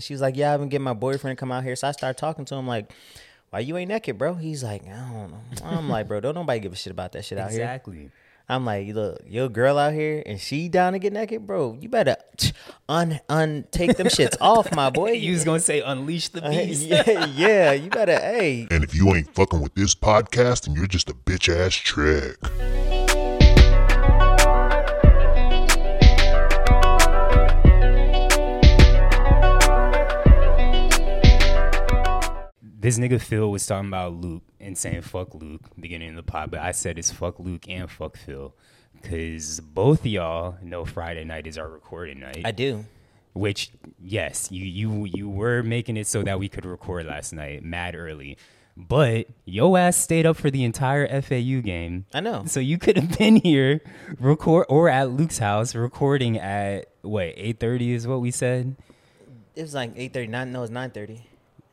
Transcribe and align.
She 0.00 0.14
was 0.14 0.20
like, 0.20 0.36
"Yeah, 0.36 0.54
I've 0.54 0.60
been 0.60 0.68
getting 0.68 0.84
my 0.84 0.92
boyfriend 0.92 1.36
to 1.36 1.40
come 1.40 1.50
out 1.50 1.64
here." 1.64 1.74
So 1.74 1.88
I 1.88 1.92
started 1.92 2.18
talking 2.18 2.44
to 2.46 2.54
him 2.54 2.68
like, 2.68 2.92
"Why 3.50 3.58
you 3.60 3.76
ain't 3.76 3.88
naked, 3.88 4.16
bro?" 4.16 4.34
He's 4.34 4.62
like, 4.62 4.82
"I 4.86 4.90
don't 5.12 5.30
know." 5.32 5.40
I'm 5.64 5.88
like, 5.88 6.06
"Bro, 6.06 6.20
don't 6.20 6.36
nobody 6.36 6.60
give 6.60 6.72
a 6.72 6.76
shit 6.76 6.92
about 6.92 7.12
that 7.12 7.24
shit 7.24 7.36
out 7.36 7.50
here." 7.50 7.60
Exactly. 7.62 8.10
I'm 8.50 8.64
like, 8.64 8.94
look, 8.94 9.20
your 9.26 9.50
girl 9.50 9.76
out 9.76 9.92
here 9.92 10.22
and 10.24 10.40
she 10.40 10.70
down 10.70 10.94
to 10.94 10.98
get 10.98 11.12
naked, 11.12 11.46
bro. 11.46 11.76
You 11.78 11.90
better 11.90 12.16
un 12.88 13.20
un 13.28 13.66
take 13.72 13.96
them 13.98 14.06
shits 14.06 14.36
off, 14.40 14.72
my 14.74 14.88
boy. 14.88 15.10
You 15.12 15.32
was 15.32 15.44
gonna 15.44 15.60
say 15.60 15.80
unleash 15.82 16.28
the 16.28 16.42
Uh, 16.46 16.50
beast. 16.50 16.82
yeah, 16.86 17.26
yeah, 17.26 17.72
you 17.72 17.90
better. 17.90 18.18
Hey, 18.18 18.66
And 18.70 18.82
if 18.84 18.94
you 18.94 19.12
ain't 19.14 19.34
fucking 19.34 19.60
with 19.60 19.74
this 19.74 19.94
podcast, 19.96 20.64
then 20.66 20.76
you're 20.76 20.86
just 20.86 21.10
a 21.10 21.14
bitch 21.14 21.54
ass 21.54 21.74
trick. 21.74 22.36
This 32.88 32.98
nigga 32.98 33.20
Phil 33.20 33.50
was 33.50 33.66
talking 33.66 33.88
about 33.88 34.14
Luke 34.14 34.44
and 34.58 34.78
saying 34.78 35.02
fuck 35.02 35.34
Luke 35.34 35.60
beginning 35.78 36.08
of 36.08 36.16
the 36.16 36.22
pod, 36.22 36.50
but 36.50 36.60
I 36.60 36.72
said 36.72 36.98
it's 36.98 37.10
fuck 37.10 37.38
Luke 37.38 37.68
and 37.68 37.90
fuck 37.90 38.16
Phil. 38.16 38.54
Cause 39.02 39.60
both 39.60 40.00
of 40.00 40.06
y'all 40.06 40.56
know 40.62 40.86
Friday 40.86 41.24
night 41.24 41.46
is 41.46 41.58
our 41.58 41.68
recording 41.68 42.18
night. 42.20 42.40
I 42.46 42.50
do. 42.50 42.86
which 43.34 43.72
yes, 44.02 44.50
you 44.50 44.64
you 44.64 45.04
you 45.04 45.28
were 45.28 45.62
making 45.62 45.98
it 45.98 46.06
so 46.06 46.22
that 46.22 46.38
we 46.38 46.48
could 46.48 46.64
record 46.64 47.04
last 47.04 47.34
night, 47.34 47.62
mad 47.62 47.94
early. 47.94 48.38
But 48.74 49.26
yo 49.44 49.76
ass 49.76 49.98
stayed 49.98 50.24
up 50.24 50.38
for 50.38 50.50
the 50.50 50.64
entire 50.64 51.06
FAU 51.20 51.60
game. 51.60 52.06
I 52.14 52.20
know. 52.20 52.44
So 52.46 52.58
you 52.58 52.78
could 52.78 52.96
have 52.96 53.18
been 53.18 53.36
here 53.36 53.82
record 54.18 54.64
or 54.70 54.88
at 54.88 55.10
Luke's 55.10 55.36
house 55.36 55.74
recording 55.74 56.38
at 56.38 56.86
what, 57.02 57.34
eight 57.36 57.60
thirty 57.60 57.92
is 57.92 58.06
what 58.06 58.22
we 58.22 58.30
said? 58.30 58.76
It 59.54 59.60
was 59.60 59.74
like 59.74 59.92
eight 59.96 60.14
thirty 60.14 60.28
nine. 60.28 60.52
No, 60.52 60.62
it's 60.62 60.72
nine 60.72 60.90
thirty. 60.90 61.27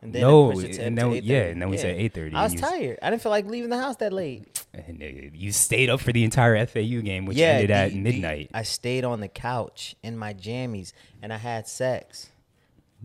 And 0.05 0.13
then 0.13 0.21
No, 0.21 0.51
it 0.51 0.77
and 0.77 0.95
then- 0.97 1.19
yeah, 1.23 1.45
and 1.45 1.59
then 1.61 1.69
we 1.69 1.77
said 1.77 1.95
8:30, 1.97 2.35
I 2.35 2.43
was 2.43 2.53
tired. 2.53 2.99
I 3.01 3.09
didn't 3.09 3.23
feel 3.23 3.31
like 3.31 3.48
leaving 3.48 3.71
the 3.71 3.77
house 3.79 3.95
that 3.98 4.13
late. 4.13 4.63
And, 4.73 5.01
uh, 5.01 5.05
You 5.34 5.51
stayed 5.51 5.89
up 5.89 5.99
for 5.99 6.12
the 6.13 6.23
entire 6.23 6.55
FAU 6.55 7.01
game, 7.01 7.25
which 7.25 7.37
yeah, 7.37 7.53
ended 7.53 7.71
at 7.71 7.89
the- 7.89 7.95
the- 7.95 8.01
midnight. 8.01 8.51
I 8.53 8.62
stayed 8.63 9.03
on 9.03 9.20
the 9.20 9.27
couch 9.27 9.95
in 10.03 10.15
my 10.17 10.34
jammies 10.34 10.93
and 11.23 11.34
I 11.34 11.37
had 11.37 11.67
sex. 11.67 12.29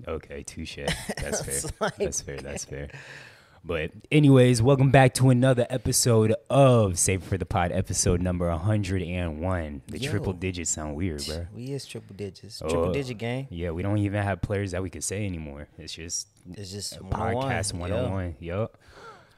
Okay, 0.07 0.43
touche. 0.43 0.77
That's 1.17 1.43
fair. 1.43 1.71
like- 1.81 1.97
that's 1.97 2.21
fair. 2.21 2.37
That's 2.39 2.65
fair. 2.73 2.89
But 3.63 3.91
anyways, 4.11 4.63
welcome 4.63 4.91
back 4.91 5.13
to 5.15 5.29
another 5.29 5.67
episode 5.69 6.35
of 6.49 6.99
Save 6.99 7.23
for 7.23 7.37
the 7.37 7.45
Pod, 7.45 7.73
episode 7.73 8.23
number 8.23 8.49
101. 8.49 9.83
The 9.87 9.99
Yo. 9.99 10.11
triple 10.11 10.33
digits 10.33 10.71
sound 10.71 10.97
weird, 10.97 11.23
bro. 11.27 11.47
We 11.55 11.67
is 11.73 11.85
triple 11.85 12.17
digits, 12.17 12.59
triple 12.61 12.87
Oh, 12.87 12.93
digit 12.93 13.19
game. 13.19 13.49
Yeah, 13.51 13.71
we 13.73 13.83
don't 13.83 13.99
even 13.99 14.23
have 14.23 14.41
players 14.41 14.71
that 14.71 14.83
we 14.83 14.89
could 14.89 15.05
say 15.05 15.27
anymore. 15.27 15.69
It's 15.79 15.93
just 15.93 16.29
It's 16.55 16.73
just 16.73 16.97
a 16.97 17.03
101. 17.03 17.45
podcast 17.45 17.73
Yo. 17.75 17.79
101. 17.81 18.37
Yup. 18.41 18.79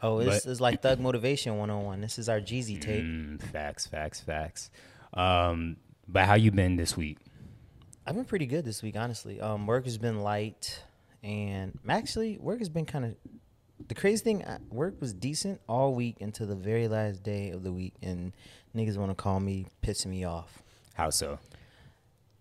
Oh, 0.00 0.19
it's, 0.20 0.45
But- 0.45 0.50
it's 0.53 0.61
like 0.61 0.83
Thug 0.83 1.00
Motivation 1.00 1.59
101. 1.59 2.00
This 2.00 2.19
is 2.19 2.28
our 2.28 2.41
Jeezy 2.41 2.81
tape. 2.81 3.03
Mm, 3.05 3.43
facts, 3.43 3.87
facts, 3.89 4.20
facts. 4.20 4.70
Um, 5.15 5.77
but 6.06 6.27
how 6.27 6.34
you 6.34 6.53
been 6.53 6.77
this 6.77 6.97
week? 6.97 7.19
I've 8.06 8.15
been 8.15 8.25
pretty 8.25 8.47
good 8.47 8.65
this 8.65 8.83
week, 8.84 8.97
honestly. 8.97 9.41
Um, 9.41 9.67
work 9.67 9.84
has 9.84 9.98
been 9.98 10.20
light, 10.23 10.81
and 11.25 11.77
actually, 11.89 12.39
work 12.39 12.61
has 12.61 12.69
been 12.69 12.87
kind 12.87 13.05
of. 13.05 13.15
The 13.88 13.94
crazy 13.94 14.22
thing, 14.22 14.44
I- 14.44 14.58
work 14.70 15.00
was 15.00 15.12
decent 15.12 15.61
all 15.69 15.94
week 15.94 16.20
until 16.20 16.47
the 16.47 16.55
very 16.56 16.88
last 16.88 17.22
day 17.22 17.50
of 17.50 17.62
the 17.62 17.72
week, 17.72 17.94
and 18.02 18.33
niggas 18.77 18.97
want 18.97 19.11
to 19.11 19.14
call 19.14 19.41
me, 19.41 19.66
pissing 19.83 20.06
me 20.06 20.25
off. 20.25 20.62
How 20.94 21.11
so? 21.11 21.38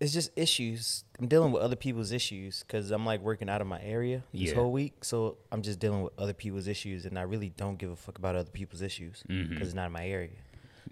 It's 0.00 0.12
just 0.12 0.30
issues. 0.34 1.04
I'm 1.20 1.28
dealing 1.28 1.52
with 1.52 1.62
other 1.62 1.76
people's 1.76 2.10
issues 2.10 2.64
because 2.66 2.90
I'm 2.90 3.06
like 3.06 3.20
working 3.20 3.48
out 3.48 3.60
of 3.60 3.66
my 3.68 3.80
area 3.82 4.24
this 4.32 4.48
Yeah. 4.50 4.54
whole 4.54 4.72
week, 4.72 5.04
so 5.04 5.36
I'm 5.52 5.62
just 5.62 5.78
dealing 5.78 6.02
with 6.02 6.12
other 6.18 6.32
people's 6.32 6.66
issues, 6.66 7.06
and 7.06 7.18
I 7.18 7.22
really 7.22 7.50
don't 7.50 7.76
give 7.78 7.90
a 7.90 7.96
fuck 7.96 8.18
about 8.18 8.34
other 8.34 8.50
people's 8.50 8.82
issues 8.82 9.22
because 9.26 9.46
Mhm. 9.58 9.60
it's 9.62 9.74
not 9.74 9.86
in 9.86 9.92
my 9.92 10.06
area. 10.06 10.30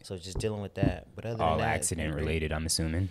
So 0.02 0.16
just 0.16 0.38
dealing 0.38 0.62
with 0.62 0.74
that. 0.74 1.08
But 1.16 1.26
other 1.26 1.42
All 1.42 1.56
than 1.58 1.66
that, 1.66 1.74
accident 1.74 2.14
related, 2.14 2.52
I'm 2.52 2.66
assuming. 2.66 3.08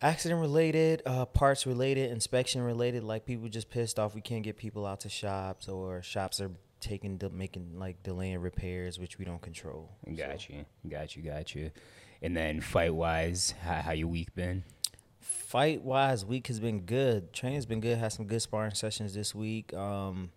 Accident 0.00 0.40
related, 0.40 1.02
uh, 1.06 1.24
parts 1.26 1.66
related, 1.66 2.10
inspection 2.10 2.62
related. 2.62 3.02
Like 3.04 3.26
people 3.26 3.48
just 3.48 3.70
pissed 3.70 3.98
off 3.98 4.14
we 4.14 4.20
can't 4.20 4.42
get 4.42 4.56
people 4.56 4.86
out 4.86 5.00
to 5.00 5.08
shops, 5.08 5.68
or 5.68 6.02
shops 6.02 6.40
are 6.40 6.50
taking 6.80 7.16
de- 7.16 7.30
making 7.30 7.78
like 7.78 8.02
delaying 8.02 8.38
repairs, 8.40 8.98
which 8.98 9.18
we 9.18 9.24
don't 9.24 9.42
control. 9.42 9.90
Got 10.16 10.48
you, 10.48 10.64
got 10.88 11.16
you, 11.16 11.22
got 11.22 11.54
you. 11.54 11.70
And 12.22 12.36
then 12.36 12.60
fight 12.60 12.94
wise, 12.94 13.54
how, 13.62 13.74
how 13.74 13.92
your 13.92 14.08
week 14.08 14.34
been? 14.34 14.64
Fight 15.20 15.82
wise, 15.82 16.24
week 16.24 16.48
has 16.48 16.60
been 16.60 16.80
good. 16.80 17.32
Training's 17.32 17.66
been 17.66 17.80
good. 17.80 17.98
Had 17.98 18.12
some 18.12 18.26
good 18.26 18.42
sparring 18.42 18.74
sessions 18.74 19.14
this 19.14 19.34
week. 19.34 19.72
Um, 19.74 20.30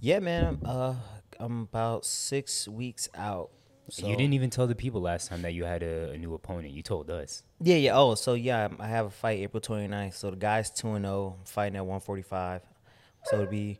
yeah, 0.00 0.20
man. 0.20 0.60
Uh, 0.64 0.94
I'm 1.38 1.62
about 1.62 2.04
six 2.04 2.68
weeks 2.68 3.08
out. 3.14 3.50
So 3.88 4.06
you 4.06 4.16
didn't 4.16 4.34
even 4.34 4.50
tell 4.50 4.66
the 4.66 4.74
people 4.74 5.00
last 5.00 5.28
time 5.28 5.42
that 5.42 5.52
you 5.52 5.64
had 5.64 5.82
a, 5.82 6.10
a 6.10 6.18
new 6.18 6.34
opponent. 6.34 6.74
You 6.74 6.82
told 6.82 7.10
us. 7.10 7.42
Yeah, 7.62 7.76
yeah. 7.76 7.96
Oh, 7.98 8.14
so 8.14 8.34
yeah, 8.34 8.68
I 8.78 8.86
have 8.86 9.06
a 9.06 9.10
fight 9.10 9.38
April 9.40 9.60
29th. 9.60 10.14
So 10.14 10.30
the 10.30 10.36
guy's 10.36 10.70
2 10.70 10.92
and 10.92 11.04
0, 11.04 11.36
fighting 11.44 11.76
at 11.76 11.82
145. 11.84 12.62
So 13.24 13.36
it'll 13.36 13.50
be 13.50 13.78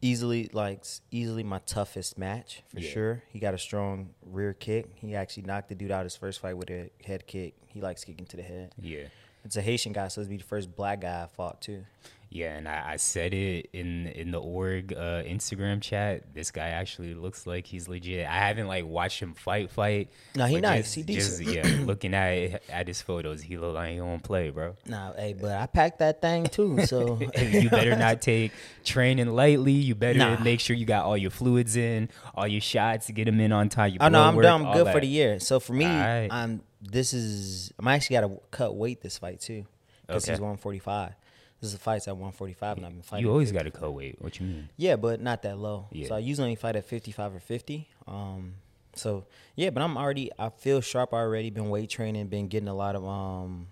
easily 0.00 0.48
like 0.52 0.84
easily 1.10 1.42
my 1.42 1.58
toughest 1.66 2.16
match 2.16 2.62
for 2.68 2.78
Yeah. 2.78 2.90
sure. 2.90 3.22
He 3.32 3.40
got 3.40 3.54
a 3.54 3.58
strong 3.58 4.10
rear 4.24 4.54
kick. 4.54 4.86
He 4.94 5.16
actually 5.16 5.42
knocked 5.44 5.68
the 5.68 5.74
dude 5.74 5.90
out 5.90 6.04
his 6.04 6.14
first 6.14 6.38
fight 6.40 6.56
with 6.56 6.70
a 6.70 6.90
head 7.04 7.26
kick. 7.26 7.54
He 7.66 7.80
likes 7.80 8.04
kicking 8.04 8.26
to 8.26 8.36
the 8.36 8.42
head. 8.44 8.72
Yeah. 8.80 9.06
It's 9.44 9.56
a 9.56 9.62
Haitian 9.62 9.92
guy, 9.92 10.08
so 10.08 10.20
it'd 10.20 10.30
be 10.30 10.36
the 10.36 10.44
first 10.44 10.74
black 10.76 11.00
guy 11.00 11.22
I 11.24 11.26
fought 11.26 11.60
too. 11.60 11.84
Yeah, 12.30 12.56
and 12.58 12.68
I, 12.68 12.82
I 12.92 12.96
said 12.96 13.32
it 13.32 13.70
in 13.72 14.06
in 14.08 14.32
the 14.32 14.38
org 14.40 14.92
uh, 14.92 15.22
Instagram 15.22 15.80
chat. 15.80 16.34
This 16.34 16.50
guy 16.50 16.68
actually 16.68 17.14
looks 17.14 17.46
like 17.46 17.66
he's 17.66 17.88
legit. 17.88 18.26
I 18.28 18.34
haven't 18.46 18.66
like 18.66 18.84
watched 18.84 19.20
him 19.20 19.32
fight 19.32 19.70
fight. 19.70 20.10
No, 20.36 20.44
he 20.44 20.60
nice. 20.60 20.94
Just, 20.94 21.08
He 21.08 21.14
just, 21.14 21.38
decent. 21.38 21.56
yeah, 21.80 21.80
looking 21.86 22.12
at 22.12 22.62
at 22.68 22.86
his 22.86 23.00
photos, 23.00 23.40
he 23.40 23.56
look 23.56 23.74
like 23.76 23.92
he 23.92 23.96
don't 23.96 24.22
play, 24.22 24.50
bro. 24.50 24.76
Nah, 24.86 25.14
hey, 25.14 25.32
but 25.40 25.52
I 25.52 25.64
packed 25.66 26.00
that 26.00 26.20
thing 26.20 26.44
too. 26.44 26.84
So 26.84 27.18
you 27.38 27.70
better 27.70 27.96
not 27.96 28.20
take 28.20 28.52
training 28.84 29.28
lightly. 29.28 29.72
You 29.72 29.94
better 29.94 30.18
Nah. 30.18 30.38
make 30.42 30.60
sure 30.60 30.76
you 30.76 30.84
got 30.84 31.06
all 31.06 31.16
your 31.16 31.30
fluids 31.30 31.76
in, 31.76 32.10
all 32.34 32.46
your 32.46 32.60
shots, 32.60 33.06
to 33.06 33.12
get 33.12 33.24
them 33.24 33.40
in 33.40 33.52
on 33.52 33.70
time. 33.70 33.92
Your 33.92 34.02
Oh 34.02 34.08
no, 34.08 34.22
I'm 34.22 34.36
work, 34.36 34.42
done. 34.42 34.66
I'm 34.66 34.72
good 34.74 34.92
for 34.92 35.00
the 35.00 35.06
year. 35.06 35.40
So 35.40 35.60
for 35.60 35.72
me, 35.72 35.86
Alright. 35.86 36.30
I'm 36.30 36.60
this 36.82 37.14
is 37.14 37.72
I'm 37.78 37.88
actually 37.88 38.16
got 38.16 38.20
to 38.28 38.40
cut 38.50 38.74
weight 38.76 39.00
this 39.00 39.16
fight 39.16 39.40
too 39.40 39.64
because 40.06 40.24
Okay. 40.24 40.32
he's 40.32 40.40
145. 40.40 41.14
This 41.60 41.70
is 41.70 41.74
a 41.74 41.78
fight 41.78 42.06
at 42.06 42.14
145, 42.14 42.76
and 42.76 42.86
I've 42.86 42.92
been 42.92 43.02
fighting. 43.02 43.26
You 43.26 43.32
always 43.32 43.50
got 43.50 43.62
to 43.64 43.70
cut 43.70 43.92
weight. 43.92 44.16
What 44.20 44.38
you 44.38 44.46
mean? 44.46 44.68
Yeah, 44.76 44.94
but 44.96 45.20
not 45.20 45.42
that 45.42 45.58
low. 45.58 45.88
Yeah. 45.90 46.08
So 46.08 46.14
I 46.14 46.18
usually 46.20 46.44
only 46.44 46.56
fight 46.56 46.76
at 46.76 46.84
55 46.84 47.34
or 47.34 47.40
50. 47.40 47.88
Um, 48.06 48.54
so 48.94 49.24
yeah, 49.56 49.70
but 49.70 49.82
I'm 49.82 49.96
already. 49.96 50.30
I 50.38 50.50
feel 50.50 50.80
sharp 50.80 51.12
already. 51.12 51.50
Been 51.50 51.68
weight 51.68 51.90
training. 51.90 52.28
Been 52.28 52.48
getting 52.48 52.68
a 52.68 52.74
lot 52.74 52.94
of 52.94 53.04
um. 53.04 53.66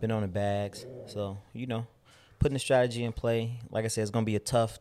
Been 0.00 0.10
on 0.10 0.22
the 0.22 0.28
bags. 0.28 0.86
So 1.06 1.38
you 1.52 1.66
know, 1.66 1.86
putting 2.38 2.54
the 2.54 2.58
strategy 2.60 3.04
in 3.04 3.12
play. 3.12 3.60
Like 3.70 3.84
I 3.84 3.88
said, 3.88 4.02
it's 4.02 4.10
gonna 4.10 4.26
be 4.26 4.36
a 4.36 4.40
tough, 4.40 4.78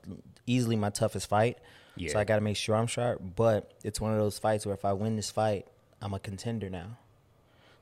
easily 0.48 0.76
my 0.76 0.90
toughest 0.90 1.28
fight. 1.28 1.60
Yeah. 1.96 2.12
So 2.12 2.20
I 2.20 2.24
got 2.24 2.36
to 2.36 2.42
make 2.42 2.58
sure 2.58 2.76
I'm 2.76 2.88
sharp. 2.88 3.22
But 3.36 3.72
it's 3.84 4.02
one 4.02 4.12
of 4.12 4.18
those 4.18 4.38
fights 4.38 4.66
where 4.66 4.76
if 4.76 4.86
I 4.86 4.94
win 4.94 5.16
this 5.16 5.32
fight, 5.32 5.68
I'm 6.02 6.14
a 6.14 6.20
contender 6.20 6.70
now. 6.70 6.98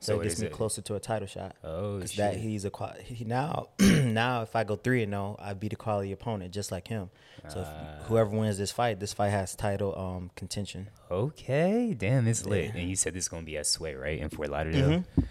So, 0.03 0.15
So 0.15 0.19
it 0.19 0.23
gets 0.25 0.39
me 0.41 0.47
it- 0.47 0.51
closer 0.53 0.81
to 0.81 0.95
a 0.95 0.99
title 0.99 1.27
shot. 1.27 1.55
Oh, 1.63 1.95
Because 1.97 2.15
that 2.15 2.35
he's 2.37 2.65
a 2.65 2.71
he 3.03 3.23
now 3.23 3.69
now 3.79 4.41
if 4.41 4.55
I 4.55 4.63
go 4.65 4.75
three 4.75 5.01
and 5.03 5.11
zero, 5.13 5.37
I'd 5.39 5.59
be 5.59 5.69
the 5.69 5.75
quality 5.77 6.11
opponent 6.11 6.53
just 6.53 6.71
like 6.71 6.87
him. 6.87 7.09
So 7.49 7.61
if 7.61 7.67
Ah. 7.67 8.03
whoever 8.07 8.29
wins 8.29 8.57
this 8.57 8.71
fight, 8.71 8.99
this 8.99 9.13
fight 9.13 9.29
has 9.29 9.55
title 9.55 9.97
um 9.97 10.31
contention. 10.35 10.89
Okay, 11.09 11.93
damn, 11.97 12.27
it's 12.27 12.45
lit. 12.45 12.65
Yeah. 12.73 12.81
And 12.81 12.89
you 12.89 12.95
said 12.95 13.13
this 13.13 13.25
is 13.25 13.29
gonna 13.29 13.43
be 13.43 13.57
at 13.57 13.65
Sway, 13.65 13.95
right, 13.95 14.19
in 14.19 14.29
Fort 14.29 14.49
Lauderdale. 14.49 14.89
Mhm. 14.89 15.05
All 15.17 15.23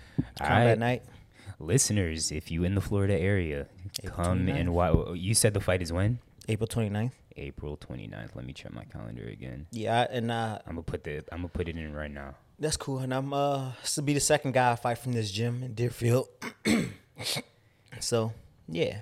Combat 0.46 0.66
right. 0.66 0.78
night, 0.78 1.02
listeners, 1.58 2.32
if 2.32 2.50
you 2.50 2.64
in 2.64 2.74
the 2.74 2.80
Florida 2.80 3.18
area, 3.18 3.66
April 4.02 4.24
come 4.24 4.46
29th. 4.46 4.60
and 4.60 4.74
watch. 4.74 5.16
You 5.18 5.34
said 5.34 5.54
the 5.54 5.60
fight 5.60 5.82
is 5.82 5.92
when? 5.92 6.18
April 6.48 6.66
29th. 6.66 7.12
April 7.36 7.76
29th. 7.78 8.34
Let 8.34 8.44
me 8.44 8.52
check 8.52 8.72
my 8.72 8.84
calendar 8.84 9.24
again. 9.24 9.66
Yeah, 9.70 10.06
and 10.10 10.30
uh, 10.30 10.58
I'm 10.66 10.74
gonna 10.74 10.82
put 10.82 11.04
the 11.04 11.18
I'm 11.32 11.38
gonna 11.38 11.48
put 11.48 11.68
it 11.68 11.76
in 11.76 11.92
right 11.94 12.10
now. 12.10 12.34
That's 12.62 12.76
cool. 12.76 12.98
And 12.98 13.12
I'm 13.12 13.32
uh 13.32 13.72
this 13.82 13.96
will 13.96 14.04
be 14.04 14.14
the 14.14 14.20
second 14.20 14.52
guy 14.52 14.72
I 14.72 14.76
fight 14.76 14.98
from 14.98 15.12
this 15.12 15.30
gym 15.30 15.62
in 15.62 15.74
Deerfield. 15.74 16.28
so 18.00 18.32
yeah, 18.68 19.00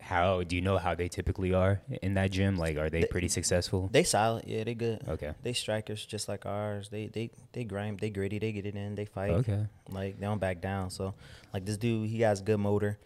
How 0.00 0.42
do 0.42 0.56
you 0.56 0.62
know 0.62 0.78
how 0.78 0.94
they 0.94 1.08
typically 1.08 1.54
are 1.54 1.80
in 2.02 2.14
that 2.14 2.30
gym? 2.32 2.56
Like, 2.56 2.76
are 2.76 2.90
they 2.90 3.04
pretty 3.04 3.28
successful? 3.28 3.88
they 3.92 4.02
solid. 4.02 4.44
Yeah, 4.46 4.64
they 4.64 4.74
good. 4.74 5.02
Okay. 5.06 5.32
They 5.42 5.52
strikers 5.52 6.04
just 6.04 6.28
like 6.28 6.44
ours. 6.46 6.88
They 6.88 7.06
they 7.06 7.30
they 7.52 7.64
grind. 7.64 8.00
They 8.00 8.10
gritty. 8.10 8.38
They 8.38 8.52
get 8.52 8.66
it 8.66 8.74
in. 8.74 8.94
They 8.94 9.04
fight. 9.04 9.30
Okay. 9.30 9.66
Like 9.88 10.18
they 10.18 10.26
don't 10.26 10.40
back 10.40 10.60
down. 10.60 10.90
So 10.90 11.14
like 11.54 11.64
this 11.64 11.76
dude, 11.76 12.08
he 12.08 12.22
has 12.22 12.40
good 12.40 12.58
motor. 12.58 12.98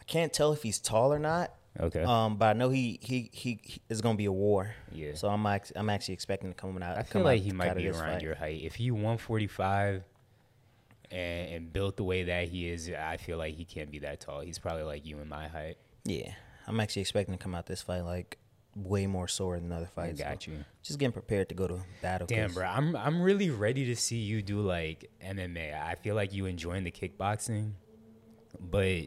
I 0.00 0.04
can't 0.04 0.32
tell 0.32 0.52
if 0.52 0.62
he's 0.62 0.78
tall 0.78 1.12
or 1.12 1.18
not. 1.18 1.52
Okay. 1.78 2.02
Um, 2.02 2.36
but 2.36 2.46
I 2.46 2.52
know 2.54 2.70
he 2.70 2.98
he 3.02 3.30
he, 3.32 3.58
he 3.62 3.80
is 3.88 4.00
gonna 4.00 4.16
be 4.16 4.24
a 4.26 4.32
war. 4.32 4.74
Yeah. 4.92 5.14
So 5.14 5.28
I'm 5.28 5.44
act- 5.46 5.72
I'm 5.76 5.90
actually 5.90 6.14
expecting 6.14 6.50
to 6.50 6.54
come 6.54 6.80
out. 6.82 6.98
I 6.98 7.02
feel 7.02 7.22
like 7.22 7.42
he 7.42 7.52
might 7.52 7.76
be 7.76 7.88
around 7.88 8.14
fight. 8.14 8.22
your 8.22 8.34
height. 8.34 8.62
If 8.62 8.76
he 8.76 8.90
145 8.90 10.02
and, 11.10 11.50
and 11.50 11.72
built 11.72 11.96
the 11.96 12.04
way 12.04 12.24
that 12.24 12.48
he 12.48 12.68
is, 12.68 12.90
I 12.90 13.16
feel 13.16 13.38
like 13.38 13.54
he 13.54 13.64
can't 13.64 13.90
be 13.90 14.00
that 14.00 14.20
tall. 14.20 14.40
He's 14.40 14.58
probably 14.58 14.84
like 14.84 15.06
you 15.06 15.18
and 15.18 15.28
my 15.28 15.48
height. 15.48 15.76
Yeah. 16.04 16.32
I'm 16.66 16.80
actually 16.80 17.02
expecting 17.02 17.36
to 17.36 17.42
come 17.42 17.54
out 17.54 17.66
this 17.66 17.82
fight 17.82 18.00
like 18.02 18.38
way 18.74 19.06
more 19.06 19.26
sore 19.28 19.58
than 19.58 19.72
other 19.72 19.88
I 19.96 20.00
fights. 20.00 20.18
so 20.18 20.24
got 20.24 20.46
you. 20.46 20.64
Just 20.82 20.98
getting 20.98 21.12
prepared 21.12 21.48
to 21.48 21.54
go 21.54 21.66
to 21.66 21.80
battle. 22.02 22.26
Damn, 22.26 22.52
bro, 22.52 22.64
I'm 22.66 22.94
I'm 22.96 23.22
really 23.22 23.50
ready 23.50 23.86
to 23.86 23.96
see 23.96 24.18
you 24.18 24.42
do 24.42 24.60
like 24.60 25.10
MMA. 25.24 25.80
I 25.80 25.94
feel 25.94 26.14
like 26.14 26.32
you 26.34 26.46
enjoying 26.46 26.84
the 26.84 26.90
kickboxing, 26.90 27.72
but 28.60 29.06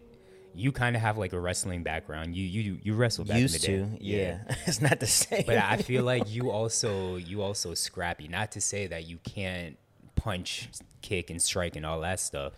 you 0.56 0.72
kind 0.72 0.96
of 0.96 1.02
have 1.02 1.18
like 1.18 1.34
a 1.34 1.40
wrestling 1.40 1.84
background. 1.84 2.36
You 2.36 2.44
you 2.46 2.80
you 2.84 2.94
wrestled 2.96 3.28
back 3.28 3.40
Used 3.40 3.64
in 3.66 3.84
the 3.84 3.90
to, 3.90 3.98
day. 3.98 3.98
yeah. 4.02 4.40
it's 4.66 4.82
not 4.82 5.00
the 5.00 5.08
same. 5.08 5.44
but 5.46 5.58
I 5.58 5.78
feel 5.78 6.04
like 6.04 6.30
you 6.34 6.52
also 6.52 7.16
you 7.16 7.42
also 7.42 7.74
scrappy. 7.74 8.28
Not 8.28 8.52
to 8.54 8.62
say 8.62 8.88
that 8.88 9.08
you 9.08 9.18
can't 9.24 9.78
punch, 10.16 10.70
kick, 11.02 11.30
and 11.30 11.42
strike 11.42 11.76
and 11.76 11.86
all 11.86 12.02
that 12.02 12.20
stuff, 12.20 12.54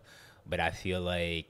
but 0.46 0.60
I 0.60 0.72
feel 0.72 1.02
like 1.02 1.48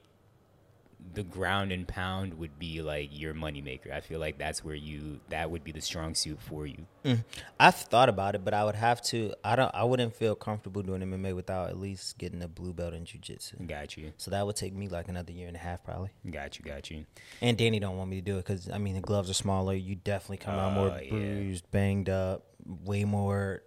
the 1.14 1.22
ground 1.22 1.72
and 1.72 1.86
pound 1.86 2.34
would 2.34 2.58
be 2.58 2.80
like 2.80 3.10
your 3.12 3.34
moneymaker. 3.34 3.92
I 3.92 4.00
feel 4.00 4.18
like 4.20 4.38
that's 4.38 4.64
where 4.64 4.74
you 4.74 5.20
that 5.28 5.50
would 5.50 5.62
be 5.64 5.72
the 5.72 5.80
strong 5.80 6.14
suit 6.14 6.40
for 6.40 6.66
you. 6.66 6.86
Mm. 7.04 7.24
I've 7.60 7.74
thought 7.74 8.08
about 8.08 8.34
it, 8.34 8.44
but 8.44 8.54
I 8.54 8.64
would 8.64 8.74
have 8.76 9.02
to. 9.02 9.34
I 9.44 9.56
don't. 9.56 9.70
I 9.74 9.84
wouldn't 9.84 10.14
feel 10.14 10.34
comfortable 10.34 10.82
doing 10.82 11.02
MMA 11.02 11.34
without 11.34 11.68
at 11.68 11.78
least 11.78 12.16
getting 12.18 12.42
a 12.42 12.48
blue 12.48 12.72
belt 12.72 12.94
in 12.94 13.04
jujitsu. 13.04 13.66
Got 13.68 13.96
you, 13.96 14.12
So 14.16 14.30
that 14.30 14.46
would 14.46 14.56
take 14.56 14.74
me 14.74 14.88
like 14.88 15.08
another 15.08 15.32
year 15.32 15.48
and 15.48 15.56
a 15.56 15.60
half 15.60 15.84
probably. 15.84 16.10
got 16.30 16.58
you, 16.58 16.64
got 16.64 16.90
you. 16.90 17.04
And 17.40 17.58
Danny 17.58 17.78
don't 17.80 17.96
want 17.96 18.08
me 18.08 18.16
to 18.16 18.22
do 18.22 18.38
it 18.38 18.46
because 18.46 18.70
I 18.70 18.78
mean 18.78 18.94
the 18.94 19.00
gloves 19.00 19.28
are 19.28 19.34
smaller. 19.34 19.74
You 19.74 19.94
definitely 19.96 20.38
come 20.38 20.54
out 20.54 20.72
more 20.72 20.90
Oh, 20.90 21.00
yeah. 21.02 21.10
bruised, 21.10 21.70
banged 21.70 22.08
up, 22.08 22.46
way 22.64 23.04
more 23.04 23.62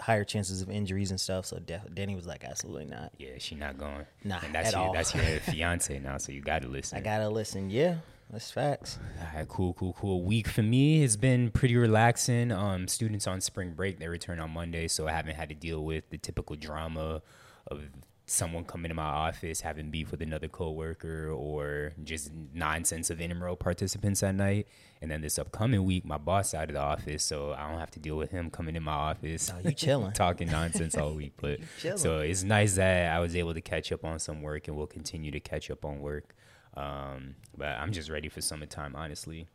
higher 0.00 0.24
chances 0.24 0.62
of 0.62 0.70
injuries 0.70 1.10
and 1.10 1.20
stuff. 1.20 1.46
So 1.46 1.58
def- 1.58 1.94
Danny 1.94 2.16
was 2.16 2.26
like, 2.26 2.44
absolutely 2.44 2.86
not. 2.86 3.12
Yeah, 3.18 3.30
she 3.38 3.54
not 3.54 3.78
going. 3.78 4.06
Nah, 4.24 4.38
and 4.44 4.54
that's 4.54 4.68
at 4.68 4.74
your 4.74 4.82
all. 4.82 4.92
that's 4.92 5.14
your 5.14 5.24
fiance 5.40 5.98
now, 5.98 6.18
so 6.18 6.32
you 6.32 6.40
got 6.40 6.62
to 6.62 6.68
listen. 6.68 6.98
I 6.98 7.00
gotta 7.00 7.28
listen. 7.28 7.70
Yeah, 7.70 7.96
that's 8.30 8.50
facts. 8.50 8.98
All 9.20 9.38
right, 9.38 9.48
cool, 9.48 9.74
cool, 9.74 9.92
cool. 9.94 10.22
Week 10.22 10.48
for 10.48 10.62
me 10.62 11.00
has 11.02 11.16
been 11.16 11.50
pretty 11.50 11.76
relaxing. 11.76 12.50
Um, 12.52 12.88
students 12.88 13.26
on 13.26 13.40
spring 13.40 13.72
break, 13.72 13.98
they 13.98 14.08
return 14.08 14.40
on 14.40 14.50
Monday, 14.50 14.88
so 14.88 15.06
I 15.06 15.12
haven't 15.12 15.36
had 15.36 15.48
to 15.50 15.54
deal 15.54 15.84
with 15.84 16.08
the 16.10 16.18
typical 16.18 16.56
drama 16.56 17.22
of 17.66 17.82
someone 18.30 18.62
coming 18.62 18.88
to 18.88 18.94
my 18.94 19.02
office 19.02 19.60
having 19.60 19.90
beef 19.90 20.12
with 20.12 20.22
another 20.22 20.46
coworker 20.46 21.30
or 21.30 21.92
just 22.04 22.30
nonsense 22.54 23.10
of 23.10 23.20
intramural 23.20 23.56
participants 23.56 24.22
at 24.22 24.36
night. 24.36 24.68
And 25.02 25.10
then 25.10 25.20
this 25.20 25.36
upcoming 25.36 25.82
week, 25.84 26.04
my 26.04 26.16
boss 26.16 26.54
out 26.54 26.68
of 26.68 26.74
the 26.74 26.80
office, 26.80 27.24
so 27.24 27.52
I 27.52 27.68
don't 27.68 27.80
have 27.80 27.90
to 27.92 27.98
deal 27.98 28.16
with 28.16 28.30
him 28.30 28.48
coming 28.48 28.76
in 28.76 28.84
my 28.84 28.92
office. 28.92 29.50
Oh, 29.52 29.58
you 29.68 29.72
chilling. 29.72 30.12
talking 30.14 30.48
nonsense 30.48 30.96
all 30.96 31.12
week. 31.12 31.32
But 31.40 31.58
so 31.96 32.20
it's 32.20 32.44
nice 32.44 32.76
that 32.76 33.12
I 33.12 33.18
was 33.18 33.34
able 33.34 33.52
to 33.52 33.60
catch 33.60 33.90
up 33.90 34.04
on 34.04 34.20
some 34.20 34.42
work 34.42 34.68
and 34.68 34.76
we'll 34.76 34.86
continue 34.86 35.32
to 35.32 35.40
catch 35.40 35.68
up 35.68 35.84
on 35.84 35.98
work. 35.98 36.36
Um, 36.76 37.34
but 37.56 37.68
I'm 37.68 37.90
just 37.90 38.10
ready 38.10 38.28
for 38.28 38.40
summertime, 38.40 38.94
honestly. 38.94 39.48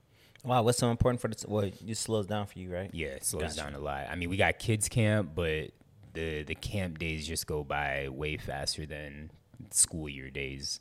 Wow, 0.43 0.63
what's 0.63 0.77
so 0.77 0.91
important 0.91 1.21
for 1.21 1.29
the? 1.29 1.45
Well, 1.47 1.63
it 1.63 1.97
slows 1.97 2.27
down 2.27 2.45
for 2.45 2.59
you, 2.59 2.71
right? 2.73 2.89
Yeah, 2.93 3.07
it 3.07 3.23
slows 3.25 3.55
Gotcha. 3.55 3.55
down 3.55 3.73
a 3.73 3.79
lot. 3.79 4.07
I 4.11 4.15
mean, 4.15 4.29
we 4.29 4.35
got 4.37 4.59
kids 4.59 4.89
camp, 4.89 5.31
but 5.33 5.71
the 6.15 6.43
the 6.43 6.55
camp 6.55 6.97
days 6.99 7.27
just 7.27 7.45
go 7.47 7.63
by 7.63 8.09
way 8.09 8.37
faster 8.37 8.85
than 8.85 9.29
school 9.71 10.09
year 10.09 10.29
days. 10.29 10.79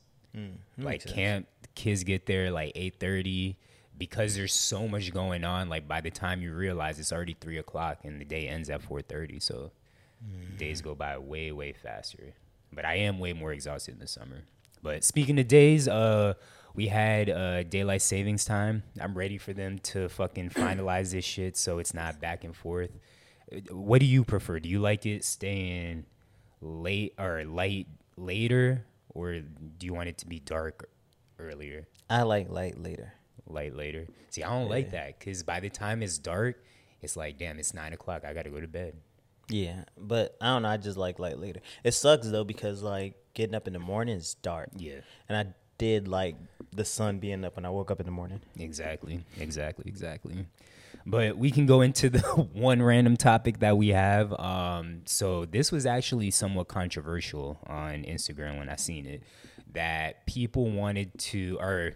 like 0.79 1.03
Hmm, 1.03 1.09
sense. 1.09 1.15
camp, 1.15 1.47
kids 1.75 2.03
get 2.05 2.27
there 2.27 2.51
like 2.51 2.73
eight 2.75 2.95
thirty 2.99 3.57
because 3.97 4.35
there's 4.35 4.53
so 4.55 4.89
much 4.89 5.13
going 5.13 5.45
on. 5.45 5.69
Like 5.69 5.87
by 5.87 6.01
the 6.01 6.11
time 6.11 6.43
you 6.43 6.53
realize 6.55 6.99
it's 6.99 7.13
already 7.13 7.37
three 7.41 7.59
o'clock 7.59 7.99
and 8.05 8.21
the 8.21 8.25
day 8.25 8.49
ends 8.49 8.71
at 8.71 8.83
four 8.83 9.03
thirty, 9.03 9.39
so 9.41 9.71
Hmm. 10.25 10.57
days 10.57 10.81
go 10.81 10.95
by 10.95 11.19
way 11.19 11.53
way 11.53 11.73
faster. 11.73 12.33
But 12.73 12.85
I 12.85 12.95
am 12.97 13.19
way 13.19 13.33
more 13.35 13.53
exhausted 13.53 13.93
in 13.95 14.01
the 14.01 14.07
summer. 14.09 14.43
But 14.83 15.05
speaking 15.05 15.39
of 15.39 15.49
days, 15.49 15.87
uh, 15.87 16.35
we 16.75 16.89
had 16.89 17.31
uh, 17.31 17.63
daylight 17.65 18.03
savings 18.03 18.45
time. 18.45 18.83
I'm 19.01 19.15
ready 19.17 19.39
for 19.39 19.53
them 19.53 19.79
to 19.81 20.09
fucking 20.09 20.51
finalize 20.51 21.13
this 21.13 21.25
shit 21.25 21.57
so 21.57 21.79
it's 21.79 21.95
not 21.95 22.21
back 22.21 22.43
and 22.45 22.55
forth. 22.57 22.91
What 23.71 24.01
do 24.01 24.07
you 24.07 24.25
prefer? 24.25 24.61
Do 24.61 24.69
you 24.69 24.81
like 24.81 25.07
it 25.07 25.25
staying 25.25 26.07
late 26.61 27.15
or 27.19 27.45
light 27.45 27.87
later, 28.17 28.87
or 29.11 29.41
do 29.41 29.87
you 29.87 29.95
want 29.95 30.09
it 30.09 30.19
to 30.19 30.27
be 30.27 30.41
dark 30.41 30.89
earlier? 31.39 31.87
I 32.09 32.23
like 32.23 32.49
light 32.51 32.79
later. 32.79 33.13
light 33.47 33.75
later. 33.75 34.07
See, 34.31 34.43
I 34.43 34.51
don't 34.51 34.69
like 34.69 34.91
that 34.93 35.19
because 35.19 35.43
by 35.43 35.61
the 35.61 35.71
time 35.71 36.03
it's 36.03 36.19
dark, 36.19 36.63
it's 37.03 37.17
like, 37.17 37.39
damn, 37.39 37.59
it's 37.59 37.75
nine 37.75 37.93
o'clock. 37.93 38.25
I 38.25 38.33
got 38.33 38.45
to 38.45 38.51
go 38.51 38.61
to 38.61 38.67
bed. 38.69 38.95
Yeah, 39.49 39.85
but 39.99 40.37
I 40.41 40.47
don't 40.47 40.63
know. 40.63 40.69
I 40.69 40.77
just 40.79 40.97
like 40.97 41.19
light 41.19 41.39
later. 41.39 41.61
It 41.83 41.93
sucks 41.93 42.29
though 42.29 42.45
because 42.45 42.83
like 42.83 43.15
getting 43.35 43.55
up 43.55 43.67
in 43.67 43.75
the 43.75 43.79
morning 43.79 44.17
is 44.17 44.35
dark. 44.35 44.71
Yeah, 44.77 45.01
and 45.29 45.37
I 45.37 45.53
did 45.77 46.09
like 46.09 46.37
the 46.73 46.85
sun 46.85 47.19
being 47.19 47.45
up 47.45 47.57
when 47.57 47.67
I 47.67 47.71
woke 47.71 47.91
up 47.91 48.01
in 48.01 48.07
the 48.07 48.13
morning. 48.13 48.41
exactly, 48.59 49.23
exactly, 49.39 49.85
exactly. 49.87 50.47
But 51.07 51.37
we 51.37 51.51
can 51.51 51.67
go 51.67 51.83
into 51.83 52.09
the 52.09 52.21
one 52.53 52.83
random 52.83 53.17
topic 53.17 53.59
that 53.59 53.77
we 53.77 53.89
have. 53.89 54.33
Um, 54.39 55.03
so 55.05 55.45
this 55.45 55.71
was 55.71 55.85
actually 55.85 56.31
somewhat 56.31 56.69
controversial 56.69 57.59
on 57.67 58.05
Instagram 58.05 58.59
when 58.59 58.69
I 58.69 58.77
seen 58.77 59.07
it. 59.07 59.23
That 59.73 60.27
people 60.27 60.71
wanted 60.71 61.19
to, 61.19 61.59
or 61.61 61.93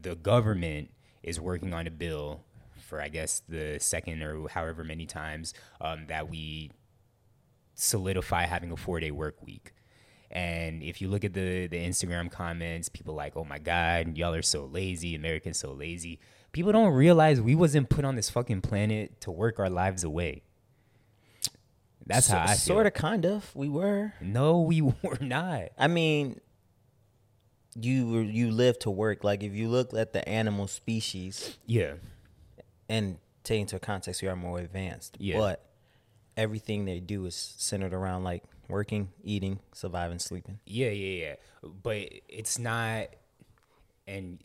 the 0.00 0.14
government 0.14 0.90
is 1.22 1.40
working 1.40 1.72
on 1.72 1.86
a 1.86 1.90
bill 1.90 2.44
for, 2.76 3.00
I 3.00 3.08
guess, 3.08 3.42
the 3.48 3.78
second 3.80 4.22
or 4.22 4.48
however 4.48 4.84
many 4.84 5.06
times 5.06 5.54
um, 5.80 6.06
that 6.08 6.28
we 6.28 6.70
solidify 7.74 8.44
having 8.44 8.70
a 8.70 8.76
four 8.76 9.00
day 9.00 9.10
work 9.10 9.42
week. 9.42 9.72
And 10.30 10.82
if 10.82 11.00
you 11.00 11.08
look 11.08 11.24
at 11.24 11.34
the 11.34 11.66
the 11.66 11.76
Instagram 11.76 12.30
comments, 12.30 12.88
people 12.88 13.14
like, 13.14 13.36
"Oh 13.36 13.44
my 13.44 13.58
God, 13.58 14.16
y'all 14.16 14.34
are 14.34 14.42
so 14.42 14.64
lazy. 14.64 15.14
Americans 15.14 15.58
so 15.58 15.72
lazy." 15.72 16.20
People 16.52 16.72
don't 16.72 16.92
realize 16.92 17.40
we 17.40 17.54
wasn't 17.54 17.88
put 17.88 18.04
on 18.04 18.14
this 18.16 18.28
fucking 18.30 18.60
planet 18.60 19.20
to 19.22 19.30
work 19.30 19.58
our 19.58 19.70
lives 19.70 20.04
away. 20.04 20.42
That's 22.04 22.28
how 22.28 22.42
I 22.42 22.46
feel. 22.48 22.56
Sort 22.56 22.86
of, 22.86 22.94
kind 22.94 23.24
of. 23.24 23.54
We 23.54 23.68
were. 23.68 24.12
No, 24.20 24.60
we 24.60 24.80
were 25.02 25.18
not. 25.20 25.68
I 25.78 25.86
mean, 25.88 26.40
you 27.80 28.08
were 28.10 28.22
you 28.22 28.50
live 28.50 28.78
to 28.80 28.90
work. 28.90 29.24
Like 29.24 29.42
if 29.42 29.54
you 29.54 29.68
look 29.68 29.94
at 29.94 30.12
the 30.12 30.28
animal 30.28 30.66
species 30.66 31.56
Yeah, 31.66 31.94
and 32.88 33.18
take 33.44 33.60
into 33.60 33.78
context, 33.78 34.20
we 34.20 34.28
are 34.28 34.36
more 34.36 34.58
advanced. 34.58 35.16
Yeah. 35.18 35.38
But 35.38 35.64
everything 36.36 36.84
they 36.84 37.00
do 37.00 37.24
is 37.26 37.54
centered 37.56 37.94
around 37.94 38.24
like 38.24 38.42
working, 38.68 39.10
eating, 39.22 39.60
surviving, 39.72 40.18
sleeping. 40.18 40.58
yeah, 40.66 40.90
yeah, 40.90 41.24
yeah. 41.26 41.34
But 41.82 42.08
it's 42.28 42.58
not. 42.58 43.08
And 44.06 44.40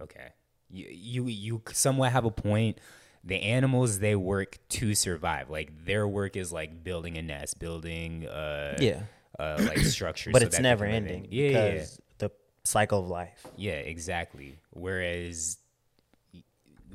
okay, 0.00 0.28
you 0.70 0.86
you 0.90 1.26
you 1.26 1.62
somewhat 1.72 2.12
have 2.12 2.24
a 2.24 2.30
point. 2.30 2.78
The 3.24 3.42
animals 3.42 3.98
they 3.98 4.14
work 4.14 4.58
to 4.70 4.94
survive. 4.94 5.50
Like 5.50 5.84
their 5.84 6.06
work 6.06 6.36
is 6.36 6.52
like 6.52 6.82
building 6.84 7.18
a 7.18 7.22
nest, 7.22 7.58
building 7.58 8.26
uh 8.26 8.76
Yeah. 8.80 9.02
uh 9.38 9.56
like 9.66 9.78
structures. 9.96 10.32
But 10.32 10.42
so 10.42 10.46
it's 10.48 10.60
never 10.60 10.84
ending 10.84 11.26
Yeah, 11.30 11.42
yeah, 11.42 11.50
yeah. 11.50 11.70
because 11.72 12.00
the 12.18 12.30
cycle 12.64 13.00
of 13.00 13.08
life. 13.08 13.46
Yeah, 13.56 13.72
exactly. 13.72 14.58
Whereas 14.70 15.58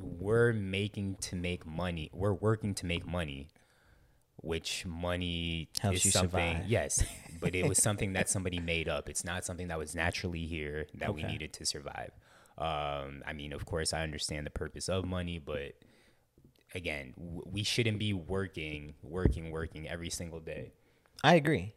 we're 0.00 0.52
making 0.52 1.16
to 1.20 1.36
make 1.36 1.66
money. 1.66 2.10
We're 2.12 2.32
working 2.32 2.74
to 2.76 2.86
make 2.86 3.06
money, 3.06 3.48
which 4.36 4.84
money 4.86 5.68
Helps 5.80 6.04
is 6.04 6.12
something. 6.12 6.56
survive. 6.56 6.66
Yes, 6.68 7.04
but 7.40 7.54
it 7.54 7.66
was 7.68 7.78
something 7.82 8.14
that 8.14 8.28
somebody 8.28 8.58
made 8.60 8.88
up. 8.88 9.08
It's 9.08 9.24
not 9.24 9.44
something 9.44 9.68
that 9.68 9.78
was 9.78 9.94
naturally 9.94 10.46
here 10.46 10.86
that 10.94 11.14
we 11.14 11.22
needed 11.22 11.52
to 11.54 11.66
survive. 11.66 12.10
Um, 12.58 13.22
I 13.26 13.32
mean, 13.34 13.52
of 13.52 13.66
course, 13.66 13.92
I 13.92 14.02
understand 14.02 14.46
the 14.46 14.50
purpose 14.50 14.88
of 14.88 15.04
money, 15.04 15.38
but 15.38 15.72
again, 16.74 17.14
w- 17.16 17.42
we 17.46 17.62
shouldn't 17.62 17.98
be 17.98 18.12
working, 18.12 18.94
working, 19.02 19.50
working 19.50 19.88
every 19.88 20.10
single 20.10 20.40
day. 20.40 20.72
I 21.22 21.34
agree. 21.34 21.74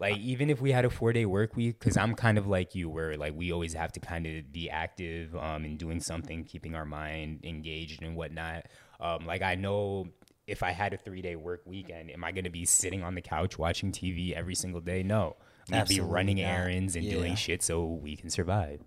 Like 0.00 0.18
even 0.18 0.48
if 0.48 0.60
we 0.60 0.70
had 0.70 0.84
a 0.84 0.90
four 0.90 1.12
day 1.12 1.26
work 1.26 1.56
week, 1.56 1.78
because 1.80 1.96
I'm 1.96 2.14
kind 2.14 2.38
of 2.38 2.46
like 2.46 2.74
you, 2.76 2.88
where 2.88 3.16
like 3.16 3.34
we 3.36 3.52
always 3.52 3.72
have 3.74 3.90
to 3.92 4.00
kind 4.00 4.26
of 4.26 4.52
be 4.52 4.70
active 4.70 5.34
um, 5.34 5.64
and 5.64 5.76
doing 5.76 5.98
something, 6.00 6.44
keeping 6.44 6.76
our 6.76 6.84
mind 6.84 7.40
engaged 7.44 8.02
and 8.02 8.14
whatnot. 8.14 8.66
Um, 9.00 9.26
like 9.26 9.42
I 9.42 9.56
know 9.56 10.06
if 10.46 10.62
I 10.62 10.70
had 10.70 10.94
a 10.94 10.96
three 10.98 11.20
day 11.20 11.34
work 11.34 11.62
weekend, 11.66 12.10
am 12.12 12.22
I 12.22 12.30
going 12.30 12.44
to 12.44 12.50
be 12.50 12.64
sitting 12.64 13.02
on 13.02 13.16
the 13.16 13.20
couch 13.20 13.58
watching 13.58 13.90
TV 13.90 14.34
every 14.34 14.54
single 14.54 14.80
day? 14.80 15.02
No, 15.02 15.34
we'd 15.70 15.88
be 15.88 16.00
running 16.00 16.36
not. 16.36 16.44
errands 16.44 16.94
and 16.94 17.04
Yeah. 17.04 17.14
doing 17.14 17.34
shit 17.34 17.62
so 17.62 17.84
we 17.84 18.14
can 18.14 18.30
survive. 18.30 18.80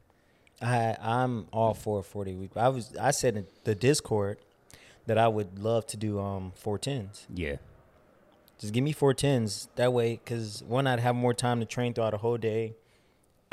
I 0.62 0.96
I'm 1.02 1.48
all 1.52 1.74
for 1.74 2.04
forty 2.04 2.36
week. 2.36 2.52
I 2.56 2.70
was 2.70 2.96
I 2.98 3.12
said 3.12 3.38
in 3.38 3.48
the 3.64 3.76
Discord 3.76 4.38
that 5.08 5.18
I 5.18 5.28
would 5.28 5.60
love 5.60 5.86
to 5.88 5.98
do 5.98 6.20
um 6.20 6.52
four 6.56 6.78
tens. 6.78 7.26
Yeah, 7.34 7.56
Just 8.60 8.74
give 8.74 8.84
me 8.84 8.92
four 8.92 9.14
tens 9.14 9.68
that 9.76 9.92
way, 9.92 10.20
because 10.24 10.64
one 10.68 10.86
I'd 10.88 11.00
have 11.00 11.16
more 11.16 11.34
time 11.34 11.60
to 11.60 11.66
train 11.66 11.94
throughout 11.94 12.14
a 12.14 12.18
whole 12.18 12.38
day. 12.38 12.76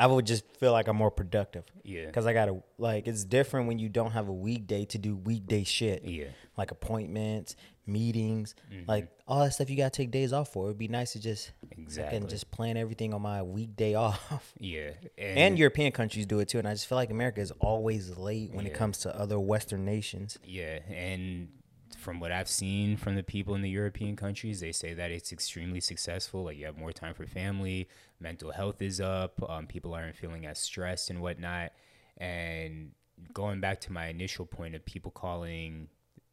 I 0.00 0.06
would 0.06 0.26
just 0.26 0.44
feel 0.58 0.70
like 0.70 0.86
I'm 0.86 0.96
more 0.96 1.10
productive. 1.10 1.64
Yeah. 1.82 2.06
Because 2.06 2.24
I 2.26 2.32
gotta 2.32 2.62
like 2.78 3.08
it's 3.08 3.24
different 3.24 3.66
when 3.66 3.78
you 3.80 3.88
don't 3.88 4.12
have 4.12 4.28
a 4.28 4.32
weekday 4.32 4.84
to 4.84 4.98
do 4.98 5.16
weekday 5.16 5.64
shit. 5.64 6.04
Yeah. 6.04 6.26
Like 6.56 6.70
appointments, 6.70 7.56
meetings, 7.88 8.54
Mm-hmm. 8.72 8.84
like 8.88 9.10
all 9.26 9.40
that 9.44 9.52
stuff 9.54 9.68
you 9.70 9.76
gotta 9.76 9.90
take 9.90 10.10
days 10.10 10.32
off 10.32 10.52
for. 10.52 10.66
It'd 10.66 10.78
be 10.78 10.88
nice 10.88 11.12
to 11.12 11.20
just 11.20 11.52
Exactly. 11.76 12.16
and 12.18 12.28
just 12.28 12.50
plan 12.50 12.76
everything 12.76 13.12
on 13.14 13.22
my 13.22 13.42
weekday 13.42 13.94
off. 14.06 14.52
Yeah, 14.58 14.90
and 15.16 15.58
European 15.58 15.92
countries 15.92 16.26
do 16.26 16.38
it 16.40 16.48
too, 16.48 16.58
and 16.58 16.68
I 16.68 16.72
just 16.72 16.86
feel 16.86 16.96
like 16.96 17.10
America 17.10 17.40
is 17.40 17.50
always 17.60 18.16
late 18.16 18.52
when 18.52 18.66
it 18.66 18.74
comes 18.74 18.98
to 18.98 19.16
other 19.18 19.40
Western 19.40 19.84
nations. 19.84 20.38
Yeah, 20.44 20.80
and 20.88 21.48
from 21.96 22.20
what 22.20 22.30
I've 22.30 22.48
seen 22.48 22.96
from 22.96 23.16
the 23.16 23.24
people 23.24 23.54
in 23.56 23.62
the 23.62 23.70
European 23.70 24.14
countries, 24.14 24.60
they 24.60 24.70
say 24.72 24.94
that 24.94 25.10
it's 25.10 25.32
extremely 25.32 25.80
successful. 25.80 26.44
Like 26.44 26.56
you 26.56 26.66
have 26.66 26.76
more 26.78 26.92
time 26.92 27.12
for 27.14 27.26
family, 27.26 27.88
mental 28.20 28.52
health 28.52 28.80
is 28.82 29.00
up, 29.00 29.42
um, 29.50 29.66
people 29.66 29.94
aren't 29.94 30.14
feeling 30.16 30.46
as 30.46 30.58
stressed 30.60 31.10
and 31.10 31.20
whatnot. 31.20 31.72
And 32.16 32.92
going 33.32 33.60
back 33.60 33.80
to 33.82 33.92
my 33.92 34.06
initial 34.06 34.46
point 34.46 34.74
of 34.76 34.84
people 34.84 35.10
calling 35.10 35.88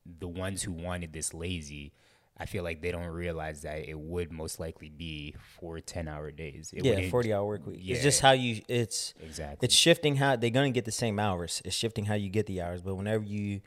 the 0.05 0.27
ones 0.27 0.61
who 0.63 0.71
wanted 0.71 1.13
this 1.13 1.33
lazy, 1.33 1.93
I 2.37 2.45
feel 2.45 2.63
like 2.63 2.81
they 2.81 2.91
don't 2.91 3.07
realize 3.07 3.61
that 3.61 3.87
it 3.89 3.97
would 3.97 4.31
most 4.31 4.59
likely 4.59 4.89
be 4.89 5.35
four 5.59 5.79
10 5.79 6.07
hour 6.07 6.31
days. 6.31 6.73
It 6.75 6.83
Yeah, 6.85 7.09
forty 7.09 7.33
hour 7.33 7.45
work 7.45 7.65
week. 7.65 7.81
It's 7.85 8.03
just 8.03 8.21
how 8.21 8.31
you. 8.33 8.61
It's 8.67 9.13
Exactly. 9.21 9.65
it's 9.65 9.75
shifting 9.75 10.17
how 10.17 10.35
they're 10.35 10.49
gonna 10.49 10.71
get 10.71 10.85
the 10.85 10.91
same 10.91 11.17
hours. 11.19 11.61
It's 11.63 11.75
shifting 11.75 12.05
how 12.05 12.15
you 12.15 12.29
get 12.29 12.45
the 12.45 12.61
hours. 12.61 12.81
But 12.81 12.95
whenever 12.95 13.23
you 13.23 13.61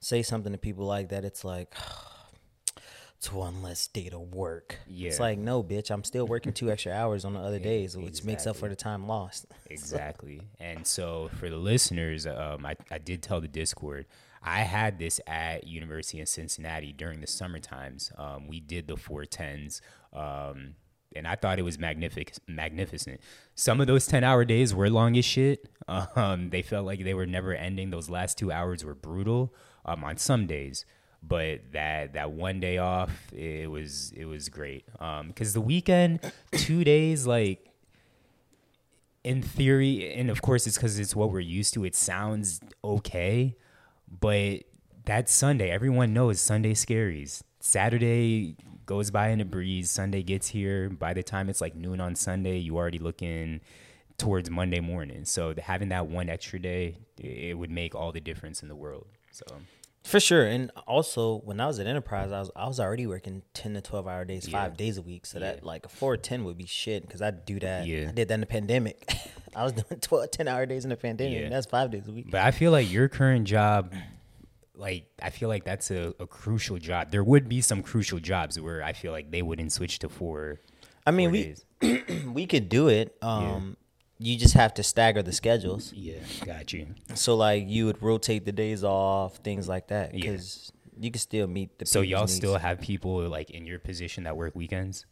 say 0.00 0.22
something 0.22 0.52
to 0.52 0.58
people 0.58 0.86
like 0.86 1.08
that, 1.08 1.24
it's 1.24 1.44
like 1.44 1.74
it's 3.18 3.32
one 3.32 3.62
less 3.62 3.86
day 3.88 4.08
to 4.08 4.18
work. 4.18 4.78
Yeah. 4.86 5.08
It's 5.08 5.20
like 5.20 5.38
no, 5.38 5.62
bitch. 5.62 5.90
I'm 5.90 6.04
still 6.04 6.26
working 6.26 6.52
two 6.52 6.70
extra 6.70 6.92
hours 6.92 7.24
on 7.24 7.34
the 7.34 7.40
other 7.40 7.58
days, 7.72 7.96
which 7.96 8.24
makes 8.24 8.46
up 8.46 8.56
for 8.56 8.68
the 8.68 8.76
time 8.76 9.06
lost. 9.06 9.46
Exactly. 9.70 10.40
And 10.58 10.84
so 10.84 11.30
for 11.38 11.48
the 11.48 11.56
listeners, 11.56 12.26
um, 12.26 12.66
I, 12.66 12.74
I 12.90 12.98
did 12.98 13.22
tell 13.22 13.40
the 13.40 13.46
Discord, 13.46 14.06
I 14.42 14.60
had 14.60 14.98
this 14.98 15.20
at 15.26 15.66
University 15.66 16.20
of 16.20 16.28
Cincinnati 16.28 16.92
during 16.92 17.20
the 17.20 17.26
summer 17.26 17.58
times. 17.58 18.10
Um, 18.16 18.48
we 18.48 18.60
did 18.60 18.86
the 18.88 18.96
410s. 18.96 19.80
Um, 20.12 20.74
and 21.14 21.26
I 21.26 21.34
thought 21.34 21.58
it 21.58 21.62
was 21.62 21.78
magnific- 21.78 22.34
magnificent. 22.46 23.20
Some 23.54 23.80
of 23.80 23.86
those 23.86 24.06
10 24.06 24.24
hour 24.24 24.44
days 24.44 24.74
were 24.74 24.88
long 24.90 25.16
as 25.16 25.24
shit. 25.24 25.68
Um, 26.14 26.50
they 26.50 26.62
felt 26.62 26.86
like 26.86 27.02
they 27.02 27.14
were 27.14 27.26
never 27.26 27.52
ending. 27.52 27.90
Those 27.90 28.08
last 28.08 28.38
two 28.38 28.52
hours 28.52 28.84
were 28.84 28.94
brutal 28.94 29.52
um, 29.84 30.04
on 30.04 30.18
some 30.18 30.46
days. 30.46 30.84
But 31.20 31.72
that 31.72 32.12
that 32.12 32.30
one 32.30 32.60
day 32.60 32.78
off, 32.78 33.10
it 33.32 33.68
was 33.68 34.12
it 34.16 34.26
was 34.26 34.48
great. 34.48 34.84
Because 35.26 35.52
the 35.52 35.60
weekend, 35.60 36.20
two 36.52 36.84
days, 36.84 37.26
like 37.26 37.70
in 39.24 39.42
theory, 39.42 40.12
and 40.14 40.30
of 40.30 40.42
course 40.42 40.66
it's 40.68 40.76
because 40.76 40.98
it's 41.00 41.16
what 41.16 41.32
we're 41.32 41.40
used 41.40 41.74
to. 41.74 41.84
It 41.84 41.96
sounds 41.96 42.60
okay, 42.84 43.56
but 44.10 44.62
that 45.04 45.28
Sunday, 45.28 45.70
everyone 45.70 46.12
knows 46.12 46.40
Sunday 46.40 46.74
scaries. 46.74 47.42
Saturday 47.60 48.56
goes 48.86 49.10
by 49.10 49.28
in 49.28 49.40
a 49.40 49.44
breeze. 49.44 49.90
Sunday 49.90 50.22
gets 50.22 50.48
here. 50.48 50.88
By 50.88 51.14
the 51.14 51.22
time 51.22 51.48
it's 51.48 51.60
like 51.60 51.74
noon 51.74 52.00
on 52.00 52.14
Sunday, 52.14 52.58
you 52.58 52.76
already 52.76 52.98
looking 52.98 53.60
towards 54.18 54.50
Monday 54.50 54.80
morning. 54.80 55.24
So 55.24 55.54
having 55.58 55.90
that 55.90 56.06
one 56.06 56.28
extra 56.28 56.58
day, 56.58 56.98
it 57.18 57.56
would 57.56 57.70
make 57.70 57.94
all 57.94 58.12
the 58.12 58.20
difference 58.20 58.62
in 58.62 58.68
the 58.68 58.76
world. 58.76 59.06
So 59.30 59.44
For 60.02 60.18
sure, 60.18 60.44
and 60.46 60.70
also 60.86 61.40
when 61.44 61.60
I 61.60 61.66
was 61.66 61.78
at 61.78 61.86
Enterprise, 61.86 62.32
I 62.32 62.40
was 62.40 62.50
I 62.56 62.66
was 62.66 62.80
already 62.80 63.06
working 63.06 63.42
ten 63.52 63.74
to 63.74 63.80
twelve 63.80 64.08
hour 64.08 64.24
days, 64.24 64.48
five 64.48 64.76
days 64.76 64.96
a 64.96 65.02
week. 65.02 65.26
So 65.26 65.38
that 65.40 65.64
like 65.64 65.84
a 65.84 65.88
four 65.88 66.16
ten 66.16 66.44
would 66.44 66.56
be 66.56 66.66
shit 66.66 67.02
because 67.02 67.20
I'd 67.20 67.44
do 67.44 67.60
that. 67.60 67.86
Yeah. 67.86 68.08
I 68.08 68.12
did 68.12 68.28
that 68.28 68.34
in 68.34 68.40
the 68.40 68.46
pandemic. 68.46 69.06
I 69.54 69.64
was 69.64 69.72
doing 69.72 70.00
12, 70.00 70.30
10 70.30 70.48
hour 70.48 70.64
days 70.64 70.84
in 70.84 70.90
the 70.90 70.96
pandemic. 70.96 71.34
Yeah. 71.34 71.44
and 71.44 71.52
That's 71.52 71.66
five 71.66 71.90
days 71.90 72.06
a 72.08 72.12
week. 72.12 72.30
But 72.30 72.42
I 72.42 72.50
feel 72.52 72.70
like 72.70 72.90
your 72.90 73.08
current 73.08 73.46
job, 73.46 73.92
like 74.74 75.06
I 75.20 75.30
feel 75.30 75.48
like 75.48 75.64
that's 75.64 75.90
a, 75.90 76.14
a 76.20 76.26
crucial 76.26 76.78
job. 76.78 77.10
There 77.10 77.24
would 77.24 77.48
be 77.48 77.60
some 77.60 77.82
crucial 77.82 78.20
jobs 78.20 78.58
where 78.60 78.82
I 78.82 78.92
feel 78.92 79.12
like 79.12 79.30
they 79.30 79.42
wouldn't 79.42 79.72
switch 79.72 79.98
to 80.00 80.08
four. 80.08 80.60
I 81.06 81.10
mean, 81.10 81.30
four 81.80 81.92
we 82.20 82.24
we 82.32 82.46
could 82.46 82.68
do 82.68 82.88
it. 82.88 83.16
Um, 83.22 83.76
you 84.22 84.36
just 84.36 84.52
have 84.54 84.74
to 84.74 84.82
stagger 84.82 85.22
the 85.22 85.32
schedules. 85.32 85.92
yeah, 85.94 86.18
got 86.44 86.72
you. 86.74 86.86
So 87.14 87.34
like 87.36 87.64
you 87.66 87.86
would 87.86 88.02
rotate 88.02 88.44
the 88.44 88.52
days 88.52 88.84
off, 88.84 89.36
things 89.38 89.66
like 89.66 89.88
that, 89.88 90.12
Yeah. 90.14 90.20
because 90.32 90.70
you 91.00 91.10
can 91.10 91.18
still 91.20 91.46
meet 91.46 91.78
the. 91.78 91.86
So 91.86 92.02
y'all 92.02 92.20
needs. 92.20 92.34
still 92.34 92.58
have 92.58 92.80
people 92.80 93.26
like 93.28 93.50
in 93.50 93.66
your 93.66 93.78
position 93.78 94.24
that 94.24 94.36
work 94.36 94.54
weekends? 94.54 95.06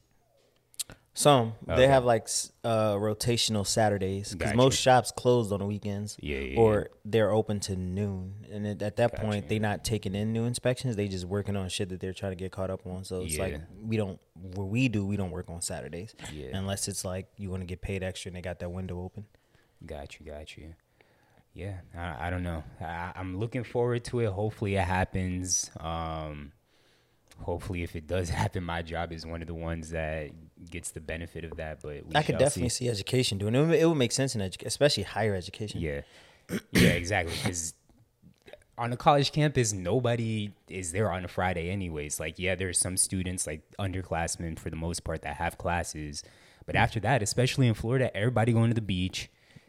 Some. 1.18 1.54
Okay. 1.68 1.76
They 1.76 1.88
have 1.88 2.04
like 2.04 2.28
uh, 2.62 2.94
rotational 2.94 3.66
Saturdays 3.66 4.32
because 4.32 4.50
Gotcha. 4.50 4.56
most 4.56 4.80
shops 4.80 5.10
closed 5.10 5.52
on 5.52 5.58
the 5.58 5.66
weekends. 5.66 6.16
Yeah, 6.20 6.38
yeah, 6.38 6.58
or 6.60 6.90
they're 7.04 7.30
open 7.32 7.58
to 7.60 7.76
noon, 7.76 8.46
and 8.52 8.66
at, 8.66 8.82
at 8.82 8.96
that 8.96 9.12
Gotcha. 9.12 9.25
point 9.25 9.48
they're 9.48 9.58
not 9.60 9.84
taking 9.84 10.14
in 10.14 10.32
new 10.32 10.44
inspections. 10.44 10.96
They 10.96 11.08
just 11.08 11.25
working 11.25 11.56
on 11.56 11.68
shit 11.68 11.88
that 11.88 12.00
they're 12.00 12.12
trying 12.12 12.32
to 12.32 12.37
get 12.37 12.52
caught 12.52 12.70
up 12.70 12.87
on. 12.87 13.04
So 13.04 13.22
it's 13.22 13.37
like 13.38 13.60
we 13.82 13.96
don't. 13.96 14.20
What 14.34 14.68
we 14.68 14.88
do, 14.88 15.04
we 15.04 15.16
don't 15.16 15.32
work 15.32 15.50
on 15.50 15.60
Saturdays 15.60 16.14
Yeah. 16.32 16.56
unless 16.56 16.87
it's 16.87 17.04
like 17.04 17.26
you 17.37 17.50
want 17.50 17.62
to 17.62 17.66
get 17.66 17.82
paid 17.82 18.04
extra 18.04 18.28
and 18.28 18.37
they 18.37 18.40
got 18.40 18.60
that 18.60 18.70
window 18.70 19.02
open. 19.02 19.25
Got 19.84 20.20
you, 20.20 20.26
got 20.26 20.56
you. 20.56 20.75
Yeah, 21.54 21.78
I, 21.96 22.28
I 22.28 22.30
don't 22.30 22.44
know. 22.44 22.62
I, 22.80 23.10
I'm 23.16 23.38
looking 23.40 23.64
forward 23.64 24.04
to 24.04 24.20
it. 24.20 24.30
Hopefully, 24.30 24.76
it 24.76 24.84
happens. 24.84 25.68
Um, 25.80 26.52
hopefully, 27.40 27.82
if 27.82 27.96
it 27.96 28.06
does 28.06 28.28
happen, 28.40 28.62
my 28.62 28.82
job 28.82 29.10
is 29.12 29.26
one 29.26 29.40
of 29.42 29.48
the 29.48 29.54
ones 29.54 29.90
that 29.90 30.30
gets 30.70 30.90
the 30.90 31.00
benefit 31.00 31.44
of 31.44 31.56
that. 31.56 31.80
But 31.82 32.06
we 32.06 32.14
I 32.14 32.22
could 32.22 32.38
definitely 32.38 32.70
see. 32.70 32.84
see 32.84 32.90
education 32.90 33.38
doing 33.38 33.54
it. 33.54 33.58
It 33.58 33.66
would, 33.66 33.78
it 33.78 33.86
would 33.86 33.94
make 33.96 34.12
sense 34.12 34.34
in 34.34 34.40
education, 34.40 34.68
especially 34.68 35.02
higher 35.04 35.34
education. 35.34 35.80
Yeah, 35.80 36.00
yeah, 36.72 36.90
exactly. 36.90 37.34
Because 37.34 37.74
on 38.78 38.92
a 38.92 38.96
college 38.96 39.32
campus, 39.32 39.72
nobody 39.72 40.52
is 40.68 40.92
there 40.92 41.10
on 41.10 41.24
a 41.24 41.28
Friday, 41.28 41.70
anyways. 41.70 42.20
Like, 42.20 42.38
yeah, 42.38 42.54
there's 42.54 42.78
some 42.78 42.96
students, 42.96 43.46
like 43.46 43.62
underclassmen, 43.78 44.58
for 44.58 44.70
the 44.70 44.76
most 44.76 45.04
part, 45.04 45.22
that 45.22 45.36
have 45.36 45.58
classes. 45.58 46.22
But 46.64 46.76
mm. 46.76 46.80
after 46.80 47.00
that, 47.00 47.22
especially 47.22 47.66
in 47.66 47.74
Florida, 47.74 48.16
everybody 48.16 48.52
going 48.52 48.70
to 48.70 48.74
the 48.74 48.80
beach 48.80 49.28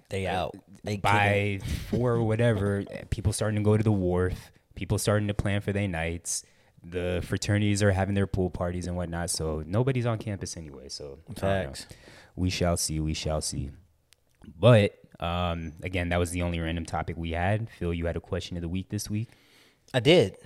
They 0.10 0.28
uh, 0.28 0.36
out. 0.36 0.56
They 0.84 0.98
by 0.98 1.60
four 1.90 2.12
or 2.12 2.24
whatever. 2.24 2.84
People 3.10 3.34
starting 3.34 3.58
to 3.58 3.64
go 3.64 3.76
to 3.76 3.84
the 3.84 3.92
wharf. 3.92 4.52
People 4.76 4.98
starting 4.98 5.28
to 5.28 5.34
plan 5.34 5.62
for 5.62 5.74
their 5.74 5.88
nights. 5.88 6.44
The 6.84 7.22
fraternities 7.26 7.84
are 7.84 7.92
having 7.92 8.16
their 8.16 8.28
pool 8.28 8.50
parties 8.50 8.88
and 8.88 8.96
whatnot. 8.96 9.30
So 9.30 9.64
nobody's 9.66 10.06
on 10.06 10.18
campus 10.18 10.56
anyway. 10.58 10.90
So 10.90 11.20
I 11.30 11.34
don't 11.34 11.44
know. 11.44 11.66
Facts. 11.66 11.88
We 12.36 12.50
shall 12.50 12.78
see. 12.78 13.00
We 13.00 13.14
shall 13.14 13.42
see. 13.42 13.72
But 14.58 14.98
um, 15.20 15.74
again, 15.84 16.10
that 16.10 16.18
was 16.18 16.32
the 16.32 16.42
only 16.42 16.60
random 16.60 16.86
topic 16.86 17.18
we 17.18 17.32
had. 17.32 17.68
Phil, 17.78 17.94
you 17.94 18.06
had 18.06 18.16
a 18.16 18.22
question 18.22 18.56
of 18.58 18.62
the 18.62 18.70
week 18.70 18.90
this 18.90 19.10
week. 19.10 19.30
I 19.94 20.00
did. 20.00 20.38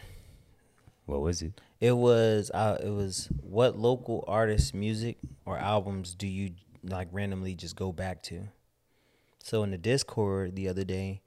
What 1.06 1.22
was 1.22 1.42
it? 1.42 1.60
It 1.80 1.92
was 1.92 2.50
uh, 2.54 2.78
it 2.82 2.90
was 2.90 3.30
what 3.42 3.78
local 3.78 4.24
artists' 4.28 4.74
music 4.74 5.18
or 5.46 5.58
albums 5.58 6.16
do 6.16 6.28
you 6.28 6.52
like 6.82 7.10
randomly 7.12 7.56
just 7.56 7.76
go 7.76 7.92
back 7.92 8.24
to? 8.24 8.48
So 9.44 9.64
in 9.64 9.72
the 9.72 9.78
Discord 9.78 10.56
the 10.56 10.70
other 10.70 10.86
day, 10.86 11.22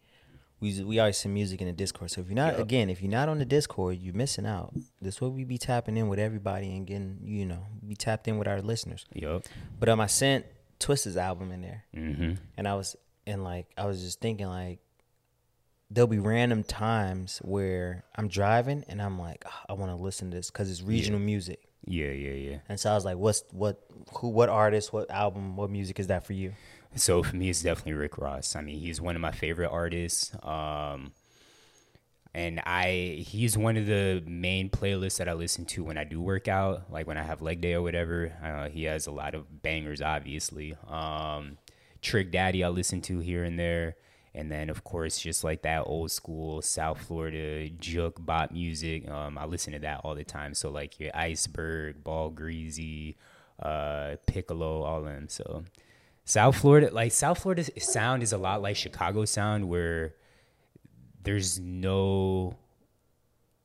we 0.61 0.83
we 0.83 0.99
always 0.99 1.19
send 1.19 1.35
music 1.35 1.61
in 1.61 1.67
the 1.67 1.73
Discord. 1.73 2.11
So 2.11 2.21
if 2.23 2.29
you're 2.29 2.35
not 2.35 2.55
Yup. 2.55 2.63
again, 2.63 2.89
if 2.91 3.03
you're 3.03 3.11
not 3.11 3.29
on 3.29 3.39
the 3.39 3.45
Discord, 3.45 3.99
you're 3.99 4.15
missing 4.15 4.47
out. 4.47 4.73
This 5.03 5.21
way 5.21 5.29
we 5.29 5.45
be 5.45 5.59
tapping 5.59 5.97
in 5.97 6.09
with 6.09 6.19
everybody 6.19 6.75
and 6.77 6.87
getting 6.87 7.19
you 7.25 7.45
know 7.47 7.67
be 7.87 7.95
tapped 7.95 8.27
in 8.29 8.39
with 8.39 8.49
our 8.49 8.63
listeners. 8.63 9.05
Yup. 9.15 9.43
But 9.79 9.89
um, 9.89 10.01
I 10.01 10.07
sent 10.07 10.47
Twisted's 10.79 11.17
album 11.17 11.53
in 11.53 11.61
there, 11.63 11.85
Mm-hmm. 11.95 12.35
and 12.57 12.69
I 12.69 12.75
was 12.75 12.97
and 13.27 13.45
like 13.45 13.67
I 13.77 13.87
was 13.87 14.03
just 14.03 14.21
thinking 14.21 14.47
like 14.47 14.79
there'll 15.91 16.09
be 16.09 16.19
random 16.19 16.65
times 16.65 17.39
where 17.45 18.05
I'm 18.17 18.29
driving 18.29 18.85
and 18.89 19.01
I'm 19.01 19.19
like 19.19 19.45
"Ah, 19.47 19.63
I 19.69 19.73
want 19.75 19.91
to 19.93 19.97
listen 19.97 20.31
to 20.31 20.37
this 20.37 20.51
because 20.51 20.71
it's 20.71 20.83
regional 20.83 21.21
music. 21.21 21.61
Yeah, 21.89 22.11
yeah, 22.11 22.33
yeah. 22.33 22.59
And 22.69 22.81
so 22.81 22.91
I 22.91 22.95
was 22.95 23.05
like, 23.05 23.17
"What's 23.17 23.45
what? 23.53 23.81
Who? 24.15 24.29
What 24.31 24.49
artist? 24.49 24.93
What 24.93 25.09
album? 25.11 25.57
What 25.57 25.71
music 25.71 26.01
is 26.01 26.09
that 26.09 26.27
for 26.27 26.33
you?" 26.33 26.53
So 26.95 27.23
for 27.23 27.37
me, 27.37 27.51
it's 27.51 27.63
definitely 27.63 27.95
Rick 27.95 28.19
Ross. 28.19 28.57
I 28.57 28.63
mean, 28.63 28.79
he's 28.79 29.01
one 29.01 29.17
of 29.17 29.23
my 29.23 29.33
favorite 29.33 29.71
artists. 29.71 30.35
Um, 30.43 31.13
and 32.37 32.61
I 32.67 33.25
he's 33.27 33.57
one 33.57 33.79
of 33.79 33.87
the 33.87 34.23
main 34.27 34.69
playlists 34.69 35.17
that 35.17 35.29
I 35.29 35.33
listen 35.33 35.65
to 35.67 35.85
when 35.85 35.97
I 35.97 36.05
do 36.05 36.21
work 36.21 36.49
out, 36.49 36.91
like 36.91 37.07
when 37.07 37.17
I 37.17 37.23
have 37.23 37.41
leg 37.41 37.63
day 37.63 37.73
or 37.73 37.83
whatever. 37.83 38.31
Uh, 38.45 38.69
he 38.69 38.85
has 38.85 39.07
a 39.07 39.11
lot 39.11 39.35
of 39.35 39.63
bangers, 39.63 40.03
obviously. 40.03 40.77
Um, 40.87 41.57
Trick 42.03 42.31
Daddy, 42.31 42.63
I 42.63 42.69
listen 42.69 43.01
to 43.03 43.21
here 43.21 43.43
and 43.43 43.59
there. 43.59 43.97
And 44.35 44.53
then, 44.53 44.69
of 44.69 44.85
course, 44.85 45.19
just 45.19 45.45
like 45.45 45.63
that 45.63 45.85
old 45.87 46.11
school 46.11 46.61
South 46.61 47.01
Florida 47.01 47.71
juke 47.71 48.25
bop 48.25 48.51
music. 48.51 49.09
Um, 49.09 49.39
I 49.39 49.47
listen 49.47 49.73
to 49.73 49.79
that 49.79 50.03
all 50.05 50.15
the 50.15 50.25
time. 50.25 50.53
So, 50.53 50.71
like 50.71 51.01
your 51.01 51.11
Iceberg, 51.15 52.05
Ball 52.05 52.31
Greezy, 52.31 53.15
uh, 53.63 54.17
Piccolo, 54.27 54.83
all 54.83 55.03
them. 55.03 55.31
So, 55.31 55.65
South 56.27 56.57
Florida, 56.57 56.91
like 56.93 57.13
South 57.13 57.39
Florida 57.39 57.65
sound 57.81 58.23
is 58.23 58.33
a 58.33 58.39
lot 58.39 58.61
like 58.61 58.75
Chicago 58.77 59.25
sound, 59.25 59.69
where 59.69 60.13
there's 61.23 61.61
no 61.61 62.57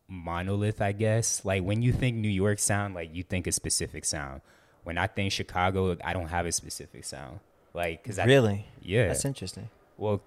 monolith, 0.07 0.79
I 0.79 0.91
guess. 0.91 1.43
Like 1.43 1.63
when 1.63 1.81
you 1.81 1.91
think 1.91 2.17
New 2.17 2.29
York 2.29 2.59
sound, 2.59 2.93
like 2.93 3.13
you 3.15 3.23
think 3.23 3.47
a 3.47 3.51
specific 3.51 4.05
sound. 4.05 4.41
When 4.83 4.97
I 4.99 5.07
think 5.07 5.31
Chicago, 5.31 5.97
I 6.03 6.13
don't 6.13 6.27
have 6.27 6.45
a 6.45 6.51
specific 6.51 7.03
sound. 7.03 7.39
Like, 7.73 8.03
cause 8.03 8.19
I 8.19 8.25
really? 8.25 8.65
yeah. 8.81 9.07
That's 9.07 9.25
interesting. 9.25 9.69
well, 9.97 10.21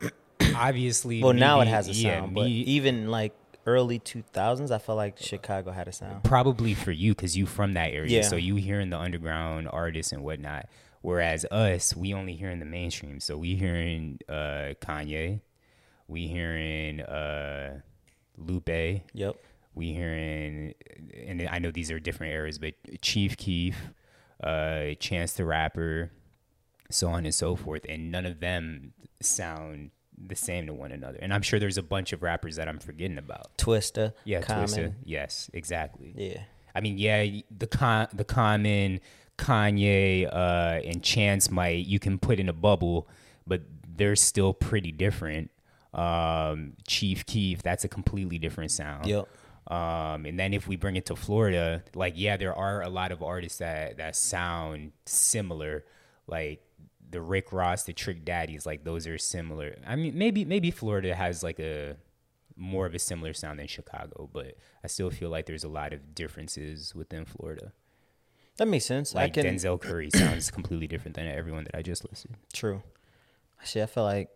obviously. 0.54 1.22
Well, 1.22 1.32
me 1.32 1.40
now 1.40 1.60
it 1.60 1.68
has 1.68 1.88
a 1.88 1.92
yeah, 1.92 2.20
sound, 2.20 2.34
but 2.34 2.46
even 2.46 3.08
like 3.08 3.32
early 3.66 4.00
2000s, 4.00 4.70
I 4.70 4.78
felt 4.78 4.96
like 4.96 5.18
Chicago 5.18 5.70
had 5.70 5.88
a 5.88 5.92
sound. 5.92 6.24
probably 6.24 6.74
for 6.74 6.92
you 6.92 7.14
because 7.14 7.36
you 7.36 7.46
from 7.46 7.72
that 7.74 7.92
area 7.92 8.18
Yeah. 8.18 8.22
so 8.22 8.36
you 8.36 8.56
hearing 8.56 8.90
the 8.90 8.98
underground 8.98 9.68
artists 9.70 10.12
and 10.12 10.22
whatnot 10.24 10.66
whereas 11.02 11.44
us 11.50 11.94
we 11.96 12.12
only 12.14 12.34
hearing 12.34 12.58
the 12.60 12.66
mainstream 12.66 13.20
so 13.20 13.36
we 13.36 13.54
hearing 13.54 14.18
uh 14.28 14.74
kanye 14.80 15.40
we 16.08 16.26
hearing 16.28 17.00
uh 17.02 17.80
lupe 18.36 19.02
Yep. 19.14 19.36
we 19.74 19.92
hearing 19.92 20.74
and 21.26 21.48
i 21.50 21.58
know 21.58 21.70
these 21.70 21.90
are 21.90 21.98
different 22.00 22.32
eras 22.32 22.58
but 22.58 22.74
chief 23.02 23.36
keef 23.36 23.76
uh 24.42 24.94
chance 25.00 25.32
the 25.34 25.44
rapper 25.44 26.10
so 26.90 27.08
on 27.08 27.24
and 27.24 27.34
so 27.34 27.56
forth 27.56 27.84
and 27.88 28.10
none 28.10 28.24
of 28.26 28.40
them 28.40 28.92
sound 29.20 29.90
the 30.20 30.34
same 30.36 30.66
to 30.66 30.72
one 30.74 30.90
another 30.92 31.18
and 31.20 31.32
i'm 31.34 31.42
sure 31.42 31.58
there's 31.60 31.78
a 31.78 31.82
bunch 31.82 32.12
of 32.12 32.22
rappers 32.22 32.56
that 32.56 32.68
i'm 32.68 32.78
forgetting 32.78 33.18
about 33.18 33.56
Twista. 33.56 34.12
yeah 34.24 34.40
Common. 34.40 34.66
Twista. 34.68 34.94
yes 35.04 35.50
exactly 35.52 36.12
Yeah. 36.16 36.42
I 36.74 36.80
mean, 36.80 36.96
yeah, 36.96 37.24
the 37.50 37.66
con 37.66 38.06
the 38.12 38.24
common 38.24 39.00
Kanye 39.38 40.28
uh, 40.30 40.80
and 40.84 41.02
Chance 41.02 41.50
might 41.50 41.86
you 41.86 41.98
can 41.98 42.18
put 42.18 42.38
in 42.38 42.48
a 42.48 42.52
bubble, 42.52 43.08
but 43.46 43.62
they're 43.96 44.16
still 44.16 44.52
pretty 44.52 44.92
different. 44.92 45.50
Um, 45.94 46.74
Chief 46.86 47.24
Keef, 47.24 47.62
that's 47.62 47.84
a 47.84 47.88
completely 47.88 48.38
different 48.38 48.70
sound. 48.70 49.06
Yep. 49.06 49.28
Um, 49.68 50.24
and 50.24 50.38
then 50.38 50.54
if 50.54 50.66
we 50.66 50.76
bring 50.76 50.96
it 50.96 51.06
to 51.06 51.16
Florida, 51.16 51.82
like 51.94 52.14
yeah, 52.16 52.36
there 52.36 52.54
are 52.54 52.82
a 52.82 52.88
lot 52.88 53.12
of 53.12 53.22
artists 53.22 53.58
that 53.58 53.98
that 53.98 54.16
sound 54.16 54.92
similar, 55.06 55.84
like 56.26 56.62
the 57.10 57.20
Rick 57.20 57.52
Ross, 57.52 57.84
the 57.84 57.92
Trick 57.92 58.24
Daddies, 58.24 58.66
like 58.66 58.84
those 58.84 59.06
are 59.06 59.18
similar. 59.18 59.76
I 59.86 59.96
mean, 59.96 60.16
maybe 60.16 60.44
maybe 60.44 60.70
Florida 60.70 61.14
has 61.14 61.42
like 61.42 61.58
a 61.60 61.96
more 62.56 62.86
of 62.86 62.94
a 62.94 62.98
similar 62.98 63.32
sound 63.32 63.58
than 63.58 63.66
Chicago, 63.66 64.28
but 64.32 64.56
I 64.82 64.88
still 64.88 65.10
feel 65.10 65.30
like 65.30 65.46
there's 65.46 65.64
a 65.64 65.68
lot 65.68 65.92
of 65.92 66.14
differences 66.14 66.94
within 66.94 67.24
Florida. 67.24 67.72
That 68.58 68.68
makes 68.68 68.84
sense. 68.84 69.14
Like 69.14 69.34
can. 69.34 69.46
Denzel 69.46 69.80
Curry 69.80 70.10
sounds 70.14 70.50
completely 70.50 70.86
different 70.86 71.16
than 71.16 71.26
everyone 71.26 71.64
that 71.64 71.74
I 71.76 71.82
just 71.82 72.08
listed. 72.08 72.32
True. 72.52 72.82
Actually, 73.60 73.82
I 73.82 73.86
feel 73.86 74.04
like 74.04 74.28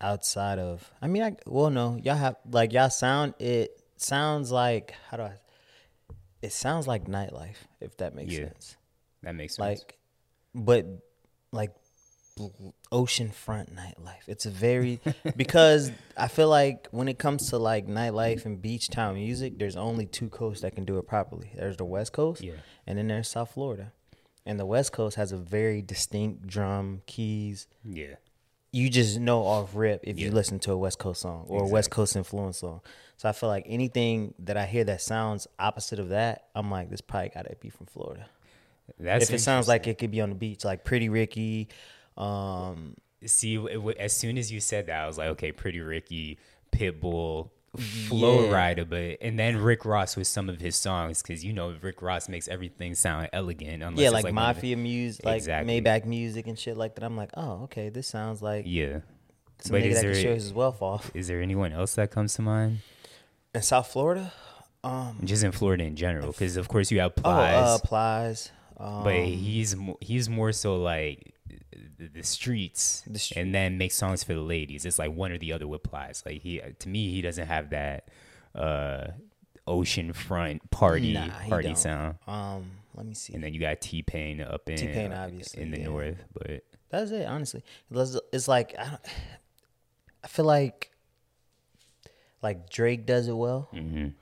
outside 0.00 0.58
of, 0.58 0.90
I 1.02 1.06
mean, 1.08 1.22
I 1.22 1.36
well, 1.46 1.70
no, 1.70 1.98
y'all 2.02 2.16
have 2.16 2.36
like 2.50 2.72
y'all 2.72 2.90
sound. 2.90 3.34
It 3.38 3.80
sounds 3.96 4.50
like 4.50 4.94
how 5.10 5.16
do 5.18 5.24
I? 5.24 5.34
It 6.42 6.52
sounds 6.52 6.86
like 6.86 7.06
nightlife, 7.06 7.56
if 7.80 7.96
that 7.98 8.14
makes 8.14 8.32
Yeah. 8.32 8.44
sense. 8.48 8.76
That 9.22 9.34
makes 9.34 9.56
sense. 9.56 9.80
Like, 9.80 9.98
but 10.54 10.86
like 11.52 11.72
oceanfront 12.92 13.70
nightlife. 13.74 14.26
It's 14.28 14.46
a 14.46 14.50
very 14.50 15.00
because 15.36 15.90
I 16.16 16.28
feel 16.28 16.48
like 16.48 16.88
when 16.90 17.08
it 17.08 17.18
comes 17.18 17.50
to 17.50 17.58
like 17.58 17.86
nightlife 17.86 18.44
and 18.44 18.60
beach 18.60 18.88
town 18.88 19.14
music, 19.14 19.58
there's 19.58 19.76
only 19.76 20.06
two 20.06 20.28
coasts 20.28 20.62
that 20.62 20.74
can 20.74 20.84
do 20.84 20.98
it 20.98 21.06
properly. 21.06 21.50
There's 21.56 21.76
the 21.76 21.84
West 21.84 22.12
Coast, 22.12 22.42
Yeah. 22.42 22.54
and 22.86 22.98
then 22.98 23.08
there's 23.08 23.28
South 23.28 23.52
Florida. 23.52 23.92
And 24.44 24.60
the 24.60 24.66
West 24.66 24.92
Coast 24.92 25.16
has 25.16 25.32
a 25.32 25.36
very 25.36 25.82
distinct 25.82 26.46
drum, 26.46 27.02
keys. 27.06 27.66
yeah, 27.84 28.14
You 28.70 28.88
just 28.88 29.18
know 29.18 29.42
off 29.44 29.74
rip 29.74 30.00
if 30.04 30.20
you 30.20 30.30
listen 30.30 30.60
to 30.60 30.72
a 30.72 30.76
West 30.78 30.98
Coast 31.00 31.22
song 31.22 31.46
or 31.48 31.64
a 31.64 31.66
West 31.66 31.90
Coast 31.90 32.14
influence 32.14 32.58
song. 32.58 32.80
So 33.16 33.28
I 33.28 33.32
feel 33.32 33.48
like 33.48 33.64
anything 33.66 34.34
that 34.40 34.56
I 34.56 34.66
hear 34.66 34.84
that 34.84 35.00
sounds 35.02 35.48
opposite 35.58 35.98
of 35.98 36.10
that, 36.10 36.48
I'm 36.54 36.70
like, 36.70 36.90
this 36.90 37.00
probably 37.00 37.30
gotta 37.30 37.56
be 37.58 37.70
from 37.70 37.86
Florida. 37.86 38.28
that's 39.00 39.24
if 39.28 39.34
it 39.34 39.40
sounds 39.40 39.66
like 39.66 39.88
it 39.88 39.98
could 39.98 40.12
be 40.12 40.20
on 40.20 40.28
the 40.28 40.36
beach, 40.36 40.64
like 40.64 40.84
Pretty 40.84 41.08
Ricky, 41.08 41.66
um, 42.16 42.94
see 43.24 43.56
it, 43.56 43.96
as 43.98 44.14
soon 44.14 44.38
as 44.38 44.50
you 44.52 44.60
said 44.60 44.86
that, 44.86 45.02
I 45.02 45.06
was 45.06 45.18
like, 45.18 45.28
okay, 45.30 45.52
Pretty 45.52 45.80
Ricky, 45.80 46.38
Pitbull, 46.72 47.50
Flo 48.08 48.44
Yeah. 48.46 48.52
Rida, 48.74 48.88
but 48.88 49.18
and 49.20 49.38
then 49.38 49.58
Rick 49.58 49.84
Ross 49.84 50.16
with 50.16 50.26
some 50.26 50.48
of 50.48 50.60
his 50.60 50.76
songs 50.76 51.22
because 51.22 51.44
you 51.44 51.52
know 51.52 51.74
Rick 51.80 52.00
Ross 52.02 52.28
makes 52.28 52.48
everything 52.48 52.94
sound 52.94 53.28
elegant. 53.32 53.82
Unless 53.82 54.00
yeah, 54.02 54.10
like, 54.10 54.24
the- 54.24 54.32
mafia 54.32 54.76
music, 54.76 55.24
like 55.24 55.36
Exactly. 55.36 55.80
Maybach 55.80 56.04
music 56.06 56.46
and 56.46 56.58
shit 56.58 56.76
like 56.76 56.94
that. 56.94 57.04
I'm 57.04 57.16
like, 57.16 57.30
oh, 57.36 57.64
okay, 57.64 57.88
this 57.90 58.06
sounds 58.08 58.40
like 58.40 58.64
yeah. 58.66 59.00
some 59.60 59.72
But 59.72 59.82
nigga 59.82 59.86
is 59.88 59.94
that 59.96 60.02
can 60.04 60.14
show 60.14 60.22
there 60.22 60.34
his 60.34 60.52
wealth 60.52 60.80
off. 60.80 61.10
is 61.14 61.28
there 61.28 61.42
anyone 61.42 61.72
else 61.72 61.94
that 61.96 62.10
comes 62.10 62.34
to 62.34 62.42
mind? 62.42 62.78
In 63.54 63.62
South 63.62 63.88
Florida, 63.88 64.32
um, 64.84 65.20
Just 65.24 65.42
in 65.44 65.52
Florida 65.52 65.84
in 65.84 65.96
general, 65.96 66.28
because 66.32 66.56
of 66.56 66.68
course 66.68 66.90
you 66.90 67.00
have 67.00 67.12
oh, 67.18 67.20
Plies, 67.22 67.54
uh, 67.54 67.78
Plies, 67.84 68.50
um, 68.78 69.04
but 69.04 69.14
he's 69.16 69.74
he's 70.00 70.28
more 70.28 70.52
so 70.52 70.76
like 70.76 71.34
the, 71.98 72.08
the 72.08 72.22
streets, 72.22 73.02
The 73.06 73.32
and 73.36 73.54
then 73.54 73.78
make 73.78 73.92
songs 73.92 74.22
for 74.24 74.34
the 74.34 74.40
ladies. 74.40 74.84
It's 74.84 74.98
like 74.98 75.12
one 75.12 75.32
or 75.32 75.38
the 75.38 75.52
other 75.52 75.66
with 75.66 75.82
Plies. 75.82 76.22
Like 76.26 76.42
he 76.42 76.60
to 76.78 76.88
me, 76.88 77.10
he 77.10 77.22
doesn't 77.22 77.46
have 77.46 77.70
that 77.70 78.08
uh, 78.54 79.08
oceanfront 79.66 80.60
party 80.70 81.12
Nah, 81.14 81.28
party 81.48 81.68
don't. 81.68 81.78
sound. 81.78 82.14
um, 82.26 82.70
let 82.94 83.04
me 83.06 83.14
see. 83.14 83.34
And 83.34 83.42
then 83.44 83.52
you 83.52 83.60
got 83.60 83.80
T 83.80 84.02
Pain 84.02 84.40
up 84.40 84.68
in 84.70 84.76
T-Pain, 84.76 85.12
uh, 85.12 85.24
obviously, 85.26 85.62
in 85.62 85.70
the 85.70 85.78
yeah. 85.80 85.84
north, 85.86 86.24
but 86.32 86.62
That's 86.88 87.10
it, 87.10 87.26
honestly. 87.26 87.62
It's, 88.32 88.48
like 88.48 88.74
I, 88.78 88.84
don't, 88.84 89.00
I 90.24 90.28
feel 90.28 90.44
like 90.46 90.92
like 92.42 92.70
Drake 92.70 93.06
does 93.06 93.28
it 93.28 93.36
well. 93.36 93.68
mhm. 93.74 94.12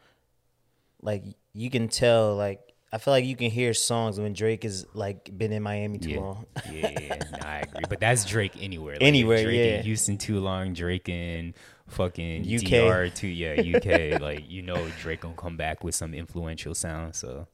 Like 1.02 1.24
you 1.52 1.70
can 1.70 1.88
tell, 1.88 2.34
like 2.34 2.73
I 2.94 2.98
feel 2.98 3.12
like 3.12 3.24
you 3.24 3.34
can 3.34 3.50
hear 3.50 3.74
songs 3.74 4.20
when 4.20 4.34
Drake 4.34 4.64
is 4.64 4.86
like 4.94 5.36
been 5.36 5.52
in 5.52 5.64
Miami 5.64 5.98
too 5.98 6.10
yeah, 6.10 6.20
long. 6.20 6.46
yeah, 6.72 6.90
yeah, 7.00 7.18
nah, 7.32 7.38
I 7.48 7.58
agree. 7.60 7.82
But 7.88 7.98
that's 7.98 8.24
Drake 8.24 8.52
anywhere. 8.60 8.94
Like, 8.94 9.02
Anywhere, 9.02 9.42
Drake 9.42 9.56
yeah. 9.58 9.76
in 9.78 9.82
Houston 9.82 10.16
too 10.16 10.38
long. 10.38 10.74
Drake 10.74 11.08
in 11.08 11.54
fucking 11.88 12.42
UK. 12.42 12.62
DR 12.70 13.08
too. 13.14 13.26
Yeah, 13.26 13.54
UK. 13.76 14.20
like 14.20 14.48
you 14.48 14.62
know, 14.62 14.78
Drake 15.00 15.22
gonna 15.22 15.34
come 15.34 15.56
back 15.56 15.82
with 15.82 15.96
some 15.96 16.14
influential 16.14 16.72
sound. 16.72 17.16
So 17.16 17.48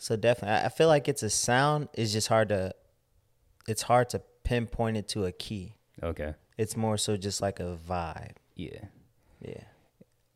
So 0.00 0.16
definitely, 0.16 0.56
I 0.56 0.66
I 0.66 0.68
feel 0.68 0.88
like 0.88 1.06
it's 1.06 1.22
a 1.22 1.30
sound. 1.30 1.88
It's 1.94 2.12
just 2.12 2.26
hard 2.26 2.48
to, 2.48 2.74
it's 3.68 3.82
hard 3.82 4.08
to 4.10 4.20
pinpoint 4.42 4.96
it 4.96 5.06
to 5.10 5.26
a 5.26 5.32
key. 5.32 5.76
okay, 6.02 6.34
It's 6.58 6.76
more 6.76 6.96
so 6.98 7.16
just 7.16 7.40
like 7.40 7.60
a 7.60 7.78
vibe. 7.88 8.32
yeah. 8.56 8.86
Yeah. 9.40 9.62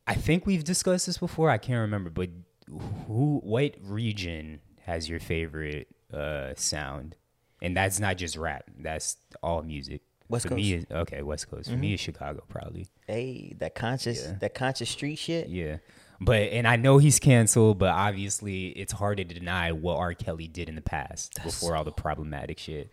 I 0.08 0.14
think 0.14 0.46
we've 0.46 0.62
discussed 0.62 1.06
this 1.06 1.18
before. 1.18 1.50
I 1.50 1.58
can't 1.58 1.80
remember, 1.80 2.10
but 2.10 2.30
who, 2.68 3.40
what 3.42 3.74
region 3.82 4.60
has 4.82 5.08
your 5.08 5.20
favorite 5.20 5.88
uh, 6.12 6.52
sound? 6.56 7.16
And 7.62 7.76
that's 7.76 7.98
not 7.98 8.16
just 8.16 8.36
rap. 8.36 8.64
That's 8.78 9.16
all 9.42 9.62
music. 9.62 10.02
West 10.28 10.48
For 10.48 10.54
me, 10.54 10.72
is, 10.74 10.86
okay, 10.90 11.22
West 11.22 11.48
Coast. 11.48 11.70
For 11.70 11.76
me, 11.76 11.94
it's 11.94 12.02
Chicago, 12.02 12.44
probably. 12.48 12.88
Hey, 13.06 13.54
that 13.58 13.74
conscious, 13.74 14.24
Yeah. 14.24 14.34
that 14.40 14.54
conscious 14.54 14.90
street 14.90 15.16
shit. 15.16 15.48
Yeah. 15.48 15.78
But 16.20 16.50
and 16.52 16.66
I 16.66 16.76
know 16.76 16.98
he's 16.98 17.18
canceled, 17.20 17.78
but 17.78 17.90
obviously 17.90 18.68
it's 18.68 18.92
hard 18.92 19.18
to 19.18 19.24
deny 19.24 19.72
what 19.72 19.98
R. 19.98 20.14
Kelly 20.14 20.48
did 20.48 20.68
in 20.68 20.74
the 20.74 20.80
past 20.80 21.34
before 21.44 21.76
all 21.76 21.84
the 21.84 21.92
problematic 21.92 22.58
shit. 22.58 22.90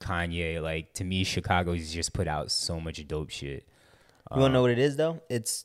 Kanye, 0.00 0.62
like 0.62 0.92
to 0.94 1.04
me, 1.04 1.24
Chicago's 1.24 1.90
just 1.92 2.12
put 2.12 2.28
out 2.28 2.50
so 2.50 2.78
much 2.78 3.06
dope 3.08 3.30
shit. 3.30 3.66
You 4.34 4.40
wanna 4.42 4.54
know 4.54 4.62
what 4.62 4.70
it 4.70 4.78
is 4.78 4.96
though? 4.96 5.22
It's 5.30 5.64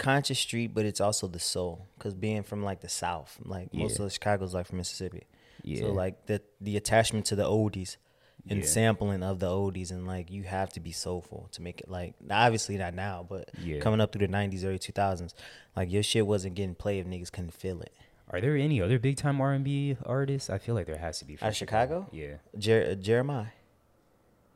conscious 0.00 0.38
street, 0.38 0.70
but 0.74 0.84
it's 0.84 1.00
also 1.00 1.26
the 1.28 1.38
soul. 1.38 1.86
Cause 1.98 2.14
being 2.14 2.42
from 2.42 2.64
like 2.64 2.80
the 2.80 2.88
South, 2.88 3.38
like 3.44 3.72
most 3.74 3.98
Yeah. 3.98 4.06
of 4.06 4.12
Chicago's 4.12 4.54
like 4.54 4.66
from 4.66 4.78
Mississippi. 4.78 5.24
Yeah. 5.62 5.80
So 5.80 5.92
like 5.92 6.26
the 6.26 6.40
the 6.60 6.76
attachment 6.76 7.26
to 7.26 7.36
the 7.36 7.44
oldies 7.44 7.96
and 8.48 8.60
Yeah. 8.60 8.66
sampling 8.66 9.22
of 9.22 9.38
the 9.38 9.46
oldies 9.48 9.90
and 9.90 10.06
like 10.06 10.30
you 10.30 10.44
have 10.44 10.72
to 10.72 10.80
be 10.80 10.92
soulful 10.92 11.48
to 11.52 11.60
make 11.62 11.80
it 11.82 11.88
like 11.90 12.14
obviously 12.30 12.76
not 12.78 12.94
now, 12.94 13.26
but 13.28 13.50
Yeah. 13.62 13.80
coming 13.80 14.00
up 14.00 14.12
through 14.12 14.26
the 14.26 14.32
nineties, 14.32 14.64
early 14.64 14.78
two 14.78 14.92
thousands, 14.92 15.34
like 15.76 15.90
your 15.92 16.02
shit 16.02 16.26
wasn't 16.26 16.54
getting 16.54 16.74
played 16.74 17.00
if 17.00 17.06
niggas 17.06 17.30
couldn't 17.30 17.52
feel 17.54 17.80
it. 17.82 17.92
Are 18.32 18.40
there 18.40 18.56
any 18.56 18.80
other 18.80 18.98
big 18.98 19.16
time 19.16 19.40
R 19.40 19.52
and 19.52 19.64
B 19.64 19.96
artists? 20.06 20.48
I 20.48 20.58
feel 20.58 20.74
like 20.76 20.86
there 20.86 20.96
has 20.98 21.18
to 21.18 21.24
be. 21.24 21.36
from 21.36 21.46
Out 21.46 21.50
of 21.50 21.56
Chicago? 21.56 22.08
Yeah, 22.12 22.36
Jer- 22.56 22.94
Jeremih. 22.96 23.48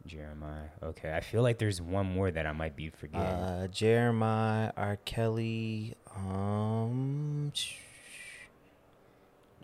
Jeremih. 0.09 0.69
Okay, 0.83 1.14
I 1.14 1.21
feel 1.21 1.43
like 1.43 1.59
there's 1.59 1.81
one 1.81 2.07
more 2.07 2.31
that 2.31 2.47
I 2.47 2.53
might 2.53 2.77
be 2.77 2.90
forgetting. 2.90 3.27
Uh, 3.27 3.67
Jeremih, 3.71 4.73
R. 4.77 4.99
Kelly, 5.05 5.95
um, 6.14 7.53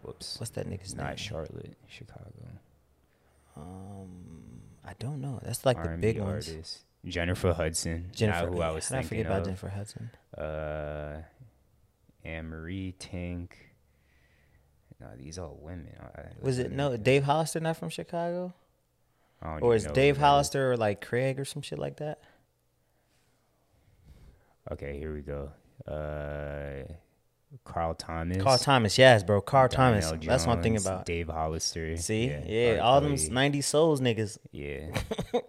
Whoops, 0.03 0.40
what's 0.40 0.50
that 0.53 0.66
nigga's 0.68 0.94
name? 0.94 1.07
not 1.07 1.18
Charlotte, 1.18 1.76
Chicago. 1.88 2.31
Um, 3.57 4.62
I 4.85 4.94
don't 4.98 5.20
know. 5.20 5.40
That's 5.42 5.66
like 5.66 5.76
the 5.83 5.90
R&B 5.90 6.00
big 6.00 6.20
ones. 6.20 6.85
Jennifer 7.05 7.53
Hudson. 7.53 8.11
Jennifer, 8.14 8.46
who 8.46 8.61
I 8.62 8.70
was 8.70 8.88
how 8.88 8.96
did 8.96 8.98
I 8.98 9.03
thinking 9.09 9.09
forget 9.18 9.26
about 9.26 9.38
of. 9.40 9.44
Jennifer 9.46 9.68
Hudson? 9.68 10.11
uh, 10.38 11.22
Anne 12.24 12.48
Marie 12.48 12.94
Tink. 12.98 13.50
No, 15.00 15.07
these 15.18 15.38
are 15.38 15.46
all 15.46 15.59
women. 15.61 15.88
I- 16.00 16.22
Was 16.42 16.59
it 16.59 16.72
no 16.72 16.96
Dave 16.96 17.24
Hollister? 17.24 17.61
Not 17.61 17.76
from 17.79 17.88
Chicago, 17.90 18.53
or 19.42 19.74
is 19.74 19.87
Dave. 19.87 20.16
Hollister 20.16 20.72
or 20.72 20.76
like 20.76 21.00
Craig 21.00 21.38
or 21.40 21.44
some 21.44 21.62
shit 21.62 21.79
like 21.79 21.96
that? 21.96 22.20
Okay, 24.70 24.98
here 24.98 25.12
we 25.14 25.20
go. 25.20 25.50
Uh, 25.87 26.92
Carl 27.64 27.94
Thomas. 27.94 28.42
Carl 28.42 28.59
Thomas, 28.59 28.98
yes, 28.98 29.24
bro. 29.24 29.40
Carl 29.40 29.68
Thomas. 29.68 30.05
Donell 30.05 30.20
That's 30.24 30.46
what 30.46 30.59
I'm 30.59 30.62
thinking 30.62 30.81
about. 30.81 31.07
Dave 31.07 31.29
Hollister. 31.29 31.96
See, 31.96 32.29
yeah, 32.29 32.44
yeah, 32.46 32.79
all 32.79 33.00
them 33.00 33.16
Kelly, 33.16 33.31
'90s 33.31 33.64
souls 33.64 34.00
niggas. 34.00 34.38
Yeah, 34.53 34.90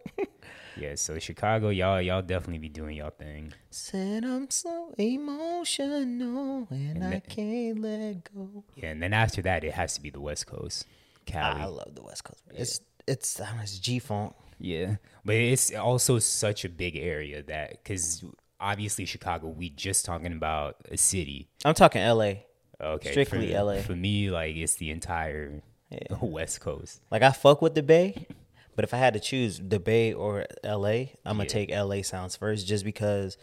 Yeah, 0.77 0.95
so 0.95 1.19
Chicago, 1.19 1.69
y'all 1.69 2.01
y'all 2.01 2.21
definitely 2.23 2.57
be 2.59 2.69
doing 2.69 2.97
y'all 2.97 3.11
thing. 3.11 3.53
Said 3.69 4.23
I'm 4.23 4.49
so 4.49 4.95
emotional 4.97 6.67
and, 6.71 6.97
And 6.97 7.03
I 7.03 7.19
can't 7.19 7.79
let 7.81 8.33
go. 8.33 8.63
Yeah, 8.75 8.89
and 8.89 9.03
then 9.03 9.13
after 9.13 9.41
that, 9.43 9.63
it 9.63 9.73
has 9.73 9.93
to 9.95 10.01
be 10.01 10.09
the 10.09 10.21
West 10.21 10.47
Coast, 10.47 10.87
Cali. 11.25 11.61
I 11.61 11.65
love 11.65 11.93
the 11.93 12.01
West 12.01 12.23
Coast. 12.23 12.41
It's 12.51 12.81
it's 13.07 13.39
I 13.41 13.47
don't 13.47 13.57
know, 13.57 13.63
it's 13.63 13.79
G 13.79 13.99
funk. 13.99 14.33
Yeah, 14.59 14.95
but 15.25 15.35
it's 15.35 15.73
also 15.73 16.19
such 16.19 16.65
a 16.65 16.69
big 16.69 16.95
area 16.95 17.41
that 17.43 17.71
because 17.83 18.23
obviously 18.59 19.05
Chicago, 19.05 19.47
we 19.47 19.69
just 19.69 20.05
talking 20.05 20.31
about 20.33 20.75
a 20.91 20.97
city. 20.97 21.47
I'm 21.65 21.73
talking 21.73 22.01
L.A. 22.01 22.45
Okay, 22.79 23.11
Strictly 23.11 23.53
for, 23.53 23.63
LA. 23.63 23.75
For 23.81 23.95
me, 23.95 24.29
like 24.29 24.55
it's 24.55 24.75
the 24.75 24.91
entire 24.91 25.61
West 26.21 26.61
Coast. 26.61 27.01
Like 27.11 27.21
I 27.23 27.31
fuck 27.31 27.61
with 27.61 27.73
the 27.75 27.83
Bay, 27.83 28.27
but 28.75 28.83
if 28.85 28.93
I 28.93 28.97
had 28.97 29.13
to 29.15 29.19
choose 29.19 29.59
the 29.63 29.79
Bay 29.79 30.13
or 30.13 30.45
L.A., 30.63 31.13
I'm 31.25 31.37
gonna 31.37 31.43
Yeah. 31.43 31.49
take 31.49 31.71
L.A. 31.71 32.01
sounds 32.03 32.35
first, 32.35 32.65
just 32.67 32.83
because 32.85 33.37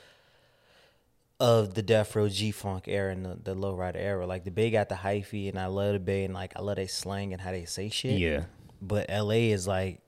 of 1.41 1.75
the 1.75 1.83
Death 1.83 2.17
Row 2.17 2.29
G 2.29 2.51
Funk 2.51 2.85
era 2.89 3.13
and 3.13 3.25
the, 3.25 3.39
the 3.43 3.55
Lowrider 3.55 3.97
era. 3.97 4.27
Like 4.27 4.45
the 4.45 4.51
Bay 4.51 4.71
got 4.71 4.89
the 4.89 4.97
hyphy, 4.97 5.49
and 5.49 5.59
I 5.59 5.67
love 5.67 5.93
the 5.95 6.01
Bay, 6.01 6.25
and 6.25 6.35
like 6.35 6.53
I 6.57 6.61
love 6.63 6.77
they 6.77 6.87
slang 6.89 7.33
and 7.33 7.41
how 7.41 7.53
they 7.53 7.65
say 7.65 7.89
shit. 7.91 8.19
Yeah, 8.19 8.45
But 8.81 9.07
L.A. 9.09 9.51
is 9.51 9.67
like 9.67 10.01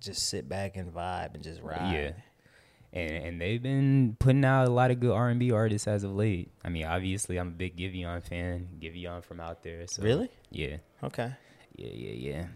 just 0.00 0.28
sit 0.28 0.48
back 0.48 0.76
and 0.76 0.92
vibe 0.92 1.34
and 1.34 1.42
just 1.42 1.60
ride. 1.62 1.92
yeah. 1.92 2.12
And 2.92 3.10
and 3.24 3.40
they've 3.40 3.62
been 3.62 4.16
putting 4.18 4.44
out 4.44 4.66
a 4.66 4.70
lot 4.70 4.90
of 4.90 4.98
good 4.98 5.12
R 5.12 5.28
and 5.28 5.38
B 5.38 5.52
artists 5.52 5.86
as 5.86 6.02
of 6.02 6.12
late. 6.14 6.50
I 6.64 6.70
mean, 6.70 6.84
obviously, 6.86 7.38
I'm 7.38 7.48
a 7.48 7.52
big 7.52 7.76
Giveon 7.76 8.22
fan. 8.22 8.68
Giveon 8.80 9.22
from 9.22 9.38
out 9.40 9.62
there. 9.62 9.86
So 9.86 10.02
Really? 10.02 10.28
Yeah. 10.50 10.78
Okay. 11.04 11.30
Yeah, 11.76 11.92
yeah, 11.92 12.32
yeah. 12.32 12.46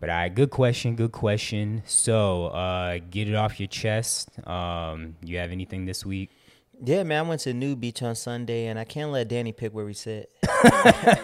But 0.00 0.10
all 0.10 0.16
right, 0.16 0.34
good 0.34 0.50
question, 0.50 0.94
good 0.94 1.12
question. 1.12 1.82
So, 1.86 2.48
uh, 2.48 2.98
get 3.10 3.28
it 3.28 3.34
off 3.34 3.58
your 3.58 3.66
chest. 3.66 4.28
Um, 4.46 5.16
you 5.24 5.38
have 5.38 5.50
anything 5.50 5.86
this 5.86 6.04
week? 6.04 6.30
Yeah, 6.84 7.02
man. 7.04 7.24
I 7.24 7.28
went 7.28 7.40
to 7.42 7.54
New 7.54 7.74
Beach 7.74 8.02
on 8.02 8.14
Sunday, 8.14 8.66
and 8.66 8.78
I 8.78 8.84
can't 8.84 9.10
let 9.10 9.28
Danny 9.28 9.52
pick 9.52 9.72
where 9.72 9.84
we 9.84 9.94
sit. 9.94 10.30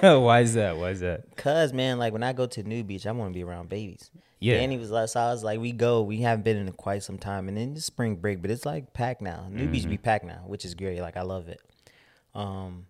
Why 0.01 0.41
is 0.41 0.55
that? 0.55 0.77
Why 0.79 0.91
is 0.91 1.01
that? 1.01 1.37
Cause 1.37 1.73
man, 1.73 1.99
like 1.99 2.13
when 2.13 2.23
I 2.23 2.33
go 2.33 2.47
to 2.47 2.63
New 2.63 2.83
Beach, 2.85 3.07
I 3.07 3.13
want 3.13 3.33
to 3.33 3.35
be 3.35 3.45
around 3.45 3.69
babies. 3.69 4.11
Yeah. 4.41 4.55
Danny 4.55 4.77
was 4.79 4.91
like, 4.91 5.09
so 5.09 5.21
I 5.21 5.31
was 5.31 5.45
like, 5.45 5.61
we 5.61 5.73
go. 5.73 6.03
We 6.03 6.19
haven't 6.23 6.43
been 6.45 6.57
in 6.57 6.73
quite 6.73 7.03
some 7.03 7.19
time, 7.19 7.49
and 7.49 7.57
then 7.57 7.75
it's 7.77 7.85
spring 7.85 8.17
break, 8.17 8.41
but 8.43 8.51
it's 8.51 8.65
like 8.67 8.93
packed 8.95 9.21
now. 9.23 9.47
New 9.51 9.69
Beach 9.69 9.83
Mm-hmm. 9.83 9.91
be 9.91 9.99
packed 9.99 10.25
now, 10.25 10.43
which 10.47 10.65
is 10.65 10.75
great. 10.75 11.01
Like 11.01 11.17
I 11.17 11.23
love 11.23 11.49
it. 11.49 11.61
Um, 12.35 12.87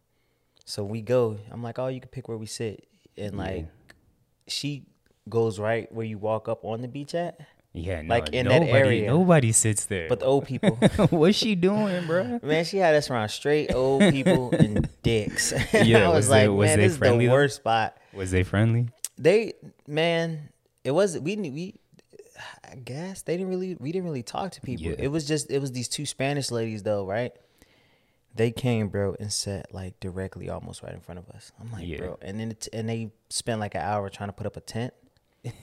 so 0.64 0.84
we 0.84 1.02
go. 1.02 1.38
I'm 1.50 1.62
like, 1.62 1.78
oh, 1.78 1.88
you 1.88 2.00
can 2.00 2.10
pick 2.10 2.28
where 2.28 2.38
we 2.38 2.46
sit, 2.46 2.86
and 3.18 3.36
like, 3.36 3.66
she 4.46 4.84
goes 5.28 5.58
right 5.58 5.92
where 5.92 6.06
you 6.06 6.18
walk 6.18 6.48
up 6.48 6.64
on 6.64 6.80
the 6.82 6.88
beach 6.88 7.14
at. 7.14 7.38
Yeah, 7.74 8.02
no, 8.02 8.08
Like, 8.08 8.28
in 8.34 8.46
that 8.48 8.60
nobody, 8.60 8.72
area. 8.78 9.06
nobody 9.06 9.50
sits 9.52 9.86
there. 9.86 10.08
But 10.08 10.20
the 10.20 10.26
old 10.26 10.44
people, 10.46 10.70
What's 11.10 11.38
she 11.38 11.54
doing, 11.54 12.06
bro? 12.06 12.38
man, 12.42 12.64
she 12.66 12.76
had 12.76 12.94
us 12.94 13.10
around 13.10 13.30
straight 13.30 13.72
old 13.72 14.02
people 14.12 14.50
and 14.54 14.88
dicks. 15.02 15.52
Yeah, 15.72 16.04
I 16.04 16.08
was, 16.08 16.16
was 16.16 16.28
they- 16.28 16.48
like, 16.48 16.56
was 16.58 16.66
man, 16.68 16.78
they 16.78 16.84
this 16.84 16.92
is 16.92 16.98
friendly, 16.98 17.24
the 17.24 17.28
though? 17.30 17.34
worst 17.34 17.56
spot. 17.56 17.96
Was 18.12 18.30
they 18.30 18.42
friendly? 18.42 18.88
They 19.16 19.54
man, 19.86 20.50
it 20.84 20.90
was 20.90 21.18
we 21.18 21.36
we 21.36 21.74
I 22.70 22.74
guess 22.76 23.22
they 23.22 23.36
didn't 23.36 23.48
really 23.50 23.74
we 23.80 23.90
didn't 23.92 24.04
really 24.04 24.22
talk 24.22 24.52
to 24.52 24.60
people. 24.60 24.86
Yeah. 24.86 24.96
It 24.98 25.08
was 25.08 25.26
just 25.26 25.50
it 25.50 25.58
was 25.60 25.72
these 25.72 25.88
two 25.88 26.04
Spanish 26.06 26.50
ladies 26.50 26.82
though, 26.82 27.06
right? 27.06 27.32
They 28.34 28.50
came, 28.50 28.88
bro, 28.88 29.14
and 29.20 29.32
sat 29.32 29.72
like 29.74 29.98
directly 30.00 30.48
almost 30.50 30.82
right 30.82 30.92
in 30.92 31.00
front 31.00 31.18
of 31.20 31.28
us. 31.30 31.52
I'm 31.60 31.70
like, 31.72 31.86
Yeah. 31.86 31.98
bro, 31.98 32.18
and 32.22 32.40
then 32.40 32.50
it, 32.52 32.68
and 32.72 32.88
they 32.88 33.10
spent 33.30 33.60
like 33.60 33.74
an 33.74 33.82
hour 33.82 34.08
trying 34.10 34.28
to 34.30 34.32
put 34.34 34.46
up 34.46 34.56
a 34.56 34.60
tent, 34.60 34.92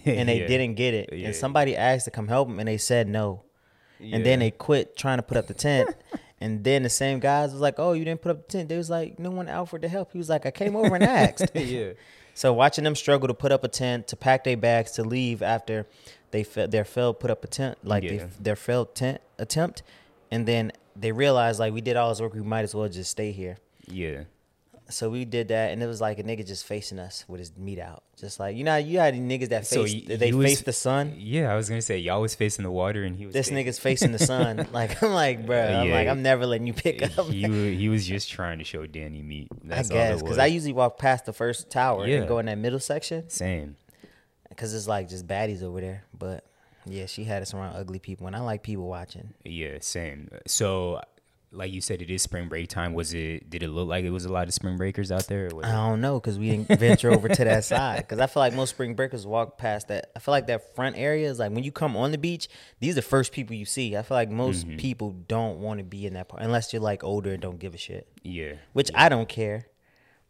and 0.05 0.27
they 0.29 0.39
Yeah. 0.41 0.47
didn't 0.47 0.75
get 0.75 0.93
it. 0.93 1.09
Yeah. 1.13 1.27
And 1.27 1.35
somebody 1.35 1.75
asked 1.75 2.05
to 2.05 2.11
come 2.11 2.27
help 2.27 2.47
them, 2.47 2.59
and 2.59 2.67
they 2.67 2.77
said 2.77 3.07
no. 3.07 3.43
And 4.01 4.25
then 4.25 4.39
they 4.39 4.51
quit 4.51 4.95
trying 4.95 5.17
to 5.17 5.23
put 5.23 5.35
up 5.37 5.47
the 5.47 5.53
tent. 5.53 5.93
and 6.39 6.63
then 6.63 6.83
the 6.83 6.89
same 6.89 7.19
guys 7.19 7.51
was 7.51 7.59
like, 7.59 7.75
"Oh, 7.79 7.91
you 7.93 8.05
didn't 8.05 8.21
put 8.21 8.31
up 8.31 8.47
the 8.47 8.57
tent." 8.57 8.69
They 8.69 8.77
was 8.77 8.89
like, 8.89 9.19
"No 9.19 9.29
one 9.29 9.49
offered 9.49 9.81
to 9.81 9.89
help." 9.89 10.13
He 10.13 10.17
was 10.17 10.29
like, 10.29 10.45
"I 10.45 10.51
came 10.51 10.75
over 10.75 10.95
and 10.95 11.03
asked." 11.23 11.51
yeah. 11.53 11.91
So 12.33 12.53
watching 12.53 12.85
them 12.85 12.95
struggle 12.95 13.27
to 13.27 13.33
put 13.33 13.51
up 13.51 13.65
a 13.65 13.67
tent, 13.67 14.07
to 14.07 14.15
pack 14.15 14.45
their 14.45 14.55
bags, 14.55 14.91
to 14.91 15.03
leave 15.03 15.41
after 15.41 15.85
they 16.31 16.43
fa- 16.43 16.67
their 16.67 16.85
failed 16.85 17.19
put 17.19 17.29
up 17.29 17.43
a 17.43 17.47
tent, 17.47 17.77
like 17.83 18.03
Yeah. 18.03 18.09
they, 18.11 18.29
their 18.39 18.55
failed 18.55 18.95
tent 18.95 19.19
attempt, 19.37 19.83
and 20.31 20.45
then 20.47 20.71
they 20.95 21.11
realized 21.11 21.59
like 21.59 21.73
we 21.73 21.81
did 21.81 21.97
all 21.97 22.07
this 22.09 22.21
work, 22.21 22.33
we 22.33 22.41
might 22.41 22.61
as 22.63 22.73
well 22.73 22.87
just 22.87 23.11
stay 23.11 23.33
here. 23.33 23.57
Yeah. 23.89 24.23
So 24.89 25.09
we 25.09 25.23
did 25.23 25.49
that, 25.49 25.71
and 25.71 25.83
it 25.83 25.87
was 25.87 26.01
like 26.01 26.17
a 26.19 26.23
nigga 26.23 26.45
just 26.45 26.65
facing 26.65 26.97
us 26.97 27.23
with 27.27 27.39
his 27.39 27.55
meat 27.55 27.77
out, 27.79 28.03
just 28.19 28.39
like 28.39 28.55
you 28.57 28.63
know, 28.63 28.75
you 28.77 28.97
had 28.97 29.13
niggas 29.13 29.49
that 29.49 29.67
So 29.67 29.83
face 29.83 29.93
y- 30.09 30.15
they 30.17 30.27
he 30.27 30.33
was- 30.33 30.47
face 30.47 30.61
the 30.61 30.73
sun. 30.73 31.13
Yeah, 31.15 31.53
I 31.53 31.55
was 31.55 31.69
gonna 31.69 31.81
say 31.81 31.99
y'all 31.99 32.21
was 32.21 32.33
facing 32.33 32.63
the 32.63 32.71
water 32.71 33.03
and 33.03 33.15
he 33.15 33.25
was 33.25 33.33
This 33.33 33.49
facing- 33.49 33.65
nigga's 33.65 33.79
facing 33.79 34.11
the 34.11 34.19
sun. 34.19 34.67
Like 34.73 35.01
I'm 35.03 35.11
like, 35.11 35.45
bro, 35.45 35.59
I'm 35.61 35.91
like 35.91 36.07
I'm 36.07 36.21
never 36.23 36.45
letting 36.45 36.65
you 36.67 36.73
pick 36.73 37.01
up. 37.17 37.27
he 37.27 37.75
he 37.75 37.87
was 37.89 38.07
just 38.07 38.29
trying 38.31 38.57
to 38.57 38.63
show 38.63 38.85
Danny 38.87 39.21
meat. 39.21 39.47
I 39.69 39.83
guess 39.83 40.21
because. 40.21 40.37
I 40.39 40.47
usually 40.47 40.73
walk 40.73 40.97
past 40.97 41.25
the 41.25 41.33
first 41.33 41.69
tower 41.69 42.07
Yeah. 42.07 42.17
and 42.19 42.27
go 42.27 42.39
in 42.39 42.47
that 42.47 42.57
middle 42.57 42.79
section. 42.79 43.29
same. 43.29 43.75
because 44.49 44.73
it's 44.73 44.87
like 44.87 45.07
just 45.07 45.27
baddies 45.27 45.61
over 45.63 45.79
there. 45.81 46.03
But 46.17 46.43
yeah, 46.85 47.05
she 47.05 47.23
had 47.25 47.41
us 47.43 47.53
around 47.53 47.75
ugly 47.75 47.99
people, 47.99 48.25
and 48.25 48.35
I 48.35 48.39
like 48.39 48.63
people 48.63 48.87
watching. 48.87 49.33
Yeah, 49.45 49.77
same. 49.81 50.29
So, 50.47 51.01
like 51.51 51.71
you 51.73 51.81
said, 51.81 52.01
it 52.01 52.09
is 52.11 52.21
spring 52.21 52.47
break 52.47 52.69
time. 52.69 52.93
Was 52.93 53.13
it? 53.13 53.49
Did 53.49 53.63
it 53.63 53.69
look 53.69 53.87
like 53.87 54.05
it 54.05 54.11
was 54.11 54.25
a 54.25 54.31
lot 54.31 54.47
of 54.47 54.53
spring 54.53 54.77
breakers 54.77 55.11
out 55.11 55.27
there? 55.27 55.49
Or 55.53 55.65
I 55.65 55.71
don't 55.71 55.99
know 56.01 56.19
because 56.19 56.37
we 56.37 56.49
didn't 56.51 56.79
venture 56.79 57.11
over 57.11 57.27
to 57.27 57.43
that 57.43 57.63
side. 57.65 57.97
Because 57.97 58.19
I 58.19 58.27
feel 58.27 58.41
like 58.41 58.53
most 58.53 58.69
spring 58.71 58.93
breakers 58.93 59.25
walk 59.25 59.57
past 59.57 59.87
that. 59.87 60.11
I 60.15 60.19
feel 60.19 60.31
like 60.31 60.47
that 60.47 60.75
front 60.75 60.97
area 60.97 61.29
is 61.29 61.39
like 61.39 61.51
when 61.51 61.63
you 61.63 61.71
come 61.71 61.97
on 61.97 62.11
the 62.11 62.17
beach, 62.17 62.47
these 62.79 62.91
are 62.93 62.95
the 62.95 63.01
first 63.01 63.31
people 63.31 63.55
you 63.55 63.65
see. 63.65 63.97
I 63.97 64.01
feel 64.03 64.15
like 64.15 64.29
most 64.29 64.67
Mm-hmm. 64.67 64.77
people 64.77 65.11
don't 65.27 65.59
want 65.59 65.79
to 65.79 65.83
be 65.83 66.05
in 66.05 66.13
that 66.13 66.27
part 66.29 66.43
unless 66.43 66.71
you're 66.73 66.81
like 66.81 67.03
older 67.03 67.31
and 67.31 67.41
don't 67.41 67.59
give 67.59 67.73
a 67.73 67.77
shit. 67.77 68.07
yeah, 68.23 68.53
Which 68.73 68.91
I 68.93 69.09
don't 69.09 69.27
care. 69.29 69.65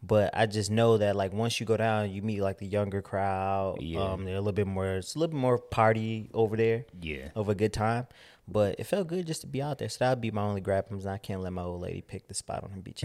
But 0.02 0.30
I 0.34 0.46
just 0.46 0.72
know 0.72 0.98
that 1.00 1.18
like 1.18 1.34
once 1.34 1.60
you 1.60 1.66
go 1.66 1.76
down, 1.76 2.10
you 2.12 2.22
meet 2.22 2.40
like 2.40 2.58
the 2.60 2.66
younger 2.66 3.02
crowd. 3.02 3.82
Yeah. 3.82 4.00
Um, 4.14 4.24
they're 4.24 4.36
a 4.36 4.40
little 4.40 4.54
bit 4.54 4.68
more. 4.68 4.96
It's 4.96 5.16
a 5.16 5.20
little 5.20 5.34
bit 5.34 5.42
more 5.42 5.58
party 5.58 6.30
over 6.34 6.56
there. 6.56 6.86
yeah, 7.02 7.30
of 7.36 7.50
a 7.50 7.56
good 7.56 7.74
time. 7.74 8.08
But 8.52 8.76
it 8.80 8.86
felt 8.86 9.08
good 9.08 9.28
just 9.28 9.42
to 9.42 9.48
be 9.48 9.62
out 9.62 9.78
there. 9.78 9.90
So 9.90 9.98
that 10.00 10.10
would 10.10 10.22
be 10.22 10.32
my 10.32 10.42
only 10.42 10.62
grab 10.62 10.86
and 10.90 11.06
I 11.08 11.18
can't 11.18 11.42
let 11.42 11.54
my 11.54 11.62
old 11.62 11.82
lady 11.82 12.02
pick 12.02 12.28
the 12.28 12.34
spot 12.34 12.64
on 12.64 12.72
the 12.76 12.82
beach. 12.82 13.04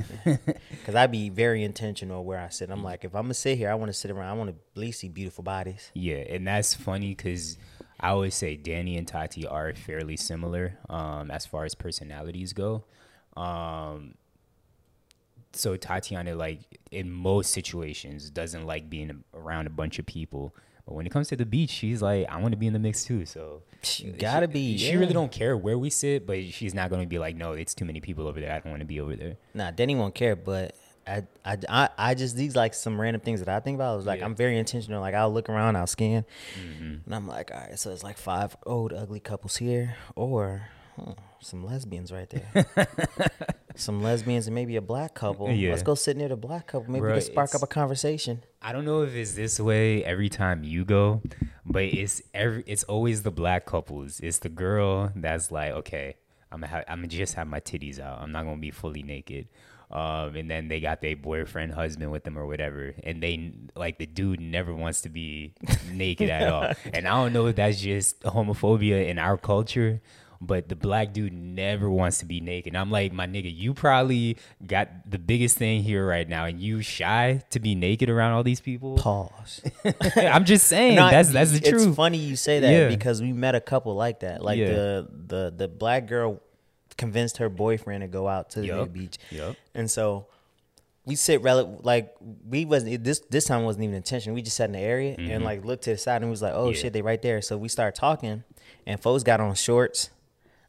Because 0.70 0.94
I'd 0.94 1.10
be 1.10 1.28
very 1.28 1.62
intentional 1.62 2.24
where 2.24 2.40
I 2.40 2.48
sit. 2.48 2.70
I'm 2.70 2.82
like, 2.82 3.04
if 3.04 3.14
I'm 3.14 3.22
going 3.22 3.28
to 3.28 3.34
sit 3.34 3.58
here, 3.58 3.70
I 3.70 3.74
want 3.74 3.90
to 3.90 3.94
sit 3.94 4.10
around. 4.10 4.28
I 4.28 4.32
want 4.32 4.50
to 4.50 4.56
at 4.56 4.78
least 4.78 5.00
see 5.00 5.08
beautiful 5.08 5.44
bodies. 5.44 5.90
yeah. 5.94 6.16
And 6.16 6.46
that's 6.46 6.74
funny 6.74 7.14
because 7.14 7.58
I 8.00 8.10
always 8.10 8.34
say 8.34 8.56
Danny 8.56 8.96
and 8.96 9.06
Tati 9.06 9.46
are 9.46 9.74
fairly 9.74 10.16
similar 10.16 10.78
um, 10.88 11.30
as 11.30 11.46
far 11.46 11.64
as 11.64 11.74
personalities 11.74 12.52
go. 12.52 12.84
Um, 13.36 14.14
so 15.52 15.76
Tatiana, 15.76 16.34
like 16.34 16.60
in 16.90 17.10
most 17.10 17.52
situations, 17.52 18.30
doesn't 18.30 18.66
like 18.66 18.90
being 18.90 19.24
around 19.32 19.66
a 19.66 19.70
bunch 19.70 19.98
of 19.98 20.06
people. 20.06 20.54
But 20.86 20.94
when 20.94 21.06
it 21.06 21.10
comes 21.10 21.28
to 21.28 21.36
the 21.36 21.46
beach, 21.46 21.70
she's 21.70 22.02
like, 22.02 22.28
I 22.28 22.40
want 22.40 22.52
to 22.52 22.58
be 22.58 22.66
in 22.66 22.72
the 22.72 22.78
mix 22.78 23.04
too. 23.04 23.24
So 23.24 23.62
You 24.00 24.12
gotta 24.12 24.48
be. 24.48 24.76
She 24.78 24.90
yeah. 24.92 24.98
really 24.98 25.12
don't 25.12 25.30
care 25.32 25.56
where 25.56 25.78
we 25.78 25.90
sit, 25.90 26.26
but 26.26 26.42
she's 26.52 26.74
not 26.74 26.90
going 26.90 27.02
to 27.02 27.08
be 27.08 27.18
like, 27.18 27.36
no, 27.36 27.52
it's 27.52 27.74
too 27.74 27.84
many 27.84 28.00
people 28.00 28.26
over 28.26 28.40
there. 28.40 28.52
I 28.52 28.58
don't 28.60 28.70
want 28.70 28.80
to 28.80 28.86
be 28.86 29.00
over 29.00 29.14
there. 29.16 29.36
Nah, 29.54 29.70
Denny 29.70 29.94
won't 29.94 30.14
care, 30.14 30.36
but 30.36 30.74
I, 31.06 31.24
I, 31.44 31.58
I, 31.68 31.88
I 31.98 32.14
just 32.14 32.34
these 32.36 32.56
like 32.56 32.72
some 32.74 33.00
random 33.00 33.20
things 33.20 33.40
that 33.40 33.48
I 33.48 33.60
think 33.60 33.74
about. 33.76 33.92
I 33.92 33.96
was 33.96 34.06
like, 34.06 34.20
Yeah. 34.20 34.24
I'm 34.26 34.34
very 34.34 34.58
intentional. 34.58 35.00
Like 35.00 35.14
I'll 35.14 35.32
look 35.32 35.48
around, 35.48 35.76
I'll 35.76 35.86
scan, 35.86 36.24
Mm-hmm. 36.58 36.94
and 37.06 37.14
I'm 37.14 37.26
like, 37.28 37.50
all 37.52 37.60
right, 37.60 37.78
so 37.78 37.90
it's 37.90 38.02
like 38.02 38.16
five 38.16 38.56
old 38.64 38.92
ugly 38.92 39.20
couples 39.20 39.56
here, 39.56 39.96
or 40.16 40.68
huh, 40.96 41.14
some 41.40 41.64
lesbians 41.64 42.12
right 42.12 42.28
there. 42.30 42.66
some 43.76 44.02
lesbians 44.02 44.46
and 44.46 44.54
maybe 44.54 44.76
a 44.76 44.82
black 44.82 45.14
couple. 45.14 45.50
Yeah. 45.50 45.70
Let's 45.70 45.82
go 45.82 45.94
sit 45.94 46.16
near 46.16 46.28
the 46.28 46.36
black 46.36 46.68
couple. 46.68 46.92
Maybe 46.92 47.04
Bruh, 47.04 47.14
we 47.14 47.20
can 47.20 47.32
spark 47.32 47.54
up 47.54 47.62
a 47.62 47.66
conversation. 47.66 48.42
I 48.62 48.72
don't 48.72 48.84
know 48.84 49.02
if 49.02 49.14
it's 49.14 49.34
this 49.34 49.58
way 49.60 50.04
every 50.04 50.28
time 50.28 50.64
you 50.64 50.84
go, 50.84 51.22
but 51.66 51.84
it's 51.84 52.22
every 52.32 52.64
it's 52.66 52.84
always 52.84 53.22
the 53.22 53.30
black 53.30 53.66
couples. 53.66 54.20
It's 54.20 54.38
the 54.38 54.48
girl 54.48 55.12
that's 55.14 55.50
like, 55.50 55.72
okay, 55.72 56.16
I'm 56.50 56.60
gonna 56.60 56.68
have, 56.68 56.84
I'm 56.88 56.98
gonna 56.98 57.08
just 57.08 57.34
have 57.34 57.48
my 57.48 57.60
titties 57.60 57.98
out. 57.98 58.20
I'm 58.20 58.32
not 58.32 58.44
gonna 58.44 58.58
be 58.58 58.70
fully 58.70 59.02
naked. 59.02 59.48
Um, 59.90 60.34
and 60.34 60.50
then 60.50 60.68
they 60.68 60.80
got 60.80 61.00
their 61.00 61.14
boyfriend, 61.14 61.72
husband 61.72 62.10
with 62.10 62.24
them 62.24 62.38
or 62.38 62.46
whatever, 62.46 62.94
and 63.04 63.22
they 63.22 63.52
like 63.76 63.98
the 63.98 64.06
dude 64.06 64.40
never 64.40 64.74
wants 64.74 65.02
to 65.02 65.08
be 65.08 65.54
naked 65.92 66.30
at 66.30 66.48
all. 66.48 66.72
And 66.92 67.06
I 67.06 67.10
don't 67.10 67.32
know 67.32 67.46
if 67.46 67.56
that's 67.56 67.80
just 67.80 68.20
homophobia 68.22 69.06
in 69.08 69.18
our 69.18 69.36
culture, 69.36 70.00
but 70.40 70.68
the 70.68 70.76
black 70.76 71.12
dude 71.12 71.32
never 71.32 71.88
wants 71.90 72.18
to 72.18 72.26
be 72.26 72.40
naked. 72.40 72.72
And 72.72 72.78
I'm 72.80 72.90
like, 72.90 73.12
my 73.12 73.26
nigga, 73.26 73.54
you 73.54 73.74
probably 73.74 74.36
got 74.66 74.88
the 75.10 75.18
biggest 75.18 75.56
thing 75.58 75.82
here 75.82 76.06
right 76.06 76.28
now, 76.28 76.44
and 76.44 76.60
you 76.60 76.82
shy 76.82 77.42
to 77.50 77.60
be 77.60 77.74
naked 77.74 78.10
around 78.10 78.32
all 78.32 78.42
these 78.42 78.60
people. 78.60 78.96
Pause. 78.96 79.62
I'm 80.16 80.44
just 80.44 80.66
saying 80.66 80.96
No, 80.96 81.10
that's 81.10 81.30
that's 81.30 81.50
the 81.52 81.58
it's 81.58 81.68
truth. 81.68 81.96
funny 81.96 82.18
you 82.18 82.36
say 82.36 82.60
that 82.60 82.70
Yeah. 82.70 82.88
because 82.88 83.20
we 83.22 83.32
met 83.32 83.54
a 83.54 83.60
couple 83.60 83.94
like 83.94 84.20
that. 84.20 84.42
Like 84.42 84.58
Yeah. 84.58 84.68
the 84.68 85.08
the 85.26 85.54
the 85.56 85.68
black 85.68 86.06
girl 86.06 86.40
convinced 86.96 87.38
her 87.38 87.48
boyfriend 87.48 88.02
to 88.02 88.08
go 88.08 88.28
out 88.28 88.50
to 88.50 88.60
the 88.60 88.66
Yup. 88.68 88.92
beach. 88.92 89.18
Yup. 89.30 89.56
And 89.74 89.90
so 89.90 90.26
we 91.06 91.16
sit 91.16 91.42
rel- 91.42 91.80
like 91.82 92.14
we 92.48 92.64
wasn't 92.64 93.02
this 93.04 93.20
this 93.30 93.44
time 93.46 93.64
wasn't 93.64 93.84
even 93.84 93.96
intentional. 93.96 94.34
We 94.34 94.42
just 94.42 94.56
sat 94.56 94.66
in 94.66 94.72
the 94.72 94.78
area 94.78 95.14
and 95.18 95.44
like 95.44 95.64
looked 95.64 95.84
to 95.84 95.90
the 95.90 95.98
side 95.98 96.16
and 96.22 96.26
we 96.26 96.30
was 96.30 96.40
like, 96.42 96.54
oh 96.54 96.66
Mm-hmm. 96.66 96.74
Yeah. 96.76 96.80
shit, 96.82 96.92
they 96.92 97.02
right 97.02 97.20
there. 97.20 97.42
So 97.42 97.56
we 97.58 97.68
started 97.68 97.98
talking, 97.98 98.44
and 98.86 99.00
folks 99.00 99.22
got 99.22 99.40
on 99.40 99.54
shorts. 99.54 100.10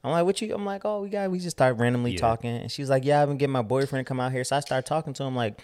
I'm 0.06 0.12
like, 0.12 0.26
what 0.26 0.40
you? 0.42 0.54
I'm 0.54 0.66
like, 0.66 0.86
oh, 0.86 1.02
we 1.02 1.10
got. 1.10 1.32
We 1.32 1.40
just 1.40 1.58
start 1.58 1.78
randomly 1.78 2.12
Yeah. 2.12 2.20
talking, 2.20 2.52
and 2.56 2.72
she's 2.72 2.90
like, 2.92 3.04
yeah, 3.06 3.22
I've 3.24 3.28
been 3.28 3.38
getting 3.38 3.54
my 3.54 3.64
boyfriend 3.64 4.06
to 4.06 4.08
come 4.08 4.20
out 4.20 4.32
here. 4.32 4.44
So 4.44 4.56
I 4.56 4.60
start 4.60 4.86
talking 4.86 5.14
to 5.14 5.24
him 5.24 5.36
like, 5.36 5.60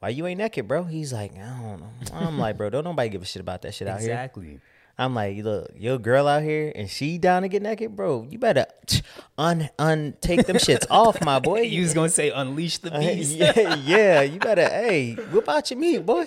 why 0.00 0.08
you 0.08 0.26
ain't 0.26 0.38
naked, 0.38 0.66
bro? 0.66 0.82
He's 0.82 1.12
like, 1.12 1.32
I 1.36 1.46
don't 1.62 1.80
know. 1.80 1.90
I'm 2.12 2.36
like, 2.38 2.56
bro, 2.56 2.68
don't 2.68 2.82
nobody 2.84 3.08
give 3.08 3.22
a 3.22 3.24
shit 3.24 3.40
about 3.40 3.62
that 3.62 3.74
shit 3.74 3.86
out 3.86 4.00
here. 4.00 4.10
Exactly. 4.10 4.58
I'm 4.98 5.14
like, 5.14 5.36
look, 5.44 5.70
your 5.76 5.98
girl 5.98 6.26
out 6.26 6.42
here 6.42 6.72
and 6.74 6.88
she 6.88 7.18
down 7.18 7.42
to 7.42 7.48
get 7.48 7.60
naked, 7.62 7.94
bro. 7.94 8.26
You 8.30 8.38
better 8.38 8.66
un 9.38 9.68
un 9.78 10.14
take 10.20 10.46
them 10.46 10.56
shits 10.56 10.86
off, 10.90 11.22
my 11.22 11.38
boy. 11.38 11.60
You 11.62 11.82
was 11.82 11.92
gonna 11.92 12.08
say 12.08 12.30
unleash 12.30 12.78
the 12.78 12.94
Uh, 12.94 13.00
beast. 13.00 13.32
yeah, 13.36 13.74
yeah, 13.76 14.20
you 14.32 14.38
better, 14.38 14.62
hey, 14.68 15.14
whip 15.32 15.48
out 15.48 15.70
your 15.70 15.78
meat, 15.78 16.04
boy. 16.06 16.26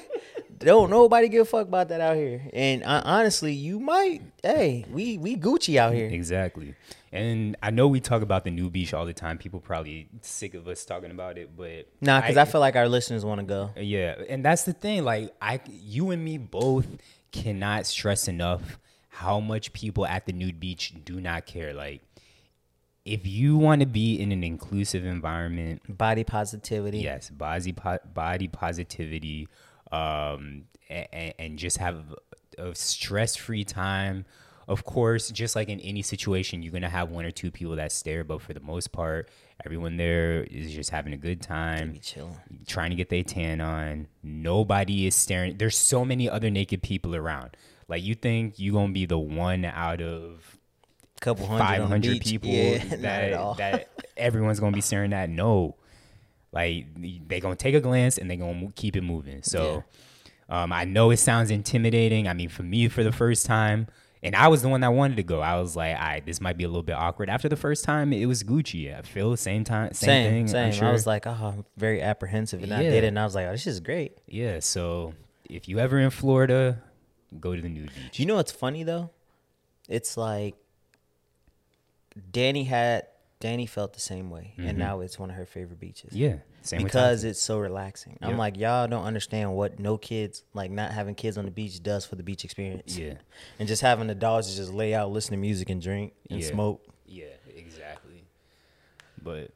Don't 0.59 0.89
nobody 0.89 1.29
give 1.29 1.43
a 1.43 1.45
fuck 1.45 1.67
about 1.67 1.87
that 1.87 2.01
out 2.01 2.17
here. 2.17 2.41
And 2.51 2.83
uh, 2.83 3.01
honestly, 3.05 3.53
you 3.53 3.79
might, 3.79 4.21
hey, 4.43 4.85
we 4.91 5.17
we 5.17 5.35
Gucci 5.37 5.77
out 5.77 5.93
here. 5.93 6.07
Exactly. 6.07 6.75
And 7.11 7.55
I 7.63 7.71
know 7.71 7.87
we 7.87 8.01
talk 8.01 8.21
about 8.21 8.43
the 8.43 8.51
new 8.51 8.69
beach 8.69 8.93
all 8.93 9.05
the 9.05 9.13
time. 9.13 9.37
People 9.39 9.61
probably 9.61 10.09
sick 10.21 10.53
of 10.53 10.67
us 10.67 10.85
talking 10.85 11.09
about 11.11 11.37
it, 11.39 11.55
but 11.57 11.87
Nah, 12.01 12.21
because 12.21 12.37
I, 12.37 12.45
feel 12.45 12.61
like 12.61 12.75
our 12.75 12.87
listeners 12.89 13.25
want 13.25 13.39
to 13.39 13.45
go. 13.47 13.71
Yeah, 13.77 14.15
and 14.29 14.45
that's 14.45 14.63
the 14.63 14.73
thing. 14.73 15.03
Like 15.05 15.33
I, 15.41 15.59
you 15.67 16.11
and 16.11 16.23
me 16.23 16.37
both 16.37 16.85
cannot 17.31 17.85
stress 17.85 18.27
enough 18.27 18.79
how 19.09 19.39
much 19.39 19.73
people 19.73 20.05
at 20.05 20.25
the 20.25 20.31
nude 20.33 20.59
beach 20.59 20.93
do 21.03 21.19
not 21.19 21.45
care. 21.45 21.73
Like, 21.73 22.01
if 23.05 23.25
you 23.25 23.57
want 23.57 23.81
to 23.81 23.87
be 23.87 24.19
in 24.19 24.31
an 24.31 24.43
inclusive 24.43 25.05
environment, 25.05 25.81
Body 25.97 26.23
positivity. 26.23 26.99
yes, 26.99 27.29
body 27.29 27.73
po- 27.73 27.99
body 28.13 28.47
positivity, 28.47 29.47
um, 29.91 30.65
and, 30.89 31.33
and 31.39 31.57
just 31.59 31.77
have 31.77 31.97
a 32.57 32.75
stress 32.75 33.35
free 33.35 33.63
time. 33.63 34.25
Of 34.67 34.83
course, 34.83 35.31
just 35.31 35.55
like 35.55 35.69
in 35.69 35.79
any 35.79 36.03
situation, 36.03 36.61
you're 36.61 36.71
gonna 36.73 36.89
have 36.89 37.09
one 37.09 37.25
or 37.25 37.31
two 37.31 37.49
people 37.49 37.75
that 37.77 37.91
stare, 37.91 38.23
but 38.23 38.41
for 38.41 38.53
the 38.53 38.59
most 38.59 38.91
part, 38.91 39.29
everyone 39.65 39.97
there 39.97 40.43
is 40.43 40.73
just 40.73 40.89
having 40.89 41.13
a 41.13 41.17
good 41.17 41.41
time 41.41 41.99
trying 42.67 42.89
to 42.91 42.95
get 42.95 43.09
their 43.09 43.23
tan 43.23 43.61
on. 43.61 44.07
Nobody 44.23 45.05
is 45.07 45.15
staring. 45.15 45.57
There's 45.57 45.77
so 45.77 46.05
many 46.05 46.29
other 46.29 46.49
naked 46.49 46.81
people 46.81 47.15
around. 47.15 47.57
Like 47.87 48.03
you 48.03 48.15
think 48.15 48.59
you 48.59 48.71
gonna 48.73 48.93
be 48.93 49.05
the 49.05 49.17
one 49.17 49.65
out 49.65 50.01
of 50.01 50.57
a 51.17 51.19
Couple 51.21 51.47
hundred, 51.47 51.59
500 51.59 52.21
people 52.21 52.49
Yeah, 52.49 52.83
not 52.91 53.05
at 53.05 53.33
all. 53.33 53.53
that 53.55 53.89
that 53.97 54.07
everyone's 54.15 54.59
gonna 54.59 54.75
be 54.75 54.81
staring 54.81 55.11
at? 55.13 55.29
No, 55.29 55.75
like 56.51 56.85
they 57.27 57.39
gonna 57.39 57.55
take 57.55 57.75
a 57.75 57.81
glance 57.81 58.17
and 58.17 58.29
they 58.29 58.37
gonna 58.37 58.71
keep 58.75 58.95
it 58.95 59.01
moving. 59.01 59.43
So, 59.43 59.83
um, 60.47 60.71
I 60.71 60.85
know 60.85 61.09
it 61.11 61.17
sounds 61.17 61.51
intimidating. 61.51 62.27
I 62.27 62.33
mean, 62.33 62.49
for 62.49 62.63
me, 62.63 62.87
for 62.87 63.03
the 63.03 63.11
first 63.11 63.45
time. 63.45 63.87
And 64.21 64.35
I 64.35 64.49
was 64.49 64.61
the 64.61 64.69
one 64.69 64.81
that 64.81 64.89
wanted 64.89 65.15
to 65.17 65.23
go. 65.23 65.39
I 65.39 65.59
was 65.59 65.77
like, 65.77 65.95
all 65.95 66.01
right, 66.01 66.25
this 66.25 66.41
might 66.41 66.57
be 66.57 66.65
a 66.65 66.67
little 66.67 66.83
bit 66.83 66.95
awkward. 66.95 67.29
After 67.29 67.47
the 67.47 67.55
first 67.55 67.85
time, 67.85 68.11
it 68.11 68.25
was 68.25 68.43
Gucci. 68.43 68.93
I 68.97 69.01
feel 69.01 69.31
the 69.31 69.37
same 69.37 69.63
time, 69.63 69.93
same, 69.93 70.07
same, 70.07 70.33
thing. 70.33 70.47
same. 70.47 70.73
Sure. 70.73 70.89
I 70.89 70.91
was 70.91 71.07
like, 71.07 71.25
oh, 71.25 71.31
I'm 71.31 71.65
very 71.77 72.01
apprehensive, 72.01 72.61
and 72.61 72.73
I 72.73 72.83
did 72.83 73.03
it, 73.03 73.07
and 73.07 73.17
I 73.17 73.23
was 73.23 73.33
like, 73.33 73.47
oh, 73.47 73.51
this 73.51 73.65
is 73.65 73.79
great. 73.79 74.17
Yeah, 74.27 74.59
so 74.59 75.13
if 75.49 75.69
you 75.69 75.79
ever 75.79 75.97
in 75.99 76.09
Florida, 76.09 76.81
go 77.39 77.55
to 77.55 77.61
the 77.61 77.69
nude 77.69 77.91
beach. 77.95 78.19
You 78.19 78.25
know 78.25 78.35
what's 78.35 78.51
funny 78.51 78.83
though? 78.83 79.09
It's 79.87 80.17
like 80.17 80.55
Danny 82.31 82.65
had 82.65 83.07
Danny 83.39 83.65
felt 83.65 83.93
the 83.93 83.99
same 84.01 84.29
way, 84.29 84.53
and 84.57 84.77
now 84.77 84.99
it's 84.99 85.17
one 85.17 85.29
of 85.29 85.37
her 85.37 85.45
favorite 85.45 85.79
beaches. 85.79 86.11
Mm-hmm. 86.11 86.23
yeah, 86.23 86.35
same 86.61 86.83
because 86.83 87.23
it's 87.23 87.41
so 87.41 87.57
relaxing. 87.59 88.17
I'm 88.21 88.37
like, 88.37 88.57
y'all 88.57 88.87
don't 88.87 89.05
understand 89.05 89.53
what 89.55 89.79
no 89.79 89.97
kids, 89.97 90.43
like 90.53 90.71
not 90.71 90.91
having 90.91 91.15
kids 91.15 91.37
on 91.37 91.45
the 91.45 91.51
beach, 91.51 91.81
does 91.81 92.05
for 92.05 92.15
the 92.15 92.23
beach 92.23 92.43
experience. 92.43 92.97
Yeah. 92.97 93.13
and 93.59 93.67
just 93.67 93.81
having 93.81 94.07
the 94.07 94.15
dogs 94.15 94.55
just 94.55 94.73
lay 94.73 94.93
out, 94.93 95.11
listen 95.11 95.31
to 95.31 95.37
music, 95.37 95.69
and 95.69 95.81
drink 95.81 96.13
and 96.29 96.41
Yeah. 96.41 96.49
smoke. 96.49 96.85
Yeah, 97.05 97.25
exactly. 97.55 98.25
But 99.21 99.51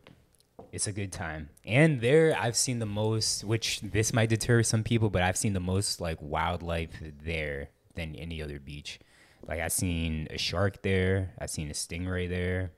it's 0.72 0.88
a 0.88 0.92
good 0.92 1.12
time. 1.12 1.50
And 1.66 2.02
there 2.02 2.36
I've 2.40 2.56
seen 2.56 2.80
the 2.80 2.86
most 2.86 3.44
which 3.44 3.82
this 3.82 4.14
might 4.14 4.30
deter 4.30 4.64
some 4.64 4.84
people, 4.84 5.10
but 5.10 5.22
I've 5.22 5.38
seen 5.38 5.54
the 5.54 5.60
most 5.60 6.02
like 6.02 6.18
wildlife 6.22 6.92
there 7.24 7.70
than 7.96 8.16
any 8.16 8.42
other 8.42 8.60
beach. 8.60 9.00
Like 9.48 9.60
I've 9.60 9.72
seen 9.74 10.28
a 10.32 10.38
shark 10.38 10.82
there, 10.82 11.32
I've 11.40 11.50
seen 11.50 11.70
a 11.70 11.74
stingray 11.74 12.28
there. 12.30 12.72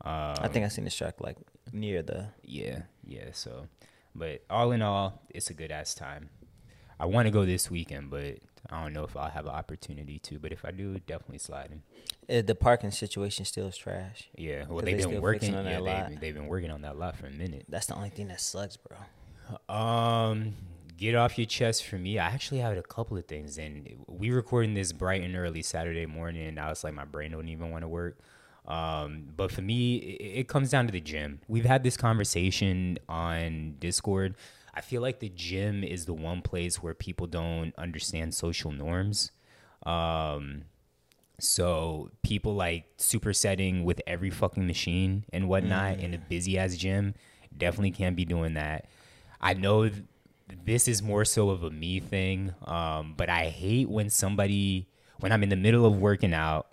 I 0.00 0.48
think 0.48 0.64
I 0.64 0.68
seen 0.68 0.86
a 0.86 0.90
shark 0.90 1.20
like 1.20 1.36
near 1.72 2.02
the. 2.02 2.28
Yeah, 2.42 2.82
yeah, 3.08 3.30
so 3.32 3.66
but 4.14 4.42
all 4.50 4.72
in 4.72 4.82
all, 4.82 5.22
it's 5.30 5.50
a 5.50 5.54
good 5.54 5.70
ass 5.72 5.94
time. 5.94 6.30
I 7.00 7.06
want 7.06 7.26
to 7.26 7.30
go 7.30 7.44
this 7.46 7.70
weekend, 7.70 8.10
but 8.10 8.38
I 8.70 8.82
don't 8.82 8.92
know 8.92 9.04
if 9.04 9.16
I'll 9.16 9.30
have 9.30 9.46
an 9.46 9.52
opportunity 9.52 10.18
to. 10.20 10.38
But 10.38 10.52
if 10.52 10.64
I 10.64 10.72
do, 10.72 10.98
definitely 10.98 11.38
sliding. 11.38 11.82
Uh, 12.28 12.42
the 12.42 12.54
parking 12.54 12.90
situation 12.90 13.44
still 13.44 13.68
is 13.68 13.76
trash. 13.76 14.28
Yeah, 14.36 14.64
well 14.68 14.84
they've 14.84 14.98
they 14.98 15.06
been 15.06 15.22
working. 15.22 15.54
on 15.54 15.64
Yeah, 15.64 15.72
that 15.74 15.82
lot. 15.82 16.08
they've, 16.10 16.20
they've 16.20 16.34
been 16.34 16.48
working 16.48 16.70
on 16.70 16.82
that 16.82 16.98
lot 16.98 17.16
for 17.16 17.26
a 17.26 17.30
minute. 17.30 17.66
That's 17.68 17.86
the 17.86 17.94
only 17.94 18.10
thing 18.10 18.28
that 18.28 18.40
sucks, 18.40 18.76
bro. 18.76 18.96
Um, 19.74 20.54
get 20.96 21.14
off 21.14 21.38
your 21.38 21.46
chest 21.46 21.84
for 21.86 21.96
me. 21.96 22.18
I 22.18 22.26
actually 22.26 22.58
had 22.60 22.76
a 22.76 22.82
couple 22.82 23.16
of 23.16 23.26
things, 23.26 23.58
and 23.58 24.04
we 24.08 24.30
recording 24.30 24.74
this 24.74 24.92
bright 24.92 25.22
and 25.22 25.36
early 25.36 25.62
Saturday 25.62 26.06
morning, 26.06 26.46
and 26.46 26.56
now 26.56 26.70
it's 26.70 26.84
like 26.84 26.94
my 26.94 27.04
brain 27.04 27.30
don't 27.30 27.48
even 27.48 27.70
want 27.70 27.82
to 27.82 27.88
work. 27.88 28.18
Um, 28.68 29.30
but 29.34 29.50
for 29.50 29.62
me, 29.62 29.96
it, 29.96 30.40
it 30.40 30.48
comes 30.48 30.70
down 30.70 30.86
to 30.86 30.92
the 30.92 31.00
gym. 31.00 31.40
We've 31.48 31.64
had 31.64 31.82
this 31.82 31.96
conversation 31.96 32.98
on 33.08 33.76
Discord. 33.80 34.34
I 34.74 34.82
feel 34.82 35.02
like 35.02 35.18
the 35.20 35.30
gym 35.30 35.82
is 35.82 36.04
the 36.04 36.12
one 36.12 36.42
place 36.42 36.82
where 36.82 36.94
people 36.94 37.26
don't 37.26 37.74
understand 37.76 38.34
social 38.34 38.70
norms. 38.70 39.32
Um, 39.84 40.64
so 41.40 42.10
people 42.22 42.54
like 42.54 42.96
supersetting 42.98 43.84
with 43.84 44.02
every 44.06 44.30
fucking 44.30 44.66
machine 44.66 45.24
and 45.32 45.48
whatnot 45.48 45.98
in 45.98 46.12
a 46.12 46.18
busy 46.18 46.58
ass 46.58 46.76
gym 46.76 47.14
definitely 47.56 47.92
can't 47.92 48.16
be 48.16 48.24
doing 48.24 48.54
that. 48.54 48.86
I 49.40 49.54
know 49.54 49.88
th- 49.88 50.02
this 50.64 50.88
is 50.88 51.02
more 51.02 51.24
so 51.24 51.50
of 51.50 51.62
a 51.62 51.70
me 51.70 52.00
thing, 52.00 52.54
um, 52.66 53.14
but 53.16 53.28
I 53.28 53.46
hate 53.46 53.88
when 53.88 54.10
somebody 54.10 54.88
when 55.20 55.32
I'm 55.32 55.42
in 55.42 55.48
the 55.48 55.56
middle 55.56 55.84
of 55.84 56.00
working 56.00 56.32
out, 56.34 56.67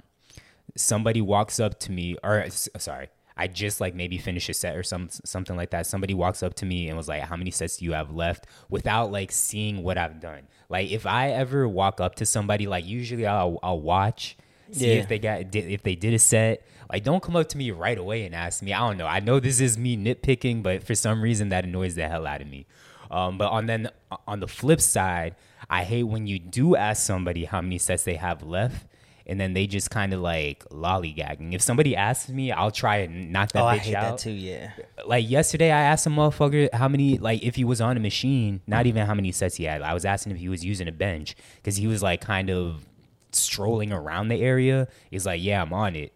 somebody 0.76 1.22
walks 1.22 1.60
up 1.60 1.80
to 1.82 1.92
me 1.92 2.18
or 2.24 2.46
sorry. 2.50 3.10
I 3.38 3.48
just 3.48 3.82
like 3.82 3.94
maybe 3.94 4.18
finish 4.18 4.48
a 4.48 4.54
set 4.54 4.78
or 4.78 4.84
some 4.84 5.10
something 5.10 5.58
like 5.58 5.72
that. 5.72 5.86
Somebody 5.86 6.14
walks 6.14 6.42
up 6.42 6.54
to 6.56 6.66
me 6.66 6.88
and 6.88 6.96
was 6.96 7.10
like, 7.10 7.22
"How 7.24 7.36
many 7.36 7.52
sets 7.52 7.78
do 7.78 7.86
you 7.86 7.92
have 7.92 8.12
left?" 8.12 8.46
Without 8.70 9.12
like 9.12 9.32
seeing 9.32 9.84
what 9.84 9.98
I've 9.98 10.22
done. 10.22 10.44
Like 10.70 10.90
if 10.90 11.06
I 11.06 11.32
ever 11.32 11.68
walk 11.68 12.00
up 12.00 12.16
to 12.16 12.26
somebody, 12.26 12.66
like 12.66 12.86
usually 12.86 13.26
I'll 13.28 13.60
I'll 13.62 13.82
watch, 13.82 14.38
see 14.72 14.88
Yeah. 14.94 15.00
if 15.02 15.10
they 15.10 15.20
got 15.20 15.52
did, 15.52 15.70
if 15.70 15.84
they 15.84 15.96
did 15.96 16.14
a 16.14 16.20
set. 16.20 16.66
Like 16.90 17.04
don't 17.04 17.22
come 17.22 17.36
up 17.36 17.50
to 17.50 17.58
me 17.58 17.72
right 17.72 17.98
away 17.98 18.26
and 18.26 18.34
ask 18.34 18.64
me. 18.64 18.72
I 18.72 18.80
don't 18.80 18.98
know. 18.98 19.08
I 19.08 19.20
know 19.20 19.42
this 19.42 19.60
is 19.60 19.78
me 19.78 19.98
nitpicking, 19.98 20.64
but 20.64 20.84
for 20.84 20.96
some 20.96 21.22
reason 21.22 21.50
that 21.50 21.66
annoys 21.66 21.96
the 21.96 22.08
hell 22.08 22.26
out 22.26 22.42
of 22.42 22.48
me. 22.48 22.68
Um, 23.12 23.38
but 23.38 23.50
on 23.52 23.66
then 23.66 23.90
on 24.28 24.40
the 24.40 24.48
flip 24.48 24.80
side, 24.80 25.36
I 25.70 25.84
hate 25.84 26.04
when 26.04 26.26
you 26.26 26.40
do 26.40 26.76
ask 26.78 27.06
somebody 27.06 27.44
how 27.46 27.60
many 27.60 27.80
sets 27.80 28.04
they 28.04 28.16
have 28.16 28.44
left, 28.44 28.86
and 29.28 29.40
then 29.40 29.54
they 29.54 29.68
just 29.68 29.90
kind 29.90 30.14
of 30.14 30.22
like 30.22 30.64
lollygagging. 30.70 31.54
If 31.54 31.62
somebody 31.62 31.96
asks 31.96 32.30
me, 32.30 32.52
I'll 32.52 32.72
try 32.72 32.98
and 32.98 33.32
knock 33.32 33.52
that 33.54 33.64
oh, 33.64 33.66
bitch 33.66 33.70
I 33.70 33.78
hate 33.78 33.96
out. 33.96 34.18
that 34.18 34.24
too. 34.24 34.32
Yeah. 34.32 34.72
Like 35.06 35.30
yesterday, 35.30 35.72
I 35.72 35.82
asked 35.82 36.06
a 36.06 36.10
motherfucker 36.10 36.74
how 36.74 36.88
many, 36.88 37.18
like, 37.18 37.44
if 37.44 37.56
he 37.56 37.64
was 37.64 37.82
on 37.82 37.98
a 37.98 38.00
machine, 38.00 38.62
not 38.68 38.86
even 38.86 39.06
how 39.06 39.14
many 39.14 39.32
sets 39.32 39.56
he 39.56 39.64
had. 39.64 39.82
I 39.82 39.94
was 39.94 40.06
asking 40.06 40.34
if 40.34 40.38
he 40.38 40.50
was 40.50 40.64
using 40.64 40.88
a 40.88 40.92
bench 40.92 41.36
because 41.58 41.78
he 41.78 41.88
was 41.88 42.04
like 42.04 42.22
kind 42.22 42.50
of 42.50 42.86
strolling 43.32 43.92
around 43.92 44.28
the 44.30 44.42
area. 44.42 44.88
He's 45.10 45.26
like, 45.26 45.42
"Yeah, 45.42 45.62
I'm 45.62 45.74
on 45.74 45.96
it." 45.96 46.14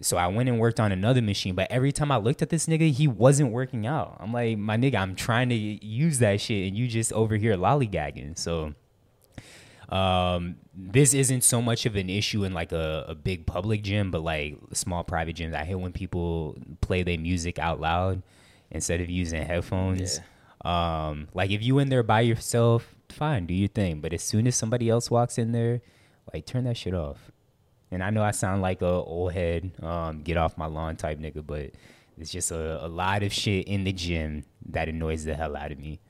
So 0.00 0.16
I 0.16 0.26
went 0.26 0.48
and 0.48 0.58
worked 0.58 0.80
on 0.80 0.90
another 0.90 1.22
machine, 1.22 1.54
but 1.54 1.70
every 1.70 1.92
time 1.92 2.10
I 2.10 2.16
looked 2.16 2.42
at 2.42 2.50
this 2.50 2.66
nigga, 2.66 2.90
he 2.90 3.06
wasn't 3.06 3.52
working 3.52 3.86
out. 3.86 4.16
I'm 4.18 4.32
like, 4.32 4.58
my 4.58 4.76
nigga, 4.76 4.96
I'm 4.96 5.14
trying 5.14 5.48
to 5.50 5.54
use 5.54 6.18
that 6.18 6.40
shit, 6.40 6.68
and 6.68 6.76
you 6.76 6.88
just 6.88 7.12
over 7.12 7.36
here 7.36 7.56
lollygagging. 7.56 8.36
So, 8.36 8.74
um, 9.88 10.56
this 10.74 11.12
isn't 11.12 11.44
so 11.44 11.60
much 11.60 11.84
of 11.86 11.96
an 11.96 12.08
issue 12.08 12.44
in 12.44 12.54
like 12.54 12.72
a, 12.72 13.04
a 13.08 13.14
big 13.14 13.46
public 13.46 13.82
gym, 13.82 14.10
but 14.10 14.22
like 14.22 14.56
small 14.72 15.04
private 15.04 15.36
gyms. 15.36 15.54
I 15.54 15.64
hate 15.64 15.74
when 15.74 15.92
people 15.92 16.56
play 16.80 17.02
their 17.02 17.18
music 17.18 17.58
out 17.58 17.80
loud 17.80 18.22
instead 18.70 19.00
of 19.00 19.10
using 19.10 19.42
headphones. 19.42 20.20
Um, 20.64 21.28
like 21.34 21.50
if 21.50 21.62
you 21.62 21.78
in 21.78 21.88
there 21.88 22.02
by 22.02 22.22
yourself, 22.22 22.94
fine, 23.08 23.46
do 23.46 23.54
your 23.54 23.68
thing. 23.68 24.00
But 24.00 24.12
as 24.12 24.22
soon 24.22 24.46
as 24.46 24.56
somebody 24.56 24.88
else 24.88 25.10
walks 25.10 25.36
in 25.36 25.52
there, 25.52 25.82
like 26.32 26.46
turn 26.46 26.64
that 26.64 26.76
shit 26.76 26.94
off. 26.94 27.30
And 27.90 28.02
I 28.02 28.08
know 28.08 28.22
I 28.22 28.30
sound 28.30 28.62
like 28.62 28.80
a 28.80 28.86
old 28.86 29.34
head, 29.34 29.72
um, 29.82 30.22
get 30.22 30.38
off 30.38 30.56
my 30.56 30.66
lawn 30.66 30.96
type 30.96 31.18
nigga, 31.18 31.46
but 31.46 31.72
it's 32.18 32.30
just 32.30 32.50
a, 32.50 32.84
a 32.84 32.88
lot 32.88 33.22
of 33.22 33.32
shit 33.32 33.66
in 33.66 33.84
the 33.84 33.92
gym 33.92 34.44
that 34.70 34.88
annoys 34.88 35.24
the 35.24 35.34
hell 35.34 35.54
out 35.54 35.72
of 35.72 35.78
me. 35.78 36.00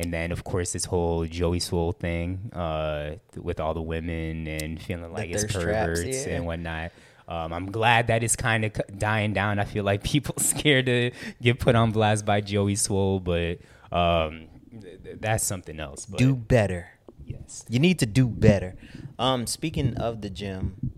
And 0.00 0.12
then, 0.12 0.30
of 0.30 0.44
course, 0.44 0.72
this 0.72 0.84
whole 0.84 1.24
Joey 1.24 1.58
Swole 1.60 1.92
thing 1.92 2.50
uh, 2.54 3.16
with 3.36 3.58
all 3.58 3.74
the 3.74 3.82
women 3.82 4.46
and 4.46 4.80
feeling 4.80 5.12
like 5.12 5.30
it's 5.30 5.42
thirst 5.42 5.54
traps, 5.60 6.00
perverts 6.00 6.26
yeah. 6.26 6.36
and 6.36 6.46
whatnot. 6.46 6.92
Um, 7.26 7.52
I'm 7.52 7.70
glad 7.70 8.06
that 8.06 8.22
it's 8.22 8.36
kind 8.36 8.64
of 8.64 8.72
dying 8.96 9.32
down. 9.32 9.58
I 9.58 9.64
feel 9.64 9.84
like 9.84 10.02
people 10.14 10.34
scared 10.38 10.86
to 10.86 11.10
get 11.42 11.58
put 11.58 11.74
on 11.74 11.90
blast 11.90 12.24
by 12.24 12.40
Joey 12.40 12.76
Swole, 12.76 13.20
but 13.20 13.58
um, 13.92 14.46
th- 14.80 15.02
th- 15.02 15.16
that's 15.20 15.44
something 15.44 15.78
else. 15.80 16.06
But 16.06 16.18
Do 16.18 16.34
better. 16.36 16.90
yes, 17.26 17.64
You 17.68 17.80
need 17.80 17.98
to 17.98 18.06
do 18.06 18.28
better. 18.28 18.76
Um, 19.18 19.46
speaking 19.46 19.96
of 19.96 20.20
the 20.22 20.30
gym, 20.30 20.92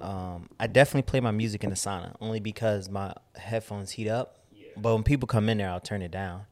Um, 0.00 0.48
I 0.58 0.66
definitely 0.66 1.02
play 1.02 1.20
my 1.20 1.30
music 1.30 1.62
in 1.64 1.70
the 1.70 1.76
sauna 1.76 2.16
only 2.20 2.40
because 2.40 2.88
my 2.88 3.14
headphones 3.36 3.92
heat 3.92 4.08
up. 4.08 4.38
But 4.76 4.94
when 4.94 5.04
people 5.04 5.26
come 5.28 5.48
in 5.48 5.58
there, 5.58 5.70
I'll 5.70 5.80
turn 5.80 6.02
it 6.02 6.10
down. 6.10 6.46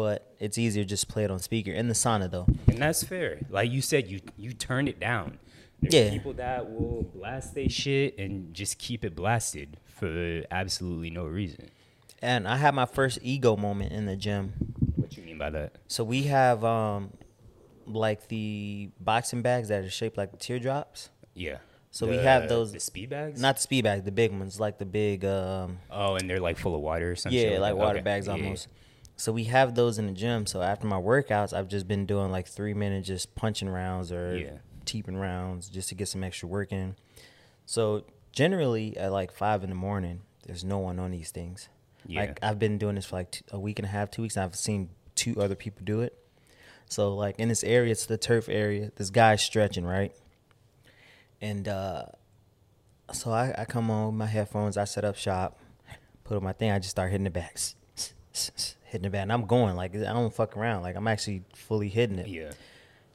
But 0.00 0.34
it's 0.38 0.56
easier 0.56 0.82
just 0.84 1.08
play 1.08 1.24
it 1.24 1.30
on 1.30 1.38
speaker 1.40 1.72
in 1.72 1.88
the 1.88 1.92
sauna 1.94 2.30
though. 2.30 2.46
And 2.68 2.78
that's 2.78 3.02
fair. 3.04 3.38
Like 3.50 3.70
you 3.70 3.82
said, 3.82 4.08
you 4.08 4.20
you 4.38 4.54
turn 4.54 4.88
it 4.88 4.98
down. 4.98 5.38
There's 5.82 5.92
Yeah. 5.92 6.08
people 6.10 6.32
that 6.34 6.70
will 6.70 7.02
blast 7.14 7.54
their 7.54 7.68
shit 7.68 8.18
and 8.18 8.54
just 8.54 8.78
keep 8.78 9.04
it 9.04 9.14
blasted 9.14 9.76
for 9.86 10.42
absolutely 10.50 11.10
no 11.10 11.26
reason. 11.26 11.68
And 12.22 12.48
I 12.48 12.56
had 12.56 12.74
my 12.74 12.86
first 12.86 13.18
ego 13.20 13.56
moment 13.56 13.92
in 13.92 14.06
the 14.06 14.16
gym. 14.16 14.54
What 14.96 15.14
you 15.18 15.22
mean 15.22 15.36
by 15.36 15.50
that? 15.50 15.72
So 15.86 16.02
we 16.02 16.22
have 16.24 16.64
um, 16.64 17.12
like 17.86 18.28
the 18.28 18.88
boxing 19.00 19.42
bags 19.42 19.68
that 19.68 19.84
are 19.84 19.90
shaped 19.90 20.16
like 20.16 20.38
teardrops. 20.38 21.10
Yeah. 21.34 21.58
So 21.90 22.06
we 22.06 22.16
have 22.16 22.48
those- 22.48 22.72
the 22.72 22.80
speed 22.80 23.10
bags. 23.10 23.38
Not 23.38 23.56
the 23.56 23.62
speed 23.62 23.84
bags, 23.84 24.04
the 24.04 24.12
big 24.12 24.32
ones, 24.32 24.58
like 24.58 24.78
the 24.78 24.86
big 24.86 25.26
um, 25.26 25.78
oh, 25.90 26.14
and 26.14 26.28
they're 26.30 26.40
like 26.40 26.56
full 26.56 26.74
of 26.74 26.80
water 26.80 27.10
or 27.10 27.16
something. 27.16 27.38
yeah, 27.38 27.58
like 27.58 27.74
water 27.74 27.98
Okay. 27.98 28.04
bags 28.04 28.26
Yeah. 28.28 28.32
So 29.20 29.32
we 29.32 29.44
have 29.44 29.74
those 29.74 29.98
in 29.98 30.06
the 30.06 30.12
gym. 30.12 30.46
So 30.46 30.62
after 30.62 30.86
my 30.86 30.96
workouts, 30.96 31.52
I've 31.52 31.68
just 31.68 31.86
been 31.86 32.06
doing 32.06 32.30
like 32.32 32.46
three 32.46 32.72
minute 32.74 33.04
just 33.04 33.34
punching 33.34 33.68
rounds 33.68 34.10
or 34.10 34.36
Yeah. 34.38 34.58
teeping 34.86 35.16
rounds 35.16 35.68
just 35.68 35.90
to 35.90 35.94
get 35.94 36.08
some 36.08 36.24
extra 36.24 36.48
work 36.48 36.72
in. 36.72 36.96
So 37.66 38.04
generally 38.32 38.96
at 38.96 39.12
like 39.12 39.30
five 39.32 39.62
in 39.62 39.68
the 39.68 39.76
morning, 39.76 40.22
there's 40.46 40.64
no 40.64 40.78
one 40.78 40.98
on 40.98 41.10
these 41.10 41.30
things. 41.30 41.68
Yeah. 42.06 42.20
Like 42.20 42.38
I've 42.42 42.58
been 42.58 42.78
doing 42.78 42.94
this 42.94 43.04
for 43.06 43.16
like 43.16 43.30
t- 43.32 43.42
a 43.52 43.60
week 43.60 43.78
and 43.78 43.84
a 43.84 43.90
half, 43.90 44.10
two 44.10 44.22
weeks. 44.22 44.36
And 44.36 44.44
I've 44.44 44.56
seen 44.56 44.88
two 45.14 45.40
other 45.40 45.54
people 45.54 45.82
do 45.84 46.00
it. 46.00 46.16
So 46.86 47.14
like 47.14 47.38
in 47.38 47.48
this 47.48 47.62
area, 47.62 47.92
it's 47.92 48.06
the 48.06 48.16
turf 48.16 48.48
area. 48.48 48.90
This 48.96 49.10
guy's 49.10 49.42
stretching 49.42 49.84
right, 49.84 50.12
and 51.40 51.68
uh, 51.68 52.06
so 53.12 53.30
I, 53.30 53.54
I 53.56 53.64
come 53.64 53.90
on 53.92 54.06
with 54.06 54.14
my 54.16 54.26
headphones. 54.26 54.76
I 54.76 54.84
set 54.84 55.04
up 55.04 55.14
shop, 55.14 55.58
put 56.24 56.36
on 56.36 56.42
my 56.42 56.52
thing. 56.52 56.72
I 56.72 56.78
just 56.80 56.90
start 56.90 57.12
hitting 57.12 57.24
the 57.24 57.30
back, 57.30 57.56
hitting 58.90 59.04
the 59.04 59.10
back, 59.10 59.22
and 59.22 59.32
I'm 59.32 59.46
going 59.46 59.76
like 59.76 59.94
I 59.94 60.12
don't 60.12 60.34
fuck 60.34 60.56
around. 60.56 60.82
Like 60.82 60.96
I'm 60.96 61.08
actually 61.08 61.42
fully 61.54 61.88
hitting 61.88 62.18
it, 62.18 62.28
Yeah. 62.28 62.50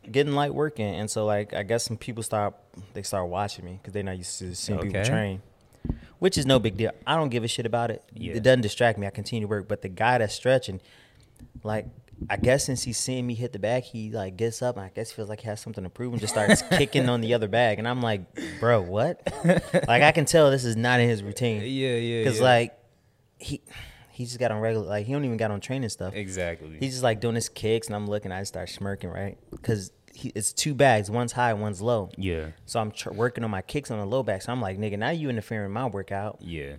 getting 0.09 0.33
light 0.33 0.53
working. 0.53 0.95
And 0.95 1.09
so 1.09 1.25
like 1.25 1.53
I 1.53 1.63
guess 1.63 1.83
some 1.83 1.97
people 1.97 2.23
start 2.23 2.55
they 2.93 3.03
start 3.03 3.27
watching 3.29 3.65
me 3.65 3.79
because 3.81 3.93
they're 3.93 4.03
not 4.03 4.17
used 4.17 4.39
to 4.39 4.55
seeing 4.55 4.79
people 4.79 5.03
train, 5.03 5.41
which 6.19 6.37
is 6.37 6.45
no 6.45 6.59
big 6.59 6.77
deal. 6.77 6.91
I 7.05 7.15
don't 7.15 7.29
give 7.29 7.43
a 7.43 7.47
shit 7.47 7.65
about 7.65 7.91
it. 7.91 8.03
Yeah. 8.13 8.33
It 8.33 8.43
doesn't 8.43 8.61
distract 8.61 8.97
me. 8.97 9.05
I 9.05 9.09
continue 9.09 9.45
to 9.45 9.49
work. 9.49 9.67
But 9.67 9.81
the 9.81 9.89
guy 9.89 10.17
that's 10.17 10.33
stretching, 10.33 10.81
like. 11.63 11.87
I 12.29 12.37
guess 12.37 12.63
since 12.63 12.83
he's 12.83 12.97
seeing 12.97 13.27
me 13.27 13.33
hit 13.33 13.51
the 13.51 13.59
bag, 13.59 13.83
he 13.83 14.09
like 14.09 14.37
gets 14.37 14.61
up 14.61 14.77
and 14.77 14.85
I 14.85 14.89
guess 14.95 15.11
feels 15.11 15.27
like 15.27 15.41
he 15.41 15.47
has 15.47 15.59
something 15.59 15.83
to 15.83 15.89
prove 15.89 16.13
and 16.13 16.21
just 16.21 16.31
starts 16.31 16.61
kicking 16.71 17.09
on 17.09 17.19
the 17.19 17.33
other 17.33 17.49
bag. 17.49 17.77
And 17.77 17.85
I'm 17.85 18.01
like, 18.01 18.21
bro, 18.61 18.81
what? 18.81 19.21
like 19.43 20.01
I 20.01 20.13
can 20.13 20.23
tell 20.23 20.49
this 20.49 20.63
is 20.63 20.77
not 20.77 21.01
in 21.01 21.09
his 21.09 21.21
routine. 21.21 21.63
Yeah, 21.63 21.95
yeah. 21.97 22.23
Cause 22.23 22.37
yeah. 22.37 22.43
like 22.45 22.79
he 23.37 23.61
he 24.15 24.25
just 24.25 24.39
got 24.39 24.51
on 24.51 24.59
regular 24.61 24.85
like 24.87 25.05
he 25.05 25.13
don't 25.13 25.25
even 25.25 25.37
got 25.37 25.51
on 25.51 25.59
training 25.59 25.89
stuff. 25.89 26.13
exactly. 26.15 26.77
He's 26.79 26.91
just 26.93 27.03
like 27.03 27.19
doing 27.19 27.35
his 27.35 27.49
kicks 27.49 27.87
and 27.87 27.95
I'm 27.95 28.07
looking. 28.07 28.31
I 28.31 28.43
start 28.43 28.69
smirking 28.69 29.09
right 29.09 29.37
because 29.51 29.91
it's 30.23 30.53
two 30.53 30.73
bags. 30.73 31.11
One's 31.11 31.33
high, 31.33 31.53
one's 31.53 31.81
low. 31.81 32.09
yeah. 32.17 32.47
So 32.65 32.79
I'm 32.79 32.91
tr- 32.91 33.11
working 33.11 33.43
on 33.43 33.51
my 33.51 33.61
kicks 33.61 33.91
on 33.91 33.99
the 33.99 34.05
low 34.05 34.23
back. 34.23 34.41
So 34.41 34.51
I'm 34.51 34.61
like, 34.61 34.77
nigga, 34.79 34.97
now 34.97 35.09
you 35.09 35.29
interfering 35.29 35.65
in 35.65 35.71
my 35.71 35.85
workout, 35.87 36.37
Yeah. 36.41 36.75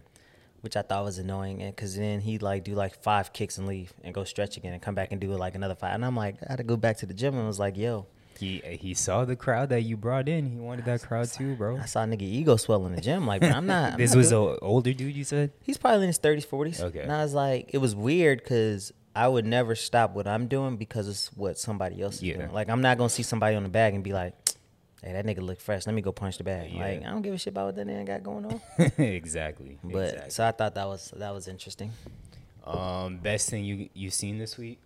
which 0.63 0.75
I 0.77 0.83
thought 0.83 1.05
was 1.05 1.19
annoying. 1.19 1.61
And 1.63 1.77
cause 1.77 1.95
then 1.97 2.21
he'd 2.21 2.41
like 2.41 2.65
do 2.65 2.75
like 2.75 3.03
five 3.03 3.33
kicks 3.35 3.59
and 3.59 3.67
leave 3.69 3.93
and 4.03 4.15
go 4.15 4.25
stretch 4.25 4.57
again 4.57 4.73
and 4.73 4.81
come 4.81 4.95
back 4.95 5.13
and 5.13 5.21
do 5.21 5.29
like 5.37 5.55
another 5.55 5.75
five. 5.75 5.95
And 5.95 6.05
I'm 6.05 6.17
like, 6.17 6.37
I 6.43 6.53
had 6.53 6.57
to 6.57 6.65
go 6.65 6.77
back 6.79 6.97
to 6.99 7.07
the 7.07 7.13
gym 7.15 7.37
and 7.37 7.47
was 7.47 7.59
like, 7.59 7.77
yo, 7.77 8.07
He 8.39 8.59
he 8.81 8.95
saw 8.95 9.25
the 9.25 9.37
crowd 9.37 9.69
that 9.71 9.83
you 9.83 9.97
brought 9.97 10.29
in. 10.29 10.47
He 10.47 10.59
wanted 10.59 10.85
that 10.87 11.03
crowd 11.03 11.29
too, 11.33 11.55
bro. 11.57 11.79
I 11.79 11.87
saw 11.87 12.03
a 12.05 12.07
nigga 12.07 12.23
ego 12.23 12.57
swell 12.57 12.87
in 12.87 12.95
the 12.95 13.01
gym. 13.01 13.27
Like, 13.27 13.41
but 13.41 13.53
I'm 13.53 13.67
not. 13.67 13.93
I'm 13.95 13.99
this 13.99 14.13
not 14.13 14.19
was 14.19 14.33
an 14.33 14.57
older 14.63 14.93
dude. 14.93 15.15
You 15.17 15.25
said. 15.25 15.53
He's 15.63 15.79
probably 15.79 16.03
in 16.03 16.09
his 16.09 16.19
thirties, 16.19 16.45
forties. 16.45 16.81
Okay. 16.81 17.01
And 17.01 17.13
I 17.13 17.23
was 17.23 17.35
like, 17.35 17.71
it 17.73 17.79
was 17.79 17.95
weird 17.95 18.43
because 18.43 18.93
I 19.15 19.29
would 19.29 19.47
never 19.47 19.75
stop 19.75 20.15
what 20.15 20.27
I'm 20.27 20.47
doing 20.47 20.77
because 20.77 21.09
it's 21.09 21.33
what 21.33 21.59
somebody 21.59 22.03
else 22.03 22.17
is 22.17 22.23
Yeah. 22.25 22.37
doing. 22.37 22.53
Like 22.53 22.69
I'm 22.69 22.83
not 22.83 22.99
gonna 22.99 23.09
see 23.09 23.23
somebody 23.23 23.57
on 23.57 23.63
the 23.63 23.69
bag 23.71 23.95
and 23.95 24.05
be 24.05 24.13
like, 24.13 24.35
"Hey, 25.03 25.13
that 25.15 25.25
nigga 25.25 25.41
look 25.41 25.61
fresh. 25.61 25.87
Let 25.87 25.95
me 25.95 26.03
go 26.03 26.13
punch 26.13 26.37
the 26.39 26.45
bag." 26.45 26.71
Yeah. 26.73 26.81
Like 26.81 27.01
I 27.07 27.11
don't 27.11 27.23
give 27.23 27.33
a 27.35 27.39
shit 27.39 27.53
about 27.53 27.67
what 27.67 27.77
that 27.77 27.87
nigga 27.87 28.07
got 28.07 28.23
going 28.23 28.45
on. 28.47 28.61
exactly. 29.03 29.79
But 29.83 30.09
exactly. 30.09 30.31
so 30.31 30.47
I 30.47 30.53
thought 30.53 30.75
that 30.75 30.87
was 30.87 31.13
that 31.17 31.33
was 31.33 31.49
interesting. 31.49 31.93
um, 32.67 33.19
best 33.19 33.49
thing 33.49 33.65
you 33.65 33.89
you 33.95 34.11
seen 34.11 34.39
this 34.39 34.59
week? 34.59 34.81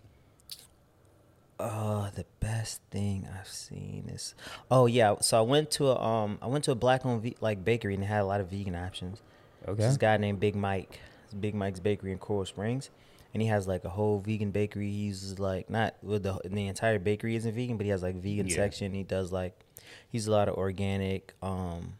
Oh, 1.63 2.09
the 2.15 2.25
best 2.39 2.81
thing 2.89 3.27
I've 3.39 3.47
seen 3.47 4.09
is 4.09 4.33
oh 4.69 4.85
yeah. 4.87 5.15
So 5.21 5.37
I 5.37 5.41
went 5.41 5.69
to 5.71 5.87
a 5.89 6.01
um 6.01 6.39
I 6.41 6.47
went 6.47 6.63
to 6.65 6.71
a 6.71 6.75
black 6.75 7.05
owned 7.05 7.21
ve- 7.23 7.37
like 7.41 7.63
bakery 7.63 7.93
and 7.93 8.01
they 8.03 8.07
had 8.07 8.21
a 8.21 8.25
lot 8.25 8.41
of 8.41 8.49
vegan 8.49 8.75
options. 8.75 9.21
Okay. 9.67 9.81
This 9.83 9.97
guy 9.97 10.17
named 10.17 10.39
Big 10.39 10.55
Mike. 10.55 10.99
Big 11.39 11.53
Mike's 11.55 11.79
Bakery 11.79 12.11
in 12.11 12.17
Coral 12.17 12.45
Springs. 12.45 12.89
And 13.33 13.41
he 13.41 13.47
has 13.47 13.65
like 13.67 13.85
a 13.85 13.89
whole 13.89 14.19
vegan 14.19 14.51
bakery. 14.51 14.89
He 14.89 14.97
uses 15.05 15.39
like 15.39 15.69
not 15.69 15.95
with 16.03 16.23
the 16.23 16.39
the 16.43 16.67
entire 16.67 16.99
bakery 16.99 17.35
isn't 17.35 17.53
vegan, 17.53 17.77
but 17.77 17.85
he 17.85 17.91
has 17.91 18.01
like 18.03 18.15
vegan 18.15 18.47
Yeah. 18.47 18.55
section. 18.55 18.93
He 18.93 19.03
does 19.03 19.31
like 19.31 19.57
he's 20.09 20.27
a 20.27 20.31
lot 20.31 20.49
of 20.49 20.55
organic 20.55 21.33
um 21.41 21.93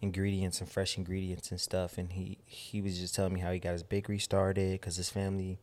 ingredients 0.00 0.60
and 0.60 0.68
fresh 0.70 0.96
ingredients 0.98 1.50
and 1.50 1.60
stuff. 1.60 1.98
And 1.98 2.12
he 2.12 2.38
he 2.46 2.80
was 2.80 2.98
just 2.98 3.14
telling 3.14 3.34
me 3.34 3.40
how 3.40 3.52
he 3.52 3.58
got 3.58 3.72
his 3.72 3.82
bakery 3.82 4.18
started 4.18 4.72
because 4.72 4.96
his 4.96 5.10
family, 5.10 5.58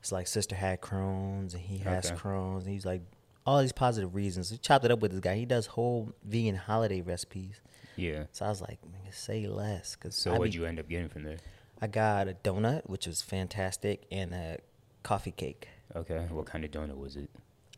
his 0.00 0.12
like 0.12 0.26
sister 0.26 0.54
had 0.54 0.80
Crohn's 0.80 1.54
and 1.54 1.62
he 1.62 1.78
has 1.78 2.06
Okay. 2.06 2.14
Crohn's. 2.16 2.64
And 2.64 2.72
he's 2.72 2.86
like 2.86 3.02
all 3.46 3.60
these 3.60 3.72
positive 3.72 4.14
reasons. 4.14 4.50
We 4.50 4.58
chopped 4.58 4.84
it 4.84 4.90
up 4.90 5.00
with 5.00 5.10
this 5.12 5.20
guy. 5.20 5.36
He 5.36 5.46
does 5.46 5.66
whole 5.66 6.12
vegan 6.24 6.56
holiday 6.56 7.00
recipes. 7.00 7.60
Yeah. 7.96 8.24
So 8.32 8.46
I 8.46 8.48
was 8.48 8.60
like, 8.60 8.78
say 9.10 9.46
less. 9.46 9.96
Cause 9.96 10.14
So 10.14 10.32
I 10.32 10.38
what'd 10.38 10.52
be- 10.52 10.58
you 10.58 10.64
end 10.66 10.78
up 10.78 10.88
getting 10.88 11.08
from 11.08 11.24
there? 11.24 11.38
I 11.82 11.86
got 11.86 12.28
a 12.28 12.34
donut, 12.34 12.88
which 12.90 13.06
was 13.06 13.22
fantastic, 13.22 14.02
and 14.12 14.34
a 14.34 14.58
coffee 15.02 15.30
cake. 15.32 15.68
Okay. 15.96 16.26
What 16.30 16.44
kind 16.46 16.64
of 16.64 16.70
donut 16.70 16.98
was 16.98 17.16
it? 17.16 17.30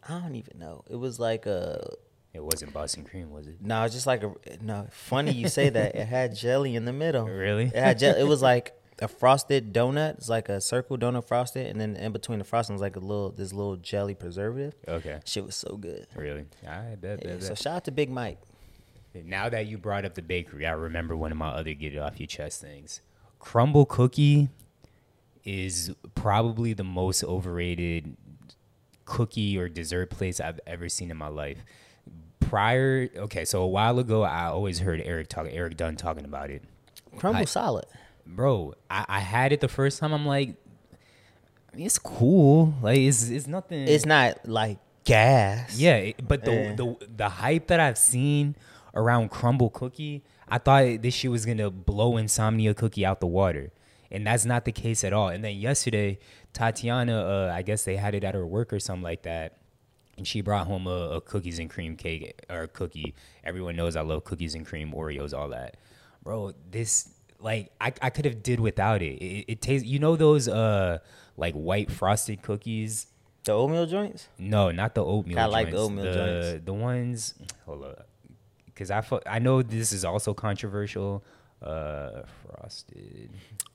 I 0.08 0.18
don't 0.20 0.34
even 0.34 0.58
know. 0.58 0.84
It 0.90 0.96
was 0.96 1.20
like 1.20 1.46
a 1.46 1.88
It 2.34 2.42
wasn't 2.42 2.72
Boston 2.72 3.04
cream, 3.04 3.30
was 3.30 3.46
it? 3.46 3.56
no, 3.60 3.84
it's 3.84 3.94
just 3.94 4.06
like 4.06 4.22
a 4.24 4.32
no. 4.60 4.88
Funny 4.90 5.30
you 5.32 5.48
say 5.48 5.68
that. 5.68 5.94
It 5.94 6.06
had 6.06 6.34
jelly 6.34 6.74
in 6.74 6.84
the 6.84 6.92
middle. 6.92 7.24
Really? 7.28 7.66
It 7.66 7.76
had 7.76 7.98
jelly. 8.00 8.20
It 8.20 8.24
was 8.24 8.42
like 8.42 8.74
a 9.00 9.08
frosted 9.08 9.72
donut. 9.72 10.18
It's 10.18 10.28
like 10.28 10.48
a 10.48 10.60
circle 10.60 10.98
donut 10.98 11.24
frosted, 11.26 11.66
and 11.66 11.80
then 11.80 11.96
in 11.96 12.12
between 12.12 12.38
the 12.38 12.44
frosting 12.44 12.74
was 12.74 12.80
like 12.82 12.96
a 12.96 13.00
little 13.00 13.30
this 13.30 13.52
little 13.52 13.76
jelly 13.76 14.14
preservative. 14.14 14.74
Okay. 14.86 15.20
Shit 15.24 15.44
was 15.44 15.56
so 15.56 15.76
good. 15.76 16.06
Really? 16.14 16.46
I 16.68 16.96
bet. 17.00 17.20
Yeah, 17.24 17.34
bet, 17.34 17.42
so 17.42 17.54
shout 17.54 17.74
out 17.76 17.84
to 17.86 17.90
Big 17.90 18.10
Mike. 18.10 18.38
Now 19.14 19.48
that 19.48 19.66
you 19.66 19.76
brought 19.78 20.04
up 20.04 20.14
the 20.14 20.22
bakery, 20.22 20.66
I 20.66 20.72
remember 20.72 21.14
one 21.16 21.32
of 21.32 21.38
my 21.38 21.48
other 21.48 21.74
get 21.74 21.94
it 21.94 21.98
off 21.98 22.18
your 22.18 22.26
chest 22.26 22.60
things. 22.60 23.00
Crumbl 23.40 23.86
cookie 23.88 24.48
is 25.44 25.92
probably 26.14 26.72
the 26.72 26.84
most 26.84 27.22
overrated 27.24 28.16
cookie 29.04 29.58
or 29.58 29.68
dessert 29.68 30.08
place 30.10 30.40
I've 30.40 30.60
ever 30.66 30.88
seen 30.88 31.10
in 31.10 31.16
my 31.16 31.28
life. 31.28 31.58
Prior, 32.40 33.08
okay, 33.16 33.44
so 33.44 33.62
a 33.62 33.66
while 33.66 33.98
ago, 33.98 34.22
I 34.22 34.46
always 34.46 34.78
heard 34.78 35.00
Eric 35.04 35.28
talk, 35.28 35.46
Eric 35.50 35.76
Dunn 35.76 35.96
talking 35.96 36.24
about 36.24 36.50
it. 36.50 36.62
Crumbl 37.16 37.34
I- 37.36 37.44
solid. 37.44 37.84
Bro, 38.26 38.74
I, 38.90 39.04
I 39.08 39.20
had 39.20 39.52
it 39.52 39.60
the 39.60 39.68
first 39.68 39.98
time. 39.98 40.12
I'm 40.12 40.26
like, 40.26 40.54
I 41.72 41.76
mean, 41.76 41.86
it's 41.86 41.98
cool. 41.98 42.74
Like, 42.82 42.98
it's 42.98 43.28
it's 43.28 43.46
nothing. 43.46 43.86
It's 43.88 44.06
not 44.06 44.48
like 44.48 44.78
gas. 45.04 45.78
Yeah, 45.78 46.12
but 46.26 46.44
the, 46.44 46.52
Eh. 46.52 46.74
the 46.74 46.96
the 47.16 47.28
hype 47.28 47.66
that 47.68 47.80
I've 47.80 47.98
seen 47.98 48.56
around 48.94 49.30
Crumbl 49.30 49.72
cookie, 49.72 50.22
I 50.48 50.58
thought 50.58 51.02
this 51.02 51.14
shit 51.14 51.30
was 51.30 51.46
gonna 51.46 51.70
blow 51.70 52.16
insomnia 52.16 52.74
cookie 52.74 53.04
out 53.04 53.20
the 53.20 53.26
water, 53.26 53.72
and 54.10 54.26
that's 54.26 54.44
not 54.44 54.64
the 54.64 54.72
case 54.72 55.02
at 55.04 55.12
all. 55.12 55.28
And 55.28 55.42
then 55.42 55.56
yesterday, 55.56 56.18
Tatiana, 56.52 57.18
uh, 57.20 57.52
I 57.54 57.62
guess 57.62 57.84
they 57.84 57.96
had 57.96 58.14
it 58.14 58.22
at 58.24 58.34
her 58.34 58.46
work 58.46 58.72
or 58.72 58.78
something 58.78 59.02
like 59.02 59.22
that, 59.22 59.56
and 60.16 60.26
she 60.26 60.42
brought 60.42 60.66
home 60.66 60.86
a, 60.86 61.10
a 61.16 61.20
cookies 61.20 61.58
and 61.58 61.68
cream 61.70 61.96
cake 61.96 62.38
or 62.50 62.66
cookie. 62.66 63.14
Everyone 63.42 63.74
knows 63.76 63.96
I 63.96 64.02
love 64.02 64.24
cookies 64.24 64.54
and 64.54 64.64
cream, 64.66 64.92
Oreos, 64.92 65.36
all 65.36 65.48
that. 65.48 65.76
Bro, 66.22 66.52
this 66.70 67.08
like 67.42 67.72
I, 67.80 67.92
I 68.00 68.10
could 68.10 68.24
have 68.24 68.42
did 68.42 68.60
without 68.60 69.02
it. 69.02 69.22
It, 69.22 69.44
it 69.52 69.60
tastes, 69.60 69.86
you 69.86 69.98
know 69.98 70.16
those 70.16 70.48
uh 70.48 70.98
like 71.36 71.54
white 71.54 71.90
frosted 71.90 72.42
cookies. 72.42 73.06
The 73.44 73.52
oatmeal 73.52 73.86
joints. 73.86 74.28
No, 74.38 74.70
not 74.70 74.94
the 74.94 75.04
oatmeal. 75.04 75.38
I 75.38 75.46
like 75.46 75.70
the 75.70 75.78
oatmeal 75.78 76.04
the, 76.04 76.12
joints. 76.12 76.64
The 76.64 76.72
ones, 76.72 77.34
hold 77.66 77.84
up, 77.84 78.06
because 78.66 78.90
I 78.90 79.00
fu- 79.00 79.20
I 79.26 79.40
know 79.40 79.62
this 79.62 79.92
is 79.92 80.04
also 80.04 80.32
controversial. 80.32 81.24
Uh, 81.60 82.22
frosted. 82.44 83.30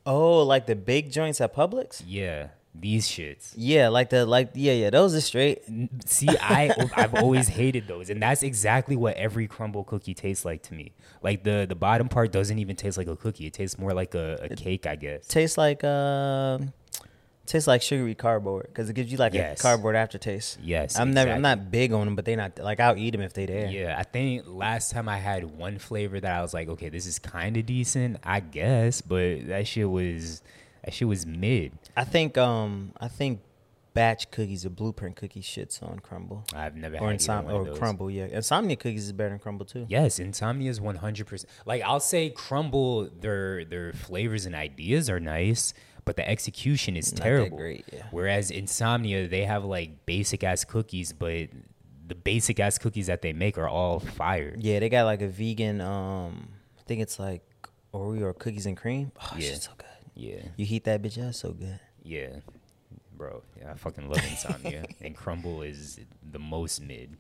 Oh, 0.05 0.43
like 0.43 0.67
the 0.67 0.75
big 0.75 1.11
joints 1.11 1.39
at 1.41 1.53
Publix. 1.55 2.03
Yeah, 2.05 2.47
these 2.75 3.07
shits. 3.07 3.53
Yeah, 3.55 3.89
like 3.89 4.09
the 4.09 4.25
like 4.25 4.51
yeah 4.53 4.73
yeah 4.73 4.89
those 4.89 5.15
are 5.15 5.21
straight. 5.21 5.61
See, 6.05 6.29
I 6.39 6.73
I've 6.95 7.15
always 7.15 7.47
hated 7.47 7.87
those, 7.87 8.09
and 8.09 8.21
that's 8.21 8.43
exactly 8.43 8.95
what 8.95 9.15
every 9.17 9.47
Crumbl 9.47 9.85
cookie 9.85 10.13
tastes 10.13 10.45
like 10.45 10.61
to 10.63 10.73
me. 10.73 10.93
Like 11.23 11.43
the 11.43 11.65
the 11.67 11.75
bottom 11.75 12.07
part 12.09 12.31
doesn't 12.31 12.59
even 12.59 12.75
taste 12.75 12.97
like 12.97 13.07
a 13.07 13.15
cookie; 13.15 13.47
it 13.47 13.53
tastes 13.53 13.79
more 13.79 13.93
like 13.93 14.13
a, 14.15 14.37
a 14.43 14.55
cake, 14.55 14.85
I 14.85 14.95
guess. 14.95 15.27
Tastes 15.27 15.57
like 15.57 15.83
um 15.83 16.73
Tastes 17.47 17.65
like 17.65 17.81
sugary 17.81 18.13
cardboard 18.13 18.65
because 18.67 18.89
it 18.89 18.93
gives 18.93 19.09
you 19.09 19.17
like 19.17 19.33
Yes. 19.33 19.57
a 19.57 19.61
cardboard 19.63 19.95
aftertaste. 19.95 20.59
Yes, 20.61 20.99
I'm 20.99 21.13
never. 21.13 21.31
I'm 21.31 21.41
not 21.41 21.71
big 21.71 21.93
on 21.93 22.03
them, 22.05 22.13
but 22.17 22.25
they 22.25 22.35
not 22.35 22.59
like 22.59 22.81
I'll 22.81 22.97
eat 22.97 23.11
them 23.11 23.21
if 23.21 23.31
they 23.31 23.45
there. 23.45 23.67
Yeah, 23.67 23.95
I 23.97 24.03
think 24.03 24.43
last 24.45 24.91
time 24.91 25.07
I 25.07 25.15
had 25.17 25.45
one 25.57 25.77
flavor 25.77 26.19
that 26.19 26.29
I 26.39 26.41
was 26.41 26.53
like, 26.53 26.67
okay, 26.67 26.89
this 26.89 27.05
is 27.05 27.19
kind 27.19 27.55
of 27.55 27.65
decent, 27.65 28.17
I 28.21 28.41
guess, 28.41 28.99
but 28.99 29.47
that 29.47 29.65
shit 29.65 29.89
was 29.89 30.41
that 30.87 30.93
shit 30.93 31.07
was 31.07 31.25
mid. 31.25 31.73
I 31.95 32.03
think. 32.05 32.37
Um. 32.37 32.93
I 32.99 33.07
think 33.09 33.41
batch 33.93 34.29
cookies 34.31 34.63
or 34.65 34.69
blueprint 34.69 35.15
cookies 35.15 35.43
shits 35.43 35.81
on 35.81 35.99
Crumbl 35.99 36.43
I've 36.53 36.75
never 36.75 36.97
or 36.99 37.09
had 37.09 37.19
insom- 37.19 37.51
or 37.51 37.65
Crumbl. 37.75 38.13
Yeah, 38.13 38.25
insomnia 38.25 38.75
cookies 38.75 39.05
is 39.05 39.11
better 39.11 39.29
than 39.31 39.39
Crumbl 39.39 39.67
too. 39.67 39.85
Yes, 39.89 40.19
Insomnia 40.19 40.69
is 40.69 40.79
one 40.79 40.95
hundred 40.97 41.25
percent. 41.27 41.51
Like 41.65 41.81
I'll 41.81 41.99
say, 41.99 42.29
Crumbl, 42.29 43.09
their 43.21 43.65
their 43.65 43.93
flavors 43.93 44.45
and 44.45 44.53
ideas 44.55 45.09
are 45.09 45.19
nice, 45.19 45.73
but 46.05 46.15
the 46.15 46.27
execution 46.29 46.95
is 46.95 47.11
Not 47.13 47.23
terrible. 47.23 47.57
great, 47.57 47.85
yeah. 47.91 48.03
Whereas 48.11 48.51
Insomnia, 48.51 49.27
they 49.27 49.45
have 49.45 49.65
like 49.65 50.05
basic 50.05 50.43
ass 50.43 50.63
cookies, 50.63 51.11
but 51.11 51.49
the 52.07 52.15
basic 52.15 52.59
ass 52.59 52.77
cookies 52.77 53.07
that 53.07 53.21
they 53.23 53.33
make 53.33 53.57
are 53.57 53.67
all 53.67 53.99
fire. 53.99 54.55
Yeah, 54.59 54.79
they 54.79 54.89
got 54.89 55.05
like 55.05 55.21
a 55.23 55.27
vegan. 55.27 55.81
Um. 55.81 56.49
I 56.79 56.83
think 56.87 57.01
it's 57.01 57.17
like 57.19 57.41
Oreo 57.93 58.21
or 58.21 58.33
cookies 58.33 58.65
and 58.67 58.77
cream. 58.77 59.11
Oh, 59.19 59.31
Yeah. 59.37 59.47
shit's 59.49 59.65
so 59.65 59.71
good. 59.77 59.86
Yeah, 60.19 60.41
You 60.57 60.65
heat 60.65 60.83
that 60.85 61.01
bitch 61.01 61.23
up, 61.25 61.33
so 61.35 61.51
good. 61.51 61.79
yeah, 62.03 62.39
bro. 63.15 63.43
Yeah, 63.59 63.71
I 63.71 63.75
fucking 63.75 64.09
love 64.09 64.23
Insomnia, 64.29 64.83
and 65.01 65.15
Crumbl 65.15 65.67
is 65.69 65.99
the 66.31 66.39
most 66.39 66.81
mid. 66.81 67.15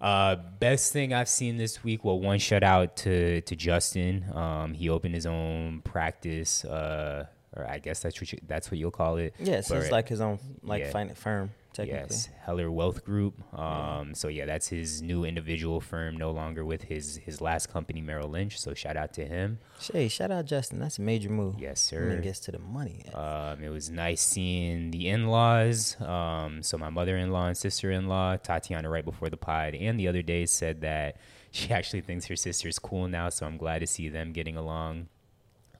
Uh, 0.00 0.36
best 0.58 0.92
thing 0.92 1.12
I've 1.12 1.28
seen 1.28 1.58
this 1.58 1.84
week. 1.84 2.04
Well, 2.04 2.18
one 2.18 2.38
shout 2.38 2.62
out 2.62 2.96
to 2.98 3.40
to 3.42 3.54
Justin. 3.54 4.24
Um, 4.34 4.72
he 4.74 4.88
opened 4.88 5.14
his 5.14 5.26
own 5.26 5.80
practice. 5.82 6.64
Uh, 6.64 7.26
or 7.54 7.66
I 7.68 7.78
guess 7.78 8.00
that's 8.00 8.18
what 8.20 8.32
you, 8.32 8.38
that's 8.48 8.70
what 8.70 8.78
you'll 8.78 8.90
call 8.90 9.18
it. 9.18 9.34
Yeah, 9.38 9.60
so 9.60 9.76
it's 9.76 9.90
like 9.92 10.08
his 10.08 10.20
own 10.22 10.38
like 10.62 10.84
Yeah. 10.92 11.12
firm 11.14 11.50
technically. 11.72 12.00
Yes, 12.16 12.28
Heller 12.44 12.70
Wealth 12.70 13.04
Group. 13.04 13.34
Um, 13.58 14.14
so 14.14 14.28
yeah, 14.28 14.44
that's 14.46 14.68
his 14.68 15.02
new 15.02 15.24
individual 15.24 15.80
firm, 15.80 16.16
no 16.16 16.30
longer 16.30 16.64
with 16.64 16.82
his 16.82 17.16
his 17.18 17.40
last 17.40 17.72
company, 17.72 18.00
Merrill 18.00 18.28
Lynch. 18.28 18.58
So 18.58 18.74
shout 18.74 18.96
out 18.96 19.12
to 19.14 19.24
him. 19.26 19.58
Hey, 19.92 20.08
shout 20.08 20.30
out 20.30 20.44
Justin. 20.46 20.78
That's 20.78 20.98
a 20.98 21.02
major 21.02 21.30
move. 21.30 21.56
Yes, 21.58 21.90
When 21.92 22.00
sir. 22.02 22.08
it 22.10 22.22
gets 22.22 22.40
to 22.40 22.52
the 22.52 22.58
money. 22.58 23.04
Um, 23.14 23.62
it 23.62 23.68
was 23.70 23.90
nice 23.90 24.20
seeing 24.22 24.90
the 24.90 25.08
in-laws. 25.08 26.00
Um, 26.00 26.62
so 26.62 26.78
my 26.78 26.90
mother-in-law 26.90 27.46
and 27.48 27.56
sister-in-law, 27.56 28.36
Tatiana, 28.38 28.88
right 28.88 29.04
before 29.04 29.30
the 29.30 29.36
pod, 29.36 29.74
and 29.74 29.98
the 29.98 30.08
other 30.08 30.22
day 30.22 30.46
said 30.46 30.80
that 30.82 31.16
she 31.50 31.70
actually 31.70 32.00
thinks 32.00 32.26
her 32.26 32.36
sister's 32.36 32.78
cool 32.78 33.08
now. 33.08 33.28
So 33.28 33.46
I'm 33.46 33.56
glad 33.56 33.80
to 33.80 33.86
see 33.86 34.08
them 34.08 34.32
getting 34.32 34.56
along. 34.56 35.08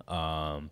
Um, 0.08 0.70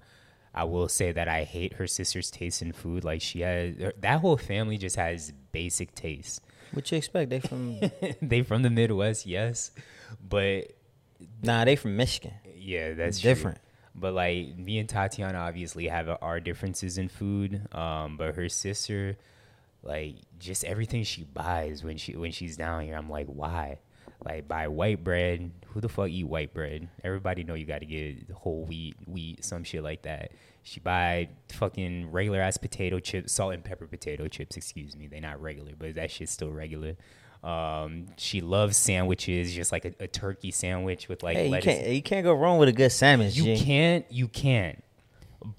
I 0.55 0.65
will 0.65 0.89
say 0.89 1.13
that 1.13 1.29
I 1.29 1.45
hate 1.45 1.75
her 1.75 1.87
sister's 1.87 2.31
taste 2.31 2.63
in 2.63 2.73
food. 2.73 3.05
Like 3.05 3.21
she 3.23 3.41
has, 3.41 3.75
that 3.99 4.21
whole 4.21 4.37
family 4.37 4.79
just 4.79 4.97
has 4.97 5.33
basic 5.53 5.95
taste. 5.95 6.41
What 6.73 6.91
you 6.91 6.99
expect? 6.99 7.31
They 7.31 7.41
from 7.41 7.81
they 8.23 8.43
from 8.43 8.63
the 8.63 8.71
Midwest, 8.71 9.27
yes, 9.27 9.71
but 10.27 10.73
nah, 11.43 11.65
they 11.65 11.77
from 11.77 11.97
Michigan. 11.97 12.33
yeah, 12.57 12.95
that's 12.95 13.21
different. 13.21 13.57
True. 13.57 13.65
But 13.97 14.15
like 14.15 14.57
me 14.57 14.79
and 14.79 14.89
Tatiana 14.89 15.39
obviously 15.39 15.89
have 15.89 16.09
our 16.23 16.39
differences 16.39 16.97
in 16.97 17.09
food. 17.09 17.67
Um, 17.75 18.17
but 18.17 18.37
her 18.37 18.49
sister, 18.49 19.17
like 19.83 20.17
just 20.39 20.65
everything 20.65 21.03
she 21.03 21.25
buys 21.25 21.83
when 21.83 21.97
she 21.97 22.15
when 22.17 22.31
she's 22.31 22.57
down 22.57 22.83
here, 22.85 22.97
I'm 22.97 23.11
like, 23.11 23.27
why? 23.27 23.79
Like 24.25 24.49
buy 24.49 24.69
white 24.69 25.03
bread. 25.03 25.51
Who 25.69 25.81
the 25.81 25.89
fuck 25.89 26.09
eat 26.09 26.25
white 26.25 26.53
bread? 26.53 26.89
Everybody 27.05 27.45
know 27.45 27.55
you 27.55 27.65
got 27.65 27.81
to 27.81 27.87
get 27.87 28.31
whole 28.31 28.65
wheat, 28.65 28.97
wheat, 29.07 29.45
some 29.45 29.65
shit 29.65 29.83
like 29.83 30.03
that. 30.03 30.33
She 30.63 30.81
buy 30.81 31.29
fucking 31.49 32.11
regular 32.11 32.41
ass 32.41 32.57
potato 32.57 32.99
chips, 33.01 33.33
salt 33.33 33.55
and 33.55 33.65
pepper 33.65 33.87
potato 33.87 34.29
chips. 34.29 34.57
Excuse 34.57 34.97
me, 34.97 35.07
they 35.07 35.21
not 35.21 35.41
regular, 35.41 35.73
but 35.79 35.95
that 35.95 36.11
shit's 36.11 36.33
still 36.33 36.51
regular. 36.51 36.97
Um, 37.43 38.09
she 38.19 38.43
loves 38.43 38.77
sandwiches, 38.77 39.55
just 39.55 39.73
like 39.73 39.87
a, 39.87 39.95
a 40.01 40.07
turkey 40.07 40.51
sandwich 40.51 41.09
with 41.09 41.23
like 41.23 41.37
Hey, 41.37 41.49
you 41.49 41.61
can't 41.61 41.87
you 41.89 42.03
can't 42.03 42.25
go 42.25 42.35
wrong 42.35 42.59
with 42.59 42.69
a 42.69 42.73
good 42.73 42.93
sandwich. 42.93 43.35
You 43.37 43.45
G. 43.57 43.65
can't. 43.65 44.05
You 44.11 44.29
can't. 44.29 44.83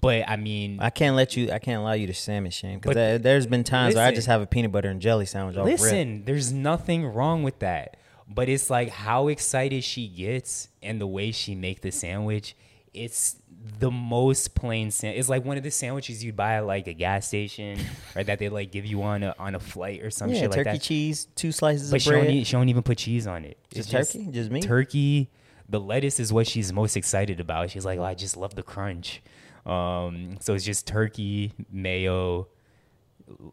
But 0.00 0.28
I 0.28 0.36
mean, 0.36 0.78
I 0.80 0.90
can't 0.90 1.16
let 1.16 1.36
you. 1.36 1.50
I 1.50 1.58
can't 1.58 1.80
allow 1.80 1.92
you 1.92 2.06
to 2.06 2.14
sandwich 2.14 2.54
shame 2.54 2.78
because 2.78 2.94
there, 2.94 3.18
there's 3.18 3.48
been 3.48 3.64
times 3.64 3.96
where 3.96 4.06
I 4.06 4.14
just 4.14 4.28
have 4.28 4.40
a 4.40 4.46
peanut 4.46 4.70
butter 4.70 4.88
and 4.88 5.00
jelly 5.00 5.26
sandwich. 5.26 5.56
listen, 5.56 6.24
there's 6.24 6.52
nothing 6.52 7.04
wrong 7.06 7.42
with 7.42 7.58
that. 7.60 7.96
But 8.34 8.48
it's 8.48 8.70
like 8.70 8.88
how 8.90 9.28
excited 9.28 9.84
she 9.84 10.08
gets 10.08 10.68
and 10.82 11.00
the 11.00 11.06
way 11.06 11.32
she 11.32 11.54
make 11.54 11.80
the 11.82 11.90
sandwich. 11.90 12.56
It's 12.94 13.36
the 13.78 13.90
most 13.90 14.54
plain 14.54 14.90
sandwich. 14.90 15.18
It's 15.20 15.28
like 15.28 15.44
one 15.44 15.56
of 15.56 15.62
the 15.62 15.70
sandwiches 15.70 16.22
you'd 16.24 16.36
buy 16.36 16.54
at 16.54 16.66
like 16.66 16.86
a 16.88 16.92
gas 16.92 17.26
station 17.28 17.78
or 18.16 18.22
that 18.24 18.38
they 18.38 18.48
like 18.48 18.70
give 18.70 18.84
you 18.84 19.02
on 19.02 19.22
a 19.22 19.34
on 19.38 19.54
a 19.54 19.60
flight 19.60 20.02
or 20.02 20.10
some 20.10 20.30
yeah, 20.30 20.40
shit 20.40 20.50
like 20.50 20.58
turkey 20.64 20.70
that. 20.72 20.82
cheese, 20.82 21.26
two 21.36 21.52
slices 21.52 21.90
But 21.90 21.96
of 21.96 22.02
she 22.02 22.10
don't, 22.10 22.20
bread. 22.24 22.34
e- 22.34 22.44
she 22.44 22.52
don't 22.52 22.68
even 22.68 22.82
put 22.82 22.98
cheese 22.98 23.26
on 23.26 23.44
it. 23.44 23.58
Just 23.72 23.92
It's 23.92 24.12
turkey? 24.12 24.28
Just 24.30 24.50
me. 24.50 24.60
Turkey. 24.62 25.30
The 25.68 25.80
lettuce 25.80 26.20
is 26.20 26.32
what 26.32 26.46
she's 26.46 26.70
most 26.72 26.96
excited 26.96 27.40
about. 27.40 27.70
She's 27.70 27.84
like, 27.86 27.98
oh, 27.98 28.02
I 28.04 28.14
just 28.14 28.36
love 28.36 28.54
the 28.54 28.62
crunch. 28.62 29.22
Um, 29.64 30.36
so 30.40 30.54
it's 30.54 30.64
just 30.64 30.86
turkey, 30.86 31.52
mayo, 31.70 32.48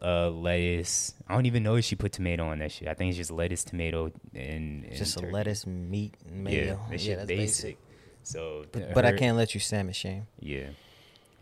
uh, 0.01 0.29
lettuce. 0.29 1.13
I 1.27 1.33
don't 1.35 1.45
even 1.45 1.63
know 1.63 1.75
if 1.75 1.85
she 1.85 1.95
put 1.95 2.11
tomato 2.11 2.47
on 2.47 2.59
that 2.59 2.71
shit. 2.71 2.87
I 2.87 2.93
think 2.93 3.09
it's 3.09 3.17
just 3.17 3.31
lettuce, 3.31 3.63
tomato, 3.63 4.11
and, 4.33 4.85
and 4.85 4.95
just 4.95 5.17
a 5.17 5.21
turkey. 5.21 5.31
lettuce, 5.33 5.65
meat, 5.67 6.15
and 6.27 6.47
Yeah, 6.47 6.59
mayo. 6.59 6.79
that 6.89 6.91
Yeah, 6.91 6.97
shit 6.97 7.17
that's 7.17 7.27
basic. 7.27 7.77
So, 8.23 8.65
But, 8.71 8.93
but 8.93 9.05
I 9.05 9.13
can't 9.13 9.37
let 9.37 9.53
you 9.53 9.59
stand 9.59 9.79
sandwich 9.79 9.95
shame. 9.95 10.27
Yeah. 10.39 10.67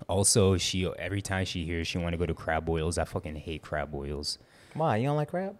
Also, 0.07 0.57
she 0.57 0.87
every 0.99 1.21
time 1.21 1.45
she 1.45 1.65
hears 1.65 1.87
she 1.87 1.97
want 1.97 2.13
to 2.13 2.17
go 2.17 2.25
to 2.25 2.33
crab 2.33 2.65
boils. 2.65 2.97
I 2.97 3.03
fucking 3.05 3.35
hate 3.35 3.61
crab 3.61 3.91
boils. 3.91 4.37
Why 4.73 4.97
you 4.97 5.07
don't 5.07 5.17
like 5.17 5.29
crab? 5.29 5.57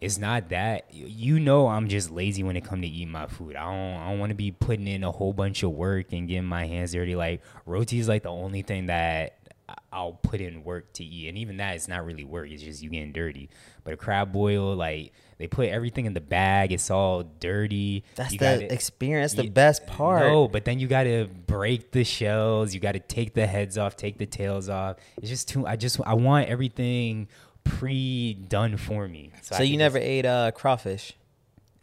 It's 0.00 0.18
not 0.18 0.48
that 0.48 0.86
you 0.92 1.38
know 1.38 1.66
I'm 1.68 1.88
just 1.88 2.10
lazy 2.10 2.42
when 2.42 2.56
it 2.56 2.64
come 2.64 2.80
to 2.82 2.88
eat 2.88 3.06
my 3.06 3.26
food. 3.26 3.54
I 3.56 3.64
don't 3.64 4.00
I 4.00 4.10
don't 4.10 4.18
want 4.18 4.30
to 4.30 4.34
be 4.36 4.50
putting 4.50 4.86
in 4.86 5.04
a 5.04 5.12
whole 5.12 5.32
bunch 5.32 5.62
of 5.62 5.72
work 5.72 6.12
and 6.12 6.26
getting 6.28 6.44
my 6.44 6.66
hands 6.66 6.92
dirty. 6.92 7.14
Like 7.16 7.42
roti 7.66 7.98
is 7.98 8.08
like 8.08 8.22
the 8.22 8.30
only 8.30 8.62
thing 8.62 8.86
that 8.86 9.36
I'll 9.92 10.12
put 10.12 10.40
in 10.40 10.64
work 10.64 10.92
to 10.94 11.04
eat, 11.04 11.28
and 11.28 11.36
even 11.38 11.58
that 11.58 11.76
is 11.76 11.86
not 11.86 12.04
really 12.06 12.24
work. 12.24 12.48
It's 12.50 12.62
just 12.62 12.82
you 12.82 12.90
getting 12.90 13.12
dirty. 13.12 13.50
But 13.84 13.94
a 13.94 13.96
crab 13.96 14.32
boil, 14.32 14.74
like 14.74 15.12
they 15.38 15.46
put 15.48 15.68
everything 15.68 16.06
in 16.06 16.14
the 16.14 16.20
bag. 16.20 16.72
It's 16.72 16.90
all 16.90 17.22
dirty. 17.24 18.04
That's 18.14 18.32
You 18.32 18.38
the 18.38 18.44
gotta- 18.44 18.72
experience. 18.72 19.34
The 19.34 19.44
Ye- 19.44 19.50
best 19.50 19.86
part. 19.86 20.22
No, 20.22 20.48
but 20.48 20.64
then 20.64 20.78
you 20.78 20.86
got 20.88 21.04
to 21.04 21.26
break 21.46 21.90
the 21.92 22.04
shells. 22.04 22.72
You 22.74 22.80
got 22.80 22.92
to 22.92 23.00
take 23.00 23.34
the 23.34 23.46
heads 23.46 23.76
off, 23.76 23.96
take 23.96 24.18
the 24.18 24.26
tails 24.26 24.68
off. 24.68 24.96
It's 25.18 25.28
just 25.28 25.48
too. 25.48 25.66
I 25.66 25.76
just 25.76 26.00
I 26.06 26.14
want 26.14 26.48
everything 26.48 27.28
pre-done 27.64 28.76
for 28.76 29.08
me. 29.08 29.30
So, 29.42 29.56
I 29.56 29.62
you 29.62 29.76
never 29.76 29.98
just- 29.98 30.08
ate 30.08 30.26
uh, 30.26 30.50
crawfish? 30.52 31.12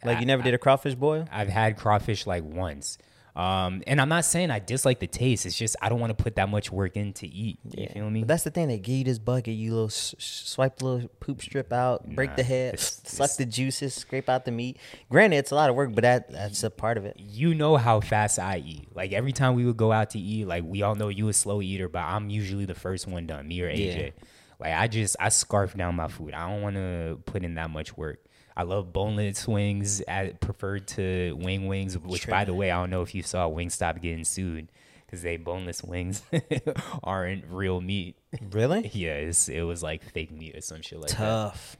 Like 0.04 0.16
I- 0.16 0.20
you 0.20 0.26
never 0.26 0.42
did 0.42 0.54
a 0.54 0.58
crawfish 0.58 0.94
boil? 0.94 1.26
I've 1.30 1.48
had 1.48 1.76
crawfish 1.76 2.26
like 2.26 2.42
once. 2.42 2.96
Um, 3.40 3.82
and 3.86 4.00
I'm 4.00 4.08
not 4.10 4.24
saying 4.26 4.50
I 4.50 4.58
dislike 4.58 5.00
the 5.00 5.06
taste. 5.06 5.46
It's 5.46 5.56
just 5.56 5.74
I 5.80 5.88
don't 5.88 5.98
want 6.00 6.16
to 6.16 6.22
put 6.22 6.36
that 6.36 6.48
much 6.48 6.70
work 6.70 6.96
in 6.96 7.12
to 7.14 7.26
eat. 7.26 7.58
You 7.64 7.86
feel 7.88 8.10
me? 8.10 8.20
But 8.20 8.28
that's 8.28 8.44
the 8.44 8.50
thing. 8.50 8.68
They 8.68 8.78
give 8.78 8.96
you 8.96 9.04
this 9.04 9.18
bucket. 9.18 9.54
You 9.54 9.70
little 9.72 9.86
s- 9.86 10.14
swipe 10.18 10.76
the 10.78 10.84
little 10.84 11.08
poop 11.20 11.40
strip 11.40 11.72
out, 11.72 12.06
break 12.14 12.36
the 12.36 12.42
head, 12.42 12.78
suck 12.78 13.36
the 13.36 13.46
juices, 13.46 13.94
scrape 13.94 14.28
out 14.28 14.44
the 14.44 14.50
meat. 14.50 14.78
Granted, 15.10 15.36
it's 15.38 15.52
a 15.52 15.54
lot 15.54 15.70
of 15.70 15.76
work, 15.76 15.94
but 15.94 16.02
that 16.02 16.30
that's 16.30 16.62
a 16.64 16.70
part 16.70 16.98
of 16.98 17.04
it. 17.06 17.16
you 17.18 17.54
know 17.54 17.76
how 17.76 18.00
fast 18.00 18.38
I 18.38 18.58
eat. 18.58 18.94
Like 18.94 19.12
every 19.12 19.32
time 19.32 19.54
we 19.54 19.64
would 19.64 19.76
go 19.78 19.90
out 19.90 20.10
to 20.10 20.18
eat, 20.18 20.46
like 20.46 20.64
we 20.64 20.82
all 20.82 20.94
know 20.94 21.08
you 21.08 21.28
a 21.28 21.32
slow 21.32 21.62
eater, 21.62 21.88
but 21.88 22.00
I'm 22.00 22.28
usually 22.28 22.66
the 22.66 22.74
first 22.74 23.06
one 23.06 23.26
done, 23.26 23.48
me 23.48 23.62
or 23.62 23.70
AJ. 23.70 23.96
Yeah. 23.96 24.10
Like 24.58 24.74
I 24.74 24.86
just 24.88 25.16
I 25.18 25.30
scarf 25.30 25.74
down 25.74 25.94
my 25.96 26.08
food. 26.08 26.34
I 26.34 26.46
don't 26.50 26.60
want 26.60 26.76
to 26.76 27.18
put 27.24 27.42
in 27.42 27.54
that 27.54 27.70
much 27.70 27.96
work. 27.96 28.22
I 28.56 28.64
love 28.64 28.92
boneless 28.92 29.46
wings, 29.46 30.02
I 30.06 30.34
preferred 30.40 30.88
to 30.88 31.36
wing 31.40 31.66
wings, 31.66 31.96
which 31.96 32.28
by 32.28 32.44
the 32.44 32.54
way, 32.54 32.70
I 32.70 32.80
don't 32.80 32.90
know 32.90 33.02
if 33.02 33.14
you 33.14 33.22
saw 33.22 33.48
Wingstop 33.48 34.02
getting 34.02 34.24
sued 34.24 34.68
because 35.06 35.22
they 35.22 35.36
boneless 35.36 35.82
wings 35.82 36.22
aren't 37.04 37.44
real 37.48 37.80
meat. 37.80 38.16
Really? 38.50 38.88
Yeah, 38.94 39.14
it's, 39.14 39.48
it 39.48 39.62
was 39.62 39.82
like 39.82 40.04
fake 40.04 40.30
meat 40.30 40.56
or 40.56 40.60
some 40.60 40.82
shit 40.82 41.00
like 41.00 41.10
Tough. 41.10 41.76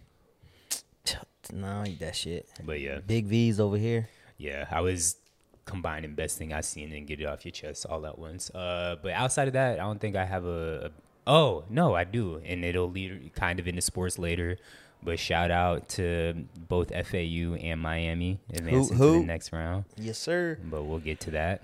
Tough. 1.04 1.24
No, 1.52 1.84
eat 1.86 2.00
that 2.00 2.16
shit. 2.16 2.48
But 2.64 2.80
yeah, 2.80 2.98
Big 3.00 3.26
V's 3.26 3.60
over 3.60 3.76
here. 3.76 4.08
Yeah, 4.36 4.66
I 4.70 4.80
was 4.80 5.16
combining 5.64 6.14
best 6.14 6.38
thing 6.38 6.52
I 6.52 6.60
seen 6.62 6.92
and 6.92 7.06
get 7.06 7.20
it 7.20 7.26
off 7.26 7.44
your 7.44 7.52
chest 7.52 7.86
all 7.86 8.04
at 8.06 8.18
once. 8.18 8.50
Uh, 8.50 8.96
but 9.02 9.12
outside 9.12 9.48
of 9.48 9.54
that, 9.54 9.74
I 9.78 9.82
don't 9.82 10.00
think 10.00 10.16
I 10.16 10.24
have 10.24 10.44
a, 10.44 10.86
a. 10.86 10.90
Oh 11.26 11.64
no, 11.70 11.94
I 11.94 12.04
do, 12.04 12.40
and 12.44 12.64
it'll 12.64 12.90
lead 12.90 13.32
kind 13.34 13.60
of 13.60 13.68
into 13.68 13.82
sports 13.82 14.18
later. 14.18 14.58
But 15.02 15.18
shout 15.18 15.50
out 15.50 15.88
to 15.90 16.44
both 16.68 16.90
FAU 16.90 17.54
and 17.54 17.80
Miami 17.80 18.38
advancing 18.52 18.96
to 18.98 19.02
who? 19.02 19.20
the 19.20 19.26
next 19.26 19.52
round. 19.52 19.84
Yes, 19.96 20.18
sir. 20.18 20.58
But 20.62 20.84
we'll 20.84 20.98
get 20.98 21.20
to 21.20 21.30
that. 21.32 21.62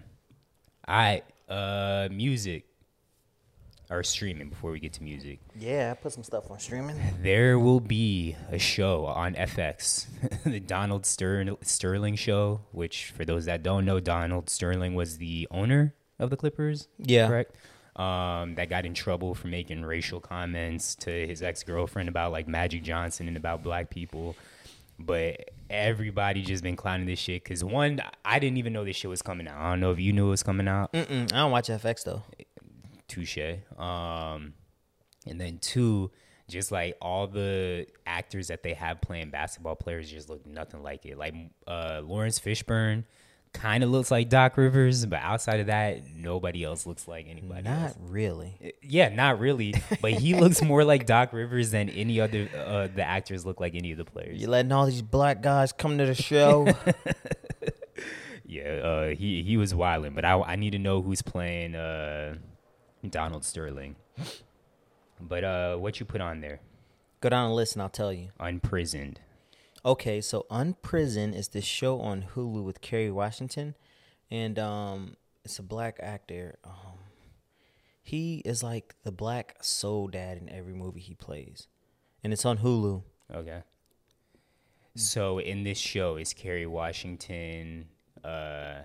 All 0.88 0.96
right, 0.96 1.24
uh, 1.48 2.08
music 2.10 2.64
or 3.90 4.02
streaming 4.02 4.48
before 4.48 4.70
we 4.70 4.80
get 4.80 4.92
to 4.94 5.02
music. 5.02 5.38
Yeah, 5.58 5.92
I 5.92 5.94
put 6.00 6.12
some 6.12 6.24
stuff 6.24 6.50
on 6.50 6.58
streaming. 6.58 6.96
There 7.22 7.58
will 7.58 7.80
be 7.80 8.36
a 8.50 8.58
show 8.58 9.06
on 9.06 9.34
FX, 9.34 10.06
the 10.44 10.60
Donald 10.60 11.06
Ster- 11.06 11.56
Sterling 11.62 12.16
show, 12.16 12.62
which 12.72 13.12
for 13.16 13.24
those 13.24 13.44
that 13.44 13.62
don't 13.62 13.84
know, 13.84 14.00
Donald 14.00 14.48
Sterling 14.50 14.94
was 14.94 15.18
the 15.18 15.46
owner 15.50 15.94
of 16.18 16.30
the 16.30 16.36
Clippers. 16.36 16.88
Yeah. 16.98 17.28
Correct. 17.28 17.54
Um, 17.96 18.56
that 18.56 18.68
got 18.68 18.84
in 18.84 18.92
trouble 18.92 19.34
for 19.34 19.48
making 19.48 19.82
racial 19.82 20.20
comments 20.20 20.94
to 20.96 21.10
his 21.10 21.42
ex 21.42 21.62
girlfriend 21.62 22.10
about 22.10 22.30
like 22.30 22.46
Magic 22.46 22.82
Johnson 22.82 23.26
and 23.26 23.38
about 23.38 23.62
black 23.62 23.88
people. 23.88 24.36
But 24.98 25.50
everybody 25.70 26.42
just 26.42 26.62
been 26.62 26.76
clowning 26.76 27.06
this 27.06 27.18
shit 27.18 27.42
because 27.42 27.64
one, 27.64 28.00
I 28.24 28.38
didn't 28.38 28.58
even 28.58 28.72
know 28.72 28.84
this 28.84 28.96
shit 28.96 29.08
was 29.08 29.22
coming 29.22 29.48
out. 29.48 29.58
I 29.58 29.70
don't 29.70 29.80
know 29.80 29.92
if 29.92 29.98
you 29.98 30.12
knew 30.12 30.26
it 30.26 30.30
was 30.30 30.42
coming 30.42 30.68
out. 30.68 30.92
Mm-mm, 30.92 31.32
I 31.32 31.38
don't 31.38 31.50
watch 31.50 31.68
FX 31.68 32.04
though. 32.04 32.22
Touche. 33.08 33.38
Um, 33.78 34.54
and 35.26 35.40
then 35.40 35.58
two, 35.58 36.10
just 36.48 36.70
like 36.70 36.96
all 37.00 37.26
the 37.26 37.86
actors 38.06 38.48
that 38.48 38.62
they 38.62 38.74
have 38.74 39.00
playing 39.00 39.30
basketball 39.30 39.76
players 39.76 40.10
just 40.10 40.28
look 40.28 40.46
nothing 40.46 40.82
like 40.82 41.04
it. 41.06 41.18
Like 41.18 41.34
uh, 41.66 42.02
Laurence 42.04 42.38
Fishburne 42.38 43.04
kind 43.56 43.82
of 43.82 43.90
looks 43.90 44.10
like 44.10 44.28
Doc 44.28 44.56
Rivers, 44.56 45.04
but 45.06 45.20
outside 45.20 45.60
of 45.60 45.66
that, 45.66 46.02
nobody 46.14 46.62
else 46.62 46.86
looks 46.86 47.08
like 47.08 47.26
anybody. 47.28 47.62
Not 47.62 47.82
else. 47.82 47.96
really. 48.00 48.74
Yeah, 48.82 49.08
not 49.08 49.40
really. 49.40 49.74
But 50.00 50.12
he 50.12 50.34
looks 50.40 50.62
more 50.62 50.84
like 50.84 51.06
Doc 51.06 51.32
Rivers 51.32 51.70
than 51.70 51.88
any 51.88 52.20
other 52.20 52.48
uh, 52.56 52.88
the 52.94 53.02
actors 53.02 53.44
look 53.44 53.60
like 53.60 53.74
any 53.74 53.92
of 53.92 53.98
the 53.98 54.04
players. 54.04 54.40
You're 54.40 54.50
letting 54.50 54.72
all 54.72 54.86
these 54.86 55.02
black 55.02 55.42
guys 55.42 55.72
come 55.72 55.98
to 55.98 56.06
the 56.06 56.14
show? 56.14 56.68
Yeah, 58.48 58.74
uh, 58.76 59.08
he 59.14 59.42
he 59.42 59.56
was 59.56 59.74
wilding, 59.74 60.14
but 60.14 60.24
I 60.24 60.40
I 60.40 60.56
need 60.56 60.70
to 60.70 60.78
know 60.78 61.02
who's 61.02 61.20
playing 61.20 61.74
uh, 61.74 62.36
Donald 63.10 63.44
Sterling. 63.44 63.96
But 65.20 65.44
uh, 65.44 65.76
what 65.76 65.98
you 65.98 66.06
put 66.06 66.20
on 66.20 66.40
there? 66.40 66.60
Go 67.20 67.28
down 67.28 67.46
and 67.46 67.54
listen. 67.56 67.80
I'll 67.80 67.88
tell 67.88 68.12
you. 68.12 68.28
Unprisoned. 68.38 69.20
Okay, 69.86 70.20
so 70.20 70.46
Unprison 70.50 71.32
is 71.32 71.46
this 71.46 71.64
show 71.64 72.00
on 72.00 72.26
Hulu 72.34 72.64
with 72.64 72.80
Kerry 72.80 73.08
Washington, 73.08 73.76
and 74.32 74.58
um, 74.58 75.16
it's 75.44 75.60
a 75.60 75.62
black 75.62 76.00
actor. 76.02 76.58
Um, 76.64 76.98
he 78.02 78.42
is 78.44 78.64
like 78.64 78.96
the 79.04 79.12
black 79.12 79.58
soul 79.60 80.08
dad 80.08 80.38
in 80.38 80.48
every 80.48 80.74
movie 80.74 80.98
he 80.98 81.14
plays, 81.14 81.68
and 82.24 82.32
it's 82.32 82.44
on 82.44 82.58
Hulu. 82.58 83.04
Okay. 83.32 83.62
So 84.96 85.38
in 85.38 85.62
this 85.62 85.78
show, 85.78 86.16
is 86.16 86.34
Kerry 86.34 86.66
Washington 86.66 87.86
uh, 88.24 88.80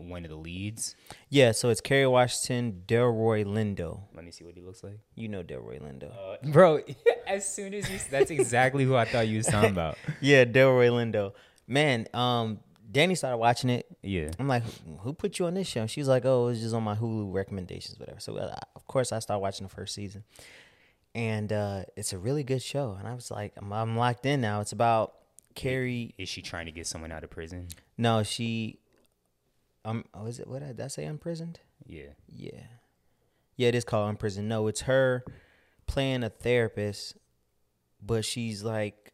one 0.00 0.24
of 0.24 0.30
the 0.30 0.36
leads? 0.36 0.94
Yeah, 1.28 1.52
so 1.52 1.68
it's 1.68 1.80
Kerry 1.80 2.06
Washington, 2.06 2.82
Delroy 2.86 3.44
Lindo. 3.44 4.00
Let 4.14 4.24
me 4.24 4.30
see 4.30 4.44
what 4.44 4.54
he 4.54 4.60
looks 4.60 4.82
like. 4.82 4.98
You 5.14 5.28
know 5.28 5.42
Delroy 5.42 5.80
Lindo. 5.80 6.10
Uh, 6.12 6.36
bro, 6.52 6.80
as 7.26 7.52
soon 7.52 7.74
as 7.74 7.90
you, 7.90 7.98
that's 8.10 8.30
exactly 8.30 8.84
who 8.84 8.96
I 8.96 9.04
thought 9.04 9.28
you 9.28 9.38
was 9.38 9.46
talking 9.46 9.70
about. 9.78 9.98
yeah, 10.20 10.44
Delroy 10.44 10.90
Lindo. 10.90 11.32
Man, 11.66 12.06
um, 12.14 12.60
Danny 12.90 13.14
started 13.14 13.36
watching 13.36 13.70
it. 13.70 13.86
Yeah. 14.02 14.30
I'm 14.38 14.48
like, 14.48 14.64
who 15.00 15.12
put 15.12 15.38
you 15.38 15.46
on 15.46 15.54
this 15.54 15.68
show? 15.68 15.86
She's 15.86 16.08
like, 16.08 16.24
oh, 16.24 16.48
it's 16.48 16.60
just 16.60 16.74
on 16.74 16.82
my 16.82 16.96
Hulu 16.96 17.32
recommendations, 17.32 17.98
whatever. 18.00 18.18
So 18.18 18.36
uh, 18.36 18.56
of 18.74 18.86
course 18.86 19.12
I 19.12 19.20
started 19.20 19.40
watching 19.40 19.66
the 19.66 19.72
first 19.72 19.94
season, 19.94 20.24
and 21.14 21.52
uh, 21.52 21.82
it's 21.96 22.12
a 22.12 22.18
really 22.18 22.42
good 22.42 22.62
show. 22.62 22.96
And 22.98 23.06
I 23.06 23.14
was 23.14 23.30
like, 23.30 23.52
I'm, 23.56 23.72
I'm 23.72 23.96
locked 23.96 24.26
in 24.26 24.40
now. 24.40 24.60
It's 24.60 24.72
about 24.72 25.14
Kerry. 25.54 26.14
Is 26.18 26.28
she 26.28 26.42
trying 26.42 26.66
to 26.66 26.72
get 26.72 26.86
someone 26.86 27.12
out 27.12 27.22
of 27.22 27.30
prison? 27.30 27.68
No, 27.96 28.22
she. 28.22 28.80
Um, 29.84 30.04
oh, 30.14 30.26
is 30.26 30.38
it 30.40 30.46
what 30.46 30.60
did 30.60 30.80
I 30.80 30.88
say? 30.88 31.04
Imprisoned. 31.04 31.60
Yeah. 31.86 32.10
Yeah, 32.28 32.60
yeah, 33.56 33.68
it 33.68 33.74
is 33.74 33.84
called 33.84 34.10
Imprisoned. 34.10 34.48
No, 34.48 34.66
it's 34.68 34.82
her 34.82 35.24
playing 35.86 36.22
a 36.22 36.30
therapist, 36.30 37.16
but 38.02 38.24
she's 38.24 38.62
like, 38.62 39.12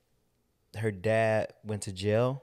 her 0.76 0.90
dad 0.90 1.52
went 1.64 1.82
to 1.82 1.92
jail, 1.92 2.42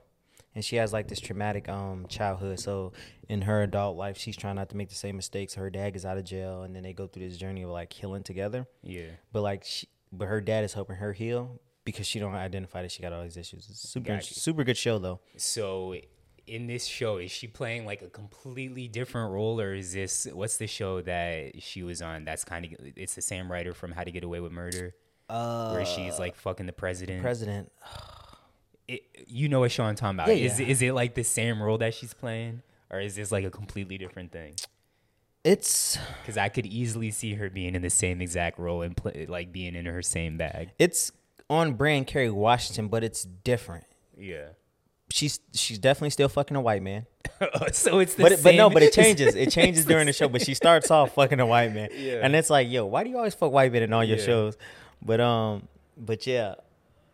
and 0.55 0.63
she 0.65 0.77
has 0.77 0.91
like 0.93 1.07
this 1.07 1.19
traumatic 1.19 1.67
um 1.69 2.05
childhood. 2.07 2.59
So 2.59 2.93
in 3.29 3.41
her 3.43 3.63
adult 3.63 3.97
life, 3.97 4.17
she's 4.17 4.37
trying 4.37 4.55
not 4.55 4.69
to 4.69 4.77
make 4.77 4.89
the 4.89 4.95
same 4.95 5.15
mistakes. 5.17 5.53
Her 5.55 5.69
dad 5.69 5.91
gets 5.93 6.05
out 6.05 6.17
of 6.17 6.23
jail, 6.23 6.63
and 6.63 6.75
then 6.75 6.83
they 6.83 6.93
go 6.93 7.07
through 7.07 7.27
this 7.27 7.37
journey 7.37 7.63
of 7.63 7.69
like 7.69 7.91
healing 7.93 8.23
together. 8.23 8.67
Yeah. 8.81 9.11
But 9.31 9.41
like, 9.41 9.63
she, 9.65 9.87
but 10.11 10.27
her 10.27 10.41
dad 10.41 10.63
is 10.63 10.73
helping 10.73 10.95
her 10.95 11.13
heal 11.13 11.59
because 11.85 12.07
she 12.07 12.19
don't 12.19 12.33
identify 12.33 12.81
that 12.81 12.91
she 12.91 13.01
got 13.01 13.11
all 13.13 13.23
these 13.23 13.37
issues. 13.37 13.67
It's 13.69 13.79
super 13.89 14.13
Gotcha. 14.13 14.33
super 14.33 14.63
good 14.63 14.77
show 14.77 14.99
though. 14.99 15.19
So 15.37 15.95
in 16.47 16.67
this 16.67 16.85
show, 16.85 17.17
is 17.17 17.31
she 17.31 17.47
playing 17.47 17.85
like 17.85 18.01
a 18.01 18.09
completely 18.09 18.87
different 18.87 19.31
role, 19.31 19.59
or 19.61 19.73
is 19.73 19.93
this 19.93 20.27
what's 20.31 20.57
the 20.57 20.67
show 20.67 21.01
that 21.01 21.61
she 21.61 21.83
was 21.83 22.01
on? 22.01 22.25
That's 22.25 22.43
kind 22.43 22.65
of 22.65 22.71
it's 22.95 23.15
the 23.15 23.21
same 23.21 23.51
writer 23.51 23.73
from 23.73 23.91
How 23.91 24.03
to 24.03 24.11
Get 24.11 24.23
Away 24.23 24.39
with 24.39 24.51
Murder, 24.51 24.93
Uh, 25.29 25.71
where 25.71 25.85
she's 25.85 26.19
like 26.19 26.35
fucking 26.35 26.65
the 26.65 26.73
president. 26.73 27.21
president. 27.21 27.71
it, 28.87 29.03
you 29.27 29.47
know 29.49 29.61
what 29.61 29.71
show 29.71 29.83
I'm 29.85 29.95
talking 29.95 30.17
about? 30.19 30.27
Yeah, 30.29 30.45
Is 30.45 30.59
yeah. 30.59 30.67
is 30.67 30.81
it 30.81 30.93
like 30.93 31.15
the 31.15 31.23
same 31.23 31.61
role 31.61 31.77
that 31.79 31.93
she's 31.93 32.13
playing, 32.13 32.61
or 32.89 32.99
is 32.99 33.15
this 33.15 33.31
like 33.31 33.45
a 33.45 33.51
completely 33.51 33.97
different 33.97 34.31
thing? 34.31 34.55
It's 35.43 35.97
Because 36.21 36.37
I 36.37 36.47
could 36.49 36.65
easily 36.65 37.11
see 37.11 37.33
her 37.33 37.49
being 37.49 37.75
in 37.75 37.81
the 37.81 37.89
same 37.89 38.21
exact 38.21 38.57
role 38.59 38.81
and 38.81 38.95
play, 38.95 39.25
like 39.27 39.51
being 39.51 39.75
in 39.75 39.85
her 39.85 40.01
same 40.01 40.37
bag. 40.37 40.71
it's 40.79 41.11
on 41.49 41.73
brand 41.73 42.07
Kerry 42.07 42.29
Washington, 42.31 42.87
but 42.87 43.03
it's 43.03 43.23
different. 43.23 43.83
Yeah. 44.17 44.49
She's 45.13 45.39
she's 45.53 45.77
definitely 45.77 46.09
still 46.09 46.27
fucking 46.27 46.57
a 46.57 46.61
white 46.61 46.81
man. 46.81 47.05
so 47.71 47.99
it's 47.99 48.15
the 48.15 48.23
But 48.23 48.31
it, 48.31 48.39
but 48.43 48.55
no, 48.55 48.71
but 48.71 48.81
it 48.81 48.93
changes. 49.01 49.35
It 49.35 49.51
changes 49.51 49.85
during 49.85 50.07
the 50.07 50.13
show. 50.13 50.27
But 50.27 50.41
she 50.41 50.55
starts 50.55 50.89
off 50.89 51.11
fucking 51.15 51.39
a 51.39 51.45
white 51.45 51.71
man, 51.71 51.89
Yeah. 51.95 52.21
and 52.23 52.35
it's 52.35 52.49
like, 52.49 52.67
yo, 52.67 52.87
why 52.87 53.03
do 53.03 53.11
you 53.11 53.17
always 53.17 53.35
fuck 53.35 53.51
white 53.51 53.71
men 53.71 53.83
in 53.83 53.93
all 53.93 54.03
your 54.03 54.17
Yeah. 54.17 54.25
shows? 54.25 54.57
But 55.03 55.21
um, 55.21 55.67
but 55.95 56.25
yeah, 56.25 56.55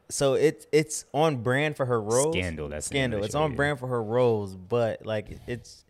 so 0.07 0.35
it's 0.35 0.65
it's 0.71 1.03
on 1.13 1.43
brand 1.43 1.75
for 1.75 1.85
her 1.87 2.01
roles. 2.01 2.33
Scandal, 2.37 2.69
that's 2.69 2.87
the 2.87 2.93
name 2.93 3.03
of 3.03 3.07
scandal. 3.09 3.23
It's 3.25 3.33
show, 3.33 3.41
on 3.41 3.51
yeah. 3.51 3.57
brand 3.57 3.79
for 3.79 3.87
her 3.87 4.01
roles, 4.01 4.55
but 4.55 5.05
like 5.05 5.37
it's 5.45 5.83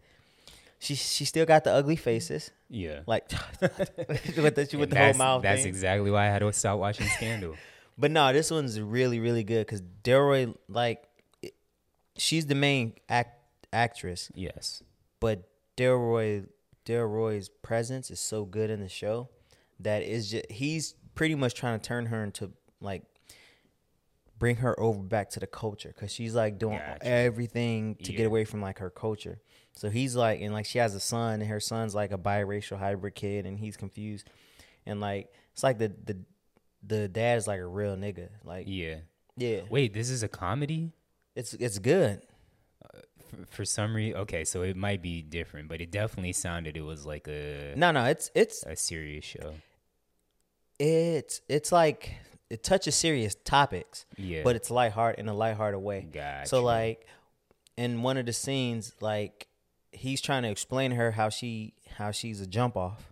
she 0.80 0.96
she 0.96 1.26
still 1.26 1.46
got 1.46 1.64
the 1.64 1.72
ugly 1.72 1.96
faces, 1.96 2.50
Yeah. 2.72 3.02
like 3.06 3.30
with 3.62 4.56
the 4.56 4.68
with 4.80 4.90
the 4.90 4.98
whole 4.98 5.14
mouth. 5.14 5.44
That's 5.44 5.62
thing. 5.62 5.70
exactly 5.70 6.10
why 6.10 6.24
I 6.26 6.30
had 6.32 6.40
to 6.40 6.52
stop 6.54 6.80
watching 6.80 7.06
Scandal. 7.06 7.56
But 8.00 8.10
no, 8.12 8.32
this 8.34 8.50
one's 8.50 8.80
really, 8.82 9.20
really 9.20 9.44
good 9.44 9.66
because 9.68 9.84
Delroy, 10.06 10.56
like, 10.70 11.04
she's 12.20 12.46
the 12.46 12.56
main 12.56 12.94
act 13.10 13.38
actress, 13.74 14.32
yes. 14.36 14.84
but 15.20 15.50
Delroy, 15.78 16.48
Delroy's 16.86 17.50
presence 17.50 18.12
is 18.12 18.20
so 18.20 18.46
good 18.46 18.70
in 18.70 18.80
the 18.82 18.90
show 18.90 19.30
that 19.80 20.04
is 20.04 20.30
just 20.32 20.52
he's 20.52 20.96
pretty 21.16 21.36
much 21.36 21.54
trying 21.56 21.80
to 21.80 21.86
turn 21.88 22.08
her 22.08 22.24
into 22.24 22.52
like 22.82 23.04
bring 24.38 24.58
her 24.58 24.80
over 24.80 25.02
back 25.04 25.30
to 25.32 25.40
the 25.40 25.48
culture 25.48 25.92
because 25.94 26.12
she's 26.12 26.34
like 26.34 26.58
doing 26.58 26.78
Gotcha. 26.78 27.06
everything 27.06 27.96
to 28.04 28.12
Yeah. 28.12 28.18
get 28.20 28.28
away 28.28 28.46
from 28.46 28.62
like 28.62 28.80
her 28.80 28.90
culture. 28.90 29.40
So 29.74 29.90
he's 29.90 30.16
like, 30.16 30.42
and 30.42 30.54
like 30.54 30.66
she 30.66 30.78
has 30.80 30.96
a 30.96 31.00
son, 31.00 31.42
and 31.42 31.50
her 31.50 31.60
son's 31.60 31.94
like 31.96 32.12
a 32.12 32.18
biracial 32.18 32.78
hybrid 32.80 33.16
kid, 33.16 33.46
and 33.46 33.58
he's 33.60 33.78
confused, 33.78 34.30
and 34.86 35.00
like 35.00 35.32
it's 35.54 35.64
like 35.64 35.78
the 35.78 35.94
the 36.06 36.18
the 36.86 37.08
dad 37.08 37.38
is 37.38 37.48
like 37.48 37.60
a 37.60 37.66
real 37.68 37.96
nigga, 37.96 38.30
like 38.44 38.66
Yeah. 38.68 38.96
yeah, 39.38 39.62
Wait, 39.70 39.94
this 39.94 40.10
is 40.10 40.24
a 40.24 40.28
comedy? 40.30 40.92
It's 41.36 41.54
it's 41.54 41.80
good. 41.80 42.22
Uh, 42.84 43.00
for, 43.30 43.46
for 43.58 43.66
some 43.66 43.96
reason, 43.96 44.20
okay, 44.22 44.44
so 44.44 44.62
it 44.64 44.76
might 44.76 45.02
be 45.02 45.22
different, 45.22 45.68
but 45.70 45.82
it 45.82 45.92
definitely 45.92 46.34
sounded 46.34 46.76
it 46.78 46.82
was 46.82 47.06
like 47.06 47.28
a 47.28 47.74
No, 47.76 47.92
no, 47.92 48.06
it's 48.06 48.32
it's 48.36 48.64
a 48.64 48.76
serious 48.76 49.26
show. 49.26 49.54
it's 50.80 51.42
it's 51.50 51.72
like 51.72 52.16
it 52.50 52.64
touches 52.64 52.96
serious 52.96 53.36
topics, 53.44 54.06
Yeah. 54.18 54.42
but 54.44 54.56
it's 54.56 54.72
lighthearted 54.72 55.20
in 55.20 55.28
a 55.30 55.34
lighthearted 55.34 55.80
way. 55.82 56.08
Gotcha. 56.12 56.48
So 56.50 56.64
like 56.64 57.06
in 57.78 58.02
one 58.02 58.18
of 58.18 58.26
the 58.26 58.34
scenes, 58.34 58.94
like 59.02 59.48
he's 59.92 60.22
trying 60.22 60.44
to 60.44 60.50
explain 60.50 60.92
to 60.92 60.96
her 60.96 61.12
how 61.12 61.30
she 61.30 61.74
how 61.98 62.12
she's 62.12 62.42
a 62.42 62.48
jump 62.48 62.76
off. 62.78 63.12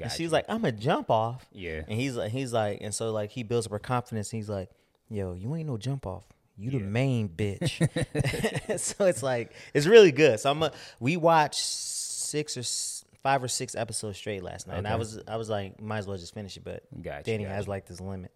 And 0.00 0.12
she's 0.12 0.30
like, 0.30 0.44
I'm 0.48 0.64
a 0.64 0.70
jump 0.70 1.10
off. 1.10 1.46
Yeah. 1.52 1.82
And 1.88 1.98
he's 2.00 2.14
like 2.16 2.30
he's 2.30 2.52
like 2.52 2.78
and 2.80 2.94
so 2.94 3.10
like 3.10 3.30
he 3.30 3.42
builds 3.42 3.66
up 3.66 3.72
her 3.72 3.78
confidence. 3.80 4.30
he's 4.30 4.48
like, 4.48 4.70
Yo, 5.08 5.32
you 5.32 5.54
ain't 5.56 5.66
no 5.68 5.76
jump 5.76 6.06
off. 6.06 6.24
You 6.60 6.70
the 6.70 6.80
main 6.80 7.28
bitch. 7.28 7.78
so 8.78 9.06
it's 9.06 9.22
like 9.22 9.52
it's 9.74 9.86
really 9.86 10.12
good. 10.12 10.38
So 10.40 10.50
I'm 10.50 10.62
a, 10.62 10.72
we 11.00 11.16
watched 11.16 11.60
six 11.60 12.56
or 12.56 12.62
five 13.22 13.42
or 13.42 13.48
six 13.48 13.74
episodes 13.74 14.18
straight 14.18 14.42
last 14.42 14.66
night. 14.66 14.76
And 14.78 14.86
I 14.86 14.92
Okay. 14.92 14.98
was 14.98 15.20
I 15.26 15.36
was 15.36 15.48
like, 15.48 15.80
might 15.80 15.98
as 15.98 16.06
well 16.06 16.18
just 16.18 16.34
finish 16.34 16.56
it, 16.56 16.64
but 16.64 16.82
Gotcha, 17.02 17.24
Danny 17.24 17.44
has 17.44 17.66
like 17.66 17.86
this 17.86 18.00
limit. 18.00 18.30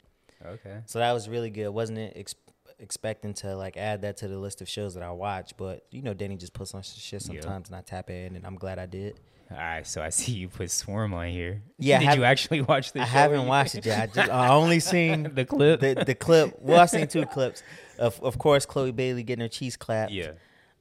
Okay. 0.44 0.78
So 0.86 0.98
that 0.98 1.12
was 1.12 1.28
really 1.28 1.50
good. 1.50 1.68
Wasn't 1.70 1.98
it 1.98 2.12
ex- 2.16 2.34
expecting 2.78 3.34
to 3.34 3.56
like 3.56 3.76
add 3.76 4.02
that 4.02 4.16
to 4.18 4.28
the 4.28 4.38
list 4.38 4.60
of 4.60 4.68
shows 4.68 4.94
that 4.94 5.02
I 5.02 5.10
watch, 5.12 5.52
but 5.56 5.84
you 5.90 6.02
know, 6.02 6.12
Danny 6.14 6.36
just 6.36 6.52
puts 6.52 6.74
on 6.74 6.82
shit 6.82 7.12
Yeah. 7.22 7.26
sometimes, 7.40 7.68
and 7.68 7.76
I 7.76 7.80
tap 7.82 8.10
in, 8.10 8.36
and 8.36 8.46
I'm 8.46 8.56
glad 8.56 8.78
I 8.78 8.86
did. 8.86 9.20
All 9.50 9.56
right, 9.56 9.86
so 9.86 10.02
I 10.02 10.08
see 10.10 10.32
you 10.32 10.48
put 10.48 10.70
Swarm 10.70 11.14
on 11.14 11.28
here. 11.28 11.62
Yeah, 11.78 12.00
Did 12.00 12.18
you 12.18 12.24
actually 12.24 12.62
watch 12.62 12.92
the 12.92 13.00
show? 13.00 13.04
I 13.04 13.06
haven't 13.06 13.46
watched 13.46 13.74
it 13.76 13.86
yet. 13.86 14.02
I 14.02 14.06
just 14.12 14.30
I 14.30 14.48
only 14.48 14.80
seen 14.92 15.34
the 15.34 15.44
clip. 15.44 15.80
the 15.80 16.02
the 16.06 16.14
clip. 16.14 16.56
Well, 16.60 16.80
I 16.80 16.86
seen 16.86 17.06
two 17.06 17.26
clips. 17.26 17.62
Of 17.98 18.20
of 18.22 18.38
course, 18.38 18.66
Chloe 18.66 18.90
Bailey 18.92 19.22
getting 19.22 19.42
her 19.42 19.48
cheese 19.48 19.76
clapped. 19.76 20.12
yeah. 20.12 20.32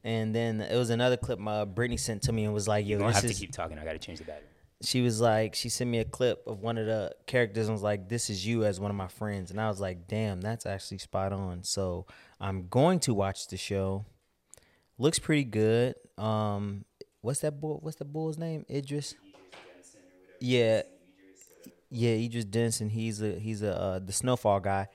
And 0.06 0.36
then 0.36 0.60
it 0.60 0.76
was 0.76 0.90
another 0.90 1.16
clip 1.16 1.40
my 1.40 1.64
Brittany 1.64 1.96
sent 1.98 2.24
to 2.24 2.34
me 2.34 2.44
and 2.46 2.54
was 2.54 2.68
like, 2.68 2.86
"Yo, 2.86 2.98
don't 2.98 3.08
this 3.08 3.16
have 3.18 3.26
is." 3.26 3.36
to 3.36 3.40
keep 3.40 3.54
talking. 3.54 3.78
I 3.80 3.86
got 3.86 3.94
to 3.94 4.00
change 4.00 4.20
the 4.20 4.26
battery. 4.26 4.48
she 4.84 5.00
was 5.02 5.22
like, 5.22 5.56
she 5.56 5.70
sent 5.70 5.90
me 5.90 6.00
a 6.00 6.04
clip 6.06 6.46
of 6.46 6.60
one 6.62 6.78
of 6.78 6.86
the 6.88 7.16
characters 7.26 7.68
and 7.68 7.74
was 7.76 7.84
like, 7.84 8.10
"This 8.10 8.30
is 8.30 8.46
you 8.46 8.66
as 8.66 8.80
one 8.82 8.92
of 8.92 8.98
my 8.98 9.08
friends," 9.08 9.50
and 9.52 9.62
I 9.62 9.70
was 9.70 9.80
like, 9.80 10.08
"Damn, 10.10 10.42
that's 10.42 10.66
actually 10.66 10.98
spot 10.98 11.32
on." 11.32 11.64
So 11.64 12.06
I'm 12.42 12.68
going 12.68 13.00
to 13.02 13.14
watch 13.14 13.48
the 13.48 13.56
show. 13.56 14.06
Looks 14.98 15.20
pretty 15.20 15.46
good. 15.46 15.96
Um, 16.18 16.84
what's 17.24 17.40
that 17.40 17.60
bull? 17.60 17.80
What's 17.82 17.98
the 17.98 18.06
bull's 18.06 18.38
name? 18.38 18.66
Idris. 18.70 19.16
Yeah, 20.40 20.84
yeah, 21.90 22.12
Idris 22.12 22.46
Denson. 22.46 22.90
He's 22.90 23.22
a 23.22 23.40
he's 23.40 23.64
a 23.64 23.76
uh, 23.76 24.00
the 24.00 24.14
Snowfall 24.14 24.60
guy. 24.60 24.90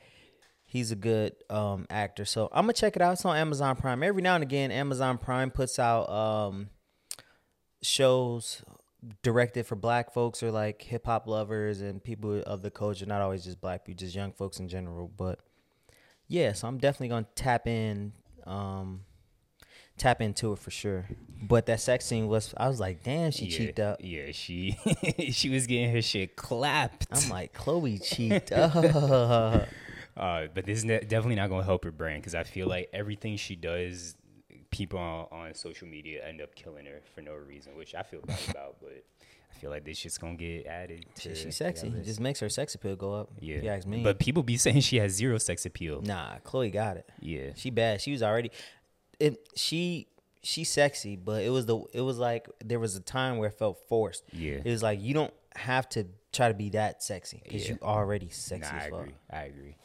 He's 0.65 0.93
a 0.93 0.97
good 0.97 1.35
um, 1.49 1.87
actor. 1.91 2.27
So 2.27 2.49
I'm 2.53 2.65
gonna 2.65 2.75
check 2.75 2.95
it 2.95 3.03
out. 3.03 3.15
It's 3.15 3.25
on 3.25 3.37
Amazon 3.37 3.75
Prime. 3.75 4.03
Every 4.03 4.23
now 4.23 4.35
and 4.35 4.45
again, 4.45 4.71
Amazon 4.71 5.17
Prime 5.17 5.51
puts 5.51 5.79
out 5.79 6.09
um, 6.11 6.69
shows 7.83 8.63
directed 9.23 9.65
for 9.65 9.77
black 9.77 10.13
folks 10.13 10.43
or 10.43 10.51
like 10.51 10.83
hip 10.83 11.07
hop 11.07 11.27
lovers 11.27 11.81
and 11.81 12.05
people 12.05 12.43
of 12.43 12.61
the 12.61 12.71
culture. 12.71 13.07
Not 13.07 13.23
always 13.23 13.45
just 13.45 13.61
black 13.61 13.87
people, 13.87 14.01
just 14.01 14.15
young 14.15 14.33
folks 14.33 14.61
in 14.61 14.69
general. 14.69 15.09
But 15.09 15.39
yeah, 16.27 16.53
so 16.53 16.69
I'm 16.69 16.77
definitely 16.77 17.09
gonna 17.09 17.27
tap 17.35 17.67
in. 17.67 18.13
Um, 18.47 19.05
tap 19.99 20.21
into 20.21 20.53
it 20.53 20.59
for 20.59 20.71
sure. 20.71 21.07
But 21.43 21.67
that 21.67 21.81
sex 21.81 22.05
scene 22.07 22.27
was 22.29 22.53
I 22.57 22.69
was 22.69 22.81
like, 22.81 23.03
damn, 23.03 23.31
she 23.31 23.47
yeah, 23.47 23.59
cheeked 23.59 23.81
up. 23.81 23.99
Yeah, 24.01 24.33
she 24.33 24.77
she 25.31 25.51
was 25.51 25.67
getting 25.67 25.93
her 25.93 26.03
shit 26.03 26.37
clapped. 26.37 27.07
I'm 27.13 27.29
like, 27.31 27.53
Chloe 27.53 27.99
cheeked 28.03 28.53
up. 28.53 28.75
Uh, 30.17 30.47
but 30.53 30.67
this 30.67 30.79
is 30.79 30.85
ne- 30.85 31.01
definitely 31.01 31.37
not 31.37 31.49
going 31.49 31.61
to 31.61 31.65
help 31.67 31.85
her 31.85 31.93
brand 31.93 32.21
because 32.23 32.35
I 32.35 32.43
feel 32.43 32.67
like 32.67 32.89
everything 32.93 33.37
she 33.37 33.55
does, 33.55 34.17
people 34.71 34.99
on, 34.99 35.27
on 35.31 35.55
social 35.55 35.87
media 35.87 36.27
end 36.27 36.41
up 36.41 36.57
killing 36.57 36.87
her 36.87 37.01
for 37.15 37.21
no 37.21 37.35
reason, 37.35 37.77
which 37.77 37.95
I 37.95 38.03
feel 38.03 38.21
bad 38.27 38.41
about. 38.51 38.77
But 38.81 39.05
I 39.55 39.61
feel 39.61 39.71
like 39.71 39.85
this 39.85 39.97
shit's 39.97 40.19
gonna 40.19 40.35
get 40.35 40.67
added. 40.67 41.07
To 41.21 41.35
She's 41.37 41.57
sexy. 41.57 41.89
It 41.89 42.05
just 42.05 42.19
makes 42.19 42.41
her 42.41 42.49
sex 42.49 42.75
appeal 42.75 42.97
go 42.97 43.15
up. 43.15 43.31
yeah, 43.41 43.61
you 43.61 43.69
ask 43.69 43.87
me. 43.87 44.03
But 44.03 44.19
people 44.19 44.43
be 44.43 44.57
saying 44.57 44.81
she 44.81 44.97
has 44.97 45.13
zero 45.13 45.39
sex 45.39 45.65
appeal. 45.67 46.03
nah, 46.03 46.39
Chloe 46.43 46.71
got 46.71 46.97
it. 46.97 47.09
Yeah, 47.21 47.51
She 47.55 47.71
bad. 47.71 48.01
She 48.01 48.11
was 48.11 48.23
already 48.23 48.51
it 49.21 49.49
she 49.57 50.09
she's 50.43 50.71
sexy, 50.71 51.17
but 51.17 51.43
it 51.43 51.51
was 51.51 51.67
the 51.67 51.79
it 51.93 52.01
was 52.03 52.19
like 52.19 52.49
there 52.65 52.79
was 52.79 52.97
a 52.97 53.01
time 53.01 53.39
where 53.39 53.49
it 53.49 53.59
felt 53.59 53.79
forced. 53.89 54.25
Yeah. 54.33 54.59
It 54.65 54.71
was 54.71 54.83
like 54.83 55.01
you 55.03 55.15
don't 55.15 55.35
have 55.57 55.89
to 55.91 56.07
try 56.33 56.49
to 56.49 56.55
be 56.55 56.71
that 56.71 57.03
sexy 57.03 57.41
because 57.45 57.65
Yeah. 57.69 57.73
you 57.75 57.79
already 57.83 58.29
sexy 58.29 58.73
Nah, 58.73 58.79
I 58.79 58.91
fuck. 58.91 59.01
agree. 59.01 59.15
I 59.31 59.43
agree. 59.45 59.77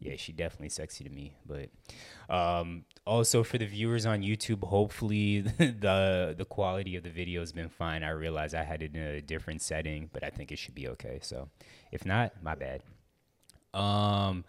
Yeah, 0.00 0.16
she 0.16 0.32
definitely 0.32 0.68
sexy 0.68 1.02
to 1.04 1.08
me. 1.10 1.34
But 1.46 1.70
um, 2.28 2.84
also 3.06 3.42
for 3.42 3.56
the 3.56 3.64
viewers 3.64 4.04
on 4.04 4.20
YouTube, 4.20 4.62
hopefully 4.64 5.40
the 5.58 6.34
the 6.36 6.44
quality 6.44 6.96
of 6.96 7.04
the 7.04 7.10
video 7.10 7.40
has 7.40 7.52
been 7.52 7.70
fine. 7.70 8.02
I 8.02 8.10
realize 8.10 8.52
I 8.52 8.64
had 8.64 8.82
it 8.82 8.94
in 8.94 9.00
a 9.02 9.22
different 9.22 9.62
setting, 9.62 10.10
but 10.12 10.22
I 10.22 10.28
think 10.28 10.52
it 10.52 10.58
should 10.58 10.74
be 10.74 10.88
okay. 10.88 11.20
So 11.22 11.48
if 11.90 12.04
not, 12.04 12.42
my 12.42 12.54
bad. 12.54 12.82
Um, 13.72 14.44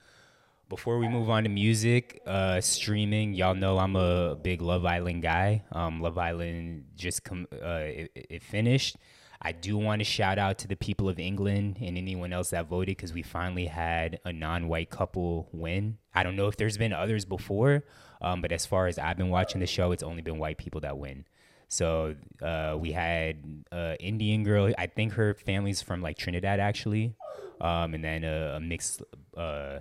before 0.70 0.97
we 0.97 1.07
move 1.07 1.30
on 1.30 1.43
to 1.43 1.49
music, 1.49 2.22
uh, 2.26 2.59
streaming, 2.59 3.34
y'all 3.34 3.53
know 3.53 3.78
I'm 3.78 3.95
a 3.95 4.36
big 4.36 4.61
Love 4.61 4.86
Island 4.86 5.22
guy. 5.22 5.63
Um, 5.72 6.01
Love 6.01 6.18
Island 6.18 6.86
just 6.95 7.24
com- 7.24 7.47
uh, 7.53 7.84
it, 7.84 8.11
it 8.16 8.43
finished. 8.43 8.97
I 9.41 9.51
do 9.51 9.78
want 9.78 9.99
to 9.99 10.03
shout 10.05 10.39
out 10.39 10.57
to 10.59 10.68
the 10.68 10.76
people 10.76 11.07
of 11.07 11.20
England 11.20 11.78
and 11.80 11.97
anyone 11.97 12.34
else 12.34 12.49
that 12.49 12.68
voted 12.68 12.97
because 12.97 13.13
we 13.13 13.22
finally 13.22 13.68
had 13.68 14.20
a 14.26 14.34
non-white 14.34 14.89
couple 14.89 15.49
win. 15.51 15.97
I 16.16 16.24
don't 16.24 16.36
know 16.36 16.47
if 16.47 16.57
there's 16.57 16.78
been 16.78 16.93
others 16.93 17.26
before, 17.26 17.84
um, 18.22 18.41
but 18.41 18.51
as 18.51 18.66
far 18.66 18.88
as 18.88 18.97
I've 18.97 19.18
been 19.18 19.30
watching 19.30 19.59
the 19.61 19.68
show, 19.68 19.91
it's 19.91 20.01
only 20.01 20.24
been 20.24 20.39
white 20.39 20.57
people 20.57 20.82
that 20.82 20.97
win. 20.97 21.26
So 21.68 22.16
uh, 22.41 22.76
we 22.80 22.91
had 22.91 23.66
uh, 23.72 23.95
Indian 23.99 24.43
girl. 24.43 24.74
I 24.78 24.88
think 24.88 25.13
her 25.13 25.36
family's 25.36 25.82
from 25.82 26.01
like 26.01 26.18
Trinidad 26.18 26.59
actually, 26.59 27.16
um, 27.61 27.93
and 27.93 28.03
then 28.03 28.24
a, 28.24 28.55
a 28.55 28.59
mixed 28.59 29.03
uh, 29.38 29.80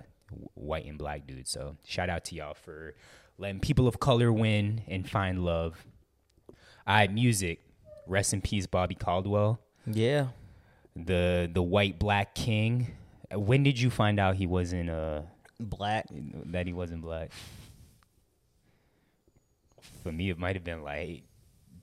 white 0.53 0.85
and 0.85 0.97
black 0.97 1.27
dude. 1.27 1.47
So 1.47 1.77
shout 1.85 2.09
out 2.09 2.25
to 2.25 2.35
y'all 2.35 2.53
for 2.53 2.95
letting 3.37 3.59
people 3.59 3.87
of 3.87 3.99
color 3.99 4.31
win 4.31 4.81
and 4.87 5.09
find 5.09 5.43
love. 5.45 5.85
All 6.49 6.95
right, 6.95 7.11
music. 7.11 7.59
Rest 8.07 8.33
in 8.33 8.41
peace, 8.41 8.67
Bobby 8.67 8.95
Caldwell, 8.95 9.59
Yeah. 9.87 10.27
the 10.95 11.49
the 11.51 11.63
white 11.63 11.97
black 11.99 12.35
king. 12.35 12.91
Uh, 13.33 13.39
When 13.39 13.63
did 13.63 13.79
you 13.79 13.89
find 13.89 14.19
out 14.19 14.35
he 14.35 14.45
wasn't 14.47 14.89
uh 14.89 15.21
Black. 15.59 16.05
that 16.11 16.67
he 16.67 16.73
wasn't 16.73 17.01
black? 17.01 17.31
For 20.03 20.11
me, 20.11 20.29
it 20.29 20.37
might 20.37 20.55
have 20.55 20.63
been 20.63 20.83
like 20.83 21.23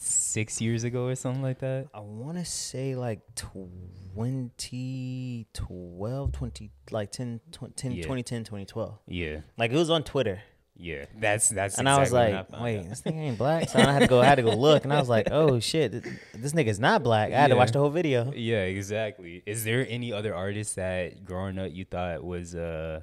six 0.02 0.60
years 0.60 0.84
ago 0.84 1.06
or 1.06 1.14
something 1.14 1.42
like 1.42 1.60
that. 1.60 1.86
I 1.94 2.00
want 2.00 2.36
to 2.38 2.44
say 2.44 2.94
like 2.94 3.20
2012, 3.36 6.32
20, 6.32 6.70
like 6.90 7.12
10, 7.12 7.40
20, 7.52 7.74
10 7.74 7.92
Yeah. 7.92 8.02
2010, 8.02 8.44
2012. 8.44 8.98
Yeah, 9.06 9.40
Like 9.56 9.70
it 9.72 9.76
was 9.76 9.90
on 9.90 10.02
Twitter. 10.04 10.42
yeah. 10.76 11.04
That's 11.18 11.48
that's. 11.48 11.78
and 11.78 11.88
I 11.88 11.98
was 12.00 12.12
like, 12.12 12.50
wait, 12.60 12.78
out. 12.80 12.88
this 12.88 13.02
nigga 13.02 13.16
ain't 13.18 13.38
black. 13.38 13.68
So 13.68 13.78
I 13.78 13.92
had 13.92 14.00
to 14.00 14.06
go, 14.08 14.20
I 14.20 14.24
had 14.26 14.36
to 14.36 14.42
go 14.42 14.54
look. 14.54 14.84
And 14.84 14.92
I 14.92 14.98
was 14.98 15.08
like, 15.08 15.28
oh 15.30 15.60
shit, 15.70 15.92
th- 15.92 16.04
this 16.34 16.52
nigga's 16.52 16.80
not 16.80 17.02
black. 17.02 17.32
I 17.32 17.36
had 17.40 17.48
to 17.48 17.56
watch 17.56 17.72
the 17.72 17.78
whole 17.78 17.90
video. 17.90 18.32
Yeah, 18.34 18.62
exactly. 18.62 19.42
Is 19.46 19.64
there 19.64 19.86
any 19.88 20.12
other 20.12 20.34
artist 20.34 20.76
that 20.76 21.24
growing 21.24 21.58
up 21.58 21.70
you 21.72 21.84
thought 21.84 22.24
was 22.24 22.54
uh 22.54 23.00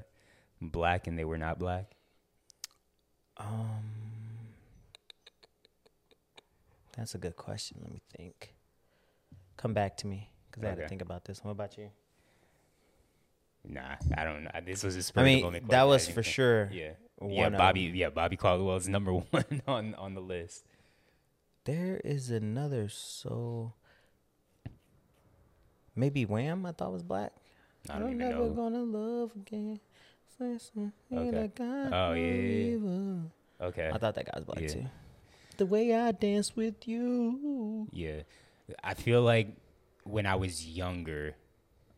black 0.62 1.08
and 1.08 1.18
they 1.18 1.26
were 1.26 1.38
not 1.38 1.60
black? 1.60 1.91
Um, 3.38 3.80
that's 7.00 7.16
a 7.16 7.18
good 7.18 7.36
question. 7.36 7.78
Let 7.82 7.91
me 7.91 8.02
think. 8.16 8.54
Come 9.58 9.74
back 9.74 9.97
to 9.97 10.08
me 10.08 10.30
because 10.50 10.64
I 10.64 10.70
had 10.70 10.78
to 10.80 10.88
think 10.88 11.02
about 11.02 11.26
this. 11.26 11.43
What 11.43 11.52
about 11.52 11.78
you? 11.78 11.89
Nah, 13.68 13.95
I 14.18 14.24
don't 14.24 14.43
know. 14.43 14.52
This 14.66 14.84
was 14.84 14.95
a 14.95 15.04
spur 15.04 15.22
I 15.22 15.24
mean, 15.24 15.52
that 15.52 15.64
question. 15.68 15.88
Was 15.89 16.08
for 16.08 16.14
think- 16.24 16.26
sure. 16.26 16.70
Yeah, 16.72 16.91
yeah. 17.26 17.50
Bobby, 17.50 17.82
yeah, 17.93 18.10
Bobby 18.10 18.38
Caldwell 18.38 18.78
is 18.78 18.88
number 18.95 19.12
one 19.14 19.62
on 19.68 19.95
on 19.95 20.14
the 20.14 20.22
list. 20.22 20.66
There 21.66 22.00
is 22.06 22.32
another 22.32 22.88
so 22.89 23.74
maybe 25.95 26.26
Wham. 26.26 26.66
I 26.66 26.72
thought 26.72 26.91
was 26.91 27.04
black. 27.04 27.34
I 27.89 27.93
don't 28.00 28.04
I'm 28.10 28.14
even 28.16 28.18
never 28.30 28.45
know. 28.45 28.50
gonna 28.54 28.84
love 28.84 29.32
again. 29.36 29.80
Okay. 30.41 31.50
Oh, 31.91 32.14
yeah, 32.14 32.32
yeah. 32.32 33.66
Okay. 33.68 33.89
I 33.93 33.97
thought 33.97 34.16
that 34.16 34.26
guy 34.26 34.32
was 34.36 34.45
black 34.45 34.62
Yeah. 34.62 34.68
too. 34.68 34.86
The 35.60 35.66
way 35.66 35.93
I 35.93 36.14
dance 36.14 36.55
with 36.55 36.88
you. 36.88 37.89
Yeah. 37.91 38.22
I 38.82 38.93
feel 38.93 39.22
like 39.22 39.57
when 40.05 40.26
I 40.26 40.36
was 40.36 40.66
younger, 40.66 41.36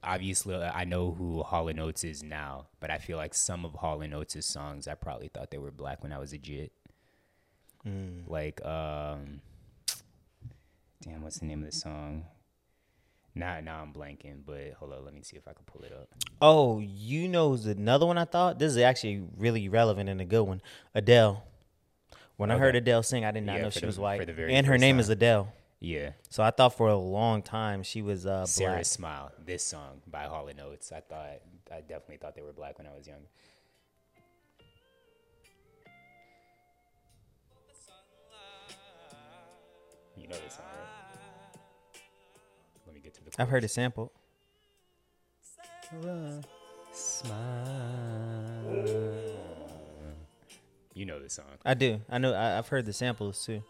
obviously 0.04 0.56
uh, 0.56 0.72
I 0.74 0.84
know 0.86 1.12
who 1.12 1.44
Hall 1.44 1.68
and 1.68 1.80
Oates 1.80 2.04
is 2.04 2.24
now, 2.24 2.66
but 2.80 2.90
I 2.90 2.98
feel 2.98 3.18
like 3.18 3.36
some 3.36 3.64
of 3.64 3.74
Hall 3.74 4.02
and 4.02 4.16
Oates' 4.16 4.48
songs 4.48 4.88
I 4.88 4.96
probably 4.96 5.28
thought 5.28 5.52
they 5.52 5.60
were 5.60 5.70
black 5.70 6.02
when 6.02 6.12
I 6.12 6.18
was 6.18 6.34
a 6.34 6.40
jit. 6.40 6.72
Mm. 7.88 8.28
Like 8.28 8.66
um 8.66 9.42
damn, 11.04 11.22
what's 11.22 11.38
the 11.38 11.46
name 11.46 11.60
of 11.60 11.70
the 11.70 11.78
song? 11.78 12.26
Now 13.36 13.60
now 13.60 13.80
I'm 13.80 13.94
blanking, 13.94 14.40
but 14.44 14.74
hold 14.80 14.94
on, 14.94 15.06
let 15.06 15.14
me 15.14 15.22
see 15.22 15.38
if 15.38 15.48
I 15.48 15.54
can 15.54 15.66
pull 15.68 15.84
it 15.84 15.92
up. 15.92 16.10
Oh, 16.42 16.80
you 16.80 17.28
know 17.28 17.50
who's 17.50 17.68
another 17.68 18.08
one 18.08 18.18
I 18.18 18.26
thought? 18.26 18.58
This 18.58 18.72
is 18.72 18.80
actually 18.80 19.24
really 19.38 19.70
relevant 19.70 20.10
and 20.10 20.20
a 20.20 20.26
good 20.26 20.48
one. 20.48 20.64
Adele. 20.96 21.44
When 22.42 22.50
I 22.50 22.58
heard 22.58 22.76
Adele 22.76 23.04
sing, 23.04 23.24
I 23.24 23.30
did 23.30 23.44
not 23.46 23.58
Yeah, 23.58 23.62
know 23.62 23.70
she 23.70 23.82
the- 23.82 23.86
was 23.86 24.00
white. 24.00 24.26
the 24.26 24.34
very 24.34 24.56
And 24.56 24.66
her 24.66 24.74
first 24.74 24.82
name 24.82 25.00
is. 25.00 25.10
Adele. 25.10 25.54
Yeah. 25.80 26.14
So 26.32 26.42
I 26.42 26.50
thought 26.50 26.76
for 26.76 26.88
a 26.90 26.96
long 26.96 27.44
time 27.44 27.84
she 27.84 28.02
was 28.02 28.26
uh, 28.26 28.48
Sara 28.48 28.74
black. 28.78 28.86
Smile, 28.86 29.32
this 29.46 29.64
song 29.64 30.02
by 30.08 30.24
Hall 30.24 30.48
and 30.48 30.60
Oates. 30.60 30.92
I 30.92 31.02
thought 31.02 31.40
I 31.72 31.82
definitely 31.82 32.18
thought 32.18 32.34
they 32.36 32.42
were 32.42 32.52
black 32.52 32.80
when 32.80 32.88
I 32.88 32.96
was 32.98 33.06
young. 33.08 33.22
You 40.18 40.28
know 40.28 40.36
this 40.44 40.56
song, 40.56 40.66
right? 40.66 41.62
Let 42.86 42.96
me 42.96 43.02
get 43.02 43.14
to 43.16 43.24
the. 43.24 43.32
I've 43.40 43.50
heard 43.50 43.64
it 43.64 43.68
chorus. 43.68 43.74
sampled. 43.74 44.10
Smile. 46.94 47.38
You 50.94 51.06
know 51.06 51.20
this 51.20 51.34
song, 51.34 51.46
I 51.66 51.74
do. 51.74 52.02
I 52.10 52.18
know. 52.18 52.34
I, 52.34 52.58
I've 52.58 52.68
heard 52.68 52.86
the 52.86 52.94
samples 52.94 53.44
too. 53.46 53.64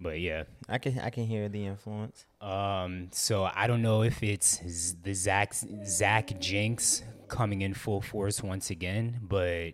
but 0.00 0.20
yeah. 0.20 0.44
I 0.68 0.78
can. 0.78 0.98
I 0.98 1.10
can 1.10 1.26
hear 1.26 1.48
the 1.48 1.66
influence. 1.66 2.26
Um, 2.40 3.08
so 3.12 3.48
I 3.54 3.66
don't 3.66 3.82
know 3.82 4.02
if 4.02 4.22
it's 4.22 4.94
the 5.02 5.14
Zach 5.14 5.54
Zach 5.86 6.38
Jinx 6.40 7.02
coming 7.28 7.62
in 7.62 7.74
full 7.74 8.00
force 8.00 8.42
once 8.42 8.70
again, 8.70 9.20
but 9.22 9.72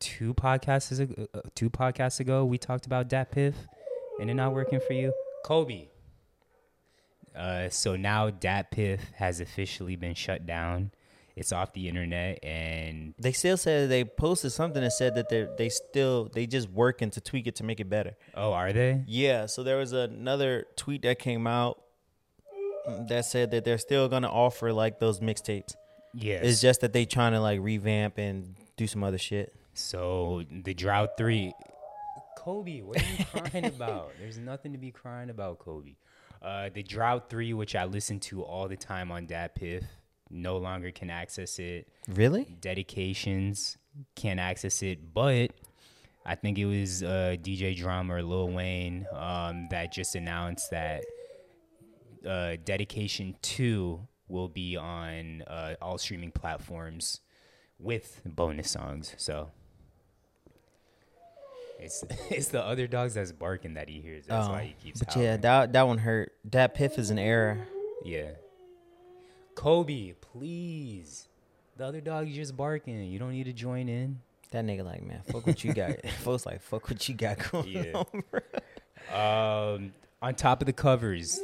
two 0.00 0.34
podcasts 0.34 0.98
ago, 0.98 1.26
uh, 1.34 1.40
two 1.54 1.70
podcasts 1.70 2.20
ago 2.20 2.44
we 2.44 2.58
talked 2.58 2.86
about 2.86 3.08
DatPiff 3.08 3.54
and 4.20 4.30
it 4.30 4.34
not 4.34 4.52
working 4.52 4.80
for 4.80 4.92
you, 4.92 5.12
Kobe. 5.44 5.88
Uh, 7.34 7.68
so 7.68 7.96
now 7.96 8.30
DatPiff 8.30 9.00
has 9.16 9.40
officially 9.40 9.96
been 9.96 10.14
shut 10.14 10.46
down. 10.46 10.92
It's 11.36 11.50
off 11.52 11.72
the 11.72 11.88
internet, 11.88 12.38
and 12.44 13.12
They 13.18 13.32
still 13.32 13.56
said 13.56 13.90
they 13.90 14.04
posted 14.04 14.52
something 14.52 14.80
that 14.82 14.92
said 14.92 15.16
that 15.16 15.28
they 15.28 15.48
they 15.58 15.68
still 15.68 16.30
they 16.32 16.46
just 16.46 16.68
working 16.70 17.10
to 17.10 17.20
tweak 17.20 17.46
it 17.48 17.56
to 17.56 17.64
make 17.64 17.80
it 17.80 17.88
better. 17.90 18.16
oh, 18.36 18.52
are 18.52 18.72
they? 18.72 19.02
Yeah. 19.08 19.46
So 19.46 19.62
there 19.64 19.76
was 19.78 19.92
another 19.92 20.66
tweet 20.76 21.02
that 21.02 21.18
came 21.18 21.46
out 21.48 21.80
that 23.08 23.24
said 23.24 23.50
that 23.50 23.64
they're 23.64 23.78
still 23.78 24.08
gonna 24.08 24.30
offer 24.30 24.72
like 24.72 25.00
those 25.00 25.18
mixtapes. 25.20 25.74
Yes. 26.12 26.44
It's 26.44 26.60
just 26.60 26.80
that 26.82 26.92
they 26.92 27.04
trying 27.04 27.32
to 27.32 27.40
like 27.40 27.58
revamp 27.60 28.18
and 28.18 28.54
do 28.76 28.86
some 28.86 29.02
other 29.02 29.18
shit. 29.18 29.52
So 29.72 30.44
the 30.50 30.72
drought 30.74 31.16
three, 31.16 31.52
Kobe. 32.38 32.82
What 32.82 33.02
are 33.02 33.06
you 33.18 33.24
crying 33.24 33.64
about? 33.64 34.12
There's 34.20 34.38
nothing 34.38 34.70
to 34.72 34.78
be 34.78 34.92
crying 34.92 35.30
about, 35.30 35.58
Kobe. 35.58 35.96
Uh, 36.42 36.68
the 36.72 36.82
Drought 36.82 37.30
Three, 37.30 37.54
which 37.54 37.74
I 37.74 37.84
listen 37.86 38.20
to 38.20 38.42
all 38.42 38.68
the 38.68 38.76
time 38.76 39.10
on 39.10 39.26
DatPiff, 39.26 39.82
no 40.30 40.56
longer 40.56 40.90
can 40.90 41.10
access 41.10 41.58
it. 41.58 41.88
Really? 42.08 42.56
Dedications 42.60 43.76
can't 44.14 44.40
access 44.40 44.82
it, 44.82 45.14
but 45.14 45.50
I 46.26 46.34
think 46.34 46.58
it 46.58 46.66
was 46.66 47.02
uh, 47.02 47.36
DJ 47.40 47.76
Drama 47.76 48.14
or 48.14 48.22
Lil 48.22 48.48
Wayne 48.48 49.06
um, 49.12 49.68
that 49.70 49.92
just 49.92 50.14
announced 50.14 50.70
that 50.70 51.04
uh, 52.26 52.56
Dedication 52.64 53.36
Two 53.42 54.06
will 54.28 54.48
be 54.48 54.76
on 54.76 55.42
uh, 55.42 55.74
all 55.82 55.98
streaming 55.98 56.30
platforms 56.30 57.20
with 57.78 58.22
bonus 58.24 58.70
songs. 58.70 59.14
So 59.18 59.50
it's 61.78 62.04
it's 62.30 62.48
the 62.48 62.62
other 62.64 62.86
dogs 62.86 63.14
that's 63.14 63.32
barking 63.32 63.74
that 63.74 63.88
he 63.88 64.00
hears. 64.00 64.26
That's 64.26 64.48
why 64.48 64.74
he 64.78 64.84
keeps. 64.84 65.02
But 65.02 65.16
yeah, 65.16 65.36
that 65.36 65.72
that 65.74 65.86
one 65.86 65.98
hurt. 65.98 66.32
DatPiff 66.48 66.98
is 66.98 67.10
an 67.10 67.18
error. 67.18 67.66
yeah. 68.04 68.30
Kobe, 69.54 70.12
please. 70.20 71.28
The 71.76 71.84
other 71.86 72.00
dog 72.00 72.28
is 72.28 72.34
just 72.36 72.56
barking. 72.56 73.04
You 73.04 73.18
don't 73.18 73.32
need 73.32 73.44
to 73.44 73.52
join 73.52 73.88
in. 73.88 74.20
That 74.50 74.64
nigga 74.64 74.84
like, 74.84 75.02
man, 75.02 75.20
fuck 75.30 75.46
what 75.46 75.64
you 75.64 75.72
got. 75.74 76.06
Folks 76.22 76.46
like, 76.46 76.60
fuck 76.62 76.88
what 76.88 77.08
you 77.08 77.14
got 77.14 77.50
going 77.50 77.68
Yeah. 77.68 77.92
on, 77.94 78.22
bro. 78.30 78.40
Um, 79.12 79.92
on 80.22 80.34
top 80.36 80.62
of 80.62 80.66
the 80.66 80.72
covers, 80.72 81.40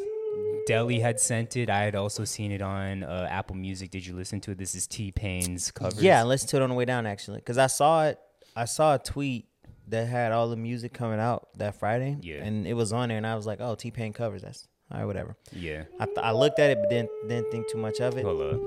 Deli 0.67 1.01
had 1.01 1.19
sent 1.19 1.57
it. 1.57 1.69
I 1.69 1.83
had 1.83 1.97
also 1.97 2.25
seen 2.25 2.53
it 2.53 2.63
on 2.63 3.03
uh, 3.03 3.27
Apple 3.29 3.57
Music. 3.57 3.91
Did 3.91 4.07
you 4.07 4.15
listen 4.15 4.41
to 4.43 4.53
it? 4.53 4.59
This 4.59 4.75
is 4.77 4.87
T-Pain's 4.87 5.71
covers. 5.73 6.01
Yeah, 6.03 6.21
I 6.21 6.25
listened 6.25 6.51
to 6.51 6.57
it 6.59 6.63
on 6.63 6.69
the 6.69 6.77
way 6.77 6.85
down 6.85 7.07
actually, 7.07 7.39
because 7.39 7.59
I 7.59 7.67
saw 7.67 8.07
it. 8.07 8.19
I 8.55 8.65
saw 8.67 8.95
a 8.95 8.99
tweet 8.99 9.47
that 9.89 10.07
had 10.07 10.31
all 10.31 10.49
the 10.49 10.57
music 10.57 10.93
coming 10.93 11.19
out 11.19 11.49
that 11.59 11.75
Friday. 11.81 12.17
Yeah. 12.23 12.37
and 12.45 12.67
it 12.67 12.75
was 12.75 12.93
on 12.93 13.09
there, 13.09 13.19
and 13.19 13.27
I 13.27 13.35
was 13.35 13.47
like, 13.47 13.61
oh, 13.61 13.75
T 13.75 13.91
Pain 13.91 14.13
covers. 14.13 14.43
That's 14.43 14.69
all 14.91 14.99
right, 14.99 15.05
whatever. 15.07 15.37
yeah. 15.53 15.85
I 15.99 16.07
th- 16.07 16.19
I 16.19 16.33
looked 16.33 16.59
at 16.59 16.71
it, 16.71 16.79
but 16.81 16.91
didn't 16.91 17.11
didn't 17.29 17.51
think 17.51 17.69
too 17.69 17.79
much 17.79 18.01
of 18.01 18.17
it. 18.17 18.25
Hold 18.25 18.43
up. 18.43 18.61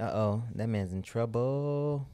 Uh 0.00 0.10
oh, 0.12 0.42
that 0.54 0.68
man's 0.68 0.92
in 0.92 1.02
trouble. 1.02 2.08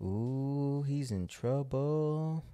Ooh, 0.00 0.84
he's 0.86 1.10
in 1.10 1.26
trouble. 1.26 2.44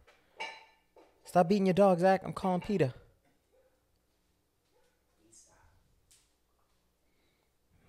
Stop 1.26 1.49
beating 1.49 1.66
your 1.66 1.74
dog, 1.74 1.99
Zach. 2.01 2.22
I'm 2.24 2.32
calling 2.32 2.61
Peter. 2.62 2.95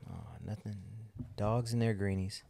Oh, 0.10 0.28
nothing. 0.46 0.76
Dogs 1.38 1.74
and 1.74 1.82
their 1.82 1.94
greenies. 1.94 2.44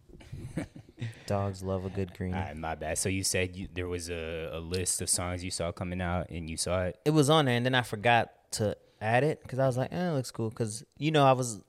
Dogs 1.27 1.63
love 1.63 1.85
a 1.85 1.89
good. 1.89 2.11
All 2.19 2.27
right, 2.31 2.55
my 2.55 2.75
bad. 2.75 2.97
So 2.97 3.09
you 3.09 3.23
said 3.23 3.55
you, 3.55 3.67
there 3.73 3.87
was 3.87 4.09
a, 4.09 4.49
a 4.53 4.59
list 4.59 5.01
of 5.01 5.09
songs 5.09 5.43
you 5.43 5.51
saw 5.51 5.71
coming 5.71 6.01
out, 6.01 6.29
and 6.29 6.49
you 6.49 6.57
saw 6.57 6.83
it. 6.83 6.99
It 7.05 7.11
was 7.11 7.29
on 7.29 7.45
there, 7.45 7.55
and 7.55 7.65
then 7.65 7.75
I 7.75 7.81
forgot 7.81 8.31
to 8.53 8.75
add 9.01 9.23
it 9.23 9.41
because 9.41 9.59
I 9.59 9.67
was 9.67 9.77
like, 9.77 9.91
eh, 9.91 10.09
it 10.09 10.13
looks 10.13 10.31
cool. 10.31 10.49
Because, 10.49 10.83
you 10.97 11.11
know, 11.11 11.25
I 11.25 11.33
was. 11.33 11.61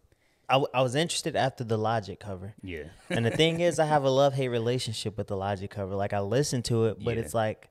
I, 0.48 0.52
w- 0.54 0.68
I 0.72 0.80
was 0.82 0.94
interested 0.94 1.34
after 1.34 1.64
the 1.64 1.76
Logic 1.76 2.20
cover. 2.20 2.54
Yeah. 2.62 2.84
And 3.10 3.26
the 3.26 3.32
thing 3.32 3.58
is, 3.58 3.80
I 3.80 3.84
have 3.86 4.04
a 4.04 4.10
love 4.22 4.32
hate 4.34 4.46
relationship 4.46 5.18
with 5.18 5.26
the 5.26 5.36
Logic 5.36 5.68
cover. 5.68 5.96
Like 5.96 6.12
I 6.12 6.20
listen 6.20 6.62
to 6.64 6.84
it, 6.84 7.02
but 7.04 7.16
Yeah. 7.16 7.22
it's 7.22 7.34
like 7.34 7.68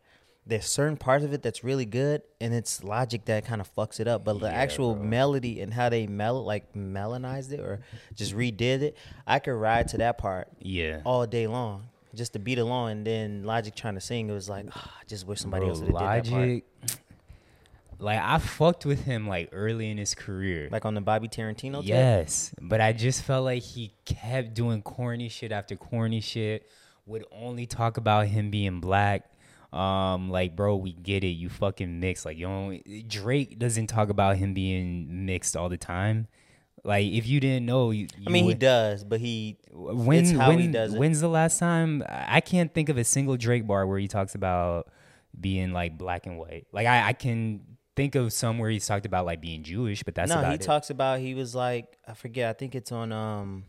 there's 0.47 0.65
certain 0.65 0.95
parts 0.95 1.25
of 1.25 1.33
it 1.33 1.41
that's 1.41 1.63
really 1.63 1.85
good, 1.85 2.21
and 2.39 2.53
it's 2.53 2.83
Logic 2.83 3.23
that 3.25 3.45
kind 3.45 3.61
of 3.61 3.75
fucks 3.75 3.99
it 3.99 4.07
up. 4.07 4.23
But 4.23 4.39
the 4.39 4.47
Yeah, 4.47 4.53
actual 4.53 4.93
bro. 4.93 5.03
melody 5.03 5.61
and 5.61 5.73
how 5.73 5.89
they 5.89 6.05
mel 6.07 6.43
like 6.43 6.73
melonized 6.73 7.51
it 7.51 7.59
or 7.59 7.81
just 8.13 8.35
redid 8.35 8.81
it, 8.81 8.97
I 9.25 9.39
could 9.39 9.53
ride 9.53 9.87
to 9.89 9.97
that 9.97 10.17
part 10.17 10.47
yeah. 10.59 11.01
all 11.03 11.25
day 11.25 11.47
long 11.47 11.87
just 12.13 12.33
to 12.33 12.39
beat 12.39 12.59
along. 12.59 12.91
And 12.91 13.07
then 13.07 13.43
Logic 13.43 13.73
trying 13.73 13.95
to 13.95 14.01
sing, 14.01 14.29
it 14.29 14.33
was 14.33 14.47
like, 14.47 14.67
ah, 14.71 14.93
I 15.01 15.03
just 15.07 15.25
wish 15.25 15.39
somebody 15.39 15.65
Bro, 15.65 15.69
else 15.69 15.79
would 15.81 15.95
have 15.97 16.23
did 16.23 16.33
that 16.33 16.63
part. 16.89 16.99
Like 17.97 18.19
I 18.19 18.37
fucked 18.39 18.85
with 18.85 19.03
him 19.05 19.27
like 19.27 19.49
early 19.51 19.89
in 19.89 19.97
his 19.97 20.13
career. 20.13 20.67
Like 20.71 20.85
on 20.85 20.93
the 20.95 21.01
Bobby 21.01 21.27
Tarantino 21.27 21.79
tape. 21.79 21.89
Yes, 21.89 22.53
but 22.61 22.81
I 22.81 22.91
just 22.93 23.23
felt 23.23 23.45
like 23.45 23.63
he 23.63 23.93
kept 24.03 24.53
doing 24.53 24.81
corny 24.81 25.29
shit 25.29 25.51
after 25.51 25.75
corny 25.75 26.19
shit. 26.19 26.67
Would 27.05 27.25
only 27.31 27.65
talk 27.65 27.97
about 27.97 28.27
him 28.27 28.49
being 28.49 28.79
black. 28.79 29.29
Um, 29.73 30.29
like, 30.29 30.55
bro, 30.55 30.75
we 30.75 30.93
get 30.93 31.23
it. 31.23 31.29
You 31.29 31.49
fucking 31.49 31.99
mix. 31.99 32.25
Like, 32.25 32.37
you 32.37 32.47
don't. 32.47 33.07
Drake 33.09 33.59
doesn't 33.59 33.87
talk 33.87 34.09
about 34.09 34.37
him 34.37 34.53
being 34.53 35.25
mixed 35.25 35.57
all 35.57 35.69
the 35.69 35.77
time. 35.77 36.27
Like, 36.83 37.05
if 37.07 37.27
you 37.27 37.39
didn't 37.39 37.65
know, 37.65 37.91
you, 37.91 38.07
I 38.25 38.29
mean, 38.29 38.45
he 38.45 38.53
does, 38.53 39.03
but 39.03 39.19
he 39.19 39.57
When 39.71 40.37
when 40.37 40.59
he 40.59 40.67
does 40.67 40.93
it. 40.93 40.99
when's 40.99 41.19
the 41.19 41.27
last 41.27 41.57
time? 41.57 42.03
I 42.07 42.41
can't 42.41 42.73
think 42.73 42.89
of 42.89 42.97
a 42.97 43.03
single 43.03 43.37
Drake 43.37 43.65
bar 43.65 43.87
where 43.87 43.97
he 43.97 44.07
talks 44.07 44.35
about 44.35 44.87
being 45.39 45.73
like 45.73 45.97
black 45.97 46.27
and 46.27 46.37
white. 46.37 46.67
Like, 46.71 46.85
I, 46.85 47.07
I 47.07 47.13
can 47.13 47.61
think 47.95 48.13
of 48.15 48.31
some 48.33 48.59
where 48.59 48.69
he's 48.69 48.85
talked 48.85 49.05
about 49.05 49.25
like 49.25 49.41
being 49.41 49.63
Jewish, 49.63 50.03
but 50.03 50.13
that's 50.15 50.29
no, 50.29 50.43
he 50.43 50.55
it. 50.55 50.61
talks 50.61 50.89
about 50.89 51.19
he 51.19 51.33
was 51.33 51.55
like 51.55 51.97
I 52.07 52.13
forget. 52.13 52.49
I 52.49 52.53
think 52.53 52.75
it's 52.75 52.91
on 52.91 53.11
um, 53.11 53.63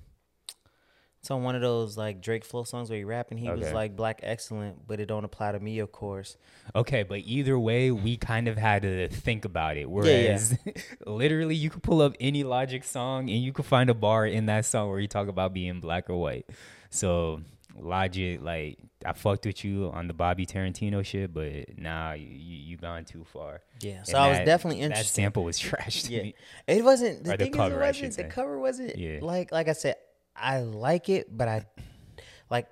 it's 1.27 1.31
on 1.33 1.43
one 1.43 1.57
of 1.57 1.61
those 1.61 1.97
like 1.99 2.21
Drake 2.21 2.45
flow 2.45 2.63
songs 2.63 2.89
where 2.89 2.99
he 2.99 3.05
rapping. 3.05 3.37
He 3.37 3.51
was 3.51 3.73
like 3.73 3.97
black 3.97 4.21
excellent, 4.23 4.87
but 4.87 5.01
it 5.01 5.07
don't 5.07 5.25
apply 5.25 5.51
to 5.53 5.59
me, 5.59 5.81
of 5.81 5.91
course. 5.91 6.37
Okay, 6.75 7.03
but 7.03 7.19
either 7.25 7.59
way, 7.59 7.91
we 7.91 8.17
kind 8.17 8.47
of 8.47 8.57
had 8.57 8.83
to 8.83 9.09
think 9.09 9.45
about 9.45 9.77
it. 9.77 9.91
Whereas, 9.91 10.57
literally, 11.07 11.57
you 11.57 11.69
could 11.69 11.83
pull 11.83 12.01
up 12.01 12.15
any 12.21 12.45
Logic 12.45 12.85
song 12.85 13.29
and 13.29 13.41
you 13.43 13.53
could 13.53 13.65
find 13.67 13.91
a 13.91 13.95
bar 13.95 14.25
in 14.25 14.47
that 14.47 14.67
song 14.67 14.89
where 14.89 15.01
you 15.01 15.09
talk 15.09 15.27
about 15.27 15.53
being 15.53 15.81
black 15.81 16.09
or 16.09 16.17
white. 16.17 16.47
So, 16.91 17.41
Logic, 17.77 18.41
like, 18.41 18.79
I 19.05 19.13
fucked 19.13 19.47
with 19.47 19.65
you 19.65 19.91
on 19.93 20.07
the 20.07 20.15
Bobby 20.15 20.47
Tarantino 20.47 21.05
shit, 21.05 21.35
but 21.35 21.77
now 21.79 22.13
you, 22.13 22.27
you, 22.29 22.77
gone 22.77 23.05
too 23.05 23.25
far. 23.25 23.63
Yeah, 23.81 23.97
And 23.99 24.07
so 24.07 24.19
I 24.19 24.29
was 24.29 24.39
that- 24.39 24.45
definitely 24.47 24.81
interested. 24.83 25.07
That 25.07 25.23
sample 25.23 25.45
was 25.45 25.59
trash 25.69 26.05
to 26.05 26.13
Yeah, 26.13 26.23
me. 26.23 26.35
it 26.69 26.85
wasn't 26.85 27.25
the 27.25 27.35
Or 27.35 27.37
the 27.37 27.45
thing 27.45 27.53
cover, 27.53 27.83
is, 27.85 27.99
it 28.01 28.05
wasn't 28.05 28.17
the 28.17 28.25
cover 28.35 28.59
wasn't 28.59 28.97
Yeah. 28.97 29.19
like 29.23 29.51
like 29.53 29.69
I 29.69 29.73
said. 29.73 29.97
I 30.39 30.61
like 30.61 31.09
it, 31.09 31.37
but 31.37 31.49
I 31.49 31.65
like 32.51 32.69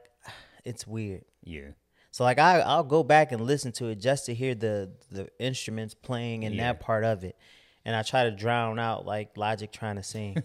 it's 0.64 0.86
weird. 0.86 1.24
Yeah. 1.42 1.70
So 2.10 2.24
like 2.24 2.38
I 2.38 2.60
I'll 2.60 2.84
go 2.84 3.02
back 3.02 3.32
and 3.32 3.40
listen 3.40 3.72
to 3.72 3.86
it 3.88 3.96
just 4.00 4.26
to 4.26 4.34
hear 4.34 4.54
the 4.54 4.92
the 5.10 5.28
instruments 5.38 5.94
playing 5.94 6.44
and 6.44 6.54
Yeah. 6.54 6.72
that 6.72 6.80
part 6.80 7.02
of 7.04 7.24
it, 7.24 7.36
and 7.84 7.96
I 7.96 8.02
try 8.02 8.24
to 8.24 8.30
drown 8.30 8.78
out 8.78 9.04
like 9.04 9.36
Logic 9.36 9.70
trying 9.72 9.96
to 9.96 10.02
sing, 10.04 10.36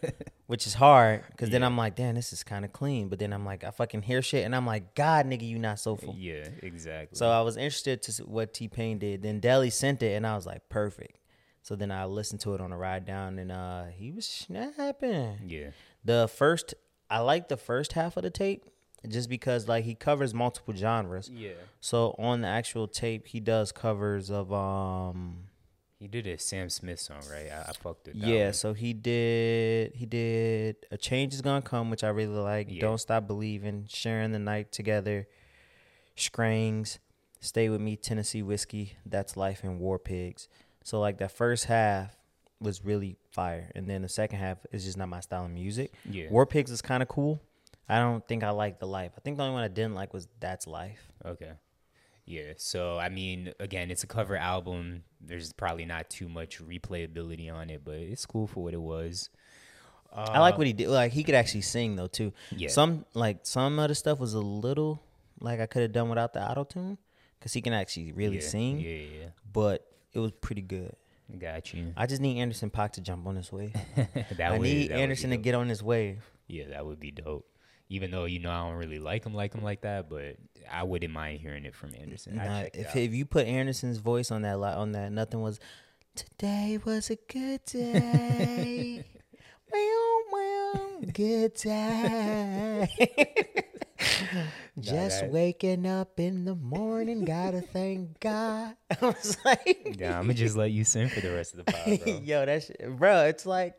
which 0.46 0.66
is 0.66 0.72
hard 0.74 1.24
because 1.30 1.50
then 1.50 1.62
I'm 1.62 1.76
like, 1.76 1.96
damn, 1.96 2.14
this 2.14 2.32
is 2.32 2.42
kind 2.42 2.64
of 2.64 2.72
clean. 2.72 3.08
But 3.08 3.18
then 3.18 3.32
I'm 3.34 3.44
like, 3.44 3.62
I 3.62 3.70
fucking 3.70 4.02
hear 4.02 4.22
shit 4.22 4.44
and 4.46 4.56
I'm 4.56 4.64
like, 4.66 4.94
God, 4.94 5.26
nigga, 5.26 5.46
you 5.46 5.58
not 5.58 5.78
soulful. 5.80 6.14
Yeah, 6.16 6.48
exactly. 6.62 7.16
So 7.16 7.28
I 7.30 7.42
was 7.42 7.56
interested 7.58 8.02
to 8.04 8.12
see 8.12 8.22
what 8.22 8.54
T-Pain 8.54 8.98
did. 8.98 9.22
Then 9.22 9.38
Deli 9.40 9.68
sent 9.70 10.02
it 10.02 10.14
and 10.14 10.26
I 10.26 10.34
was 10.34 10.46
like, 10.46 10.68
perfect. 10.70 11.18
So 11.62 11.76
then 11.76 11.90
I 11.90 12.06
listened 12.06 12.40
to 12.42 12.54
it 12.54 12.62
on 12.62 12.70
the 12.70 12.76
ride 12.76 13.04
down 13.04 13.38
and 13.38 13.52
uh 13.52 13.84
he 13.94 14.10
was 14.12 14.26
snapping. 14.26 15.40
yeah. 15.46 15.70
The 16.08 16.26
first 16.26 16.74
I 17.10 17.18
like 17.20 17.48
the 17.48 17.58
first 17.58 17.92
half 17.92 18.16
of 18.16 18.22
the 18.22 18.30
tape 18.30 18.64
just 19.06 19.28
because 19.28 19.68
like 19.68 19.84
he 19.84 19.94
covers 19.94 20.32
multiple 20.32 20.74
genres. 20.74 21.30
Yeah. 21.32 21.50
So 21.80 22.14
on 22.18 22.40
the 22.40 22.48
actual 22.48 22.88
tape, 22.88 23.26
he 23.26 23.40
does 23.40 23.72
covers 23.72 24.30
of 24.30 24.50
um 24.50 25.48
He 25.98 26.08
did 26.08 26.26
a 26.26 26.38
Sam 26.38 26.70
Smith 26.70 26.98
song, 26.98 27.20
right? 27.30 27.50
I, 27.52 27.68
I 27.68 27.72
fucked 27.72 28.04
that 28.04 28.16
yeah. 28.16 28.46
one. 28.46 28.52
So 28.54 28.72
he 28.72 28.94
did 28.94 29.94
he 29.96 30.06
did 30.06 30.76
a 30.90 30.96
change 30.96 31.34
is 31.34 31.42
gonna 31.42 31.60
come, 31.60 31.90
which 31.90 32.02
I 32.02 32.08
really 32.08 32.38
like. 32.38 32.68
Yeah. 32.70 32.80
Don't 32.80 32.98
stop 32.98 33.26
believing, 33.26 33.84
sharing 33.86 34.32
the 34.32 34.38
night 34.38 34.72
together, 34.72 35.28
Scrangs, 36.16 37.00
stay 37.38 37.68
with 37.68 37.82
me, 37.82 37.96
Tennessee 37.96 38.42
whiskey, 38.42 38.96
that's 39.04 39.36
life, 39.36 39.62
and 39.62 39.78
War 39.78 39.98
Pigs. 39.98 40.48
So 40.84 41.00
like 41.00 41.18
that 41.18 41.32
first 41.32 41.66
half 41.66 42.17
was 42.60 42.84
really 42.84 43.16
fire, 43.30 43.70
and 43.74 43.88
then 43.88 44.02
the 44.02 44.08
second 44.08 44.38
half 44.38 44.58
is 44.72 44.84
just 44.84 44.96
not 44.96 45.08
my 45.08 45.20
style 45.20 45.44
of 45.44 45.50
music. 45.50 45.92
Yeah. 46.08 46.28
War 46.30 46.46
Pigs 46.46 46.70
is 46.70 46.82
kind 46.82 47.02
of 47.02 47.08
cool. 47.08 47.40
I 47.88 47.98
don't 47.98 48.26
think 48.26 48.44
I 48.44 48.50
like 48.50 48.78
the 48.78 48.86
life. 48.86 49.12
I 49.16 49.20
think 49.20 49.36
the 49.36 49.44
only 49.44 49.54
one 49.54 49.62
I 49.62 49.68
didn't 49.68 49.94
like 49.94 50.12
was 50.12 50.28
that's 50.40 50.66
life. 50.66 51.08
Okay. 51.24 51.52
Yeah. 52.26 52.52
So 52.56 52.98
I 52.98 53.08
mean, 53.08 53.52
again, 53.58 53.90
it's 53.90 54.04
a 54.04 54.06
cover 54.06 54.36
album. 54.36 55.04
There's 55.20 55.52
probably 55.52 55.86
not 55.86 56.10
too 56.10 56.28
much 56.28 56.62
replayability 56.62 57.52
on 57.52 57.70
it, 57.70 57.82
but 57.84 57.94
it's 57.94 58.26
cool 58.26 58.46
for 58.46 58.62
what 58.62 58.74
it 58.74 58.80
was. 58.80 59.30
I 60.12 60.38
like 60.40 60.56
what 60.56 60.64
uh, 60.64 60.68
he 60.68 60.72
did. 60.72 60.88
Like 60.88 61.12
he 61.12 61.22
could 61.22 61.34
actually 61.34 61.62
sing 61.62 61.96
though 61.96 62.06
too. 62.06 62.32
Yeah. 62.50 62.68
Some 62.68 63.04
like 63.14 63.40
some 63.42 63.78
of 63.78 63.88
the 63.88 63.94
stuff 63.94 64.18
was 64.18 64.34
a 64.34 64.40
little 64.40 65.02
like 65.40 65.60
I 65.60 65.66
could 65.66 65.82
have 65.82 65.92
done 65.92 66.08
without 66.08 66.32
the 66.32 66.42
auto 66.42 66.64
tune 66.64 66.98
because 67.38 67.52
he 67.52 67.60
can 67.60 67.72
actually 67.72 68.12
really 68.12 68.36
yeah, 68.36 68.48
sing. 68.48 68.80
Yeah, 68.80 68.90
yeah. 68.90 69.26
But 69.50 69.86
it 70.12 70.18
was 70.18 70.32
pretty 70.32 70.62
good. 70.62 70.94
Got 71.36 71.74
you. 71.74 71.92
I 71.96 72.06
just 72.06 72.22
need 72.22 72.38
Anderson 72.40 72.70
Paak 72.70 72.92
to 72.92 73.00
jump 73.00 73.26
on 73.26 73.34
this 73.34 73.52
wave. 73.52 73.74
that 73.96 74.40
I 74.40 74.52
would- 74.52 74.62
need 74.62 74.90
that 74.90 74.98
Anderson 74.98 75.30
to 75.30 75.36
get 75.36 75.54
on 75.54 75.68
this 75.68 75.82
wave. 75.82 76.24
Yeah, 76.46 76.68
that 76.70 76.86
would 76.86 76.98
be 76.98 77.10
dope. 77.10 77.46
Even 77.90 78.10
though 78.10 78.24
you 78.26 78.38
know 78.38 78.50
I 78.50 78.68
don't 78.68 78.76
really 78.76 78.98
like 78.98 79.24
him 79.24 79.34
like 79.34 79.54
him 79.54 79.62
like 79.62 79.80
that, 79.82 80.10
but 80.10 80.36
I 80.70 80.82
wouldn't 80.82 81.12
mind 81.12 81.40
hearing 81.40 81.64
it 81.64 81.74
from 81.74 81.94
Anderson. 81.98 82.36
Nah, 82.36 82.64
if 82.74 82.94
if 82.94 83.14
you 83.14 83.24
put 83.24 83.46
Anderson's 83.46 83.96
voice 83.98 84.30
on 84.30 84.42
that 84.42 84.58
on 84.58 84.92
that, 84.92 85.10
nothing 85.12 85.40
was. 85.40 85.58
Today 86.14 86.78
was 86.84 87.10
a 87.10 87.16
good 87.16 87.64
day. 87.64 89.04
well, 89.72 90.20
well, 90.32 91.00
good 91.12 91.54
day. 91.54 92.88
Just 94.78 95.20
that- 95.22 95.30
waking 95.32 95.86
up 95.86 96.20
in 96.20 96.44
the 96.44 96.54
morning, 96.54 97.24
gotta 97.24 97.60
thank 97.60 98.20
God. 98.20 98.74
I 98.90 99.06
was 99.06 99.36
like, 99.44 99.96
Yeah, 99.98 100.16
I'm 100.16 100.24
gonna 100.24 100.34
just 100.34 100.56
let 100.56 100.70
you 100.70 100.84
sing 100.84 101.08
for 101.08 101.20
the 101.20 101.32
rest 101.32 101.54
of 101.54 101.64
the 101.64 101.72
pod, 101.72 102.04
bro. 102.04 102.20
yo, 102.24 102.46
that's 102.46 102.70
bro. 102.88 103.24
It's 103.24 103.44
like, 103.44 103.74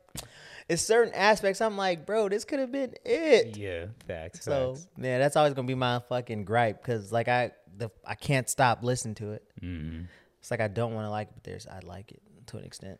it's 0.67 0.81
certain 0.81 1.13
aspects. 1.13 1.61
I'm 1.61 1.77
like, 1.77 2.05
bro, 2.05 2.29
this 2.29 2.45
could 2.45 2.59
have 2.59 2.71
been 2.71 2.93
it. 3.05 3.57
yeah, 3.57 3.85
facts. 4.07 4.43
So 4.43 4.75
facts. 4.75 4.87
yeah, 4.97 5.17
that's 5.19 5.35
always 5.35 5.53
gonna 5.53 5.67
be 5.67 5.75
my 5.75 5.99
fucking 6.09 6.43
gripe 6.45 6.81
because 6.81 7.11
like 7.11 7.27
I 7.27 7.51
the 7.77 7.89
I 8.05 8.15
can't 8.15 8.49
stop 8.49 8.83
listening 8.83 9.15
to 9.15 9.31
it. 9.31 9.43
Mm-hmm. 9.61 10.03
It's 10.39 10.51
like 10.51 10.61
I 10.61 10.67
don't 10.67 10.93
want 10.93 11.05
to 11.05 11.09
like 11.09 11.29
it, 11.29 11.33
but 11.35 11.43
there's 11.43 11.65
I 11.65 11.79
like 11.83 12.11
it 12.11 12.21
to 12.47 12.57
an 12.57 12.65
extent. 12.65 12.99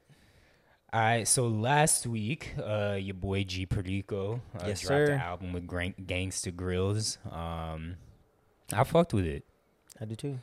All 0.92 1.00
right, 1.00 1.28
so 1.28 1.48
last 1.48 2.08
week, 2.08 2.56
uh, 2.58 2.98
your 3.00 3.14
boy 3.14 3.44
G 3.44 3.68
Perico 3.68 4.42
uh, 4.60 4.64
Yes, 4.68 4.82
dropped 4.82 4.88
sir. 4.88 5.12
an 5.14 5.20
album 5.20 5.54
with 5.54 5.68
Gran- 5.68 5.94
Gangsta 6.04 6.52
Grillz. 6.52 7.18
Um, 7.32 7.96
I 8.74 8.84
fucked 8.84 9.14
with 9.14 9.26
it. 9.26 9.44
I 10.02 10.06
do 10.06 10.16
too. 10.16 10.40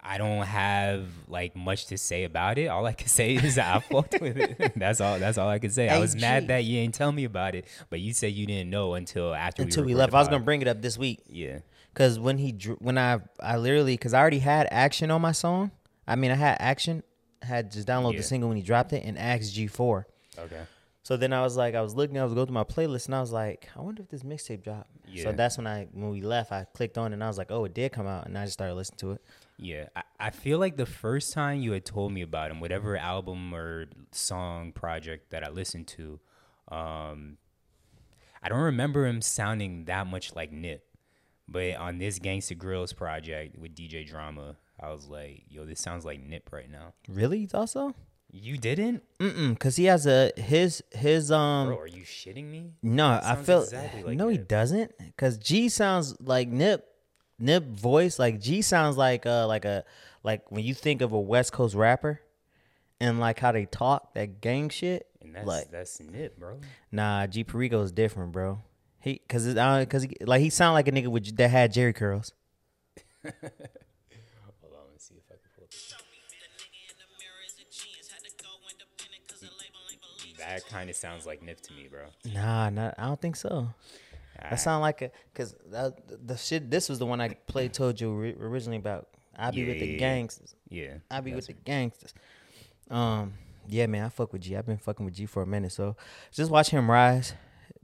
I 0.00 0.18
don't 0.18 0.46
have 0.46 1.08
like 1.26 1.56
much 1.56 1.86
to 1.86 1.98
say 1.98 2.22
about 2.22 2.58
it. 2.58 2.68
All 2.68 2.86
I 2.86 2.92
can 2.92 3.08
say 3.20 3.34
is 3.34 3.56
that 3.56 3.74
I 3.74 3.80
fucked 3.80 4.20
with 4.20 4.36
it. 4.36 4.72
That's 4.76 5.00
all. 5.00 5.18
That's 5.18 5.38
all 5.38 5.48
I 5.48 5.58
can 5.58 5.70
say. 5.70 5.88
I 5.88 5.98
was 5.98 6.14
mad 6.14 6.46
that 6.46 6.62
you 6.62 6.78
ain't 6.78 6.94
tell 6.94 7.10
me 7.10 7.24
about 7.24 7.56
it, 7.56 7.66
but 7.90 7.98
you 7.98 8.12
said 8.12 8.32
you 8.32 8.46
didn't 8.46 8.70
know 8.70 8.94
until 8.94 9.34
after 9.34 9.62
Until 9.62 9.82
we, 9.82 9.88
we 9.88 9.94
left, 9.96 10.14
I 10.14 10.20
was 10.20 10.28
gonna 10.28 10.44
bring 10.44 10.62
it 10.62 10.68
up 10.68 10.80
this 10.82 10.96
week 10.96 11.22
Yeah, 11.28 11.58
because 11.92 12.20
when 12.20 12.38
he 12.38 12.52
when 12.78 12.96
I 12.96 13.18
I 13.40 13.56
literally 13.56 13.94
because 13.94 14.14
I 14.14 14.20
already 14.20 14.38
had 14.38 14.68
action 14.70 15.10
on 15.10 15.20
my 15.20 15.32
song. 15.32 15.72
I 16.06 16.14
mean 16.14 16.30
I 16.30 16.36
had 16.36 16.58
action. 16.60 17.02
Had 17.46 17.70
just 17.72 17.86
download 17.88 18.12
Yeah. 18.12 18.18
the 18.18 18.22
single 18.24 18.48
when 18.48 18.56
he 18.56 18.62
dropped 18.62 18.92
it 18.92 19.04
and 19.04 19.18
Axe 19.18 19.50
G4. 19.50 20.04
okay. 20.38 20.62
So 21.02 21.16
then 21.16 21.32
I 21.32 21.40
was 21.42 21.56
like, 21.56 21.76
I 21.76 21.82
was 21.82 21.94
looking, 21.94 22.18
I 22.18 22.24
was 22.24 22.34
going 22.34 22.46
through 22.48 22.54
my 22.54 22.64
playlist, 22.64 23.06
and 23.06 23.14
I 23.14 23.20
was 23.20 23.30
like, 23.30 23.68
I 23.76 23.80
wonder 23.80 24.02
if 24.02 24.08
this 24.08 24.24
mixtape 24.24 24.64
dropped. 24.64 24.90
Yeah. 25.06 25.22
So 25.22 25.32
that's 25.32 25.56
when 25.56 25.64
I, 25.68 25.86
when 25.92 26.10
we 26.10 26.20
left, 26.20 26.50
I 26.50 26.64
clicked 26.74 26.98
on 26.98 27.12
it, 27.12 27.14
and 27.14 27.22
I 27.22 27.28
was 27.28 27.38
like, 27.38 27.52
oh, 27.52 27.64
it 27.64 27.74
did 27.74 27.92
come 27.92 28.08
out, 28.08 28.26
and 28.26 28.36
I 28.36 28.42
just 28.44 28.54
started 28.54 28.74
listening 28.74 28.98
to 28.98 29.12
it. 29.12 29.20
Yeah, 29.56 29.84
I, 29.94 30.02
I 30.18 30.30
feel 30.30 30.58
like 30.58 30.76
the 30.76 30.84
first 30.84 31.32
time 31.32 31.60
you 31.60 31.70
had 31.70 31.84
told 31.84 32.10
me 32.10 32.22
about 32.22 32.50
him, 32.50 32.58
whatever 32.58 32.96
album 32.96 33.54
or 33.54 33.86
song 34.10 34.72
project 34.72 35.30
that 35.30 35.44
I 35.44 35.48
listened 35.50 35.86
to, 35.88 36.18
um, 36.72 37.38
I 38.42 38.48
don't 38.48 38.58
remember 38.62 39.06
him 39.06 39.22
sounding 39.22 39.84
that 39.84 40.08
much 40.08 40.34
like 40.34 40.50
Nip. 40.50 40.84
But 41.48 41.76
on 41.76 41.98
this 41.98 42.18
Gangsta 42.18 42.56
Grillz 42.58 42.94
project 42.96 43.56
with 43.56 43.76
DJ 43.76 44.04
Drama, 44.04 44.56
I 44.80 44.90
was 44.90 45.06
like, 45.06 45.44
yo, 45.48 45.64
this 45.64 45.80
sounds 45.80 46.04
like 46.04 46.20
Nip 46.20 46.50
right 46.52 46.70
now. 46.70 46.92
Really? 47.08 47.48
Also? 47.54 47.94
You 48.30 48.58
didn't? 48.58 49.02
Mm-mm, 49.18 49.58
cause 49.58 49.76
he 49.76 49.84
has 49.84 50.06
a 50.06 50.32
his 50.36 50.82
his 50.92 51.30
um. 51.30 51.68
Bro, 51.68 51.78
are 51.78 51.86
you 51.86 52.02
shitting 52.02 52.50
me? 52.50 52.72
no, 52.82 53.20
I 53.22 53.36
feel 53.36 53.62
exactly 53.62 54.02
like 54.02 54.16
no, 54.18 54.28
he 54.28 54.36
doesn't. 54.36 54.92
Cause 55.16 55.38
G 55.38 55.68
sounds 55.68 56.20
like 56.20 56.48
Nip, 56.48 56.86
Nip 57.38 57.64
voice. 57.64 58.18
Like 58.18 58.40
G 58.40 58.62
sounds 58.62 58.96
like 58.96 59.24
uh 59.24 59.46
like 59.46 59.64
a 59.64 59.84
like 60.22 60.50
when 60.50 60.64
you 60.64 60.74
think 60.74 61.00
of 61.00 61.12
a 61.12 61.20
West 61.20 61.52
Coast 61.52 61.74
rapper, 61.74 62.20
and 63.00 63.20
like 63.20 63.38
how 63.38 63.52
they 63.52 63.64
talk 63.64 64.12
that 64.14 64.40
gang 64.40 64.68
shit. 64.68 65.06
And 65.22 65.34
that's 65.34 65.46
like 65.46 65.70
that's 65.70 66.00
Nip, 66.00 66.38
bro. 66.38 66.58
Nah, 66.92 67.26
G 67.28 67.44
Perico 67.44 67.80
is 67.82 67.92
different, 67.92 68.32
bro. 68.32 68.58
He 69.00 69.20
cause 69.28 69.46
it, 69.46 69.56
uh, 69.56 69.86
cause 69.86 70.02
he, 70.02 70.16
like 70.20 70.42
he 70.42 70.50
sound 70.50 70.74
like 70.74 70.88
a 70.88 70.92
nigga 70.92 71.06
with 71.06 71.34
that 71.36 71.48
had 71.48 71.72
Jerry 71.72 71.92
curls. 71.92 72.32
That 80.46 80.66
kind 80.68 80.88
of 80.90 80.96
sounds 80.96 81.26
like 81.26 81.42
Nip 81.42 81.60
to 81.62 81.72
me, 81.72 81.88
bro. 81.90 82.06
Nah, 82.32 82.70
not, 82.70 82.94
I 82.98 83.06
don't 83.06 83.20
think 83.20 83.36
so. 83.36 83.68
That 84.40 84.56
sound 84.60 84.82
like 84.82 85.00
a 85.02 85.10
cause 85.34 85.54
the 85.70 86.36
shit. 86.36 86.70
This 86.70 86.88
was 86.88 86.98
the 86.98 87.06
one 87.06 87.20
I 87.20 87.30
played. 87.30 87.72
Told 87.72 88.00
you 88.00 88.12
ori- 88.12 88.36
originally 88.38 88.76
about. 88.76 89.08
I 89.34 89.50
be 89.50 89.62
Yeah, 89.62 89.68
with 89.68 89.80
the 89.80 89.86
yeah, 89.86 89.98
gangsters. 89.98 90.54
Yeah. 90.68 90.94
I 91.10 91.20
be 91.20 91.34
with 91.34 91.46
that's- 91.46 91.56
the 91.64 91.64
gangsters. 91.64 92.14
Um, 92.90 93.34
yeah, 93.66 93.86
man, 93.86 94.04
I 94.04 94.08
fuck 94.08 94.32
with 94.32 94.42
G. 94.42 94.56
I've 94.56 94.66
been 94.66 94.76
fucking 94.78 95.04
with 95.04 95.14
G 95.14 95.26
for 95.26 95.42
a 95.42 95.46
minute. 95.46 95.72
So 95.72 95.96
just 96.32 96.50
watch 96.50 96.70
him 96.70 96.90
rise, 96.90 97.34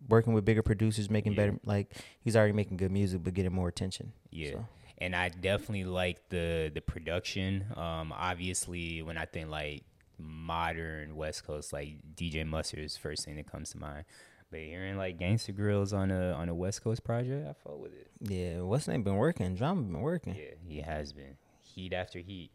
working 0.09 0.33
with 0.35 0.45
bigger 0.45 0.63
producers, 0.63 1.11
making 1.11 1.33
Yeah. 1.33 1.37
better. 1.37 1.59
Like 1.65 1.93
he's 2.21 2.37
already 2.37 2.53
making 2.53 2.77
good 2.77 2.93
music, 2.93 3.23
but 3.25 3.35
getting 3.35 3.53
more 3.53 3.69
attention. 3.69 4.13
Yeah. 4.31 4.51
So, 4.53 4.67
And 4.99 5.17
I 5.17 5.31
definitely 5.31 5.85
like 5.85 6.29
the 6.29 6.71
the 6.73 6.81
production. 6.81 7.65
Um 7.77 8.13
obviously 8.13 9.03
when 9.03 9.17
I 9.19 9.25
think 9.25 9.49
like 9.51 9.83
modern 10.19 11.17
West 11.17 11.47
Coast, 11.47 11.73
like 11.73 11.97
DJ 12.15 12.47
Mustard 12.47 12.81
is 12.81 12.97
first 12.97 13.25
thing 13.25 13.37
that 13.37 13.51
comes 13.51 13.71
to 13.71 13.79
mind. 13.79 14.05
But 14.51 14.61
hearing 14.61 14.99
like 14.99 15.19
Gangsta 15.19 15.57
Grillz 15.57 15.95
on 15.97 16.11
a 16.11 16.33
on 16.33 16.49
a 16.49 16.55
West 16.55 16.85
Coast 16.85 17.03
project, 17.05 17.49
I 17.49 17.53
fuck 17.55 17.81
with 17.81 17.93
it. 17.95 18.09
yeah, 18.21 18.61
what's 18.61 18.87
name 18.87 19.03
been 19.03 19.17
working? 19.17 19.55
Drama 19.55 19.83
been 19.83 20.01
working. 20.01 20.35
Yeah, 20.35 20.55
he 20.67 20.81
has 20.83 21.13
been. 21.13 21.37
Heat 21.63 21.95
after 21.95 22.19
heat. 22.19 22.51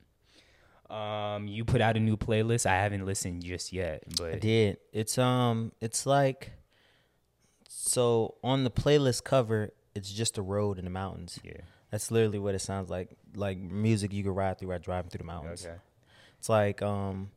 Um, 0.92 1.48
you 1.48 1.66
put 1.66 1.82
out 1.82 1.98
a 1.98 2.00
new 2.00 2.16
playlist. 2.16 2.66
I 2.66 2.76
haven't 2.76 3.06
listened 3.06 3.44
just 3.44 3.74
yet, 3.74 4.04
but 4.16 4.36
I 4.36 4.40
did. 4.40 4.78
It's 4.94 5.18
um, 5.18 5.72
it's 5.82 6.06
like, 6.06 6.52
so 7.68 8.36
on 8.44 8.64
the 8.64 8.72
playlist 8.72 9.24
cover, 9.24 9.72
it's 9.96 10.12
just 10.12 10.38
a 10.38 10.42
road 10.42 10.78
in 10.78 10.86
the 10.86 10.92
mountains. 10.92 11.40
yeah. 11.44 11.62
That's 11.92 12.12
literally 12.12 12.40
what 12.40 12.54
it 12.54 12.60
sounds 12.60 12.90
like. 12.90 13.18
Like 13.36 13.58
music 13.58 14.14
you 14.14 14.24
could 14.24 14.36
ride 14.36 14.60
through 14.60 14.70
while 14.70 14.80
driving 14.80 15.10
through 15.10 15.20
the 15.20 15.24
mountains. 15.24 15.66
Okay. 15.66 15.78
It's 16.38 16.50
like 16.50 16.82
um, 16.82 17.32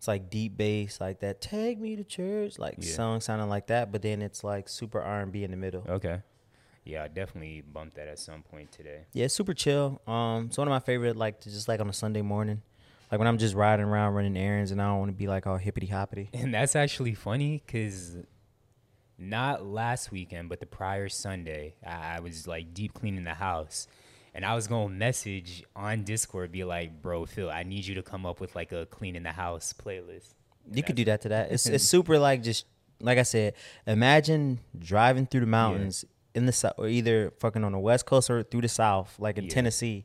it's 0.00 0.08
like 0.08 0.30
deep 0.30 0.56
bass, 0.56 0.98
like 0.98 1.20
that. 1.20 1.42
Take 1.42 1.78
me 1.78 1.94
to 1.94 2.02
church, 2.04 2.58
like 2.58 2.76
Yeah. 2.78 2.94
song 2.94 3.20
sounding 3.20 3.50
like 3.50 3.66
that. 3.66 3.92
But 3.92 4.00
then 4.00 4.22
it's 4.22 4.42
like 4.42 4.66
super 4.66 4.98
R 4.98 5.20
and 5.20 5.30
B 5.30 5.44
in 5.44 5.50
the 5.50 5.58
middle. 5.58 5.84
Okay. 5.86 6.22
Yeah, 6.86 7.04
I 7.04 7.08
definitely 7.08 7.60
bumped 7.60 7.96
that 7.96 8.08
at 8.08 8.18
some 8.18 8.42
point 8.42 8.72
today. 8.72 9.00
Yeah, 9.12 9.26
it's 9.26 9.34
super 9.34 9.52
chill. 9.52 10.00
Um, 10.06 10.46
it's 10.46 10.56
one 10.56 10.66
of 10.66 10.70
my 10.72 10.78
favorite. 10.78 11.16
Like 11.18 11.40
to 11.40 11.50
just 11.50 11.68
like 11.68 11.80
on 11.80 11.90
a 11.90 11.92
Sunday 11.92 12.22
morning, 12.22 12.62
like 13.12 13.18
when 13.18 13.28
I'm 13.28 13.36
just 13.36 13.54
riding 13.54 13.84
around 13.84 14.14
running 14.14 14.38
errands 14.38 14.70
and 14.70 14.80
I 14.80 14.86
don't 14.86 15.00
want 15.00 15.10
to 15.10 15.16
be 15.16 15.26
like 15.28 15.46
all 15.46 15.58
hippity 15.58 15.88
hoppity. 15.88 16.30
And 16.32 16.54
that's 16.54 16.74
actually 16.74 17.12
funny 17.12 17.62
because 17.66 18.16
not 19.18 19.66
last 19.66 20.10
weekend, 20.10 20.48
but 20.48 20.60
the 20.60 20.66
prior 20.66 21.10
Sunday, 21.10 21.74
I, 21.86 22.16
I 22.16 22.20
was 22.20 22.46
like 22.46 22.72
deep 22.72 22.94
cleaning 22.94 23.24
the 23.24 23.34
house. 23.34 23.86
And 24.34 24.44
I 24.44 24.54
was 24.54 24.66
going 24.68 24.88
to 24.88 24.94
message 24.94 25.64
on 25.74 26.04
Discord, 26.04 26.52
be 26.52 26.62
like, 26.64 27.02
bro, 27.02 27.26
Phil, 27.26 27.50
I 27.50 27.64
need 27.64 27.84
you 27.86 27.96
to 27.96 28.02
come 28.02 28.24
up 28.24 28.40
with 28.40 28.54
like 28.54 28.70
a 28.72 28.86
cleaning 28.86 29.24
the 29.24 29.32
house 29.32 29.72
playlist. 29.72 30.34
You 30.72 30.82
could 30.84 30.94
do 30.96 31.04
that 31.06 31.22
to 31.22 31.28
that. 31.30 31.50
It's 31.50 31.66
it's 31.66 31.84
super 31.96 32.18
like 32.18 32.42
just 32.42 32.64
like 33.00 33.18
I 33.18 33.22
said. 33.24 33.54
Imagine 33.86 34.60
driving 34.78 35.26
through 35.26 35.40
the 35.40 35.46
mountains 35.46 36.04
in 36.34 36.46
the 36.46 36.52
south, 36.52 36.74
or 36.78 36.86
either 36.86 37.32
fucking 37.40 37.64
on 37.64 37.72
the 37.72 37.78
west 37.78 38.06
coast 38.06 38.30
or 38.30 38.44
through 38.44 38.60
the 38.60 38.68
south, 38.68 39.16
like 39.18 39.36
in 39.36 39.44
Yeah. 39.44 39.50
Tennessee, 39.50 40.04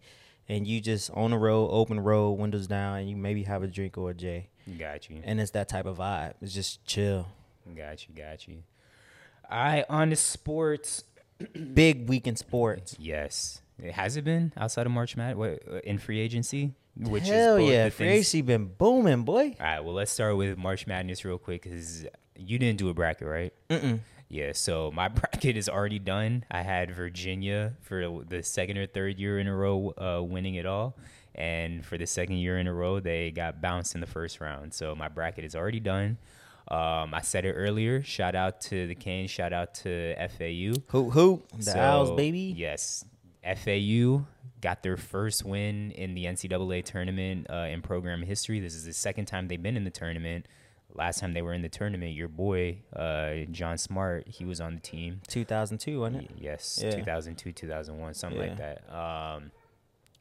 and 0.49 0.65
you 0.65 0.81
just 0.81 1.11
on 1.11 1.29
the 1.31 1.37
road, 1.37 1.67
open 1.71 1.99
road, 1.99 2.31
windows 2.31 2.65
down, 2.65 2.97
and 2.99 3.09
you 3.09 3.15
maybe 3.15 3.43
have 3.43 3.61
a 3.61 3.67
drink 3.67 3.95
or 3.95 4.09
a 4.09 4.13
J, 4.15 4.49
Got 4.79 5.07
you. 5.07 5.21
and 5.23 5.39
it's 5.39 5.51
that 5.51 5.69
type 5.69 5.85
of 5.85 5.97
vibe. 5.99 6.33
It's 6.41 6.53
just 6.53 6.83
chill. 6.85 7.27
Got 7.75 8.07
you. 8.07 8.15
Got 8.15 8.47
you. 8.47 8.63
All 9.51 9.57
right, 9.59 9.85
on 9.87 10.09
to 10.09 10.15
sports. 10.15 11.03
Big 11.75 12.07
week 12.09 12.25
in 12.25 12.35
sports. 12.37 12.95
Yes. 12.97 13.61
Has 13.91 14.17
it 14.17 14.23
been 14.23 14.53
outside 14.57 14.85
of 14.85 14.91
March 14.91 15.17
Madness 15.17 15.37
what, 15.37 15.61
uh, 15.71 15.79
in 15.83 15.97
free 15.97 16.19
agency? 16.19 16.73
Which 16.97 17.27
Hell 17.27 17.57
both 17.57 17.69
yeah, 17.69 17.89
free 17.89 18.07
agency 18.07 18.41
been 18.41 18.65
booming, 18.67 19.23
boy. 19.23 19.55
All 19.59 19.65
right, 19.65 19.79
well, 19.81 19.93
let's 19.93 20.11
start 20.11 20.37
with 20.37 20.57
March 20.57 20.87
Madness 20.87 21.25
real 21.25 21.37
quick 21.37 21.63
because 21.63 22.05
you 22.37 22.57
didn't 22.57 22.77
do 22.77 22.87
a 22.89 22.93
bracket, 22.93 23.27
right? 23.27 23.53
Mm-mm. 23.69 23.99
Yeah, 24.29 24.53
so 24.53 24.91
my 24.91 25.07
bracket 25.09 25.57
is 25.57 25.67
already 25.67 25.99
done. 25.99 26.45
I 26.49 26.61
had 26.61 26.91
Virginia 26.91 27.73
for 27.81 28.23
the 28.27 28.41
second 28.43 28.77
or 28.77 28.87
third 28.87 29.19
year 29.19 29.39
in 29.39 29.47
a 29.47 29.55
row 29.55 29.93
uh, 29.97 30.23
winning 30.23 30.55
it 30.55 30.65
all. 30.65 30.97
And 31.35 31.85
for 31.85 31.97
the 31.97 32.07
second 32.07 32.37
year 32.37 32.57
in 32.59 32.67
a 32.67 32.73
row, 32.73 33.01
they 33.01 33.29
got 33.31 33.61
bounced 33.61 33.93
in 33.93 33.99
the 33.99 34.07
first 34.07 34.39
round. 34.39 34.73
So 34.73 34.95
my 34.95 35.09
bracket 35.09 35.43
is 35.43 35.53
already 35.53 35.81
done. 35.81 36.17
Um, 36.69 37.13
I 37.13 37.21
said 37.21 37.43
it 37.45 37.51
earlier. 37.53 38.01
Shout 38.03 38.35
out 38.35 38.61
to 38.61 38.87
the 38.87 38.95
Canes. 38.95 39.29
Shout 39.29 39.51
out 39.53 39.75
to 39.75 40.15
FAU. 40.29 40.81
Who 40.87 41.09
who 41.11 41.43
the 41.57 41.63
So, 41.63 41.79
Owls, 41.79 42.11
baby? 42.11 42.53
Yes. 42.57 43.03
FAU 43.45 44.25
got 44.61 44.81
their 44.83 44.97
first 44.97 45.45
win 45.45 45.91
in 45.91 46.15
the 46.15 46.25
NCAA 46.25 46.83
tournament 46.83 47.47
uh, 47.49 47.67
in 47.69 47.81
program 47.81 48.23
history. 48.23 48.59
This 48.59 48.73
is 48.73 48.85
the 48.85 48.93
second 48.93 49.25
time 49.25 49.47
they've 49.47 49.61
been 49.61 49.77
in 49.77 49.83
the 49.83 49.91
tournament. 49.91 50.47
Last 50.93 51.19
time 51.19 51.33
they 51.33 51.41
were 51.41 51.53
in 51.53 51.61
the 51.61 51.69
tournament, 51.69 52.13
your 52.13 52.29
boy, 52.29 52.77
uh, 52.95 53.45
John 53.51 53.77
Smart, 53.77 54.27
he 54.29 54.45
was 54.45 54.61
on 54.61 54.75
the 54.75 54.81
team. 54.81 55.21
2002, 55.27 55.99
wasn't 55.99 56.23
it? 56.23 56.31
Yes, 56.39 56.79
Yeah. 56.81 56.91
2002, 56.91 57.51
2001, 57.51 58.13
something 58.13 58.39
like 58.39 58.57
that. 58.57 58.89
Um, 58.93 59.51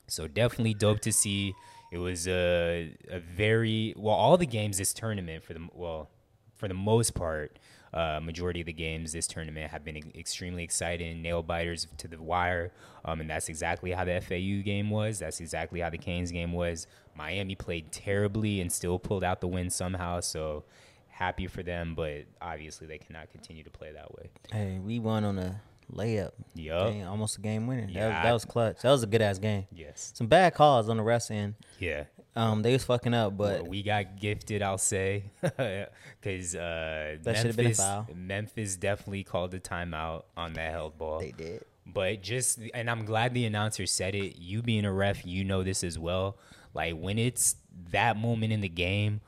so 0.08 0.26
definitely 0.26 0.74
dope 0.74 1.00
to 1.00 1.12
see. 1.12 1.54
It 1.92 1.98
was 1.98 2.26
a, 2.26 2.92
a 3.08 3.20
very 3.20 3.94
well. 3.96 4.16
All 4.16 4.36
the 4.36 4.46
games 4.46 4.78
this 4.78 4.92
tournament 4.92 5.44
for 5.44 5.54
the 5.54 5.68
well, 5.72 6.10
for 6.56 6.66
the 6.66 6.74
most 6.74 7.14
part, 7.14 7.56
uh, 7.94 8.20
majority 8.20 8.60
of 8.60 8.66
the 8.66 8.72
games 8.72 9.12
this 9.12 9.26
tournament 9.26 9.70
have 9.70 9.84
been 9.84 9.96
extremely 10.16 10.64
exciting, 10.64 11.22
nail 11.22 11.42
biters 11.42 11.86
to 11.96 12.08
the 12.08 12.20
wire, 12.20 12.72
um, 13.04 13.20
and 13.20 13.30
that's 13.30 13.48
exactly 13.48 13.92
how 13.92 14.04
the 14.04 14.20
FAU 14.20 14.62
game 14.64 14.90
was. 14.90 15.20
That's 15.20 15.40
exactly 15.40 15.80
how 15.80 15.90
the 15.90 15.98
Canes 15.98 16.32
game 16.32 16.52
was. 16.52 16.86
Miami 17.16 17.54
played 17.54 17.92
terribly 17.92 18.60
and 18.60 18.70
still 18.70 18.98
pulled 18.98 19.22
out 19.22 19.40
the 19.40 19.48
win 19.48 19.70
somehow. 19.70 20.20
So 20.20 20.64
happy 21.06 21.46
for 21.46 21.62
them, 21.62 21.94
but 21.94 22.24
obviously 22.42 22.86
they 22.88 22.98
cannot 22.98 23.30
continue 23.30 23.62
to 23.62 23.70
play 23.70 23.92
that 23.92 24.12
way. 24.16 24.30
Hey, 24.50 24.80
we 24.82 24.98
won 24.98 25.24
on 25.24 25.38
a 25.38 25.60
layup. 25.92 26.32
Yup. 26.54 26.92
Game- 26.92 27.06
almost 27.06 27.38
a 27.38 27.40
game 27.40 27.66
winner. 27.68 27.86
that, 27.86 27.92
Yeah, 27.92 28.08
was, 28.08 28.22
that 28.24 28.32
was 28.32 28.44
clutch. 28.44 28.82
That 28.82 28.90
was 28.90 29.02
a 29.04 29.06
good 29.06 29.22
ass 29.22 29.38
game. 29.38 29.66
Yes. 29.72 30.12
Some 30.16 30.26
bad 30.26 30.54
calls 30.54 30.88
on 30.88 30.96
the 30.96 31.02
rest 31.04 31.30
end. 31.30 31.54
Yeah. 31.78 32.04
Um, 32.36 32.62
they 32.62 32.72
was 32.72 32.84
fucking 32.84 33.14
up, 33.14 33.36
but 33.36 33.62
Well, 33.62 33.70
we 33.70 33.82
got 33.82 34.18
gifted, 34.18 34.60
I'll 34.60 34.76
say, 34.78 35.24
because 35.40 36.54
uh, 36.56 37.16
That 37.22 37.36
should've 37.36 37.56
been 37.56 37.66
a 37.66 37.68
Memphis, 37.68 37.78
foul. 37.78 38.08
Memphis 38.14 38.76
definitely 38.76 39.22
called 39.24 39.52
the 39.52 39.60
timeout 39.60 40.24
on 40.36 40.54
that 40.54 40.72
held 40.72 40.98
ball. 40.98 41.20
they 41.20 41.30
did. 41.30 41.64
But 41.86 42.22
just, 42.22 42.58
and 42.72 42.90
I'm 42.90 43.04
glad 43.04 43.34
the 43.34 43.44
announcer 43.44 43.86
said 43.86 44.14
it. 44.14 44.36
You 44.38 44.62
being 44.62 44.84
a 44.84 44.92
ref, 44.92 45.24
you 45.26 45.44
know 45.44 45.62
this 45.62 45.84
as 45.84 45.98
well. 45.98 46.38
Like 46.72 46.94
when 46.94 47.18
it's 47.18 47.56
that 47.92 48.16
moment 48.16 48.52
in 48.52 48.62
the 48.62 48.68
game, 48.68 49.20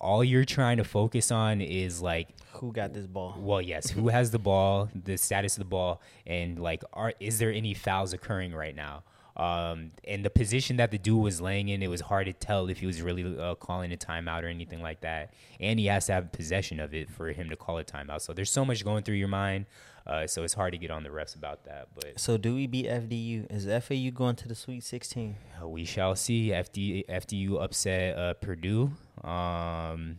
all 0.00 0.24
you're 0.24 0.44
trying 0.44 0.78
to 0.78 0.84
focus 0.84 1.30
on 1.30 1.60
is 1.60 2.00
like 2.00 2.28
Who 2.54 2.72
got 2.72 2.92
this 2.94 3.06
ball? 3.06 3.36
well, 3.38 3.60
yes. 3.60 3.90
Who 3.90 4.08
has 4.08 4.30
the 4.30 4.38
ball? 4.38 4.88
The 4.94 5.16
status 5.18 5.56
of 5.56 5.60
the 5.60 5.68
ball, 5.68 6.00
and 6.26 6.58
like, 6.58 6.82
are 6.92 7.12
is 7.20 7.38
there 7.38 7.52
any 7.52 7.74
fouls 7.74 8.12
occurring 8.12 8.54
right 8.54 8.74
now? 8.74 9.02
Um, 9.38 9.92
and 10.04 10.24
the 10.24 10.30
position 10.30 10.78
that 10.78 10.90
the 10.90 10.98
dude 10.98 11.22
was 11.22 11.40
laying 11.40 11.68
in, 11.68 11.80
it 11.82 11.88
was 11.88 12.00
hard 12.00 12.26
to 12.26 12.32
tell 12.32 12.68
if 12.68 12.80
he 12.80 12.86
was 12.86 13.00
really 13.00 13.38
uh, 13.38 13.54
calling 13.54 13.92
a 13.92 13.96
timeout 13.96 14.42
or 14.42 14.48
anything 14.48 14.82
like 14.82 15.00
that. 15.02 15.32
And 15.60 15.78
he 15.78 15.86
has 15.86 16.06
to 16.06 16.12
have 16.14 16.32
possession 16.32 16.80
of 16.80 16.92
it 16.92 17.08
for 17.08 17.28
him 17.32 17.48
to 17.50 17.56
call 17.56 17.78
a 17.78 17.84
timeout. 17.84 18.20
So 18.22 18.32
there's 18.32 18.50
so 18.50 18.64
much 18.64 18.84
going 18.84 19.04
through 19.04 19.14
your 19.14 19.28
mind. 19.28 19.66
Uh, 20.06 20.26
so 20.26 20.42
it's 20.42 20.54
hard 20.54 20.72
to 20.72 20.78
get 20.78 20.90
on 20.90 21.02
the 21.02 21.10
refs 21.10 21.36
about 21.36 21.64
that. 21.66 21.88
But 21.94 22.18
So 22.18 22.36
do 22.38 22.54
we 22.54 22.66
beat 22.66 22.86
FDU? 22.86 23.46
Is 23.52 23.66
FAU 23.84 24.10
going 24.10 24.36
to 24.36 24.48
the 24.48 24.54
Sweet 24.54 24.82
16? 24.82 25.36
uh, 25.62 25.68
we 25.68 25.84
shall 25.84 26.16
see. 26.16 26.48
FD, 26.48 27.06
FDU 27.08 27.62
upset 27.62 28.16
uh, 28.18 28.34
Purdue. 28.34 28.90
Um, 29.22 30.16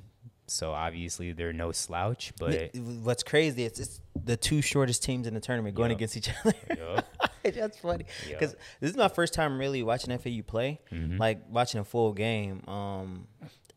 so 0.50 0.72
obviously 0.72 1.32
they're 1.32 1.54
no 1.54 1.72
slouch, 1.72 2.34
but 2.40 2.76
What's 2.76 3.24
crazy 3.24 3.64
is 3.66 3.80
it's 3.80 4.02
the 4.26 4.36
two 4.38 4.62
shortest 4.62 5.04
teams 5.04 5.28
in 5.28 5.34
the 5.34 5.40
tournament 5.40 5.76
going 5.76 5.92
Yup. 5.92 5.98
against 5.98 6.18
each 6.18 6.30
other. 6.44 6.54
Yup. 6.78 7.06
That's 7.44 7.78
funny 7.80 8.06
Yeah. 8.28 8.38
because 8.38 8.56
this 8.80 8.92
is 8.92 8.98
my 8.98 9.08
first 9.08 9.34
time 9.34 9.58
really 9.58 9.82
watching 9.84 10.16
FAU 10.18 10.42
play, 10.46 10.80
Mm-hmm. 10.92 11.18
like 11.18 11.40
watching 11.50 11.80
a 11.80 11.86
full 11.86 12.14
game. 12.14 12.64
Um, 12.68 13.28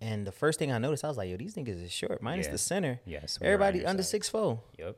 and 0.00 0.26
the 0.26 0.32
first 0.32 0.58
thing 0.58 0.72
I 0.72 0.78
noticed, 0.78 1.04
I 1.04 1.08
was 1.08 1.16
like, 1.16 1.30
"Yo, 1.30 1.36
these 1.36 1.54
niggas 1.54 1.82
is 1.84 1.92
short." 1.92 2.20
Minus 2.22 2.46
Yeah. 2.46 2.52
the 2.52 2.58
center. 2.58 3.00
Yes, 3.06 3.38
we're 3.40 3.46
everybody 3.46 3.86
under 3.86 4.02
six 4.02 4.28
four. 4.28 4.60
Yep. 4.78 4.96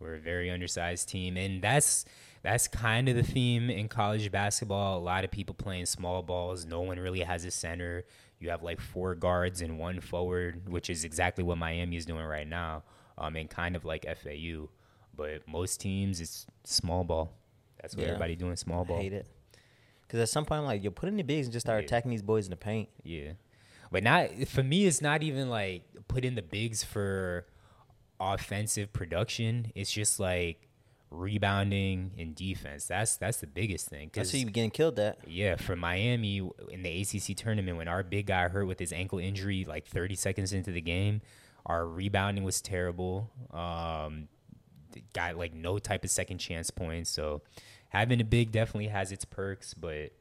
We're 0.00 0.14
a 0.14 0.20
very 0.20 0.50
undersized 0.50 1.08
team, 1.08 1.36
and 1.36 1.62
that's 1.62 2.04
that's 2.42 2.68
kind 2.68 3.08
of 3.08 3.16
the 3.16 3.22
theme 3.24 3.68
in 3.68 3.88
college 3.88 4.30
basketball. 4.30 4.98
A 4.98 5.02
lot 5.02 5.24
of 5.24 5.30
people 5.30 5.54
playing 5.54 5.86
small 5.86 6.22
balls. 6.22 6.64
No 6.64 6.80
one 6.82 6.98
really 6.98 7.20
has 7.20 7.44
a 7.44 7.50
center. 7.50 8.04
You 8.38 8.50
have 8.50 8.62
like 8.62 8.80
four 8.80 9.14
guards 9.16 9.60
and 9.60 9.78
one 9.78 10.00
forward, 10.00 10.68
which 10.68 10.88
is 10.88 11.04
exactly 11.04 11.42
what 11.42 11.58
Miami 11.58 11.96
is 11.96 12.06
doing 12.06 12.24
right 12.24 12.46
now, 12.46 12.84
um, 13.18 13.34
and 13.34 13.50
kind 13.50 13.74
of 13.74 13.84
like 13.84 14.06
FAU. 14.06 14.68
But 15.16 15.46
most 15.48 15.80
teams, 15.80 16.20
it's 16.20 16.46
small 16.62 17.02
ball. 17.02 17.32
That's 17.82 17.96
what 17.96 18.02
Yeah. 18.04 18.10
everybody 18.12 18.36
doing 18.36 18.54
small 18.54 18.82
I 18.82 18.84
ball. 18.88 19.00
hate 19.00 19.12
it 19.12 19.26
because 20.02 20.20
at 20.20 20.28
some 20.28 20.44
point 20.44 20.60
I'm 20.60 20.64
like, 20.66 20.84
"Yo, 20.84 20.90
put 20.90 21.08
in 21.08 21.16
the 21.16 21.22
bigs 21.24 21.46
and 21.48 21.52
just 21.52 21.66
start 21.66 21.82
Yeah. 21.82 21.86
attacking 21.86 22.12
these 22.12 22.22
boys 22.22 22.46
in 22.46 22.50
the 22.50 22.56
paint." 22.56 22.88
Yeah. 23.02 23.32
But 23.90 24.04
not 24.04 24.30
for 24.46 24.62
me 24.62 24.86
it's 24.86 25.00
not 25.02 25.22
even 25.24 25.50
like 25.50 25.82
put 26.06 26.24
in 26.24 26.36
the 26.36 26.42
bigs 26.42 26.84
for 26.84 27.46
offensive 28.20 28.92
production. 28.92 29.72
It's 29.74 29.90
just 29.90 30.18
like 30.20 30.68
rebounding 31.10 32.12
and 32.18 32.34
defense. 32.34 32.86
That's 32.86 33.16
that's 33.16 33.38
the 33.38 33.46
biggest 33.46 33.88
thing. 33.88 34.10
That's 34.12 34.30
who 34.30 34.38
you 34.38 34.46
getting 34.46 34.70
killed 34.70 34.98
at. 34.98 35.18
yeah, 35.26 35.56
for 35.56 35.76
Miami 35.76 36.48
in 36.70 36.82
the 36.82 37.00
ACC 37.02 37.36
tournament 37.36 37.76
when 37.76 37.88
our 37.88 38.02
big 38.02 38.26
guy 38.26 38.48
hurt 38.48 38.66
with 38.66 38.78
his 38.78 38.92
ankle 38.92 39.18
injury 39.18 39.64
like 39.64 39.86
30 39.86 40.14
seconds 40.16 40.52
into 40.52 40.70
the 40.70 40.80
game, 40.80 41.22
our 41.66 41.86
rebounding 41.86 42.44
was 42.44 42.60
terrible. 42.60 43.30
Um 43.52 44.28
got 45.12 45.36
like 45.36 45.54
no 45.54 45.78
type 45.78 46.04
of 46.04 46.10
second 46.10 46.38
chance 46.38 46.70
points. 46.70 47.10
So 47.10 47.42
having 47.88 48.20
a 48.20 48.24
big 48.24 48.52
definitely 48.52 48.88
has 48.88 49.12
its 49.12 49.24
perks, 49.24 49.74
but 49.74 50.12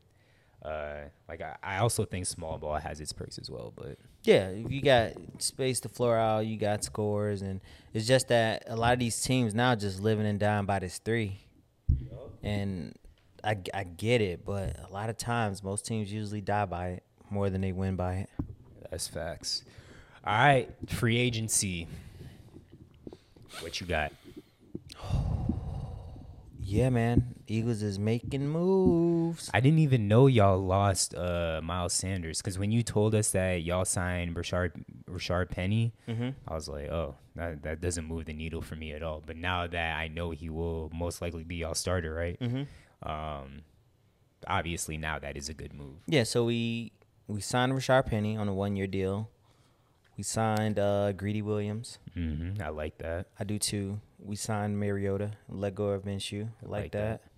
uh, 0.67 1.05
like 1.29 1.41
I, 1.41 1.55
I 1.63 1.77
also 1.77 2.03
think 2.03 2.25
small 2.25 2.57
ball 2.57 2.75
has 2.75 2.99
its 2.99 3.13
perks 3.13 3.37
as 3.37 3.49
well. 3.49 3.71
But 3.75 3.97
Yeah, 4.23 4.49
if 4.49 4.69
you 4.69 4.81
got 4.81 5.13
space 5.39 5.79
to 5.81 5.89
floor 5.89 6.17
out, 6.17 6.45
you 6.45 6.57
got 6.57 6.83
scores, 6.83 7.41
and 7.41 7.61
it's 7.93 8.05
just 8.05 8.27
that 8.27 8.63
a 8.67 8.75
lot 8.75 8.93
of 8.93 8.99
these 8.99 9.21
teams 9.21 9.55
now 9.55 9.75
just 9.75 10.01
living 10.01 10.25
and 10.25 10.39
dying 10.39 10.65
by 10.65 10.79
this 10.79 10.99
three. 10.99 11.39
And 12.43 12.97
I, 13.43 13.57
I 13.73 13.83
get 13.83 14.21
it, 14.21 14.45
but 14.45 14.75
a 14.87 14.91
lot 14.91 15.09
of 15.09 15.17
times 15.17 15.63
most 15.63 15.85
teams 15.85 16.11
usually 16.11 16.41
die 16.41 16.65
by 16.65 16.87
it 16.89 17.03
more 17.29 17.49
than 17.49 17.61
they 17.61 17.71
win 17.71 17.95
by 17.95 18.15
it. 18.15 18.29
that's 18.91 19.07
facts. 19.07 19.63
All 20.25 20.33
right, 20.33 20.69
free 20.87 21.17
agency. 21.17 21.87
What 23.61 23.79
you 23.79 23.87
got? 23.87 24.11
Yeah, 26.69 26.89
man, 26.89 27.35
Eagles 27.47 27.81
is 27.81 27.97
making 27.97 28.49
moves. 28.49 29.49
I 29.53 29.61
didn't 29.61 29.79
even 29.79 30.09
know 30.09 30.27
y'all 30.27 30.59
lost 30.59 31.15
uh, 31.15 31.61
Miles 31.63 31.93
Sanders 31.93 32.41
because 32.41 32.59
when 32.59 32.73
you 32.73 32.83
told 32.83 33.15
us 33.15 33.31
that 33.31 33.61
y'all 33.63 33.85
signed 33.85 34.35
Rashard 34.35 34.71
Rashard 35.09 35.49
Penny, 35.49 35.93
I 36.45 36.53
was 36.53 36.67
like, 36.67 36.89
oh, 36.89 37.15
that, 37.35 37.63
that 37.63 37.79
doesn't 37.79 38.03
move 38.05 38.25
the 38.25 38.33
needle 38.33 38.61
for 38.61 38.75
me 38.75 38.91
at 38.91 39.01
all. 39.01 39.23
But 39.25 39.37
now 39.37 39.65
that 39.65 39.97
I 39.97 40.09
know 40.09 40.31
he 40.31 40.49
will 40.49 40.91
most 40.93 41.21
likely 41.21 41.43
be 41.45 41.55
y'all 41.55 41.73
starter, 41.73 42.13
right? 42.13 42.37
Um, 43.01 43.61
obviously 44.45 44.97
now 44.97 45.19
that 45.19 45.37
is 45.37 45.47
a 45.47 45.53
good 45.53 45.73
move. 45.73 45.95
Yeah, 46.05 46.23
so 46.23 46.43
we 46.43 46.91
we 47.27 47.39
signed 47.39 47.71
Rashard 47.71 48.07
Penny 48.07 48.35
on 48.35 48.49
a 48.49 48.53
one 48.53 48.75
year 48.75 48.87
deal. 48.87 49.29
We 50.17 50.23
signed 50.23 50.79
uh, 50.79 51.13
Greedy 51.13 51.41
Williams. 51.41 51.99
hmm 52.13 52.55
I 52.61 52.69
like 52.69 52.97
that. 52.97 53.27
I 53.39 53.45
do 53.45 53.57
too. 53.57 54.01
We 54.19 54.35
signed 54.35 54.79
Mariota, 54.79 55.31
let 55.47 55.75
go 55.75 55.89
of 55.89 56.03
Minshew. 56.03 56.45
I 56.63 56.65
like, 56.65 56.69
like 56.83 56.91
that. 56.93 57.21
that. 57.21 57.31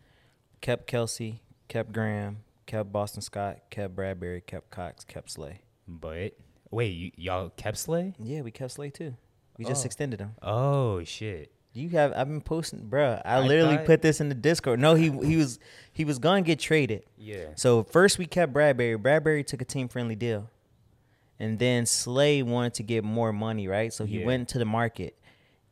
Kept 0.61 0.87
Kelsey, 0.87 1.41
kept 1.67 1.91
Graham, 1.91 2.37
kept 2.65 2.91
Boston 2.91 3.21
Scott, 3.21 3.59
kept 3.69 3.95
Bradbury, 3.95 4.41
kept 4.41 4.69
Cox, 4.71 5.03
kept 5.03 5.29
Slay. 5.31 5.59
But 5.87 6.33
wait, 6.71 6.89
you, 6.95 7.11
y'all 7.15 7.49
kept 7.49 7.77
Slay? 7.77 8.13
Yeah, 8.19 8.41
we 8.41 8.51
kept 8.51 8.71
Slay 8.71 8.89
too. 8.89 9.15
We 9.57 9.65
just 9.65 9.83
Oh. 9.83 9.87
extended 9.87 10.19
him. 10.21 10.35
Oh 10.41 11.03
shit! 11.03 11.51
You 11.73 11.89
have 11.89 12.13
I've 12.15 12.27
been 12.27 12.41
posting, 12.41 12.89
bruh. 12.89 13.21
I, 13.25 13.35
I 13.35 13.39
literally 13.41 13.75
thought- 13.77 13.85
put 13.85 14.01
this 14.01 14.21
in 14.21 14.29
the 14.29 14.35
Discord. 14.35 14.79
No, 14.79 14.95
he 14.95 15.09
he 15.25 15.35
was 15.35 15.59
he 15.91 16.05
was 16.05 16.17
gonna 16.17 16.41
get 16.43 16.59
traded. 16.59 17.03
Yeah. 17.17 17.47
So 17.55 17.83
first 17.83 18.17
we 18.17 18.25
kept 18.25 18.53
Bradbury. 18.53 18.95
Bradbury 18.95 19.43
took 19.43 19.61
a 19.61 19.65
team 19.65 19.89
friendly 19.89 20.15
deal. 20.15 20.49
And 21.41 21.57
then 21.59 21.85
Slay 21.85 22.41
wanted 22.43 22.73
to 22.75 22.83
get 22.83 23.03
more 23.05 23.31
money, 23.31 23.67
right? 23.67 23.93
So 23.93 24.05
he 24.05 24.19
Yeah. 24.19 24.25
went 24.25 24.49
to 24.49 24.59
the 24.59 24.65
market. 24.65 25.17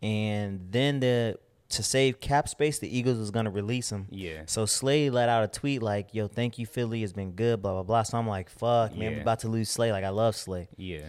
And 0.02 0.68
then 0.72 1.00
the 1.00 1.40
to 1.70 1.84
save 1.84 2.22
cap 2.22 2.48
space, 2.48 2.80
the 2.80 2.98
Eagles 2.98 3.18
was 3.18 3.30
gonna 3.32 3.50
release 3.52 3.92
him. 3.92 4.08
Yeah. 4.10 4.44
So 4.46 4.66
Slay 4.66 5.10
let 5.10 5.28
out 5.28 5.44
a 5.44 5.48
tweet 5.48 5.82
like, 5.82 6.14
"Yo, 6.14 6.28
thank 6.28 6.58
you, 6.58 6.66
Philly. 6.66 7.04
It's 7.04 7.14
been 7.14 7.32
good." 7.32 7.62
Blah 7.62 7.74
blah 7.74 7.84
blah. 7.84 8.04
So 8.04 8.18
I'm 8.18 8.28
like, 8.28 8.50
"Fuck, 8.50 8.96
man, 8.96 9.14
we're 9.16 9.22
about 9.22 9.40
to 9.40 9.48
lose 9.50 9.70
Slay. 9.70 9.92
Like, 9.92 10.04
I 10.06 10.10
love 10.10 10.36
Slay." 10.36 10.70
Yeah. 10.78 11.02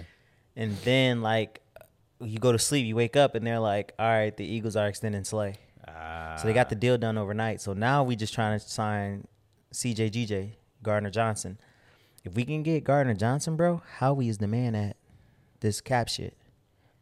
And 0.57 0.77
then 0.79 1.23
like, 1.23 1.61
you 2.21 2.39
go 2.41 2.51
to 2.51 2.59
sleep, 2.59 2.85
you 2.87 2.97
wake 2.97 3.15
up, 3.15 3.35
and 3.37 3.47
they're 3.47 3.61
like, 3.61 3.93
"All 3.99 4.09
right, 4.09 4.37
the 4.37 4.45
Eagles 4.45 4.75
are 4.75 4.89
extending 4.89 5.23
Slay." 5.25 5.55
Uh, 5.87 6.37
So 6.37 6.49
they 6.49 6.53
got 6.55 6.69
the 6.69 6.75
deal 6.75 6.99
done 6.99 7.17
overnight. 7.19 7.61
So 7.61 7.73
now 7.75 8.03
we 8.03 8.17
just 8.17 8.35
trying 8.35 8.59
to 8.59 8.69
sign 8.69 9.27
CJGJ 9.73 10.53
Gardner 10.83 11.11
Johnson. 11.11 11.59
If 12.25 12.35
we 12.35 12.45
can 12.45 12.63
get 12.63 12.85
Gardner 12.85 13.15
Johnson, 13.15 13.57
bro, 13.57 13.83
Howie 13.99 14.29
is 14.29 14.39
the 14.39 14.49
man 14.49 14.75
at 14.75 14.97
this 15.61 15.81
cap 15.81 16.09
shit. 16.09 16.37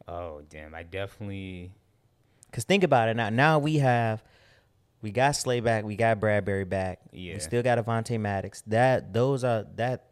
Oh 0.09 0.43
damn! 0.49 0.75
I 0.75 0.83
definitely. 0.83 1.73
Cause 2.53 2.65
think 2.65 2.85
about 2.85 3.09
it 3.09 3.17
now. 3.17 3.29
Now 3.29 3.59
we 3.59 3.79
have, 3.79 4.23
we 5.03 5.11
got 5.11 5.33
Slay 5.37 5.61
back, 5.61 5.85
we 5.85 5.95
got 5.97 6.21
Bradbury 6.21 6.65
back. 6.65 7.01
Yeah. 7.13 7.35
We 7.35 7.41
still 7.41 7.63
got 7.63 7.77
Avonte 7.85 8.19
Maddox. 8.19 8.63
That 8.69 9.13
those 9.13 9.45
are 9.45 9.67
that. 9.77 10.07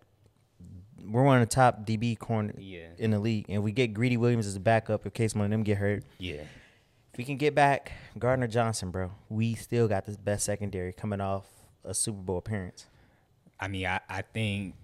We're 1.07 1.23
one 1.23 1.41
of 1.43 1.49
the 1.49 1.55
top 1.55 1.87
DB 1.87 2.19
corner 2.19 2.55
Yeah. 2.59 2.87
in 2.99 3.11
the 3.11 3.19
league, 3.19 3.47
and 3.51 3.63
we 3.63 3.73
get 3.73 3.89
Greedy 3.95 4.17
Williams 4.17 4.47
as 4.47 4.57
a 4.57 4.61
backup 4.61 5.05
in 5.05 5.11
case 5.11 5.35
one 5.35 5.45
of 5.45 5.51
them 5.51 5.63
get 5.63 5.77
hurt. 5.79 6.03
Yeah. 6.19 6.43
If 7.13 7.19
we 7.19 7.25
can 7.25 7.37
get 7.37 7.55
back 7.55 7.93
Gardner 8.19 8.47
Johnson, 8.49 8.91
bro, 8.91 9.11
we 9.29 9.55
still 9.55 9.87
got 9.87 10.07
the 10.07 10.13
best 10.19 10.45
secondary 10.45 10.93
coming 10.95 11.21
off 11.21 11.47
a 11.85 11.93
Super 11.95 12.19
Bowl 12.23 12.39
appearance. 12.39 12.87
I 13.61 13.69
mean, 13.69 13.87
I, 13.87 14.01
I 14.09 14.23
think 14.23 14.75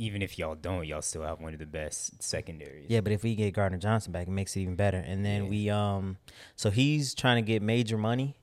even 0.00 0.22
if 0.22 0.38
y'all 0.38 0.54
don't, 0.54 0.86
y'all 0.86 1.02
still 1.02 1.22
have 1.22 1.40
one 1.40 1.52
of 1.52 1.58
the 1.58 1.66
best 1.66 2.22
secondaries. 2.22 2.86
Yeah, 2.88 3.02
but 3.02 3.12
if 3.12 3.22
we 3.22 3.34
get 3.34 3.52
Gardner 3.52 3.76
Johnson 3.78 4.12
back, 4.12 4.26
it 4.26 4.30
makes 4.30 4.56
it 4.56 4.60
even 4.60 4.74
better. 4.74 4.96
And 4.96 5.24
then 5.24 5.44
Yeah. 5.44 5.50
we 5.50 5.70
um, 5.70 6.16
so 6.56 6.70
he's 6.70 7.14
trying 7.14 7.36
to 7.44 7.46
get 7.46 7.60
major 7.62 7.98
money 7.98 8.36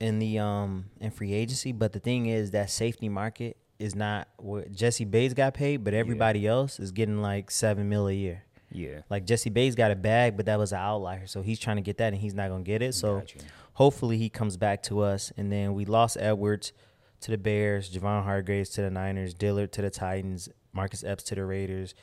in 0.00 0.18
the 0.18 0.38
um 0.38 0.86
in 1.00 1.10
free 1.10 1.32
agency. 1.32 1.72
But 1.72 1.92
the 1.92 2.00
thing 2.00 2.26
is 2.26 2.50
that 2.52 2.70
safety 2.70 3.08
market 3.08 3.56
is 3.78 3.94
not 3.94 4.28
what 4.38 4.72
Jesse 4.72 5.04
Bates 5.04 5.34
got 5.34 5.54
paid, 5.54 5.84
but 5.84 5.94
everybody 5.94 6.46
else 6.46 6.80
is 6.80 6.90
getting 6.92 7.20
like 7.20 7.50
seven 7.50 7.88
mil 7.88 8.08
a 8.08 8.12
year. 8.12 8.42
Yeah. 8.72 9.02
Like 9.10 9.24
Jesse 9.26 9.50
Bates 9.50 9.74
got 9.74 9.90
a 9.90 9.96
bag, 9.96 10.36
but 10.36 10.46
that 10.46 10.58
was 10.58 10.72
an 10.72 10.78
outlier, 10.78 11.26
so 11.26 11.42
he's 11.42 11.58
trying 11.58 11.76
to 11.76 11.82
get 11.82 11.98
that, 11.98 12.12
and 12.12 12.16
he's 12.20 12.34
not 12.34 12.48
gonna 12.48 12.64
get 12.64 12.82
it. 12.82 12.94
So 12.94 13.20
Gotcha. 13.20 13.38
hopefully 13.74 14.18
he 14.18 14.28
comes 14.28 14.56
back 14.56 14.82
to 14.84 15.00
us. 15.00 15.32
And 15.36 15.50
then 15.52 15.74
we 15.74 15.84
lost 15.84 16.16
Edwards 16.20 16.72
to 17.20 17.30
the 17.30 17.38
Bears, 17.38 17.90
Javon 17.90 18.24
Hargraves 18.24 18.70
to 18.70 18.82
the 18.82 18.90
Niners, 18.90 19.34
Dillard 19.34 19.72
to 19.72 19.82
the 19.82 19.90
Titans, 19.90 20.48
Marcus 20.72 21.02
Epps 21.04 21.24
to 21.24 21.34
the 21.34 21.44
Raiders, 21.44 21.94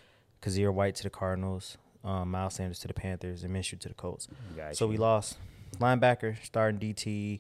Kyzir 0.41 0.73
White 0.73 0.95
to 0.95 1.03
the 1.03 1.09
Cardinals, 1.09 1.77
um, 2.03 2.31
Miles 2.31 2.55
Sanders 2.55 2.79
to 2.79 2.87
the 2.87 2.93
Panthers, 2.93 3.43
and 3.43 3.55
Minshew 3.55 3.79
to 3.79 3.87
the 3.87 3.95
Colts. 3.95 4.27
Gotcha. 4.55 4.75
So 4.75 4.87
we 4.87 4.97
lost 4.97 5.37
linebacker, 5.79 6.35
starting 6.43 6.79
DT, 6.79 7.39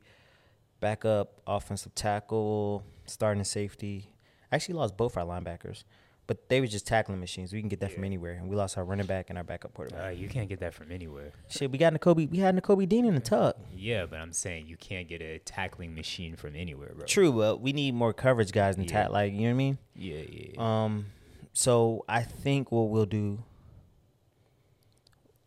backup 0.79 1.41
offensive 1.45 1.93
tackle, 1.95 2.83
starting 3.05 3.43
safety. 3.43 4.09
Actually, 4.51 4.75
lost 4.75 4.97
both 4.97 5.17
our 5.17 5.25
linebackers, 5.25 5.83
but 6.27 6.49
they 6.49 6.59
were 6.59 6.67
just 6.67 6.87
tackling 6.87 7.19
machines. 7.19 7.53
We 7.53 7.59
can 7.59 7.69
get 7.69 7.79
that 7.81 7.91
from 7.91 8.03
anywhere, 8.03 8.33
and 8.33 8.49
we 8.49 8.55
lost 8.55 8.77
our 8.77 8.83
running 8.83 9.05
back 9.05 9.29
and 9.29 9.37
our 9.37 9.43
backup 9.43 9.73
quarterback. 9.73 10.05
Uh, 10.05 10.09
you 10.09 10.27
can't 10.27 10.49
get 10.49 10.59
that 10.61 10.73
from 10.73 10.91
anywhere. 10.91 11.31
Shit, 11.49 11.71
we 11.71 11.77
got 11.77 11.93
Nakobe. 11.93 12.29
We 12.29 12.37
had 12.39 12.55
Nakobe 12.59 12.87
Dean 12.89 13.05
in 13.05 13.13
the 13.13 13.19
tuck. 13.21 13.57
Yeah, 13.75 14.05
but 14.05 14.19
I'm 14.19 14.33
saying 14.33 14.67
you 14.67 14.77
can't 14.77 15.07
get 15.07 15.21
a 15.21 15.39
tackling 15.39 15.93
machine 15.93 16.35
from 16.35 16.55
anywhere, 16.55 16.93
bro. 16.95 17.05
True, 17.05 17.31
but 17.31 17.61
we 17.61 17.73
need 17.73 17.93
more 17.93 18.13
coverage 18.13 18.51
guys 18.51 18.75
in 18.75 18.83
Yeah. 18.83 18.89
tack. 18.89 19.09
Like 19.11 19.33
you 19.33 19.41
know 19.41 19.45
what 19.45 19.51
I 19.51 19.53
mean? 19.53 19.77
Yeah, 19.95 20.17
yeah. 20.29 20.47
yeah. 20.55 20.83
Um, 20.85 21.05
so 21.53 22.03
I 22.09 22.21
think 22.23 22.71
what 22.71 22.89
we'll 22.89 23.05
do. 23.05 23.43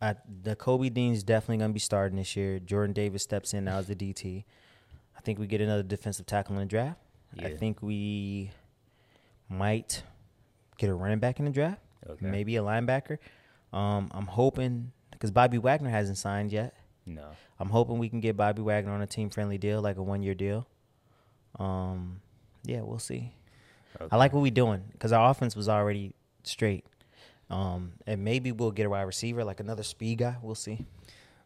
I, 0.01 0.15
the 0.43 0.55
Kobe 0.55 0.87
Dean's 0.89 1.23
definitely 1.23 1.57
gonna 1.57 1.73
be 1.73 1.79
starting 1.79 2.17
this 2.17 2.35
year. 2.37 2.59
Jordan 2.59 2.93
Davis 2.93 3.21
steps 3.21 3.53
in 3.53 3.65
now 3.65 3.79
as 3.79 3.87
the 3.87 3.95
DT. 3.95 4.45
I 5.17 5.21
think 5.21 5.39
we 5.39 5.45
get 5.47 5.59
another 5.59 5.83
defensive 5.83 6.25
tackle 6.25 6.55
in 6.55 6.61
the 6.61 6.65
draft. 6.65 6.99
I 7.37 7.49
think 7.49 7.81
we 7.83 8.51
might 9.49 10.03
get 10.79 10.89
a 10.89 10.93
running 10.95 11.19
back 11.19 11.37
in 11.37 11.45
the 11.45 11.51
draft. 11.51 11.81
Okay. 12.09 12.25
Maybe 12.25 12.55
a 12.55 12.61
linebacker. 12.63 13.19
Um, 13.71 14.09
I'm 14.15 14.25
hoping 14.25 14.91
because 15.11 15.29
Bobby 15.29 15.59
Wagner 15.59 15.91
hasn't 15.91 16.17
signed 16.17 16.51
yet. 16.51 16.73
no. 17.05 17.27
I'm 17.59 17.69
hoping 17.69 17.99
we 17.99 18.07
can 18.07 18.21
get 18.21 18.37
Bobby 18.37 18.61
Wagner 18.61 18.93
on 18.93 19.01
a 19.01 19.05
team 19.05 19.29
friendly 19.29 19.57
deal, 19.57 19.81
like 19.81 19.97
a 19.97 20.01
one 20.01 20.23
year 20.23 20.33
deal. 20.33 20.65
Um, 21.59 22.21
yeah, 22.63 22.81
we'll 22.81 22.99
see. 22.99 23.33
Okay. 23.99 24.07
I 24.11 24.15
like 24.15 24.31
what 24.31 24.41
we're 24.41 24.49
doing 24.51 24.81
because 24.93 25.11
our 25.11 25.29
offense 25.29 25.57
was 25.57 25.67
already 25.67 26.13
straight. 26.43 26.85
Um, 27.49 27.93
and 28.07 28.23
maybe 28.23 28.53
we'll 28.53 28.71
get 28.71 28.85
a 28.85 28.89
wide 28.89 29.01
receiver, 29.01 29.43
like 29.43 29.59
another 29.59 29.83
speed 29.83 30.19
guy. 30.19 30.37
We'll 30.41 30.55
see. 30.55 30.85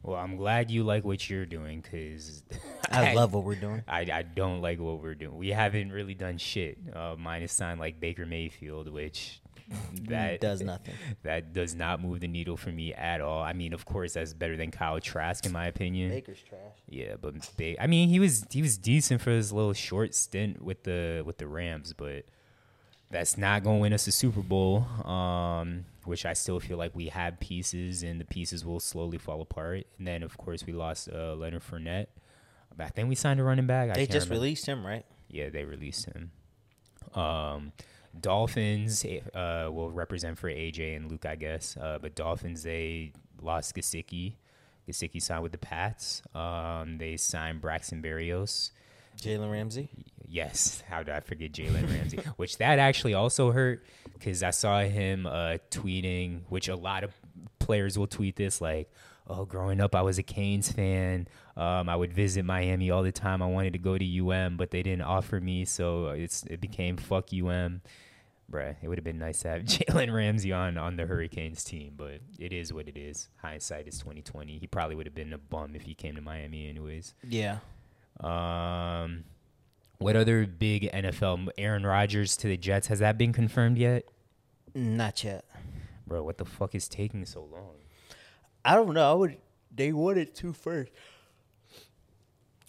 Well, 0.04 0.18
I'm 0.18 0.36
glad 0.36 0.70
you 0.70 0.84
like 0.84 1.06
what 1.06 1.30
you're 1.30 1.45
doing 1.45 1.80
because 1.82 2.43
I 2.91 3.14
love 3.14 3.34
what 3.34 3.45
we're 3.45 3.56
doing. 3.56 3.84
I, 3.88 4.01
I 4.01 4.22
don't 4.24 4.62
like 4.62 4.80
what 4.80 5.01
we're 5.01 5.16
doing. 5.16 5.38
We 5.38 5.49
haven't 5.49 5.91
really 5.91 6.14
done 6.14 6.38
shit. 6.38 6.78
Uh, 6.93 7.16
minus 7.18 7.54
sign 7.54 7.80
like 7.80 7.99
Baker 8.01 8.26
Mayfield, 8.26 8.89
which 8.91 9.41
that 10.10 10.41
does 10.41 10.62
nothing. 10.62 10.95
That 11.24 11.54
does 11.54 11.74
not 11.74 12.01
move 12.01 12.20
the 12.20 12.28
needle 12.28 12.58
for 12.58 12.70
me 12.70 12.93
at 12.93 13.22
all. 13.22 13.41
I 13.41 13.54
mean, 13.54 13.72
of 13.74 13.86
course, 13.86 14.14
that's 14.14 14.34
better 14.34 14.58
than 14.58 14.72
Kyle 14.72 14.99
Trask 14.99 15.45
in 15.45 15.54
my 15.54 15.68
opinion. 15.68 16.10
Baker's 16.10 16.41
trash. 16.41 16.60
Yeah, 16.89 17.16
but 17.20 17.36
ba- 17.56 17.82
I 17.82 17.88
mean, 17.88 18.10
he 18.10 18.20
was 18.20 18.45
he 18.51 18.62
was 18.62 18.78
decent 18.78 19.22
for 19.22 19.32
his 19.32 19.54
little 19.54 19.74
short 19.74 20.14
stint 20.16 20.62
with 20.62 20.84
the 20.84 21.24
with 21.26 21.38
the 21.38 21.47
Rams, 21.47 21.93
but 21.93 22.26
that's 23.14 23.38
not 23.38 23.64
going 23.64 23.78
to 23.78 23.82
win 23.82 23.93
us 23.93 24.07
a 24.07 24.11
Super 24.11 24.41
Bowl. 24.41 24.86
Um, 25.05 25.86
which 26.05 26.26
I 26.26 26.34
still 26.34 26.59
feel 26.59 26.78
like 26.78 26.93
we 26.93 27.07
have 27.07 27.39
pieces, 27.39 28.03
and 28.03 28.20
the 28.20 28.26
pieces 28.26 28.66
will 28.66 28.80
slowly 28.80 29.18
fall 29.18 29.41
apart. 29.41 29.86
And 29.97 30.05
then, 30.05 30.22
of 30.24 30.38
course, 30.38 30.66
we 30.66 30.74
lost 30.74 31.09
uh, 31.09 31.34
Leonard 31.34 31.64
Fournette. 31.64 32.07
I 32.78 32.89
think 32.89 33.07
we 33.07 33.16
signed 33.16 33.39
a 33.39 33.43
running 33.43 33.68
back. 33.68 33.93
They 33.93 34.05
just 34.05 34.26
remember. 34.26 34.34
released 34.34 34.66
him, 34.66 34.86
right? 34.86 35.05
Yeah, 35.30 35.49
they 35.49 35.64
released 35.64 36.05
him. 36.05 36.32
Um, 37.14 37.72
Dolphins 38.20 39.05
uh, 39.05 39.70
will 39.72 39.91
represent 39.91 40.38
for 40.38 40.49
AJ 40.49 40.97
and 40.97 41.09
Luke, 41.09 41.26
I 41.26 41.36
guess. 41.36 41.78
Uh, 41.78 41.99
but 42.01 42.16
Dolphins, 42.16 42.64
they 42.64 43.14
lost 43.41 43.76
Gesicki. 43.76 44.34
Gesicki 44.88 45.22
signed 45.22 45.43
with 45.43 45.51
the 45.51 45.57
Pats. 45.57 46.22
Um, 46.36 46.97
they 46.97 47.16
signed 47.18 47.61
Braxton 47.61 48.01
Berrios. 48.01 48.72
Jalen 49.22 49.51
Ramsey. 49.51 49.89
Yes, 50.28 50.82
how 50.89 51.03
did 51.03 51.14
I 51.14 51.20
forget 51.20 51.51
Jalen 51.51 51.91
Ramsey? 51.93 52.18
which 52.38 52.57
that 52.57 52.80
actually 52.80 53.14
also 53.14 53.51
hurt 53.51 53.86
because 54.14 54.41
I 54.41 54.49
saw 54.51 54.82
him 54.82 55.28
uh, 55.28 55.57
tweeting, 55.70 56.41
which 56.49 56.68
a 56.70 56.76
lot 56.76 57.03
of 57.03 57.14
players 57.59 57.97
will 57.97 58.07
tweet 58.07 58.36
this 58.36 58.59
like, 58.59 58.91
"Oh, 59.28 59.45
growing 59.45 59.80
up, 59.80 59.93
I 59.95 60.01
was 60.01 60.18
a 60.18 60.24
Canes 60.24 60.72
fan. 60.72 61.28
Um, 61.55 61.88
I 61.88 61.95
would 61.95 62.14
visit 62.14 62.45
Miami 62.45 62.89
all 62.89 63.03
the 63.03 63.11
time. 63.11 63.43
I 63.43 63.47
wanted 63.47 63.74
to 63.74 63.80
go 63.80 63.97
to 63.97 64.32
UM, 64.32 64.57
but 64.57 64.72
they 64.72 64.82
didn't 64.82 65.03
offer 65.03 65.39
me, 65.39 65.66
so 65.66 66.07
it's 66.07 66.43
it 66.43 66.59
became 66.61 66.97
fuck 66.97 67.28
UM." 67.34 67.82
Bruh, 68.51 68.76
it 68.82 68.88
would 68.88 68.97
have 68.97 69.05
been 69.05 69.20
nice 69.20 69.39
to 69.41 69.49
have 69.49 69.61
Jalen 69.64 70.14
Ramsey 70.14 70.51
on 70.51 70.78
on 70.78 70.95
the 70.95 71.05
Hurricanes 71.05 71.64
team, 71.64 71.93
but 71.95 72.20
it 72.39 72.51
is 72.51 72.74
what 72.74 72.88
it 72.88 72.97
is. 72.97 73.30
Hindsight 73.38 73.88
is 73.88 73.97
twenty 73.99 74.22
twenty. 74.22 74.57
He 74.57 74.68
probably 74.68 74.95
would 74.95 75.05
have 75.05 75.16
been 75.16 75.34
a 75.34 75.38
bum 75.38 75.76
if 75.76 75.84
he 75.84 75.93
came 75.93 76.16
to 76.16 76.22
Miami, 76.22 76.68
anyways. 76.68 77.14
Yeah. 77.28 77.59
Um, 78.20 79.24
what 79.99 80.16
other 80.16 80.45
big 80.45 80.91
NFL? 80.91 81.49
Aaron 81.57 81.86
Rodgers 81.86 82.36
to 82.38 82.47
the 82.47 82.57
Jets. 82.57 82.88
Has 82.88 82.99
that 82.99 83.18
been 83.18 83.34
confirmed 83.34 83.78
yet? 83.78 84.03
Not 84.76 85.24
yet. 85.24 85.45
Bro, 86.07 86.24
what 86.24 86.38
the 86.38 86.45
fuck 86.45 86.76
is 86.76 86.88
taking 86.88 87.26
so 87.26 87.41
long? 87.43 87.76
I 88.66 88.76
don't 88.76 88.93
know. 88.93 89.09
I 89.09 89.14
would. 89.14 89.38
They 89.74 89.91
wanted 89.93 90.36
to 90.36 90.53
first. 90.53 90.91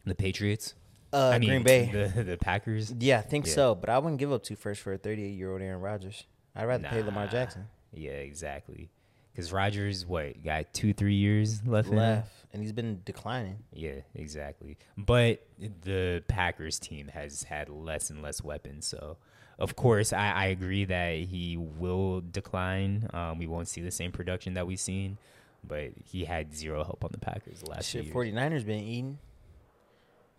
The 0.04 0.14
Patriots? 0.14 0.74
Uh, 1.12 1.30
I 1.30 1.38
mean, 1.38 1.48
Green 1.50 1.62
Bay. 1.62 1.90
The, 2.14 2.22
the 2.24 2.36
Packers? 2.36 2.92
yeah, 2.98 3.18
I 3.18 3.22
think 3.22 3.46
Yeah. 3.46 3.52
so. 3.54 3.74
But 3.74 3.88
I 3.90 3.98
wouldn't 3.98 4.18
give 4.18 4.32
up 4.32 4.42
two 4.42 4.56
first 4.56 4.80
for 4.82 4.92
a 4.92 4.98
38 4.98 5.28
year 5.28 5.52
old 5.52 5.62
Aaron 5.62 5.80
Rodgers. 5.80 6.24
I'd 6.56 6.64
rather 6.64 6.88
pay 6.88 7.02
Lamar 7.02 7.26
Jackson. 7.26 7.66
Yeah, 7.92 8.12
exactly. 8.12 8.90
Because 9.34 9.52
Rogers, 9.52 10.06
what, 10.06 10.44
got 10.44 10.72
two, 10.72 10.92
three 10.92 11.14
years 11.14 11.66
left? 11.66 11.88
Left, 11.88 12.30
and 12.52 12.62
he's 12.62 12.72
been 12.72 13.00
declining. 13.04 13.58
Yeah, 13.72 14.00
exactly. 14.14 14.76
But 14.96 15.44
the 15.58 16.22
Packers 16.28 16.78
team 16.78 17.08
has 17.08 17.42
had 17.42 17.68
less 17.68 18.10
and 18.10 18.22
less 18.22 18.44
weapons. 18.44 18.86
So, 18.86 19.16
of 19.58 19.74
course, 19.74 20.12
I, 20.12 20.30
I 20.30 20.44
agree 20.46 20.84
that 20.84 21.16
he 21.16 21.56
will 21.56 22.20
decline. 22.20 23.08
Um, 23.12 23.38
we 23.38 23.48
won't 23.48 23.66
see 23.66 23.80
the 23.80 23.90
same 23.90 24.12
production 24.12 24.54
that 24.54 24.66
we've 24.68 24.78
seen. 24.78 25.18
But 25.66 25.92
he 26.04 26.24
had 26.24 26.54
zero 26.54 26.84
help 26.84 27.04
on 27.04 27.10
the 27.10 27.18
Packers 27.18 27.60
the 27.60 27.70
last 27.70 27.88
Shit, 27.88 28.04
years. 28.04 28.14
49ers 28.14 28.66
been 28.66 28.84
eating. 28.84 29.18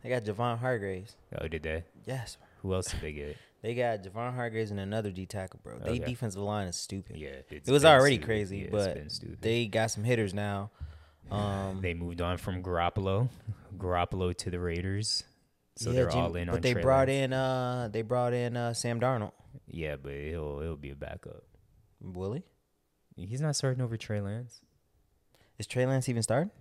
They 0.03 0.09
got 0.09 0.23
Javon 0.23 0.59
Hargraves. 0.59 1.15
Oh, 1.41 1.47
did 1.47 1.63
they? 1.63 1.83
Yes. 2.05 2.37
Who 2.65 2.73
else 2.73 2.87
did 2.89 3.01
they 3.01 3.11
get? 3.13 3.37
They 3.61 3.75
got 3.75 4.01
Javon 4.03 4.33
Hargraves 4.33 4.71
and 4.71 4.79
another 4.79 5.11
D 5.11 5.27
tackle, 5.27 5.59
bro. 5.63 5.77
They 5.77 5.91
Okay. 5.91 6.05
defensive 6.05 6.41
line 6.41 6.67
is 6.67 6.75
stupid. 6.75 7.15
Yeah, 7.15 7.29
it's 7.49 7.69
it 7.69 7.71
was 7.71 7.85
already 7.85 8.15
stupid. 8.15 8.25
crazy, 8.25 8.57
Yeah, 8.59 8.67
but 8.71 8.97
they 9.41 9.67
got 9.67 9.91
some 9.91 10.03
hitters 10.03 10.33
now. 10.33 10.71
Um, 11.29 11.81
they 11.81 11.93
moved 11.93 12.21
on 12.21 12.37
from 12.37 12.63
Garoppolo, 12.63 13.29
Garoppolo 13.77 14.35
to 14.37 14.49
the 14.49 14.59
Raiders. 14.59 15.23
So 15.75 15.89
yeah, 15.91 15.95
they're 15.95 16.09
Jim- 16.09 16.19
all 16.21 16.35
in 16.35 16.47
but 16.47 16.55
on 16.55 16.61
they 16.61 16.73
brought 16.73 17.09
in 17.09 17.33
uh 17.33 17.89
they 17.91 18.01
brought 18.01 18.33
in 18.33 18.55
uh 18.57 18.73
Sam 18.73 18.99
Darnold. 18.99 19.33
Yeah, 19.67 19.95
but 19.97 20.13
he'll 20.13 20.59
he'll 20.61 20.75
be 20.75 20.89
a 20.91 20.95
backup. 20.95 21.43
Will 22.01 22.33
he? 22.33 22.43
He's 23.15 23.41
not 23.41 23.55
starting 23.55 23.81
over 23.83 23.95
Trey 23.97 24.21
Lance. 24.21 24.59
Is 25.59 25.67
Trey 25.67 25.85
Lance 25.85 26.09
even 26.09 26.23
starting? 26.23 26.51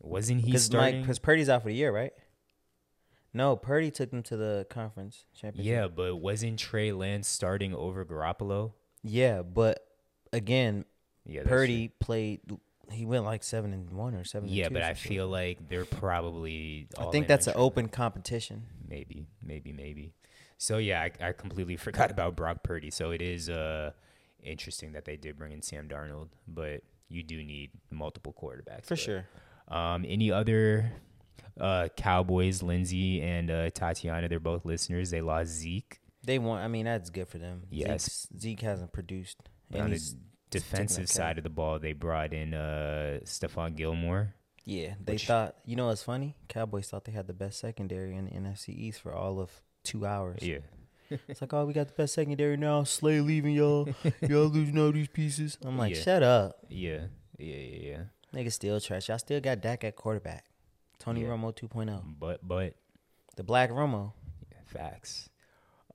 Wasn't 0.00 0.40
he 0.42 0.58
starting? 0.58 1.00
because 1.02 1.18
Purdy's 1.18 1.48
out 1.48 1.62
for 1.62 1.68
the 1.68 1.74
year, 1.74 1.90
right? 1.92 2.12
No, 3.34 3.56
Purdy 3.56 3.90
took 3.90 4.10
them 4.10 4.22
to 4.24 4.36
the 4.36 4.66
conference 4.70 5.26
championship. 5.34 5.68
yeah, 5.70 5.88
but 5.88 6.16
wasn't 6.16 6.58
Trey 6.58 6.92
Lance 6.92 7.26
starting 7.28 7.74
over 7.74 8.04
Garoppolo? 8.04 8.72
yeah, 9.02 9.42
but 9.42 9.84
again, 10.32 10.84
Yeah, 11.26 11.40
that's 11.40 11.50
Purdy 11.50 11.88
played. 12.00 12.40
He 12.90 13.04
went 13.06 13.24
like 13.24 13.42
seven 13.42 13.72
and 13.72 13.90
one 13.90 14.14
or 14.14 14.24
seven. 14.24 14.48
true. 14.48 14.50
and 14.52 14.56
Yeah, 14.56 14.68
two 14.68 14.74
but 14.74 14.82
I 14.82 14.92
some 14.94 15.08
feel 15.08 15.26
like 15.28 15.68
they're 15.68 15.84
probably. 15.84 16.86
I 16.98 17.06
think 17.10 17.26
that's 17.28 17.46
an 17.46 17.54
open 17.56 17.88
competition. 17.88 18.64
maybe 18.88 19.26
maybe 19.42 19.72
maybe 19.72 20.12
so 20.56 20.78
yeah 20.78 21.00
I, 21.20 21.28
I 21.28 21.32
completely 21.32 21.76
forgot 21.86 22.10
about 22.12 22.36
brock 22.36 22.62
purdy 22.62 22.90
so 22.90 23.10
it 23.10 23.20
is 23.22 23.48
uh 23.50 23.90
interesting 24.42 24.92
that 24.92 25.04
they 25.04 25.16
did 25.16 25.36
bring 25.36 25.50
in 25.52 25.62
sam 25.62 25.88
darnold 25.88 26.28
but 26.46 26.82
you 27.08 27.22
do 27.22 27.42
need 27.42 27.70
multiple 27.90 28.32
quarterbacks 28.40 28.84
For 28.86 28.94
there. 28.94 29.26
sure. 29.68 29.76
um 29.76 30.04
any 30.06 30.30
other 30.30 30.92
uh 31.60 31.88
cowboys 31.96 32.62
lindsay 32.62 33.20
and 33.22 33.50
uh 33.50 33.70
tatiana 33.70 34.28
they're 34.28 34.40
both 34.40 34.64
listeners 34.64 35.10
they 35.10 35.20
lost 35.20 35.50
zeke 35.50 36.00
They 36.24 36.38
want. 36.38 36.64
I 36.64 36.68
mean, 36.68 36.86
that's 36.86 37.10
good 37.10 37.28
for 37.28 37.38
them. 37.38 37.62
Yes. 37.70 38.26
Zeke's, 38.32 38.42
Zeke 38.42 38.60
hasn't 38.62 38.92
produced. 38.92 39.36
but 39.70 39.80
on 39.82 39.90
the 39.90 40.00
defensive 40.50 41.08
side 41.08 41.36
of 41.38 41.44
the 41.44 41.50
ball 41.50 41.78
they 41.78 41.92
brought 41.92 42.32
in 42.32 42.54
uh 42.54 43.20
Stephon 43.24 43.76
gilmore 43.76 44.34
Yeah, 44.64 44.94
they 45.04 45.14
Which- 45.14 45.26
thought. 45.26 45.56
You 45.66 45.76
know 45.76 45.86
what's 45.88 46.02
funny? 46.02 46.34
Cowboys 46.48 46.88
thought 46.88 47.04
they 47.04 47.12
had 47.12 47.26
the 47.26 47.34
best 47.34 47.60
secondary 47.60 48.16
in 48.16 48.24
the 48.26 48.30
NFC 48.32 48.70
East 48.70 49.00
for 49.02 49.12
all 49.12 49.38
of 49.38 49.50
two 49.82 50.06
hours. 50.06 50.40
yeah 50.42 50.58
It's 51.28 51.40
like, 51.42 51.52
oh, 51.52 51.66
we 51.66 51.74
got 51.74 51.88
the 51.88 51.92
best 51.94 52.14
secondary 52.14 52.56
now. 52.56 52.82
Slay 52.84 53.20
leaving 53.20 53.54
y'all. 53.54 53.86
y'all 54.22 54.48
losing 54.48 54.78
all 54.78 54.90
these 54.92 55.08
pieces. 55.08 55.58
I'm 55.62 55.76
like, 55.76 55.94
Yeah. 55.94 56.02
shut 56.02 56.22
up. 56.22 56.56
yeah 56.70 57.06
yeah 57.38 57.56
yeah 57.56 57.90
yeah 57.90 58.02
Nigga 58.34 58.50
still 58.50 58.80
trash. 58.80 59.08
Y'all 59.08 59.18
still 59.18 59.40
got 59.40 59.60
Dak 59.60 59.84
at 59.84 59.94
quarterback. 59.96 60.44
Tony 61.04 61.22
Yeah. 61.22 61.28
Romo 61.28 61.54
2.0. 61.54 62.02
but 62.18 62.46
but 62.46 62.74
The 63.36 63.42
Black 63.44 63.70
Romo. 63.70 64.12
Facts. 64.66 65.28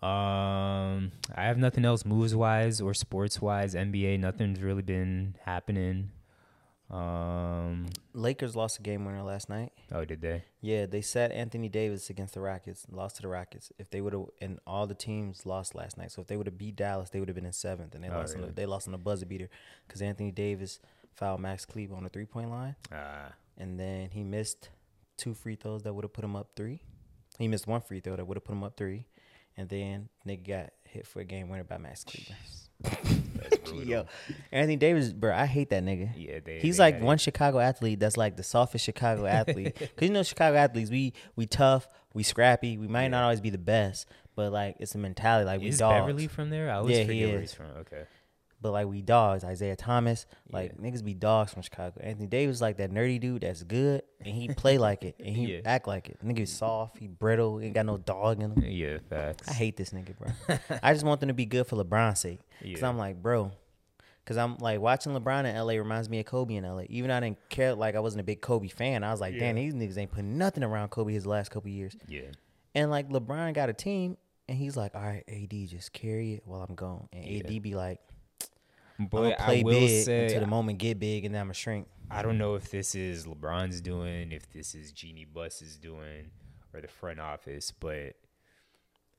Um, 0.01 1.11
I 1.35 1.43
have 1.43 1.57
nothing 1.57 1.83
else 1.83 2.05
moves 2.05 2.33
wise 2.33 2.79
or 2.79 2.93
sports 2.93 3.41
wise. 3.41 3.75
NBA, 3.75 4.17
nothing's 4.19 4.61
really 4.61 4.81
been 4.83 5.35
happening. 5.43 6.11
Um, 6.89 7.87
Lakers 8.13 8.55
lost 8.55 8.79
a 8.79 8.81
game 8.81 9.05
winner 9.05 9.21
last 9.21 9.49
night. 9.49 9.71
oh, 9.91 10.05
did 10.05 10.21
they? 10.21 10.43
Yeah, 10.61 10.85
they 10.85 11.01
set 11.01 11.31
Anthony 11.31 11.69
Davis 11.69 12.09
against 12.09 12.33
the 12.33 12.39
Rockets, 12.39 12.85
lost 12.91 13.17
to 13.17 13.21
the 13.21 13.27
Rockets. 13.27 13.71
If 13.77 13.89
they 13.91 14.01
would 14.01 14.13
have, 14.13 14.25
and 14.41 14.59
all 14.65 14.87
the 14.87 14.95
teams 14.95 15.45
lost 15.45 15.75
last 15.75 15.97
night. 15.97 16.11
So 16.11 16.21
if 16.21 16.27
they 16.27 16.37
would 16.37 16.47
have 16.47 16.57
beat 16.57 16.75
Dallas, 16.77 17.09
they 17.09 17.19
would 17.19 17.27
have 17.29 17.35
been 17.35 17.45
in 17.45 17.53
seventh, 17.53 17.93
and 17.93 18.03
they 18.03 18.09
Oh, 18.09 18.17
lost. 18.19 18.35
On 18.35 18.41
the, 18.41 18.47
they 18.47 18.65
lost 18.65 18.87
on 18.87 18.93
the 18.93 18.97
buzzer 18.97 19.25
beater 19.25 19.49
because 19.87 20.01
Anthony 20.01 20.31
Davis 20.31 20.79
fouled 21.13 21.41
Max 21.41 21.65
Cleve 21.65 21.91
on 21.93 22.03
the 22.03 22.09
three 22.09 22.25
point 22.25 22.49
line, 22.49 22.75
Ah, 22.91 23.33
and 23.57 23.79
then 23.79 24.09
he 24.11 24.23
missed 24.23 24.69
two 25.19 25.33
free 25.33 25.55
throws 25.55 25.83
that 25.83 25.93
would 25.93 26.03
have 26.03 26.13
put 26.13 26.23
him 26.23 26.35
up 26.35 26.49
three. 26.55 26.81
He 27.37 27.47
missed 27.47 27.67
one 27.67 27.81
free 27.81 27.99
throw 27.99 28.15
that 28.15 28.25
would 28.25 28.35
have 28.37 28.43
put 28.43 28.53
him 28.53 28.63
up 28.63 28.75
three, 28.77 29.05
and 29.55 29.69
then 29.69 30.09
nigga 30.27 30.47
got 30.47 30.69
hit 30.85 31.05
for 31.05 31.19
a 31.19 31.23
game 31.25 31.49
winner 31.49 31.63
by 31.63 31.77
Max 31.77 32.03
Cleveland. 32.03 32.37
Yo, 33.87 34.05
Anthony 34.51 34.75
Davis, 34.75 35.13
bro, 35.13 35.33
I 35.33 35.45
hate 35.45 35.69
that 35.69 35.83
nigga. 35.83 36.11
Yeah, 36.15 36.39
they- 36.43 36.59
he's 36.59 36.77
they 36.77 36.83
like 36.83 37.01
one 37.01 37.17
Chicago 37.17 37.59
athlete 37.59 37.99
that's 37.99 38.17
like 38.17 38.35
the 38.35 38.43
softest 38.43 38.83
Chicago 38.83 39.25
athlete. 39.27 39.75
Cause 39.75 39.89
you 40.07 40.09
know 40.09 40.23
Chicago 40.23 40.57
athletes, 40.57 40.89
we 40.89 41.13
we 41.35 41.45
tough, 41.45 41.87
we 42.13 42.23
scrappy, 42.23 42.77
we 42.77 42.87
might 42.87 43.09
not 43.09 43.23
always 43.23 43.41
be 43.41 43.49
the 43.51 43.57
best, 43.57 44.07
but 44.35 44.51
like 44.51 44.75
it's 44.79 44.95
a 44.95 44.97
mentality 44.97 45.45
like 45.45 45.61
we 45.61 45.67
Is 45.67 45.77
dogs. 45.79 46.07
Beverly 46.07 46.27
from 46.27 46.49
there? 46.49 46.71
I 46.71 46.75
always 46.75 46.97
Yeah, 46.97 47.03
he 47.03 47.07
forget 47.09 47.27
where 47.27 47.35
is. 47.35 47.41
he's 47.51 47.53
from. 47.53 47.67
Okay. 47.81 48.03
But 48.61 48.71
like 48.71 48.87
we 48.87 49.01
dogs, 49.01 49.43
Isaiah 49.43 49.75
Thomas, 49.77 50.25
like 50.51 50.73
Yeah. 50.77 50.89
niggas 50.89 51.03
be 51.03 51.13
dogs 51.13 51.53
from 51.53 51.61
Chicago. 51.61 51.99
Anthony 52.01 52.27
Davis 52.27 52.59
like 52.59 52.77
that 52.77 52.91
nerdy 52.91 53.19
dude 53.19 53.41
that's 53.43 53.63
good 53.63 54.03
and 54.19 54.33
he 54.35 54.49
play 54.49 54.77
like 54.77 55.03
it 55.05 55.15
and 55.17 55.35
he 55.35 55.45
Yeah. 55.55 55.61
act 55.65 55.87
like 55.87 56.09
it. 56.09 56.17
Nigga 56.25 56.45
soft, 56.47 56.97
he 56.97 57.07
brittle, 57.07 57.61
ain't 57.61 57.73
got 57.73 57.85
no 57.85 57.97
dog 57.97 58.41
in 58.41 58.51
him. 58.51 58.61
Yeah, 58.63 58.97
facts. 59.09 59.47
I 59.47 59.53
hate 59.53 59.77
this 59.77 59.91
nigga, 59.91 60.13
bro. 60.17 60.57
I 60.83 60.93
just 60.93 61.05
want 61.05 61.21
them 61.21 61.27
to 61.29 61.33
be 61.33 61.45
good 61.45 61.67
for 61.67 61.77
LeBron's 61.81 62.19
sake. 62.19 62.41
Cause 62.61 62.81
Yeah. 62.81 62.89
I'm 62.89 62.97
like, 62.97 63.21
bro. 63.21 63.51
Cause 64.25 64.37
I'm 64.37 64.57
like 64.59 64.79
watching 64.79 65.13
LeBron 65.13 65.45
in 65.45 65.55
LA 65.57 65.73
reminds 65.73 66.07
me 66.09 66.19
of 66.19 66.25
Kobe 66.27 66.53
in 66.55 66.63
LA. 66.63 66.83
Even 66.89 67.07
though 67.09 67.15
I 67.15 67.19
didn't 67.21 67.49
care, 67.49 67.73
like 67.73 67.95
I 67.95 67.99
wasn't 67.99 68.21
a 68.21 68.23
big 68.23 68.41
Kobe 68.41 68.67
fan. 68.67 69.03
I 69.03 69.09
was 69.11 69.19
like, 69.21 69.39
damn, 69.39 69.55
these 69.55 69.73
niggas 69.73 69.97
ain't 69.97 70.11
putting 70.11 70.37
nothing 70.37 70.63
around 70.63 70.89
Kobe 70.89 71.13
his 71.13 71.25
last 71.25 71.49
couple 71.49 71.71
years. 71.71 71.95
Yeah. 72.07 72.23
And 72.75 72.91
like 72.91 73.09
LeBron 73.09 73.53
got 73.55 73.69
a 73.69 73.73
team, 73.73 74.17
and 74.47 74.55
he's 74.55 74.77
like, 74.77 74.93
all 74.93 75.01
right, 75.01 75.23
AD, 75.27 75.67
just 75.69 75.93
carry 75.93 76.33
it 76.33 76.43
while 76.45 76.61
I'm 76.61 76.75
gone. 76.75 77.07
And 77.11 77.25
Yeah. 77.25 77.41
AD 77.47 77.61
be 77.63 77.73
like, 77.73 77.99
But 78.99 79.37
play 79.37 79.61
I 79.61 79.63
will 79.63 79.79
big 79.79 80.03
say, 80.03 80.25
until 80.25 80.41
the 80.41 80.47
moment 80.47 80.77
get 80.79 80.99
big, 80.99 81.25
and 81.25 81.33
then 81.33 81.41
I'm 81.41 81.47
gonna 81.47 81.53
shrink. 81.53 81.87
I 82.11 82.21
don't 82.21 82.37
know 82.37 82.55
if 82.55 82.69
this 82.69 82.95
is 82.95 83.25
LeBron's 83.25 83.81
doing, 83.81 84.31
if 84.31 84.51
this 84.51 84.75
is 84.75 84.91
Jeanie 84.91 85.25
Buss's 85.25 85.77
doing, 85.77 86.31
or 86.73 86.81
the 86.81 86.87
front 86.87 87.19
office. 87.19 87.71
But 87.71 88.15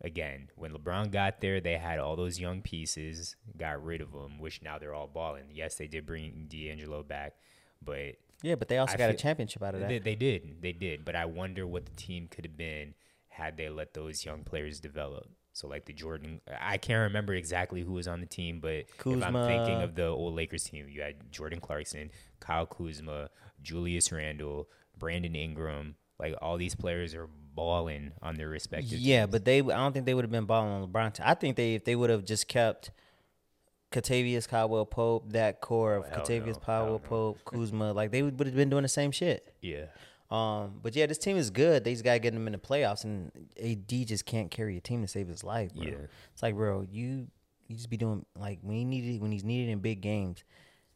again, 0.02 0.50
when 0.56 0.72
LeBron 0.72 1.10
got 1.10 1.40
there, 1.40 1.60
they 1.60 1.78
had 1.78 1.98
all 1.98 2.16
those 2.16 2.38
young 2.38 2.62
pieces, 2.62 3.36
got 3.56 3.82
rid 3.82 4.00
of 4.00 4.12
them, 4.12 4.38
which 4.38 4.60
now 4.62 4.78
they're 4.78 4.94
all 4.94 5.06
balling. 5.08 5.44
Yes, 5.52 5.76
they 5.76 5.86
did 5.86 6.04
bring 6.04 6.46
D'Angelo 6.48 7.02
back, 7.02 7.34
but 7.82 8.16
Yeah, 8.42 8.56
but 8.56 8.68
they 8.68 8.78
also 8.78 8.94
I 8.94 8.98
got 8.98 9.10
a 9.10 9.14
championship 9.14 9.62
out 9.62 9.74
of 9.74 9.80
that. 9.80 9.88
they, 9.88 9.98
they 9.98 10.14
did, 10.14 10.60
they 10.60 10.72
did. 10.72 11.04
But 11.04 11.16
I 11.16 11.24
wonder 11.24 11.66
what 11.66 11.86
the 11.86 11.92
team 11.96 12.28
could 12.28 12.44
have 12.44 12.56
been 12.56 12.94
had 13.28 13.56
they 13.56 13.68
let 13.68 13.94
those 13.94 14.24
young 14.24 14.44
players 14.44 14.80
develop. 14.80 15.28
So 15.60 15.68
like 15.68 15.84
the 15.84 15.92
Jordan, 15.92 16.40
I 16.60 16.78
can't 16.78 17.00
remember 17.08 17.34
exactly 17.34 17.82
who 17.82 17.92
was 17.92 18.08
on 18.08 18.20
the 18.20 18.26
team, 18.26 18.60
but 18.60 18.70
if 18.70 19.06
I'm 19.06 19.34
thinking 19.34 19.82
of 19.82 19.94
the 19.94 20.06
old 20.06 20.34
Lakers 20.34 20.64
team, 20.64 20.86
you 20.88 21.02
had 21.02 21.30
Jordan 21.30 21.60
Clarkson, 21.60 22.10
Kyle 22.40 22.64
Kuzma, 22.64 23.28
Julius 23.62 24.10
Randle, 24.10 24.68
Brandon 24.98 25.34
Ingram. 25.36 25.96
Like 26.18 26.34
all 26.40 26.56
these 26.56 26.74
players 26.74 27.14
are 27.14 27.28
balling 27.54 28.12
on 28.22 28.36
their 28.36 28.48
respective. 28.48 28.98
Yeah, 28.98 29.22
teams. 29.26 29.32
but 29.32 29.44
they 29.44 29.58
I 29.58 29.62
don't 29.62 29.92
think 29.92 30.06
they 30.06 30.14
would 30.14 30.24
have 30.24 30.30
been 30.30 30.46
balling 30.46 30.70
on 30.70 30.88
LeBron. 30.88 31.12
t- 31.14 31.22
I 31.26 31.34
think 31.34 31.56
they 31.56 31.74
if 31.74 31.84
they 31.84 31.94
would 31.96 32.08
have 32.10 32.24
just 32.24 32.48
kept 32.48 32.90
Catavius 33.92 34.48
Caldwell 34.48 34.86
Pope, 34.86 35.30
that 35.32 35.60
core 35.60 35.96
of 35.96 36.04
Oh, 36.10 36.16
Catavius 36.20 36.54
no, 36.54 36.60
Caldwell 36.60 36.92
no. 37.02 37.08
Pope, 37.08 37.38
Kuzma, 37.44 37.92
like 37.92 38.12
they 38.12 38.22
would 38.22 38.38
have 38.46 38.54
been 38.56 38.70
doing 38.70 38.82
the 38.82 38.88
same 38.88 39.10
shit. 39.10 39.52
yeah, 39.60 39.86
Um, 40.30 40.78
but 40.82 40.94
yeah, 40.94 41.06
this 41.06 41.18
team 41.18 41.36
is 41.36 41.50
good. 41.50 41.82
They 41.82 41.92
just 41.92 42.04
gotta 42.04 42.20
get 42.20 42.34
them 42.34 42.46
in 42.46 42.52
the 42.52 42.58
playoffs, 42.58 43.04
and 43.04 43.32
AD 43.60 44.06
just 44.06 44.24
can't 44.24 44.50
carry 44.50 44.76
a 44.76 44.80
team 44.80 45.02
to 45.02 45.08
save 45.08 45.28
his 45.28 45.42
life, 45.42 45.74
bro. 45.74 45.84
Yeah. 45.84 45.94
It's 46.32 46.42
like, 46.42 46.54
bro, 46.54 46.86
you 46.88 47.26
you 47.66 47.76
just 47.76 47.90
be 47.90 47.96
doing 47.96 48.24
like 48.38 48.58
when 48.62 48.76
he 48.76 48.84
needed 48.84 49.20
when 49.20 49.32
he's 49.32 49.44
needed 49.44 49.70
in 49.70 49.80
big 49.80 50.00
games. 50.00 50.44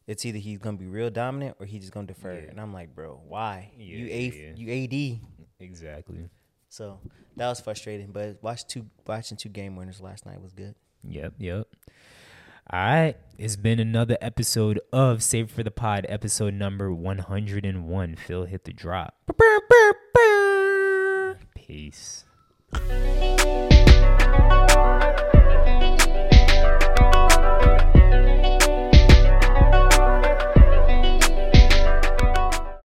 It's 0.07 0.23
either 0.25 0.37
he's 0.37 0.59
gonna 0.59 0.77
be 0.77 0.85
real 0.85 1.09
dominant 1.09 1.57
or 1.59 1.65
he's 1.65 1.81
just 1.81 1.91
gonna 1.91 2.07
defer. 2.07 2.33
Yeah. 2.33 2.49
And 2.49 2.61
I'm 2.61 2.73
like, 2.73 2.95
bro, 2.95 3.19
why? 3.27 3.71
you 3.77 4.07
a 4.07 4.19
yeah. 4.27 4.51
you 4.55 5.19
AD. 5.19 5.19
exactly. 5.59 6.29
So 6.69 6.99
that 7.35 7.47
was 7.49 7.59
frustrating. 7.59 8.11
But 8.11 8.41
watch 8.41 8.67
two 8.67 8.85
watching 9.05 9.37
two 9.37 9.49
game 9.49 9.75
winners 9.75 9.99
last 9.99 10.25
night 10.25 10.41
was 10.41 10.53
good. 10.53 10.75
Yep, 11.03 11.33
yep. 11.39 11.67
All 12.71 12.79
right, 12.79 13.15
it's 13.37 13.55
been 13.55 13.79
another 13.79 14.17
episode 14.21 14.79
of 14.91 15.21
Save 15.21 15.51
for 15.51 15.61
the 15.61 15.69
Pod, 15.69 16.07
episode 16.09 16.55
number 16.55 16.91
101. 16.91 18.15
Phil 18.15 18.45
hit 18.45 18.63
the 18.63 18.73
drop. 18.73 19.13
Peace. 21.53 22.25